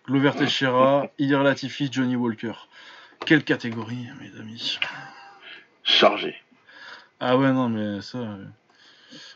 Glover 0.06 0.32
Teixeira, 0.38 1.08
Ilir 1.18 1.42
Latifi, 1.42 1.88
Johnny 1.90 2.18
Walker. 2.18 2.56
Quelle 3.26 3.46
catégorie, 3.46 4.06
mes 4.20 4.38
amis. 4.38 4.80
Chargé. 5.84 6.36
Ah 7.22 7.38
ouais, 7.38 7.54
non, 7.54 7.70
mais 7.70 8.02
ça... 8.02 8.18
euh, 8.18 8.46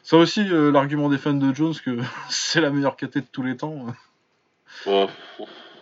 Ça 0.03 0.17
aussi, 0.17 0.43
l'argument 0.43 1.07
des 1.07 1.17
fans 1.17 1.31
de 1.34 1.55
Jones 1.55 1.75
que 1.86 2.01
c'est 2.29 2.59
la 2.59 2.69
meilleure 2.69 2.97
KT 2.97 3.19
de 3.19 3.25
tous 3.31 3.43
les 3.43 3.55
temps. 3.55 3.86
Bats 4.86 5.07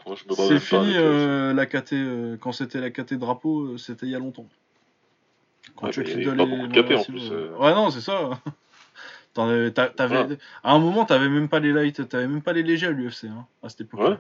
C'est 0.06 0.60
fini 0.60 0.94
euh, 0.96 1.54
la 1.54 1.66
KT, 1.66 1.94
euh, 1.94 2.38
quand 2.38 2.52
c'était 2.52 2.80
la 2.80 2.90
KT 2.90 3.14
drapeau, 3.16 3.62
euh, 3.62 3.78
c'était 3.78 4.06
il 4.06 4.12
y 4.12 4.16
a 4.16 4.20
longtemps. 4.20 4.48
Quand 5.76 5.88
Ouais, 5.88 5.94
il 5.96 6.24
y 6.24 6.26
pas 6.26 6.46
beaucoup 6.46 6.68
de 6.68 6.82
KP, 6.82 6.86
en 6.86 6.92
Mauricio, 6.92 7.14
plus. 7.14 7.30
Ouais, 7.60 7.74
non, 7.74 7.90
c'est 7.92 8.02
ça. 8.02 8.30
Avais-. 9.38 10.38
À 10.64 10.74
un 10.74 10.80
moment, 10.80 11.06
t'avais 11.06 11.30
même 11.30 11.48
pas 11.48 11.60
les 11.60 11.72
light, 11.72 12.08
t'avais 12.10 12.28
même 12.28 12.42
pas 12.42 12.54
les 12.54 12.64
légers 12.64 12.88
à 12.88 12.92
l'UFC 12.92 13.26
hein, 13.26 13.46
à 13.64 13.70
cette 13.70 13.82
époque. 13.82 14.02
Ouais. 14.02 14.18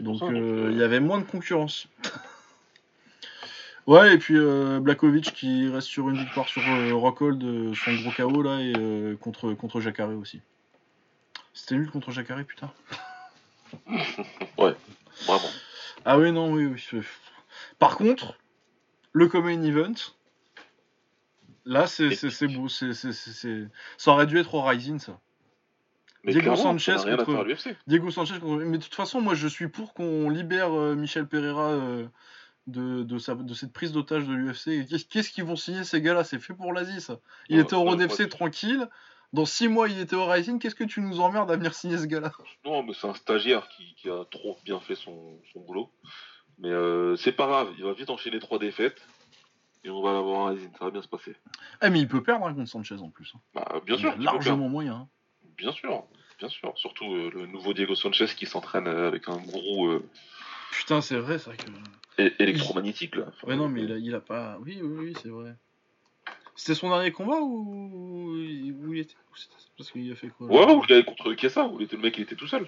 Donc 0.00 0.20
il 0.22 0.36
euh, 0.36 0.72
y 0.72 0.82
avait 0.82 1.00
moins 1.00 1.18
de 1.18 1.24
concurrence. 1.24 1.88
ouais, 3.86 4.14
et 4.14 4.18
puis 4.18 4.36
euh, 4.36 4.80
Blakovic 4.80 5.32
qui 5.34 5.68
reste 5.68 5.88
sur 5.88 6.08
une 6.08 6.16
victoire 6.16 6.48
sur 6.48 6.62
euh, 6.66 6.94
Rockhold, 6.94 7.74
son 7.74 7.94
gros 7.96 8.12
KO 8.12 8.42
là, 8.42 8.60
et 8.60 9.16
contre, 9.20 9.52
contre 9.54 9.80
Jacare 9.80 10.10
aussi. 10.10 10.40
C'était 11.52 11.74
nul 11.74 11.90
contre 11.90 12.10
Jacare, 12.10 12.42
putain. 12.44 12.70
Vraiment. 15.26 15.48
Ah 16.04 16.18
oui, 16.18 16.32
non, 16.32 16.52
oui, 16.52 16.66
oui. 16.66 17.00
Par 17.78 17.96
contre, 17.96 18.36
le 19.12 19.28
Common 19.28 19.62
Event, 19.62 19.94
là, 21.64 21.86
c'est 21.86 22.08
beau. 22.48 22.68
c'est 22.68 22.92
Ça 22.92 24.10
aurait 24.10 24.26
dû 24.26 24.38
être 24.38 24.54
au 24.54 24.62
Rising, 24.62 24.98
ça. 24.98 25.18
Mais 26.24 26.32
Diego 26.32 26.54
Sanchez 26.54 26.96
contre-. 27.24 27.74
Diego 27.86 28.10
Sanchez, 28.10 28.38
contre- 28.38 28.64
mais 28.64 28.78
de 28.78 28.82
toute 28.82 28.94
façon, 28.94 29.20
moi, 29.20 29.34
je 29.34 29.48
suis 29.48 29.68
pour 29.68 29.92
qu'on 29.92 30.30
libère 30.30 30.72
euh, 30.72 30.94
Michel 30.94 31.26
Pereira 31.26 31.70
euh, 31.70 32.06
de, 32.68 33.02
de, 33.02 33.18
sa, 33.18 33.34
de 33.34 33.54
cette 33.54 33.72
prise 33.72 33.90
d'otage 33.90 34.26
de 34.26 34.32
l'UFC. 34.32 34.86
Qu'est-ce 35.08 35.30
qu'ils 35.30 35.42
vont 35.44 35.56
signer, 35.56 35.82
ces 35.82 36.00
gars-là? 36.00 36.22
C'est 36.22 36.38
fait 36.38 36.54
pour 36.54 36.72
l'Asie, 36.72 37.00
ça. 37.00 37.18
Il 37.48 37.56
Ouais, 37.56 37.62
était 37.64 37.74
au 37.74 37.82
ouais, 37.82 37.90
Road 37.90 37.98
ouais. 37.98 38.06
FC 38.06 38.28
tranquille. 38.28 38.88
Dans 39.32 39.46
6 39.46 39.68
mois, 39.68 39.88
il 39.88 39.98
était 39.98 40.16
au 40.16 40.26
Rising. 40.26 40.58
Qu'est-ce 40.58 40.74
que 40.74 40.84
tu 40.84 41.00
nous 41.00 41.20
emmerdes 41.20 41.50
à 41.50 41.56
venir 41.56 41.74
signer 41.74 41.96
ce 41.98 42.06
gars-là? 42.06 42.32
Non, 42.64 42.82
mais 42.82 42.92
c'est 42.92 43.06
un 43.06 43.14
stagiaire 43.14 43.66
qui, 43.68 43.94
qui 43.94 44.10
a 44.10 44.24
trop 44.30 44.58
bien 44.64 44.78
fait 44.80 44.94
son, 44.94 45.40
son 45.52 45.60
boulot. 45.60 45.90
Mais 46.58 46.68
euh, 46.70 47.16
c'est 47.16 47.32
pas 47.32 47.46
grave, 47.46 47.72
il 47.78 47.84
va 47.84 47.92
vite 47.94 48.10
enchaîner 48.10 48.38
trois 48.40 48.58
défaites. 48.58 49.00
Et 49.84 49.90
on 49.90 50.02
va 50.02 50.12
l'avoir 50.12 50.46
un 50.48 50.50
Rising, 50.50 50.70
ça 50.78 50.84
va 50.84 50.90
bien 50.90 51.02
se 51.02 51.08
passer. 51.08 51.34
Ah, 51.80 51.88
mais 51.90 52.00
il 52.00 52.08
peut 52.08 52.22
perdre 52.22 52.46
hein, 52.46 52.54
contre 52.54 52.68
Sanchez 52.70 52.96
en 53.00 53.10
plus. 53.10 53.32
hein. 53.34 53.40
Bah, 53.54 53.80
bien 53.86 53.96
sûr, 53.96 54.12
Il 54.18 54.20
a 54.20 54.32
largement 54.32 54.68
moyen. 54.68 54.94
hein. 54.94 55.08
Bien 55.56 55.72
sûr, 55.72 56.04
bien 56.38 56.48
sûr. 56.48 56.72
Surtout 56.76 57.06
euh, 57.12 57.30
le 57.34 57.46
nouveau 57.46 57.72
Diego 57.72 57.94
Sanchez 57.94 58.26
qui 58.36 58.46
s'entraîne 58.46 58.86
euh, 58.86 59.08
avec 59.08 59.28
un 59.28 59.38
gros 59.38 59.86
euh, 59.88 60.06
Putain, 60.72 61.00
c'est 61.00 61.16
vrai, 61.18 61.38
c'est 61.38 61.46
vrai 61.50 61.56
que. 61.56 62.22
é- 62.22 62.34
électromagnétique 62.38 63.16
là. 63.16 63.24
Enfin, 63.28 63.46
Ouais, 63.48 63.56
non, 63.56 63.68
mais 63.68 63.82
il 63.82 63.92
a, 63.92 63.96
il 63.96 64.14
a 64.14 64.20
pas. 64.20 64.58
Oui, 64.60 64.78
oui, 64.82 65.06
oui, 65.06 65.16
c'est 65.20 65.28
vrai. 65.30 65.54
C'était 66.56 66.74
son 66.74 66.90
dernier 66.90 67.12
combat 67.12 67.40
ou. 67.40 68.34
Où 68.34 68.94
il 68.94 69.00
était 69.00 69.14
où 69.14 69.36
Parce 69.78 69.90
qu'il 69.90 70.10
a 70.12 70.16
fait 70.16 70.28
quoi 70.28 70.46
Ouais, 70.46 70.72
ou 70.74 70.82
le 70.82 70.86
gars 70.86 71.02
contre 71.02 71.32
Kessa, 71.34 71.66
où 71.66 71.80
il 71.80 71.84
était, 71.84 71.96
le 71.96 72.02
mec 72.02 72.16
il 72.18 72.22
était 72.22 72.36
tout 72.36 72.46
seul. 72.46 72.66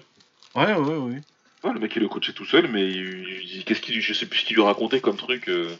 Ouais, 0.55 0.73
ouais, 0.73 0.95
ouais. 0.97 1.21
Ouais, 1.63 1.73
le 1.73 1.79
mec 1.79 1.95
il 1.95 2.01
le 2.01 2.07
coachait 2.09 2.33
tout 2.33 2.45
seul, 2.45 2.67
mais 2.69 2.87
il, 2.89 3.27
il 3.43 3.47
dit 3.47 3.63
qu'est-ce 3.63 3.81
qu'il 3.81 3.99
je 4.01 4.13
sais 4.13 4.25
plus 4.25 4.39
ce 4.39 4.45
qu'il 4.45 4.55
lui 4.55 4.63
racontait 4.63 5.01
comme 5.01 5.17
truc 5.17 5.49
euh, 5.49 5.75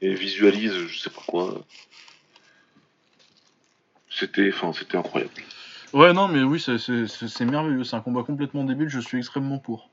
et 0.00 0.14
visualise, 0.14 0.72
je 0.86 0.98
sais 0.98 1.10
pas 1.10 1.22
quoi. 1.26 1.64
C'était, 4.10 4.50
enfin, 4.52 4.72
c'était 4.72 4.96
incroyable. 4.96 5.32
Ouais, 5.92 6.12
non, 6.12 6.28
mais 6.28 6.42
oui, 6.42 6.60
c'est- 6.60 6.78
c'est 6.78 7.06
c'est- 7.06 7.28
c'est 7.28 7.44
merveilleux. 7.44 7.84
C'est 7.84 7.96
un 7.96 8.00
combat 8.00 8.22
complètement 8.22 8.64
débile. 8.64 8.88
Je 8.88 9.00
suis 9.00 9.18
extrêmement 9.18 9.58
pour. 9.58 9.90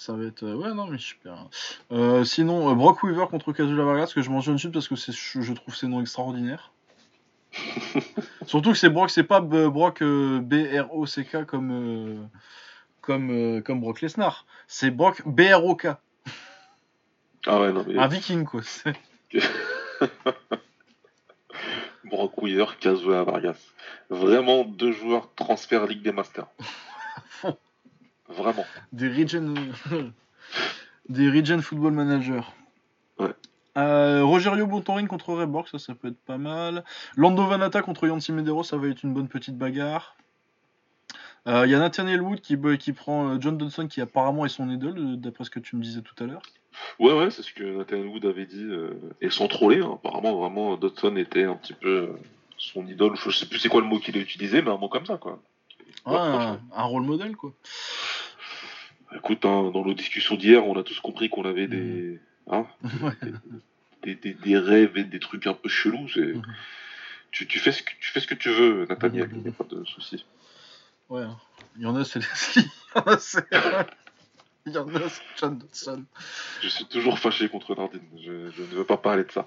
Ça 0.00 0.14
va 0.14 0.24
être. 0.24 0.44
euh, 0.44 0.54
Ouais, 0.54 0.72
non, 0.72 0.86
mais 0.86 0.96
super. 0.96 1.46
Euh, 1.92 2.24
sinon, 2.24 2.70
euh, 2.70 2.74
Brock 2.74 3.02
Weaver 3.02 3.28
contre 3.28 3.52
Kazula 3.52 3.84
Vargas, 3.84 4.12
que 4.14 4.22
je 4.22 4.30
mentionne 4.30 4.54
dessus 4.54 4.70
parce 4.70 4.88
que 4.88 4.96
c'est- 4.96 5.12
je, 5.12 5.52
trouve 5.52 5.76
ces 5.76 5.86
noms 5.88 6.00
extraordinaires. 6.00 6.72
Surtout 8.46 8.72
que 8.72 8.78
c'est 8.78 8.88
Brock, 8.88 9.10
c'est 9.10 9.24
pas 9.24 9.42
B- 9.42 9.68
Brock 9.68 10.00
euh, 10.00 10.40
B-R-O-C-K 10.40 11.44
comme, 11.44 11.70
euh, 11.72 12.16
comme, 13.02 13.30
euh, 13.30 13.60
comme 13.60 13.80
Brock 13.82 14.00
Lesnar. 14.00 14.46
C'est 14.68 14.90
Brock 14.90 15.20
BROK, 15.26 15.88
Ah 17.46 17.60
ouais, 17.60 17.70
non, 17.72 17.84
mais 17.86 17.98
un 17.98 18.08
viking 18.08 18.44
quoi. 18.46 18.62
C'est- 18.62 18.94
Brock 22.04 22.32
Weir, 22.42 22.78
Kazuya 22.78 23.22
Vargas. 23.24 23.58
Vraiment 24.08 24.64
deux 24.64 24.92
joueurs 24.92 25.28
transfert 25.34 25.86
Ligue 25.86 26.02
des 26.02 26.12
Masters. 26.12 26.48
Vraiment. 28.30 28.64
Des 28.92 29.08
Regen... 29.08 29.54
des 31.08 31.30
Regen 31.30 31.60
Football 31.62 31.92
Manager. 31.92 32.52
Ouais. 33.18 33.34
Euh, 33.78 34.24
Rogerio 34.24 34.66
Bontorin 34.66 35.06
contre 35.06 35.32
Reborg, 35.34 35.68
ça, 35.68 35.78
ça 35.78 35.94
peut 35.94 36.08
être 36.08 36.18
pas 36.26 36.38
mal. 36.38 36.84
Lando 37.16 37.46
Vanata 37.46 37.82
contre 37.82 38.06
Yancy 38.06 38.32
Medeiros, 38.32 38.64
ça 38.64 38.76
va 38.76 38.88
être 38.88 39.02
une 39.04 39.14
bonne 39.14 39.28
petite 39.28 39.56
bagarre. 39.56 40.16
Euh, 41.46 41.66
Il 41.66 41.70
y 41.70 41.74
a 41.74 41.78
Nathaniel 41.78 42.20
Wood 42.20 42.40
qui, 42.40 42.56
qui 42.78 42.92
prend 42.92 43.28
euh, 43.30 43.36
John 43.40 43.56
Dodson, 43.56 43.86
qui 43.88 44.00
apparemment 44.00 44.44
est 44.44 44.48
son 44.50 44.68
idole, 44.68 44.98
euh, 44.98 45.16
d'après 45.16 45.44
ce 45.44 45.50
que 45.50 45.60
tu 45.60 45.76
me 45.76 45.82
disais 45.82 46.02
tout 46.02 46.14
à 46.22 46.26
l'heure. 46.26 46.42
Ouais, 46.98 47.12
ouais, 47.12 47.30
c'est 47.30 47.42
ce 47.42 47.52
que 47.52 47.78
Nathan 47.78 47.96
Wood 47.98 48.24
avait 48.26 48.46
dit. 48.46 48.62
euh, 48.64 48.90
et 49.20 49.30
sans 49.30 49.48
troller, 49.48 49.80
hein. 49.80 49.92
apparemment, 49.94 50.34
vraiment, 50.38 50.76
Dodson 50.76 51.16
était 51.16 51.44
un 51.44 51.54
petit 51.54 51.72
peu 51.72 51.88
euh, 51.88 52.12
son 52.58 52.86
idole. 52.86 53.16
Je 53.16 53.30
sais 53.30 53.46
plus 53.46 53.58
c'est 53.58 53.68
quoi 53.68 53.80
le 53.80 53.86
mot 53.86 53.98
qu'il 53.98 54.16
a 54.16 54.20
utilisé, 54.20 54.62
mais 54.62 54.70
un 54.70 54.76
mot 54.76 54.88
comme 54.88 55.06
ça, 55.06 55.16
quoi. 55.16 55.40
Ouais, 56.06 56.12
Ouais, 56.12 56.18
un, 56.18 56.32
franchement. 56.32 56.58
un 56.74 56.82
rôle 56.84 57.02
modèle, 57.04 57.36
quoi. 57.36 57.52
Écoute, 59.14 59.44
hein, 59.44 59.70
dans 59.72 59.84
nos 59.84 59.94
discussions 59.94 60.36
d'hier, 60.36 60.66
on 60.66 60.78
a 60.78 60.82
tous 60.82 61.00
compris 61.00 61.28
qu'on 61.28 61.44
avait 61.44 61.66
des, 61.66 62.20
hein, 62.48 62.66
Ouais. 63.02 63.12
des, 64.02 64.14
des, 64.14 64.34
des 64.34 64.58
rêves 64.58 64.96
et 64.96 65.04
des 65.04 65.18
trucs 65.18 65.46
un 65.46 65.54
peu 65.54 65.68
chelous. 65.68 66.08
Mhm. 66.16 66.42
Tu, 67.32 67.46
tu, 67.46 67.58
fais 67.58 67.72
ce 67.72 67.82
que, 67.82 67.90
tu 68.00 68.10
fais 68.10 68.20
ce 68.20 68.26
que 68.26 68.34
tu 68.34 68.50
veux, 68.50 68.86
Nathaniel, 68.88 69.28
Mhm. 69.28 69.36
il 69.36 69.42
n'y 69.42 69.48
a 69.48 69.52
pas 69.52 69.64
de 69.64 69.84
souci. 69.84 70.24
Ouais, 71.08 71.22
hein. 71.22 71.36
il 71.76 71.82
y 71.82 71.86
en 71.86 71.96
a, 71.96 72.04
c'est 72.04 72.20
Leslie. 72.20 72.70
Il 72.94 72.98
y 72.98 72.98
en 72.98 73.12
a, 73.12 73.18
c'est. 73.18 73.46
Il 74.66 74.72
y 74.72 74.78
en 74.78 74.88
a, 74.94 75.08
c'est 75.08 75.22
John 75.38 75.58
Dodson. 75.58 76.04
Je 76.62 76.68
suis 76.68 76.84
toujours 76.86 77.18
fâché 77.18 77.48
contre 77.48 77.74
Nardine, 77.76 78.02
je, 78.16 78.50
je 78.50 78.62
ne 78.62 78.66
veux 78.76 78.84
pas 78.84 78.96
parler 78.96 79.24
de 79.24 79.30
ça. 79.32 79.44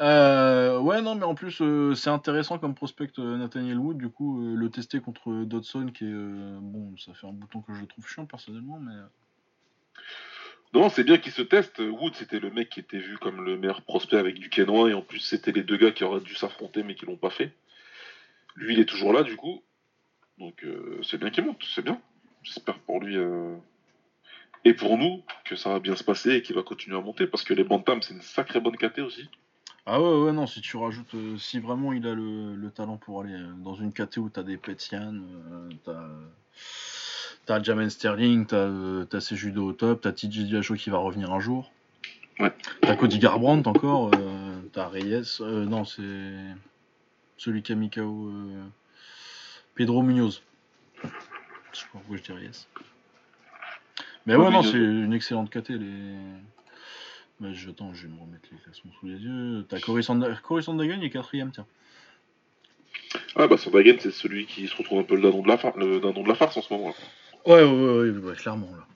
Euh, 0.00 0.80
ouais, 0.80 1.00
non, 1.02 1.14
mais 1.14 1.24
en 1.24 1.34
plus, 1.34 1.60
euh, 1.60 1.94
c'est 1.94 2.10
intéressant 2.10 2.58
comme 2.58 2.74
prospect 2.74 3.12
euh, 3.18 3.36
Nathaniel 3.36 3.78
Wood. 3.78 3.98
Du 3.98 4.08
coup, 4.08 4.42
euh, 4.42 4.54
le 4.56 4.70
tester 4.70 5.00
contre 5.00 5.44
Dodson, 5.44 5.90
qui 5.94 6.04
est. 6.04 6.12
bon, 6.12 6.96
ça 6.98 7.14
fait 7.14 7.26
un 7.26 7.32
bouton 7.32 7.60
que 7.60 7.72
je 7.74 7.84
trouve 7.84 8.06
chiant 8.06 8.26
personnellement, 8.26 8.80
mais. 8.80 8.94
Non, 10.72 10.88
c'est 10.88 11.04
bien 11.04 11.18
qu'il 11.18 11.30
se 11.30 11.42
teste. 11.42 11.78
Wood, 11.78 12.14
c'était 12.16 12.40
le 12.40 12.50
mec 12.50 12.70
qui 12.70 12.80
était 12.80 12.98
vu 12.98 13.16
comme 13.18 13.44
le 13.44 13.56
meilleur 13.56 13.82
prospect 13.82 14.16
avec 14.16 14.40
du 14.40 14.50
Kenois, 14.50 14.90
et 14.90 14.94
en 14.94 15.02
plus, 15.02 15.20
c'était 15.20 15.52
les 15.52 15.62
deux 15.62 15.76
gars 15.76 15.92
qui 15.92 16.02
auraient 16.02 16.20
dû 16.20 16.34
s'affronter, 16.34 16.82
mais 16.82 16.96
qui 16.96 17.06
l'ont 17.06 17.16
pas 17.16 17.30
fait. 17.30 17.52
Lui, 18.56 18.74
il 18.74 18.80
est 18.80 18.84
toujours 18.84 19.12
là, 19.12 19.22
du 19.22 19.36
coup. 19.36 19.62
Donc, 20.38 20.66
c'est 21.04 21.18
bien 21.18 21.30
qu'il 21.30 21.44
monte, 21.44 21.62
c'est 21.72 21.84
bien. 21.84 22.00
J'espère 22.42 22.80
pour 22.80 23.00
lui 23.00 23.16
et 24.64 24.74
pour 24.74 24.98
nous 24.98 25.22
que 25.44 25.54
ça 25.54 25.70
va 25.70 25.78
bien 25.78 25.94
se 25.94 26.02
passer 26.02 26.32
et 26.32 26.42
qu'il 26.42 26.56
va 26.56 26.64
continuer 26.64 26.96
à 26.96 27.00
monter, 27.00 27.28
parce 27.28 27.44
que 27.44 27.54
les 27.54 27.62
Bantams, 27.62 28.02
c'est 28.02 28.14
une 28.14 28.22
sacrée 28.22 28.58
bonne 28.58 28.76
KT 28.76 28.98
aussi. 28.98 29.28
Ah 29.86 30.00
ouais, 30.00 30.22
ouais, 30.22 30.32
non, 30.32 30.46
si 30.46 30.60
tu 30.62 30.76
rajoutes. 30.78 31.14
euh, 31.14 31.36
si 31.36 31.58
vraiment 31.60 31.92
il 31.92 32.06
a 32.06 32.14
le, 32.14 32.54
le 32.54 32.70
talent 32.70 32.96
pour 32.96 33.20
aller 33.20 33.34
euh, 33.34 33.52
dans 33.58 33.74
une 33.74 33.92
KT 33.92 34.16
où 34.18 34.30
t'as 34.30 34.42
des 34.42 34.56
Petian, 34.56 35.14
euh, 35.14 35.68
t'as. 35.84 36.08
T'as 37.46 37.62
Jamen 37.62 37.90
Sterling, 37.90 38.46
t'as 38.46 39.04
t'as 39.04 39.20
ses 39.20 39.36
judo 39.36 39.66
au 39.68 39.72
top, 39.74 40.00
t'as 40.00 40.12
TJ 40.12 40.44
Dillashaw 40.46 40.76
qui 40.76 40.88
va 40.88 40.96
revenir 40.96 41.30
un 41.30 41.40
jour. 41.40 41.70
Ouais. 42.40 42.50
T'as 42.80 42.96
Cody 42.96 43.18
Garbrandt 43.18 43.68
encore, 43.68 44.10
t'as 44.72 44.88
Reyes, 44.88 45.40
euh, 45.42 45.66
non, 45.66 45.84
c'est 45.84 46.32
celui 47.36 47.62
qui 47.62 47.72
a 47.72 47.74
mis 47.74 47.90
KO 47.90 48.32
Pedro 49.74 50.02
Munoz. 50.02 50.42
Je 51.02 51.08
sais 51.80 51.84
pas 51.92 51.98
pourquoi 51.98 52.16
je 52.16 52.22
dis 52.22 52.32
Reyes. 52.32 52.66
Mais 54.24 54.36
ouais, 54.36 54.50
non, 54.50 54.62
c'est 54.62 54.78
une 54.78 55.12
excellente 55.12 55.50
KT. 55.50 55.68
Les... 55.70 56.14
Bah, 57.40 57.48
je, 57.52 57.66
vais 57.66 57.72
me 57.72 58.20
remettre 58.20 58.48
les 58.52 58.58
classements 58.58 58.92
sous 59.00 59.06
les 59.06 59.18
yeux. 59.18 59.66
T'as 59.68 59.80
Cory 59.80 60.02
Sanda- 60.02 60.40
Cory 60.40 60.62
Sandhagen, 60.62 60.98
il 60.98 61.04
est 61.04 61.10
quatrième, 61.10 61.50
tiens. 61.50 61.66
Ah, 63.36 63.48
bah, 63.48 63.56
Sandagen, 63.56 63.96
c'est 63.98 64.12
celui 64.12 64.46
qui 64.46 64.68
se 64.68 64.76
retrouve 64.76 65.00
un 65.00 65.02
peu 65.02 65.16
le 65.16 65.22
dindon 65.22 65.42
de 65.42 65.48
la, 65.48 65.58
far- 65.58 65.76
le 65.76 66.00
dindon 66.00 66.22
de 66.22 66.28
la 66.28 66.34
farce 66.34 66.56
en 66.56 66.62
ce 66.62 66.72
moment. 66.72 66.88
là. 66.88 66.94
Ouais, 67.46 67.62
ouais, 67.64 67.70
ouais, 67.70 68.10
ouais, 68.10 68.18
ouais, 68.18 68.34
clairement. 68.36 68.70
Là. 68.70 68.86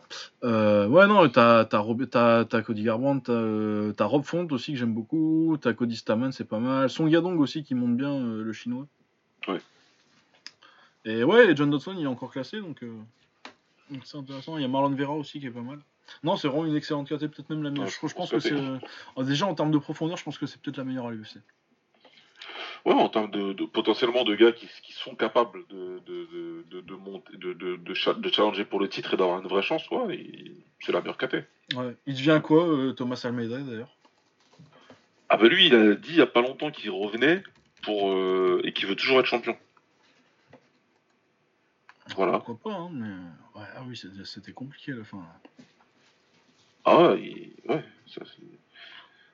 Euh, 0.45 0.89
ouais, 0.89 1.07
non, 1.07 1.29
t'as, 1.29 1.65
t'as, 1.65 1.79
Rob- 1.79 2.09
t'as, 2.09 2.45
t'as 2.45 2.63
Cody 2.63 2.83
Garbrandt, 2.85 3.25
t'as, 3.27 3.93
t'as 3.95 4.05
Rob 4.05 4.25
Font 4.25 4.47
aussi 4.53 4.73
que 4.73 4.79
j'aime 4.79 4.95
beaucoup, 4.95 5.59
t'as 5.61 5.75
Cody 5.75 5.97
Stamen, 5.97 6.33
c'est 6.33 6.49
pas 6.49 6.59
mal. 6.59 6.89
Song 6.89 7.11
Yadong 7.11 7.39
aussi 7.41 7.65
qui 7.65 7.75
monte 7.75 7.97
bien, 7.97 8.13
euh, 8.13 8.43
le 8.43 8.53
chinois. 8.53 8.87
Ouais. 9.49 9.61
Et 11.05 11.25
ouais, 11.25 11.55
John 11.57 11.71
Dodson 11.71 11.95
il 11.99 12.05
est 12.05 12.07
encore 12.07 12.31
classé, 12.31 12.61
donc, 12.61 12.83
euh, 12.83 12.93
donc 13.91 14.03
c'est 14.05 14.17
intéressant. 14.17 14.57
Il 14.57 14.63
y 14.63 14.65
a 14.65 14.69
Marlon 14.69 14.95
Vera 14.95 15.13
aussi 15.13 15.41
qui 15.41 15.47
est 15.47 15.51
pas 15.51 15.61
mal. 15.61 15.81
Non, 16.23 16.37
c'est 16.37 16.49
vraiment 16.49 16.65
une 16.67 16.77
excellente 16.77 17.07
KT, 17.09 17.29
peut-être 17.29 17.51
même 17.51 17.63
la 17.63 17.71
meilleure. 17.71 17.87
Ouais, 17.87 17.93
je, 18.03 18.07
je 18.09 18.15
pense 18.15 18.31
que 18.31 18.41
c'est. 18.41 18.53
Euh, 18.53 18.79
oh, 19.17 19.23
déjà 19.25 19.47
en 19.47 19.55
termes 19.55 19.71
de 19.71 19.79
profondeur, 19.79 20.17
je 20.17 20.25
pense 20.25 20.39
que 20.39 20.47
c'est 20.47 20.61
peut-être 20.61 20.77
la 20.79 20.85
meilleure 20.85 21.07
à 21.07 21.11
l'UFC. 21.11 21.37
Ouais, 22.85 22.95
en 22.95 23.09
termes 23.09 23.31
de, 23.31 23.53
de- 23.53 23.65
potentiellement 23.67 24.25
de 24.25 24.35
gars 24.35 24.53
qui, 24.53 24.69
qui 24.83 24.93
sont 24.93 25.15
capables 25.15 25.67
de, 25.69 26.01
de, 26.07 26.27
de, 26.33 26.65
de, 26.71 26.81
de 26.81 26.95
monter, 26.95 27.37
de, 27.37 27.53
de, 27.53 27.77
de, 27.77 27.95
cha- 27.95 28.15
de 28.15 28.29
challenger 28.31 28.65
pour 28.65 28.81
le 28.81 28.89
titre 28.89 29.15
et 29.15 29.17
d'avoir 29.17 29.41
une 29.41 29.49
vraie 29.49 29.63
chance, 29.63 29.89
ouais, 29.91 30.25
c'est 30.81 30.93
la 30.93 31.01
meilleure 31.01 31.19
KT. 31.19 31.35
Ouais. 31.75 31.97
Il 32.07 32.15
devient 32.15 32.41
quoi, 32.43 32.67
euh, 32.67 32.93
Thomas 32.93 33.21
Almeida 33.25 33.59
d'ailleurs? 33.59 33.95
Ah 35.29 35.37
bah 35.37 35.49
lui, 35.49 35.67
il 35.67 35.75
a 35.75 35.95
dit 35.95 36.11
il 36.13 36.17
y 36.17 36.23
a 36.23 36.27
pas 36.27 36.41
longtemps 36.41 36.71
qu'il 36.71 36.91
revenait 36.91 37.43
pour 37.83 38.13
euh, 38.13 38.63
et 38.65 38.73
qu'il 38.73 38.89
veut 38.89 38.97
toujours 38.97 39.21
être 39.21 39.27
champion. 39.27 39.57
Voilà. 42.17 42.39
Pourquoi 42.41 42.73
pas, 42.73 42.79
hein, 42.79 42.89
mais. 42.93 43.09
Ouais, 43.61 43.67
ah 43.77 43.83
oui, 43.87 43.97
c'était, 43.97 44.25
c'était 44.25 44.53
compliqué 44.53 44.93
à 44.93 44.97
la 44.97 45.05
fin. 45.05 45.19
là. 45.19 45.41
Ah 46.91 47.13
ouais, 47.73 47.85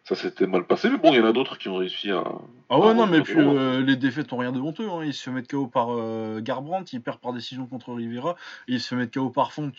ça, 0.04 0.14
s'était 0.16 0.46
mal 0.46 0.66
passé, 0.66 0.90
mais 0.90 0.98
bon, 0.98 1.12
il 1.12 1.16
y 1.16 1.20
en 1.20 1.24
a 1.24 1.32
d'autres 1.32 1.56
qui 1.56 1.68
ont 1.68 1.76
réussi 1.76 2.10
à. 2.10 2.24
Ah 2.68 2.78
ouais, 2.78 2.90
à 2.90 2.94
non, 2.94 3.06
mais 3.06 3.22
puis 3.22 3.34
euh, 3.38 3.80
les 3.80 3.96
défaites 3.96 4.32
ont 4.32 4.36
rien 4.38 4.52
de 4.52 4.60
honteux. 4.60 4.88
Hein. 4.90 5.04
Il 5.04 5.14
se 5.14 5.30
mettre 5.30 5.48
KO 5.48 5.66
par 5.66 5.88
euh, 5.90 6.40
Garbrandt, 6.40 6.92
il 6.92 7.00
perd 7.00 7.20
par 7.20 7.32
décision 7.32 7.66
contre 7.66 7.92
Rivera, 7.94 8.36
et 8.68 8.72
il 8.74 8.80
se 8.80 8.94
mettre 8.94 9.12
KO 9.18 9.30
par 9.30 9.52
Font. 9.52 9.72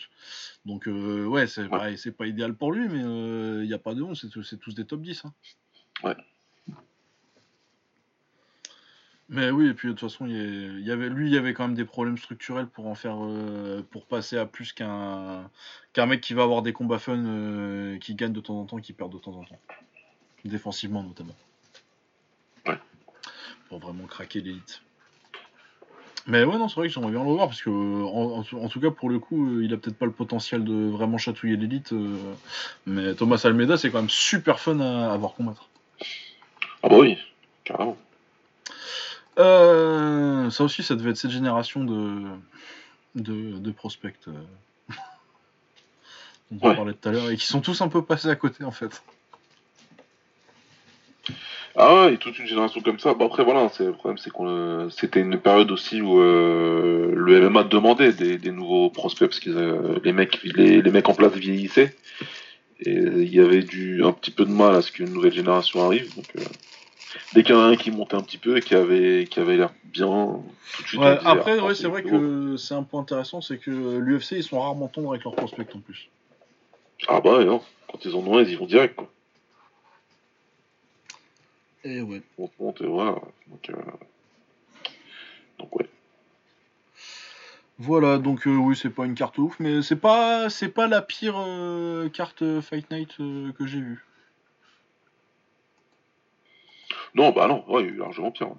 Donc, 0.64 0.88
euh, 0.88 1.26
ouais, 1.26 1.46
c'est 1.46 2.16
pas 2.16 2.26
idéal 2.26 2.54
pour 2.54 2.72
lui, 2.72 2.88
mais 2.88 3.00
il 3.62 3.66
n'y 3.68 3.74
a 3.74 3.78
pas 3.78 3.94
de 3.94 4.02
honte, 4.02 4.16
c'est, 4.16 4.28
tous- 4.30 4.42
c'est 4.42 4.58
tous 4.58 4.74
des 4.74 4.84
top 4.86 5.02
10. 5.02 5.24
hein. 5.24 5.32
Ouais. 6.02 6.16
Mais 9.28 9.50
oui, 9.50 9.66
et 9.66 9.74
puis 9.74 9.88
de 9.88 9.92
toute 9.94 10.08
façon, 10.08 10.26
il 10.26 10.80
y, 10.86 10.90
avait, 10.92 11.08
lui, 11.08 11.26
il 11.28 11.34
y 11.34 11.36
avait 11.36 11.52
quand 11.52 11.66
même 11.66 11.76
des 11.76 11.84
problèmes 11.84 12.16
structurels 12.16 12.68
pour 12.68 12.86
en 12.86 12.94
faire, 12.94 13.16
euh, 13.20 13.82
pour 13.90 14.06
passer 14.06 14.38
à 14.38 14.46
plus 14.46 14.72
qu'un, 14.72 15.50
qu'un 15.92 16.06
mec 16.06 16.20
qui 16.20 16.32
va 16.32 16.44
avoir 16.44 16.62
des 16.62 16.72
combats 16.72 17.00
fun, 17.00 17.18
euh, 17.18 17.98
qui 17.98 18.14
gagne 18.14 18.32
de 18.32 18.40
temps 18.40 18.60
en 18.60 18.66
temps, 18.66 18.78
qui 18.78 18.92
perd 18.92 19.12
de 19.12 19.18
temps 19.18 19.32
en 19.34 19.42
temps. 19.42 19.58
Défensivement 20.44 21.02
notamment. 21.02 21.34
Ouais. 22.66 22.78
Pour 23.68 23.80
vraiment 23.80 24.06
craquer 24.06 24.40
l'élite. 24.40 24.80
Mais 26.28 26.44
ouais, 26.44 26.56
non, 26.56 26.68
c'est 26.68 26.76
vrai 26.76 26.86
que 26.86 26.94
j'aimerais 26.94 27.10
bien 27.12 27.22
le 27.22 27.28
revoir 27.28 27.48
parce 27.48 27.62
que, 27.62 27.70
en, 27.70 28.38
en- 28.40 28.64
en 28.64 28.68
tout 28.68 28.80
cas, 28.80 28.90
pour 28.92 29.08
le 29.10 29.18
coup, 29.18 29.48
euh, 29.58 29.64
il 29.64 29.74
a 29.74 29.76
peut-être 29.76 29.98
pas 29.98 30.06
le 30.06 30.12
potentiel 30.12 30.62
de 30.64 30.88
vraiment 30.88 31.18
chatouiller 31.18 31.56
l'élite. 31.56 31.92
euh, 31.92 32.16
mais 32.86 33.14
Thomas 33.14 33.40
Almeida, 33.42 33.76
c'est 33.76 33.90
quand 33.90 33.98
même 34.00 34.10
super 34.10 34.60
fun 34.60 34.78
à, 34.78 35.12
à 35.12 35.16
voir 35.16 35.34
combattre. 35.34 35.68
Ah 36.84 36.88
bah 36.88 36.98
oui, 36.98 37.18
carrément. 37.64 37.96
Euh, 39.38 40.50
ça 40.50 40.64
aussi, 40.64 40.82
ça 40.82 40.94
devait 40.94 41.10
être 41.10 41.16
cette 41.16 41.30
génération 41.30 41.84
de, 41.84 42.22
de, 43.14 43.58
de 43.58 43.70
prospects 43.70 44.14
euh, 44.28 44.32
dont 46.50 46.58
on 46.62 46.68
Ouais. 46.68 46.76
parlait 46.76 46.94
tout 46.94 47.08
à 47.08 47.12
l'heure 47.12 47.30
et 47.30 47.36
qui 47.36 47.46
sont 47.46 47.60
tous 47.60 47.80
un 47.80 47.88
peu 47.88 48.02
passés 48.02 48.28
à 48.28 48.36
côté 48.36 48.64
en 48.64 48.70
fait. 48.70 49.02
Ah 51.78 51.94
ouais, 52.06 52.14
et 52.14 52.16
toute 52.16 52.38
une 52.38 52.46
génération 52.46 52.80
comme 52.80 52.98
ça. 52.98 53.12
Bon 53.12 53.26
après 53.26 53.44
voilà, 53.44 53.68
c'est 53.68 53.84
le 53.84 53.92
problème, 53.92 54.16
c'est 54.16 54.30
qu'on 54.30 54.48
euh, 54.48 54.88
c'était 54.88 55.20
une 55.20 55.38
période 55.38 55.70
aussi 55.70 56.00
où 56.00 56.18
euh, 56.20 57.12
le 57.14 57.50
MMA 57.50 57.64
demandait 57.64 58.14
des, 58.14 58.38
des 58.38 58.50
nouveaux 58.50 58.88
prospects 58.88 59.28
parce 59.28 59.40
que 59.40 60.00
les 60.02 60.12
mecs 60.14 60.42
les, 60.44 60.80
les 60.80 60.90
mecs 60.90 61.08
en 61.10 61.14
place 61.14 61.34
vieillissaient 61.34 61.94
et 62.80 62.92
il 62.94 63.34
y 63.34 63.40
avait 63.40 63.62
du 63.62 64.02
un 64.04 64.12
petit 64.12 64.30
peu 64.30 64.46
de 64.46 64.50
mal 64.52 64.74
à 64.74 64.80
ce 64.80 64.90
qu'une 64.90 65.12
nouvelle 65.12 65.34
génération 65.34 65.84
arrive. 65.84 66.14
Donc 66.16 66.32
dès 67.34 67.42
qu'il 67.42 67.54
y 67.54 67.58
en 67.58 67.62
a 67.62 67.66
un 67.66 67.76
qui 67.76 67.90
montait 67.90 68.16
un 68.16 68.22
petit 68.22 68.38
peu 68.38 68.56
et 68.56 68.60
qui 68.60 68.74
avait 68.74 69.26
qui 69.30 69.40
avait 69.40 69.56
l'air 69.56 69.72
bien, 69.84 70.42
tout 70.76 70.82
de 70.82 70.88
suite. 70.88 71.00
Ouais, 71.00 71.18
après, 71.24 71.58
ouais, 71.60 71.74
c'est 71.74 71.88
vrai 71.88 72.02
que 72.02 72.56
c'est 72.56 72.74
un 72.74 72.82
point 72.82 73.00
intéressant, 73.00 73.40
c'est 73.40 73.58
que 73.58 73.70
l'UFC 73.70 74.32
ils 74.32 74.42
sont 74.42 74.60
rarement 74.60 74.88
tendres 74.88 75.10
avec 75.10 75.24
leurs 75.24 75.34
prospects 75.34 75.74
en 75.74 75.80
plus. 75.80 76.08
ah 77.08 77.20
bah 77.20 77.44
non, 77.44 77.62
quand 77.90 78.04
ils 78.04 78.14
en 78.14 78.18
ont 78.18 78.38
un, 78.38 78.42
ils 78.42 78.50
y 78.50 78.56
vont 78.56 78.66
direct 78.66 78.96
quoi. 78.96 79.10
Et 81.84 82.00
ouais. 82.00 82.20
On 82.36 82.48
te 82.48 82.52
monte 82.60 82.80
et 82.80 82.86
voilà. 82.86 83.12
Donc, 83.46 83.70
euh, 83.70 83.74
donc 85.58 85.76
ouais. 85.76 85.88
Voilà, 87.78 88.18
donc 88.18 88.46
euh, 88.46 88.56
oui, 88.56 88.74
c'est 88.74 88.90
pas 88.90 89.04
une 89.04 89.14
carte 89.14 89.36
ouf, 89.38 89.60
mais 89.60 89.82
c'est 89.82 89.96
pas 89.96 90.48
c'est 90.48 90.70
pas 90.70 90.86
la 90.86 91.02
pire 91.02 91.36
euh, 91.36 92.08
carte 92.08 92.42
euh, 92.42 92.62
Fight 92.62 92.90
Night 92.90 93.10
euh, 93.20 93.52
que 93.52 93.66
j'ai 93.66 93.80
vue. 93.80 94.04
Non 97.16 97.30
bah 97.32 97.48
non, 97.48 97.64
ouais, 97.68 97.82
il 97.82 97.86
y 97.86 97.90
a 97.90 97.92
eu 97.92 97.96
largement 97.96 98.30
pire. 98.30 98.48
ouais. 98.48 98.54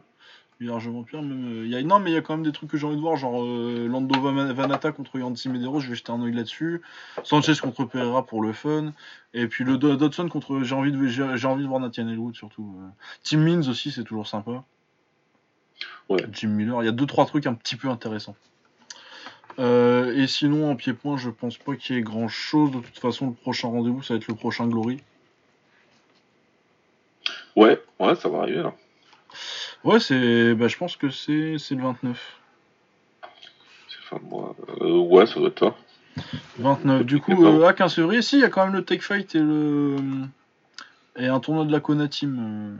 Il 0.60 0.66
est 0.66 0.70
largement 0.72 1.04
pire. 1.04 1.22
Même, 1.22 1.60
euh, 1.62 1.66
il 1.66 1.72
y 1.72 1.76
a, 1.76 1.84
non, 1.84 2.00
mais 2.00 2.10
il 2.10 2.14
y 2.16 2.18
a 2.18 2.22
quand 2.22 2.36
même 2.36 2.44
des 2.44 2.52
trucs 2.52 2.72
que 2.72 2.78
j'ai 2.78 2.88
envie 2.88 2.96
de 2.96 3.02
voir, 3.02 3.16
genre 3.16 3.44
euh, 3.44 3.88
Lando 3.88 4.20
Van- 4.20 4.54
Vanata 4.54 4.92
contre 4.92 5.20
Yancy 5.20 5.50
Medeiros, 5.50 5.80
je 5.82 5.90
vais 5.90 5.96
jeter 5.96 6.12
un 6.12 6.20
oeil 6.24 6.34
là-dessus. 6.34 6.82
Sanchez 7.24 7.54
contre 7.62 7.86
Pereira 7.86 8.26
pour 8.26 8.42
le 8.42 8.54
fun. 8.54 8.92
Et 9.36 9.46
puis 9.48 9.64
le 9.64 9.78
Do- 9.78 9.96
Dodson 9.96 10.28
contre. 10.30 10.64
J'ai 10.64 10.74
envie, 10.74 10.92
de, 10.92 11.06
j'ai, 11.08 11.48
envie 11.48 11.62
de 11.64 11.68
voir 11.68 11.80
Nathan 11.80 12.08
Elwood 12.08 12.34
surtout. 12.36 12.76
euh. 12.82 12.88
Tim 13.24 13.38
Means 13.38 13.70
aussi, 13.70 13.92
c'est 13.92 14.04
toujours 14.04 14.26
sympa. 14.28 14.64
Ouais. 16.10 16.26
Jim 16.32 16.48
Miller, 16.50 16.82
il 16.82 16.86
y 16.88 16.90
a 16.90 16.94
deux 16.94 17.06
trois 17.06 17.28
trucs 17.28 17.46
un 17.46 17.54
petit 17.54 17.76
peu 17.76 17.90
intéressants. 17.90 18.36
Euh, 19.60 20.16
et 20.16 20.26
sinon, 20.28 20.72
en 20.72 20.76
pied-point, 20.76 21.18
je 21.18 21.30
pense 21.30 21.58
pas 21.58 21.76
qu'il 21.76 21.96
y 21.96 22.00
ait 22.00 22.02
grand 22.02 22.28
chose. 22.28 22.72
De 22.72 22.80
toute 22.80 22.98
façon, 23.00 23.28
le 23.28 23.34
prochain 23.34 23.68
rendez-vous, 23.68 24.02
ça 24.02 24.14
va 24.14 24.18
être 24.18 24.28
le 24.28 24.36
prochain 24.36 24.68
Glory. 24.68 25.02
Ouais, 27.58 27.82
ouais, 28.00 28.16
ça 28.16 28.30
va 28.30 28.40
arriver 28.44 28.62
là. 28.62 28.74
Ouais, 29.84 30.00
c'est, 30.00 30.54
bah, 30.54 30.68
je 30.68 30.78
pense 30.78 30.96
que 30.96 31.10
c'est, 31.10 31.58
c'est 31.58 31.76
le 31.76 31.82
29. 31.84 32.40
C'est 33.90 34.02
fin 34.10 34.18
de 34.18 34.30
mois. 34.30 34.56
Euh, 34.82 34.98
ouais, 35.00 35.26
ça 35.26 35.36
doit 35.40 35.50
être 35.50 35.60
ça. 35.60 35.76
29. 36.60 37.04
Du 37.04 37.20
coup, 37.20 37.46
euh, 37.46 37.66
à 37.68 37.74
15 37.74 37.96
février, 37.96 38.22
si, 38.22 38.38
il 38.38 38.42
y 38.42 38.46
a 38.46 38.50
quand 38.50 38.64
même 38.66 38.74
le 38.76 38.84
Tech 38.86 39.02
Fight 39.02 39.36
et 39.36 39.40
le 39.40 39.96
et 41.18 41.26
un 41.28 41.40
tournoi 41.40 41.66
de 41.66 41.72
la 41.72 41.80
Kona 41.80 42.08
Team. 42.08 42.78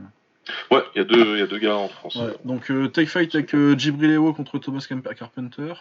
Ouais, 0.70 0.82
il 0.94 0.98
y, 0.98 1.00
a 1.00 1.04
deux- 1.04 1.34
il 1.36 1.38
y 1.40 1.42
a 1.42 1.46
deux 1.46 1.58
gars 1.58 1.76
en 1.76 1.88
France. 1.88 2.16
euh. 2.16 2.28
Ouais. 2.30 2.36
Donc 2.44 2.70
euh, 2.70 2.88
Tech 2.88 3.08
Fight 3.08 3.34
avec 3.34 3.54
euh, 3.54 3.76
Djibril 3.76 4.12
Ewo 4.12 4.32
contre 4.32 4.58
Thomas 4.58 4.86
Carpenter. 5.16 5.74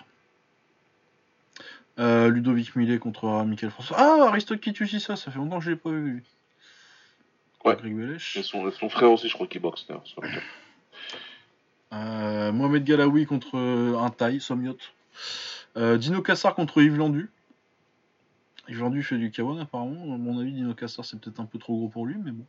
Euh, 2.00 2.30
Ludovic 2.30 2.76
Millet 2.76 2.98
contre 3.00 3.26
euh, 3.26 3.44
Michael 3.44 3.72
François. 3.72 3.98
Ah, 4.00 4.28
Aristote 4.30 4.60
Kitusi, 4.60 5.00
ça, 5.00 5.16
ça 5.16 5.32
fait 5.32 5.38
longtemps 5.40 5.60
que 5.60 5.66
je 5.66 5.72
l'ai 5.72 5.76
pas 5.76 5.90
vu. 5.90 6.24
Ouais. 7.70 7.76
Greg 7.76 7.96
Belech. 7.96 8.36
Et 8.38 8.44
son, 8.44 8.70
son 8.72 8.90
frère 8.90 9.12
aussi, 9.12 9.28
je 9.30 9.34
crois 9.34 9.48
qu'il 9.48 9.62
boxe. 9.62 9.86
Euh, 11.94 12.52
Mohamed 12.52 12.84
Galaoui 12.84 13.26
contre 13.26 13.58
euh, 13.58 13.98
un 13.98 14.10
Thaï, 14.10 14.40
Somyot. 14.42 14.78
Euh, 15.78 15.98
Dino 15.98 16.22
Kassar 16.22 16.56
contre 16.56 16.82
Yves 16.82 16.98
Landu. 16.98 17.30
Yves 18.68 18.80
Landu 18.80 19.04
fait 19.04 19.18
du 19.18 19.32
Kawan 19.32 19.60
apparemment. 19.60 20.14
À 20.14 20.18
mon 20.18 20.40
avis, 20.40 20.52
Dino 20.52 20.74
Kassar 20.74 21.06
c'est 21.06 21.20
peut-être 21.20 21.40
un 21.40 21.46
peu 21.46 21.60
trop 21.60 21.78
gros 21.78 21.88
pour 21.88 22.06
lui, 22.06 22.16
mais 22.24 22.32
bon. 22.32 22.46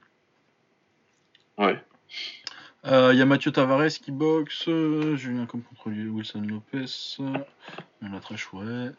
Ouais. 1.59 1.83
Euh, 2.87 3.11
Il 3.12 3.19
y 3.19 3.23
a 3.23 3.27
Mathieu 3.27 3.53
Tavares 3.53 3.89
qui 3.89 4.11
boxe. 4.12 4.66
euh, 4.69 5.16
Julien 5.16 5.47
Combe 5.47 5.62
contre 5.64 5.89
lui, 5.91 6.09
Wilson 6.09 6.41
Lopez. 6.43 7.16
euh, 7.21 7.39
On 8.03 8.11
l'a 8.11 8.21
très 8.21 8.37
chouette. 8.37 8.95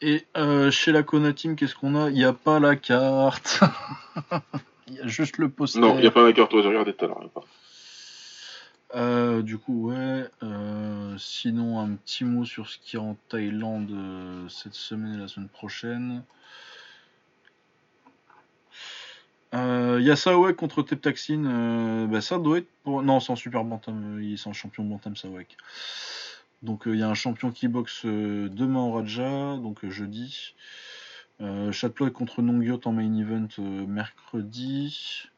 Et 0.00 0.24
euh, 0.36 0.70
chez 0.70 0.92
la 0.92 1.02
Kona 1.02 1.32
Team, 1.32 1.56
qu'est-ce 1.56 1.74
qu'on 1.74 1.94
a? 1.96 2.08
Il 2.10 2.14
n'y 2.14 2.24
a 2.24 2.32
pas 2.32 2.60
la 2.60 2.76
carte. 2.76 3.60
Il 4.88 4.94
y 4.94 5.00
a 5.00 5.06
juste 5.06 5.38
le 5.38 5.48
poster. 5.48 5.80
Non, 5.80 5.96
il 5.96 6.00
n'y 6.00 6.06
a 6.06 6.10
pas 6.10 6.24
ouais, 6.24 6.34
j'ai 6.34 6.42
regardé 6.42 6.94
tout 6.94 7.04
à 7.04 7.08
l'heure. 7.08 7.30
Euh, 8.94 9.42
du 9.42 9.58
coup, 9.58 9.90
ouais. 9.90 10.24
euh, 10.42 11.14
sinon, 11.18 11.78
un 11.78 11.94
petit 11.94 12.24
mot 12.24 12.44
sur 12.44 12.68
ce 12.68 12.78
qui 12.78 12.96
est 12.96 12.98
en 12.98 13.16
Thaïlande 13.28 13.90
euh, 13.90 14.48
cette 14.48 14.74
semaine 14.74 15.14
et 15.14 15.18
la 15.18 15.28
semaine 15.28 15.48
prochaine. 15.48 16.22
Euh, 19.54 19.98
Il 20.00 20.06
y 20.06 20.10
a 20.10 20.16
Sawek 20.16 20.56
contre 20.56 20.82
Teptaxin. 20.82 22.06
bah, 22.10 22.20
ça 22.20 22.38
doit 22.38 22.58
être 22.58 22.68
pour. 22.84 23.02
Non, 23.02 23.20
c'est 23.20 23.32
en 23.32 23.36
super 23.36 23.64
bantam. 23.64 24.20
Il 24.22 24.34
est 24.34 24.46
en 24.46 24.52
champion 24.52 24.84
bantam 24.84 25.16
Sawek. 25.16 25.56
Donc, 26.62 26.84
il 26.86 26.96
y 26.96 27.02
a 27.02 27.08
un 27.08 27.14
champion 27.14 27.50
qui 27.50 27.68
boxe 27.68 28.04
demain 28.04 28.80
au 28.80 28.92
Raja, 28.92 29.56
donc 29.58 29.86
jeudi. 29.88 30.54
Euh, 31.40 31.70
Chatploy 31.70 32.12
contre 32.12 32.42
Nongyot 32.42 32.80
en 32.84 32.92
main 32.92 33.14
event 33.16 33.48
euh, 33.58 33.86
mercredi. 33.86 35.28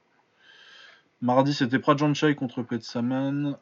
Mardi, 1.21 1.53
c'était 1.53 1.79
Prajanchai 1.79 2.35
contre 2.35 2.63
Petsaman. 2.63 3.59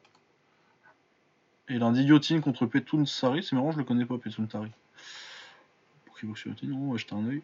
Et 1.69 1.79
lundi, 1.79 2.05
Yotin 2.05 2.41
contre 2.41 2.67
Petun 2.67 3.05
Sari. 3.05 3.43
C'est 3.43 3.57
marrant, 3.57 3.73
je 3.73 3.79
le 3.79 3.85
connais 3.85 4.07
pas, 4.07 4.17
Petun 4.19 4.49
Sari. 4.51 4.71
Pour 6.07 6.19
qu'il 6.19 6.29
boxe 6.29 6.45
Yotin, 6.45 6.71
on 6.73 6.93
va 6.93 6.97
jeter 6.97 7.15
un 7.15 7.27
œil. 7.27 7.43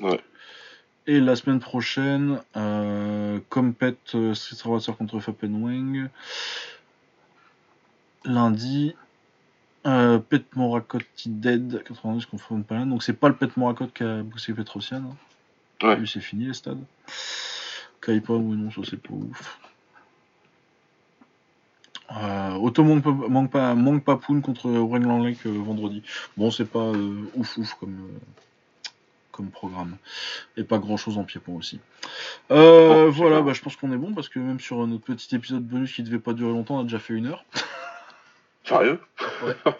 Ouais. 0.00 0.20
Et 1.06 1.20
la 1.20 1.36
semaine 1.36 1.60
prochaine, 1.60 2.40
euh, 2.56 3.38
Compet 3.48 3.96
euh, 4.14 4.34
Street 4.34 4.68
Racer 4.68 4.96
contre 4.96 5.20
Fapen 5.20 5.62
Wang. 5.62 6.08
Lundi, 8.24 8.96
euh, 9.86 10.18
Pet 10.18 10.44
Morakot 10.56 10.98
Dead 11.26 11.82
92 11.84 12.26
contre 12.26 12.44
Von 12.50 12.62
Palen. 12.62 12.88
Donc 12.90 13.02
c'est 13.02 13.12
pas 13.12 13.28
le 13.28 13.34
Pet 13.36 13.56
Morakot 13.56 13.86
qui 13.88 14.02
a 14.02 14.22
boxé 14.22 14.52
Petrosian. 14.52 14.96
hein. 15.82 15.86
Ouais. 15.86 15.96
Lui, 15.96 16.08
c'est 16.08 16.20
fini 16.20 16.46
les 16.46 16.54
stades. 16.54 16.82
Kaipa, 18.02 18.32
oui, 18.34 18.56
non, 18.56 18.70
ça 18.70 18.80
c'est 18.88 19.00
pas 19.00 19.12
ouf. 19.14 19.58
Euh, 22.16 22.54
Otto 22.54 22.84
Mong- 22.84 23.02
Mong- 23.02 23.48
Pa- 23.48 23.74
Mong 23.74 24.00
Papoun 24.02 24.40
contre 24.40 24.70
Wang 24.70 25.04
Langlek 25.04 25.44
euh, 25.46 25.50
vendredi. 25.58 26.02
Bon, 26.36 26.50
c'est 26.50 26.64
pas 26.64 26.78
euh, 26.78 27.28
ouf 27.34 27.56
ouf 27.58 27.74
comme, 27.74 27.98
euh, 27.98 28.18
comme 29.32 29.50
programme. 29.50 29.96
Et 30.56 30.62
pas 30.62 30.78
grand 30.78 30.96
chose 30.96 31.18
en 31.18 31.24
pied-point 31.24 31.56
aussi. 31.56 31.80
Euh, 32.52 33.10
voilà, 33.10 33.42
bah, 33.42 33.52
je 33.54 33.60
pense 33.60 33.74
qu'on 33.76 33.92
est 33.92 33.96
bon 33.96 34.14
parce 34.14 34.28
que 34.28 34.38
même 34.38 34.60
sur 34.60 34.86
notre 34.86 35.04
petit 35.04 35.34
épisode 35.34 35.64
bonus 35.64 35.92
qui 35.92 36.02
devait 36.04 36.20
pas 36.20 36.32
durer 36.32 36.52
longtemps, 36.52 36.76
on 36.76 36.80
a 36.80 36.84
déjà 36.84 37.00
fait 37.00 37.14
une 37.14 37.26
heure. 37.26 37.44
Sérieux 38.66 39.00
Ouais. 39.42 39.54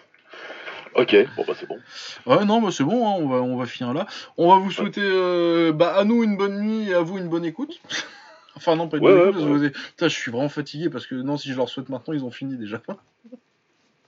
Ok, 0.95 1.15
bon 1.35 1.43
bah 1.47 1.53
c'est 1.55 1.67
bon. 1.67 1.77
Ouais, 2.25 2.43
non, 2.43 2.59
bah, 2.59 2.69
c'est 2.71 2.83
bon, 2.83 3.07
hein, 3.07 3.17
on, 3.19 3.27
va, 3.27 3.35
on 3.35 3.55
va 3.55 3.67
finir 3.67 3.93
là. 3.93 4.07
On 4.35 4.47
va 4.49 4.57
vous 4.57 4.71
souhaiter 4.71 5.01
euh, 5.03 5.71
bah, 5.71 5.95
à 5.95 6.03
nous 6.05 6.23
une 6.23 6.37
bonne 6.37 6.59
nuit 6.59 6.89
et 6.89 6.95
à 6.95 7.01
vous 7.01 7.19
une 7.19 7.29
bonne 7.29 7.45
écoute. 7.45 7.79
enfin, 8.55 8.75
non, 8.75 8.87
pas 8.87 8.97
une 8.97 9.03
Ouais, 9.03 9.11
bonne 9.11 9.21
ouais, 9.21 9.29
écoute, 9.29 9.33
parce 9.35 9.45
que 9.45 9.51
ouais. 9.51 9.57
vous 9.57 9.63
avez- 9.65 9.73
Putain, 9.89 10.07
je 10.07 10.15
suis 10.15 10.31
vraiment 10.31 10.49
fatigué 10.49 10.89
parce 10.89 11.05
que 11.05 11.13
non, 11.13 11.37
si 11.37 11.51
je 11.51 11.55
leur 11.57 11.69
souhaite 11.69 11.89
maintenant, 11.89 12.15
ils 12.15 12.23
ont 12.23 12.31
fini 12.31 12.57
déjà. 12.57 12.81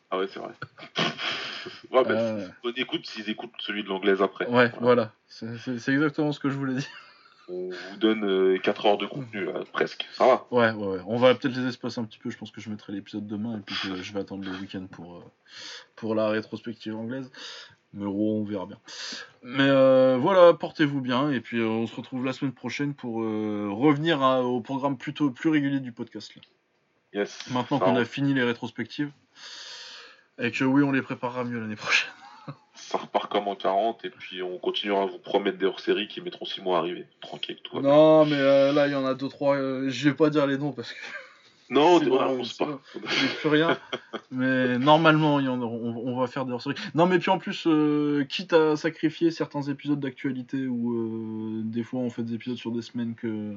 Ah 0.09 0.17
ouais, 0.17 0.25
c'est 0.33 0.39
vrai. 0.39 0.49
ouais, 1.91 2.03
bah, 2.03 2.09
Euh. 2.09 2.47
Bonne 2.63 2.73
écoute 2.77 3.05
s'ils 3.05 3.29
écoutent 3.29 3.51
celui 3.59 3.83
de 3.83 3.89
l'anglaise 3.89 4.23
après. 4.23 4.47
Ouais, 4.47 4.71
voilà. 4.81 5.11
C'est 5.27 5.47
exactement 5.91 6.31
ce 6.31 6.39
que 6.39 6.49
je 6.49 6.55
voulais 6.55 6.73
dire. 6.73 6.89
On 7.49 7.69
vous 7.71 7.97
donne 7.99 8.59
4 8.59 8.85
heures 8.85 8.97
de 8.97 9.05
contenu, 9.07 9.43
là, 9.45 9.53
presque. 9.73 10.07
Ça 10.13 10.25
va. 10.25 10.45
Ouais, 10.51 10.71
ouais, 10.71 10.87
ouais. 10.97 11.01
On 11.07 11.17
va 11.17 11.33
peut-être 11.35 11.55
les 11.55 11.67
espacer 11.67 11.99
un 11.99 12.03
petit 12.05 12.19
peu. 12.19 12.29
Je 12.29 12.37
pense 12.37 12.51
que 12.51 12.61
je 12.61 12.69
mettrai 12.69 12.93
l'épisode 12.93 13.25
demain 13.27 13.57
et 13.57 13.61
puis 13.61 13.75
que 13.81 13.95
je 13.95 14.13
vais 14.13 14.19
attendre 14.19 14.45
le 14.45 14.55
week-end 14.57 14.85
pour, 14.91 15.15
euh, 15.17 15.23
pour 15.95 16.13
la 16.15 16.29
rétrospective 16.29 16.95
anglaise. 16.95 17.29
Mais 17.93 18.05
on 18.05 18.43
verra 18.43 18.67
bien. 18.67 18.77
Mais 19.41 19.67
euh, 19.67 20.17
voilà, 20.21 20.53
portez-vous 20.53 21.01
bien 21.01 21.31
et 21.31 21.41
puis 21.41 21.57
euh, 21.59 21.65
on 21.67 21.87
se 21.87 21.95
retrouve 21.95 22.23
la 22.23 22.33
semaine 22.33 22.53
prochaine 22.53 22.93
pour 22.93 23.23
euh, 23.23 23.67
revenir 23.71 24.21
à- 24.21 24.43
au 24.43 24.61
programme 24.61 24.95
plutôt 24.95 25.31
plus 25.31 25.49
régulier 25.49 25.79
du 25.79 25.91
podcast. 25.91 26.35
là. 26.35 26.41
Yes. 27.21 27.49
Maintenant 27.49 27.79
qu'on 27.79 27.95
a 27.95 28.05
fini 28.05 28.35
les 28.35 28.43
rétrospectives 28.43 29.09
et 30.37 30.51
que 30.51 30.63
oui, 30.63 30.83
on 30.83 30.91
les 30.91 31.01
préparera 31.01 31.43
mieux 31.43 31.59
l'année 31.59 31.75
prochaine. 31.75 32.11
Ça 32.73 32.97
repart 32.97 33.29
comme 33.31 33.47
en 33.47 33.55
40 33.55 34.05
et 34.05 34.09
puis 34.09 34.41
on 34.41 34.57
continuera 34.57 35.03
à 35.03 35.05
vous 35.05 35.17
promettre 35.19 35.57
des 35.57 35.65
hors-séries 35.65 36.07
qui 36.07 36.21
mettront 36.21 36.45
6 36.45 36.61
mois 36.61 36.77
à 36.77 36.79
arriver. 36.81 37.05
Tranquille, 37.21 37.57
bien. 37.73 37.81
Non, 37.81 38.25
mais 38.25 38.35
euh, 38.37 38.71
là, 38.71 38.87
il 38.87 38.91
y 38.91 38.95
en 38.95 39.05
a 39.05 39.13
deux, 39.15 39.27
trois. 39.29 39.55
euh, 39.55 39.89
je 39.89 40.09
vais 40.09 40.15
pas 40.15 40.29
dire 40.29 40.47
les 40.47 40.57
noms 40.57 40.71
parce 40.71 40.91
que 40.93 40.97
Non, 41.71 41.97
on 41.97 42.43
c'est 42.43 42.57
pas. 42.57 42.79
plus 43.41 43.47
rien. 43.49 43.77
Mais 44.31 44.79
normalement, 44.79 45.39
il 45.39 45.45
y 45.45 45.49
en 45.49 45.61
aura- 45.61 45.75
on, 45.75 46.07
on 46.07 46.19
va 46.19 46.25
faire 46.25 46.43
des 46.45 46.51
hors-séries. 46.51 46.75
Non, 46.95 47.05
mais 47.05 47.19
puis 47.19 47.29
en 47.29 47.37
plus, 47.37 47.65
euh, 47.67 48.23
quitte 48.27 48.53
à 48.53 48.75
sacrifier 48.75 49.29
certains 49.29 49.61
épisodes 49.61 49.99
d'actualité 49.99 50.65
où 50.65 51.61
des 51.63 51.83
fois 51.83 51.99
on 51.99 52.09
fait 52.09 52.23
des 52.23 52.33
épisodes 52.33 52.57
sur 52.57 52.71
des 52.71 52.81
semaines 52.81 53.13
que. 53.13 53.53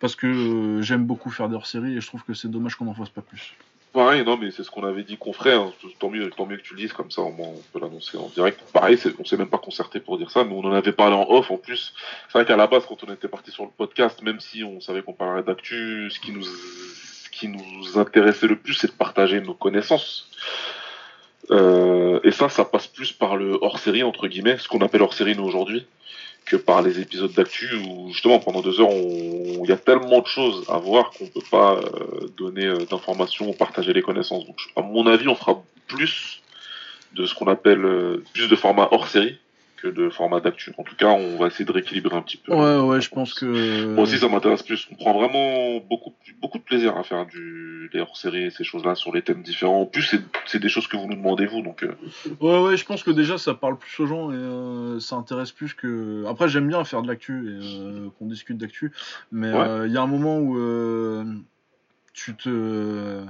Parce 0.00 0.16
que 0.16 0.80
j'aime 0.80 1.04
beaucoup 1.04 1.28
faire 1.30 1.48
des 1.50 1.56
hors-séries 1.56 1.96
et 1.96 2.00
je 2.00 2.06
trouve 2.06 2.22
que 2.24 2.32
c'est 2.32 2.48
dommage 2.48 2.76
qu'on 2.76 2.86
n'en 2.86 2.94
fasse 2.94 3.10
pas 3.10 3.20
plus. 3.22 3.54
Pareil, 3.96 4.24
non, 4.24 4.36
mais 4.36 4.50
c'est 4.50 4.62
ce 4.62 4.70
qu'on 4.70 4.84
avait 4.84 5.04
dit 5.04 5.16
qu'on 5.16 5.32
ferait. 5.32 5.54
hein. 5.54 5.72
Tant, 5.98 6.10
mieux, 6.10 6.28
tant 6.28 6.44
mieux 6.44 6.58
que 6.58 6.62
tu 6.62 6.74
le 6.74 6.80
dises, 6.80 6.92
comme 6.92 7.10
ça 7.10 7.22
au 7.22 7.30
moins 7.30 7.48
on 7.48 7.62
peut 7.72 7.82
l'annoncer 7.82 8.18
en 8.18 8.28
direct. 8.28 8.60
Pareil, 8.70 8.98
on 9.18 9.24
s'est 9.24 9.38
même 9.38 9.48
pas 9.48 9.56
concerté 9.56 10.00
pour 10.00 10.18
dire 10.18 10.30
ça, 10.30 10.44
mais 10.44 10.52
on 10.52 10.66
en 10.66 10.72
avait 10.74 10.92
parlé 10.92 11.16
en 11.16 11.26
off 11.30 11.50
en 11.50 11.56
plus. 11.56 11.94
C'est 12.26 12.34
vrai 12.36 12.44
qu'à 12.44 12.58
la 12.58 12.66
base, 12.66 12.84
quand 12.84 13.02
on 13.08 13.10
était 13.14 13.26
parti 13.26 13.50
sur 13.50 13.64
le 13.64 13.70
podcast, 13.70 14.20
même 14.20 14.38
si 14.38 14.62
on 14.62 14.82
savait 14.82 15.00
qu'on 15.00 15.14
parlerait 15.14 15.44
d'actu, 15.44 16.10
ce 16.10 16.20
qui 16.20 16.32
nous, 16.32 16.44
ce 16.44 17.30
qui 17.32 17.48
nous 17.48 17.98
intéressait 17.98 18.48
le 18.48 18.56
plus, 18.56 18.74
c'est 18.74 18.88
de 18.88 18.92
partager 18.92 19.40
nos 19.40 19.54
connaissances. 19.54 20.28
Euh, 21.50 22.20
et 22.22 22.32
ça, 22.32 22.50
ça 22.50 22.66
passe 22.66 22.88
plus 22.88 23.12
par 23.12 23.36
le 23.36 23.56
hors-série, 23.62 24.02
entre 24.02 24.28
guillemets, 24.28 24.58
ce 24.58 24.68
qu'on 24.68 24.82
appelle 24.82 25.00
hors-série 25.00 25.36
nous 25.36 25.44
aujourd'hui, 25.44 25.86
que 26.46 26.56
par 26.56 26.80
les 26.80 27.00
épisodes 27.00 27.32
d'actu 27.32 27.68
où 27.74 28.12
justement 28.12 28.38
pendant 28.38 28.62
deux 28.62 28.80
heures, 28.80 28.92
il 28.92 29.66
y 29.68 29.72
a 29.72 29.76
tellement 29.76 30.20
de 30.20 30.26
choses 30.26 30.64
à 30.68 30.78
voir 30.78 31.10
qu'on 31.10 31.26
peut 31.26 31.46
pas 31.50 31.74
euh, 31.74 32.28
donner 32.36 32.66
euh, 32.66 32.86
d'informations 32.88 33.48
ou 33.48 33.52
partager 33.52 33.92
les 33.92 34.02
connaissances. 34.02 34.46
Donc, 34.46 34.56
à 34.76 34.82
mon 34.82 35.06
avis, 35.06 35.26
on 35.26 35.34
fera 35.34 35.62
plus 35.88 36.40
de 37.14 37.26
ce 37.26 37.34
qu'on 37.34 37.48
appelle 37.48 37.84
euh, 37.84 38.22
plus 38.32 38.48
de 38.48 38.54
format 38.54 38.88
hors-série 38.92 39.38
que 39.76 39.88
de 39.88 40.10
format 40.10 40.40
d'actu. 40.40 40.72
En 40.78 40.82
tout 40.82 40.96
cas, 40.96 41.08
on 41.08 41.36
va 41.36 41.46
essayer 41.48 41.64
de 41.64 41.72
rééquilibrer 41.72 42.16
un 42.16 42.22
petit 42.22 42.36
peu. 42.38 42.52
Ouais, 42.54 42.78
ouais, 42.78 43.00
je 43.00 43.10
pense 43.10 43.34
que. 43.34 43.84
Moi 43.94 44.04
aussi, 44.04 44.18
ça 44.18 44.28
m'intéresse 44.28 44.62
plus. 44.62 44.88
On 44.90 44.94
prend 44.96 45.12
vraiment 45.14 45.78
beaucoup, 45.88 46.14
beaucoup 46.40 46.58
de 46.58 46.62
plaisir 46.64 46.96
à 46.96 47.02
faire 47.02 47.26
du, 47.26 47.90
les 47.92 48.00
hors-séries 48.00 48.50
ces 48.50 48.64
choses-là 48.64 48.94
sur 48.94 49.14
les 49.14 49.22
thèmes 49.22 49.42
différents. 49.42 49.82
En 49.82 49.86
plus, 49.86 50.02
c'est- 50.46 50.58
des 50.58 50.68
choses 50.68 50.86
que 50.88 50.96
vous 50.96 51.06
nous 51.06 51.16
demandez, 51.16 51.46
vous. 51.46 51.60
Donc, 51.62 51.82
euh, 51.82 51.94
Ouais, 52.40 52.58
ouais, 52.60 52.76
je 52.76 52.84
pense 52.86 53.02
que 53.02 53.10
déjà 53.10 53.36
ça 53.38 53.54
parle 53.54 53.76
plus 53.78 54.00
aux 54.00 54.06
gens 54.06 54.30
et 54.32 54.34
euh, 54.34 54.98
ça 55.00 55.16
intéresse 55.16 55.52
plus 55.52 55.74
que. 55.74 56.24
Après, 56.26 56.48
j'aime 56.48 56.66
bien 56.68 56.82
faire 56.84 57.02
de 57.02 57.08
l'actu 57.08 57.32
et 57.50 57.58
euh, 57.62 58.08
qu'on 58.18 58.26
discute 58.26 58.56
d'actu, 58.58 58.92
mais 59.30 59.52
Ouais. 59.52 59.86
il 59.86 59.92
y 59.92 59.96
a 59.98 60.02
un 60.02 60.06
moment 60.06 60.38
où. 60.38 60.56
tu 62.14 62.34
te. 62.34 63.22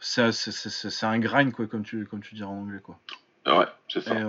C'est 0.00 1.04
un 1.04 1.18
grind, 1.20 1.52
quoi, 1.52 1.66
comme 1.66 1.84
tu, 1.84 2.06
comme 2.06 2.20
tu 2.20 2.34
dirais 2.34 2.48
en 2.48 2.62
anglais, 2.62 2.80
quoi. 2.82 2.98
Ouais, 3.46 3.66
c'est 3.88 4.00
ça. 4.00 4.14
Et 4.18 4.22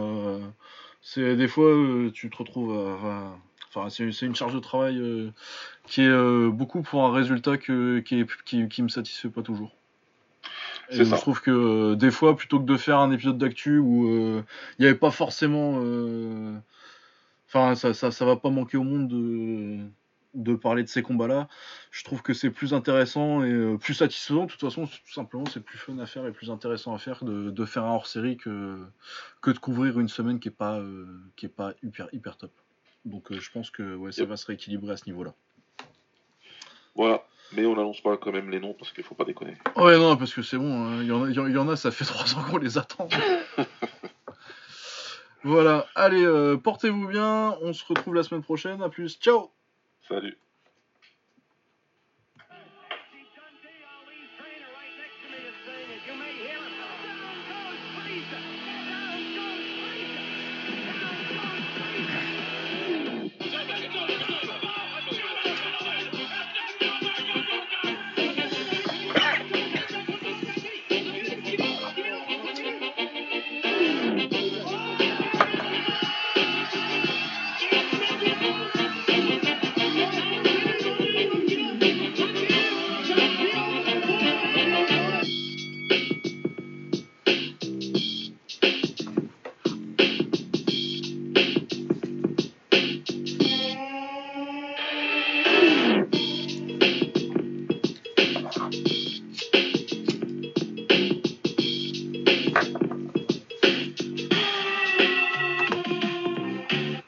c'est 1.03 1.35
des 1.35 1.47
fois, 1.47 1.65
euh, 1.69 2.11
tu 2.11 2.29
te 2.31 2.37
retrouves 2.37 2.73
à. 2.73 2.93
à- 3.07 3.37
Enfin, 3.75 3.89
c'est 3.89 4.25
une 4.27 4.35
charge 4.35 4.53
de 4.53 4.59
travail 4.59 4.99
euh, 4.99 5.31
qui 5.87 6.01
est 6.03 6.07
euh, 6.07 6.51
beaucoup 6.51 6.83
pour 6.83 7.05
un 7.05 7.11
résultat 7.11 7.57
que, 7.57 7.99
qui, 8.01 8.19
est, 8.21 8.27
qui, 8.45 8.67
qui 8.69 8.83
me 8.83 8.87
satisfait 8.89 9.29
pas 9.29 9.43
toujours. 9.43 9.75
Et 10.89 10.97
je 11.05 11.15
trouve 11.21 11.41
que 11.41 11.51
euh, 11.51 11.95
des 11.95 12.11
fois, 12.11 12.35
plutôt 12.35 12.59
que 12.59 12.65
de 12.65 12.77
faire 12.77 12.99
un 12.99 13.11
épisode 13.11 13.37
d'actu 13.37 13.79
où 13.79 14.07
euh, 14.09 14.43
il 14.77 14.83
n'y 14.83 14.87
avait 14.89 14.97
pas 14.97 15.11
forcément. 15.11 15.79
euh, 15.81 16.57
Enfin, 17.47 17.75
ça, 17.75 17.93
ça, 17.93 18.11
ça 18.11 18.25
va 18.25 18.35
pas 18.35 18.49
manquer 18.49 18.77
au 18.77 18.83
monde 18.83 19.07
de, 19.07 19.79
de 20.33 20.55
parler 20.55 20.83
de 20.83 20.87
ces 20.87 21.03
combats-là. 21.03 21.47
Je 21.91 22.03
trouve 22.03 22.21
que 22.21 22.33
c'est 22.33 22.49
plus 22.49 22.73
intéressant 22.73 23.43
et 23.43 23.51
euh, 23.51 23.77
plus 23.77 23.93
satisfaisant. 23.93 24.45
De 24.45 24.51
toute 24.51 24.61
façon, 24.61 24.87
tout 24.87 25.13
simplement, 25.13 25.45
c'est 25.45 25.63
plus 25.63 25.77
fun 25.77 25.97
à 25.99 26.05
faire 26.05 26.25
et 26.25 26.31
plus 26.31 26.49
intéressant 26.51 26.93
à 26.93 26.97
faire 26.97 27.23
de, 27.23 27.49
de 27.51 27.65
faire 27.65 27.83
un 27.85 27.93
hors-série 27.93 28.37
que, 28.37 28.79
que 29.41 29.51
de 29.51 29.59
couvrir 29.59 29.99
une 29.99 30.09
semaine 30.09 30.39
qui 30.39 30.47
est 30.47 30.51
pas, 30.51 30.79
euh, 30.79 31.05
qui 31.35 31.45
est 31.45 31.49
pas 31.49 31.73
hyper, 31.83 32.07
hyper 32.13 32.37
top. 32.37 32.51
Donc, 33.05 33.31
euh, 33.31 33.39
je 33.39 33.51
pense 33.51 33.69
que 33.69 33.95
ouais, 33.95 34.11
ça 34.11 34.25
va 34.25 34.37
se 34.37 34.45
rééquilibrer 34.45 34.93
à 34.93 34.97
ce 34.97 35.05
niveau-là. 35.05 35.33
Voilà. 36.95 37.23
Mais 37.55 37.65
on 37.67 37.75
n'annonce 37.75 38.01
pas 38.01 38.17
quand 38.17 38.31
même 38.31 38.49
les 38.49 38.59
noms 38.59 38.73
parce 38.73 38.91
qu'il 38.91 39.03
faut 39.03 39.13
pas 39.13 39.25
déconner. 39.25 39.55
Ouais, 39.75 39.95
non, 39.97 40.17
parce 40.17 40.33
que 40.33 40.41
c'est 40.41 40.57
bon, 40.57 40.87
hein, 40.87 41.01
il 41.01 41.07
y, 41.07 41.11
en 41.11 41.25
a- 41.25 41.29
il 41.29 41.35
y 41.35 41.39
il 41.39 41.51
y 41.53 41.57
en 41.57 41.69
a, 41.69 41.75
ça 41.75 41.91
fait 41.91 42.05
trois 42.05 42.33
ans 42.35 42.43
qu'on 42.49 42.57
les 42.57 42.79
attend. 42.79 43.07
voilà, 45.43 45.85
allez, 45.93 46.23
euh, 46.23 46.57
portez-vous 46.57 47.07
bien, 47.07 47.55
on 47.61 47.73
se 47.73 47.83
retrouve 47.85 48.15
la 48.15 48.23
semaine 48.23 48.41
prochaine, 48.41 48.81
à 48.81 48.89
plus, 48.89 49.19
ciao 49.19 49.51
Salut. 50.07 50.37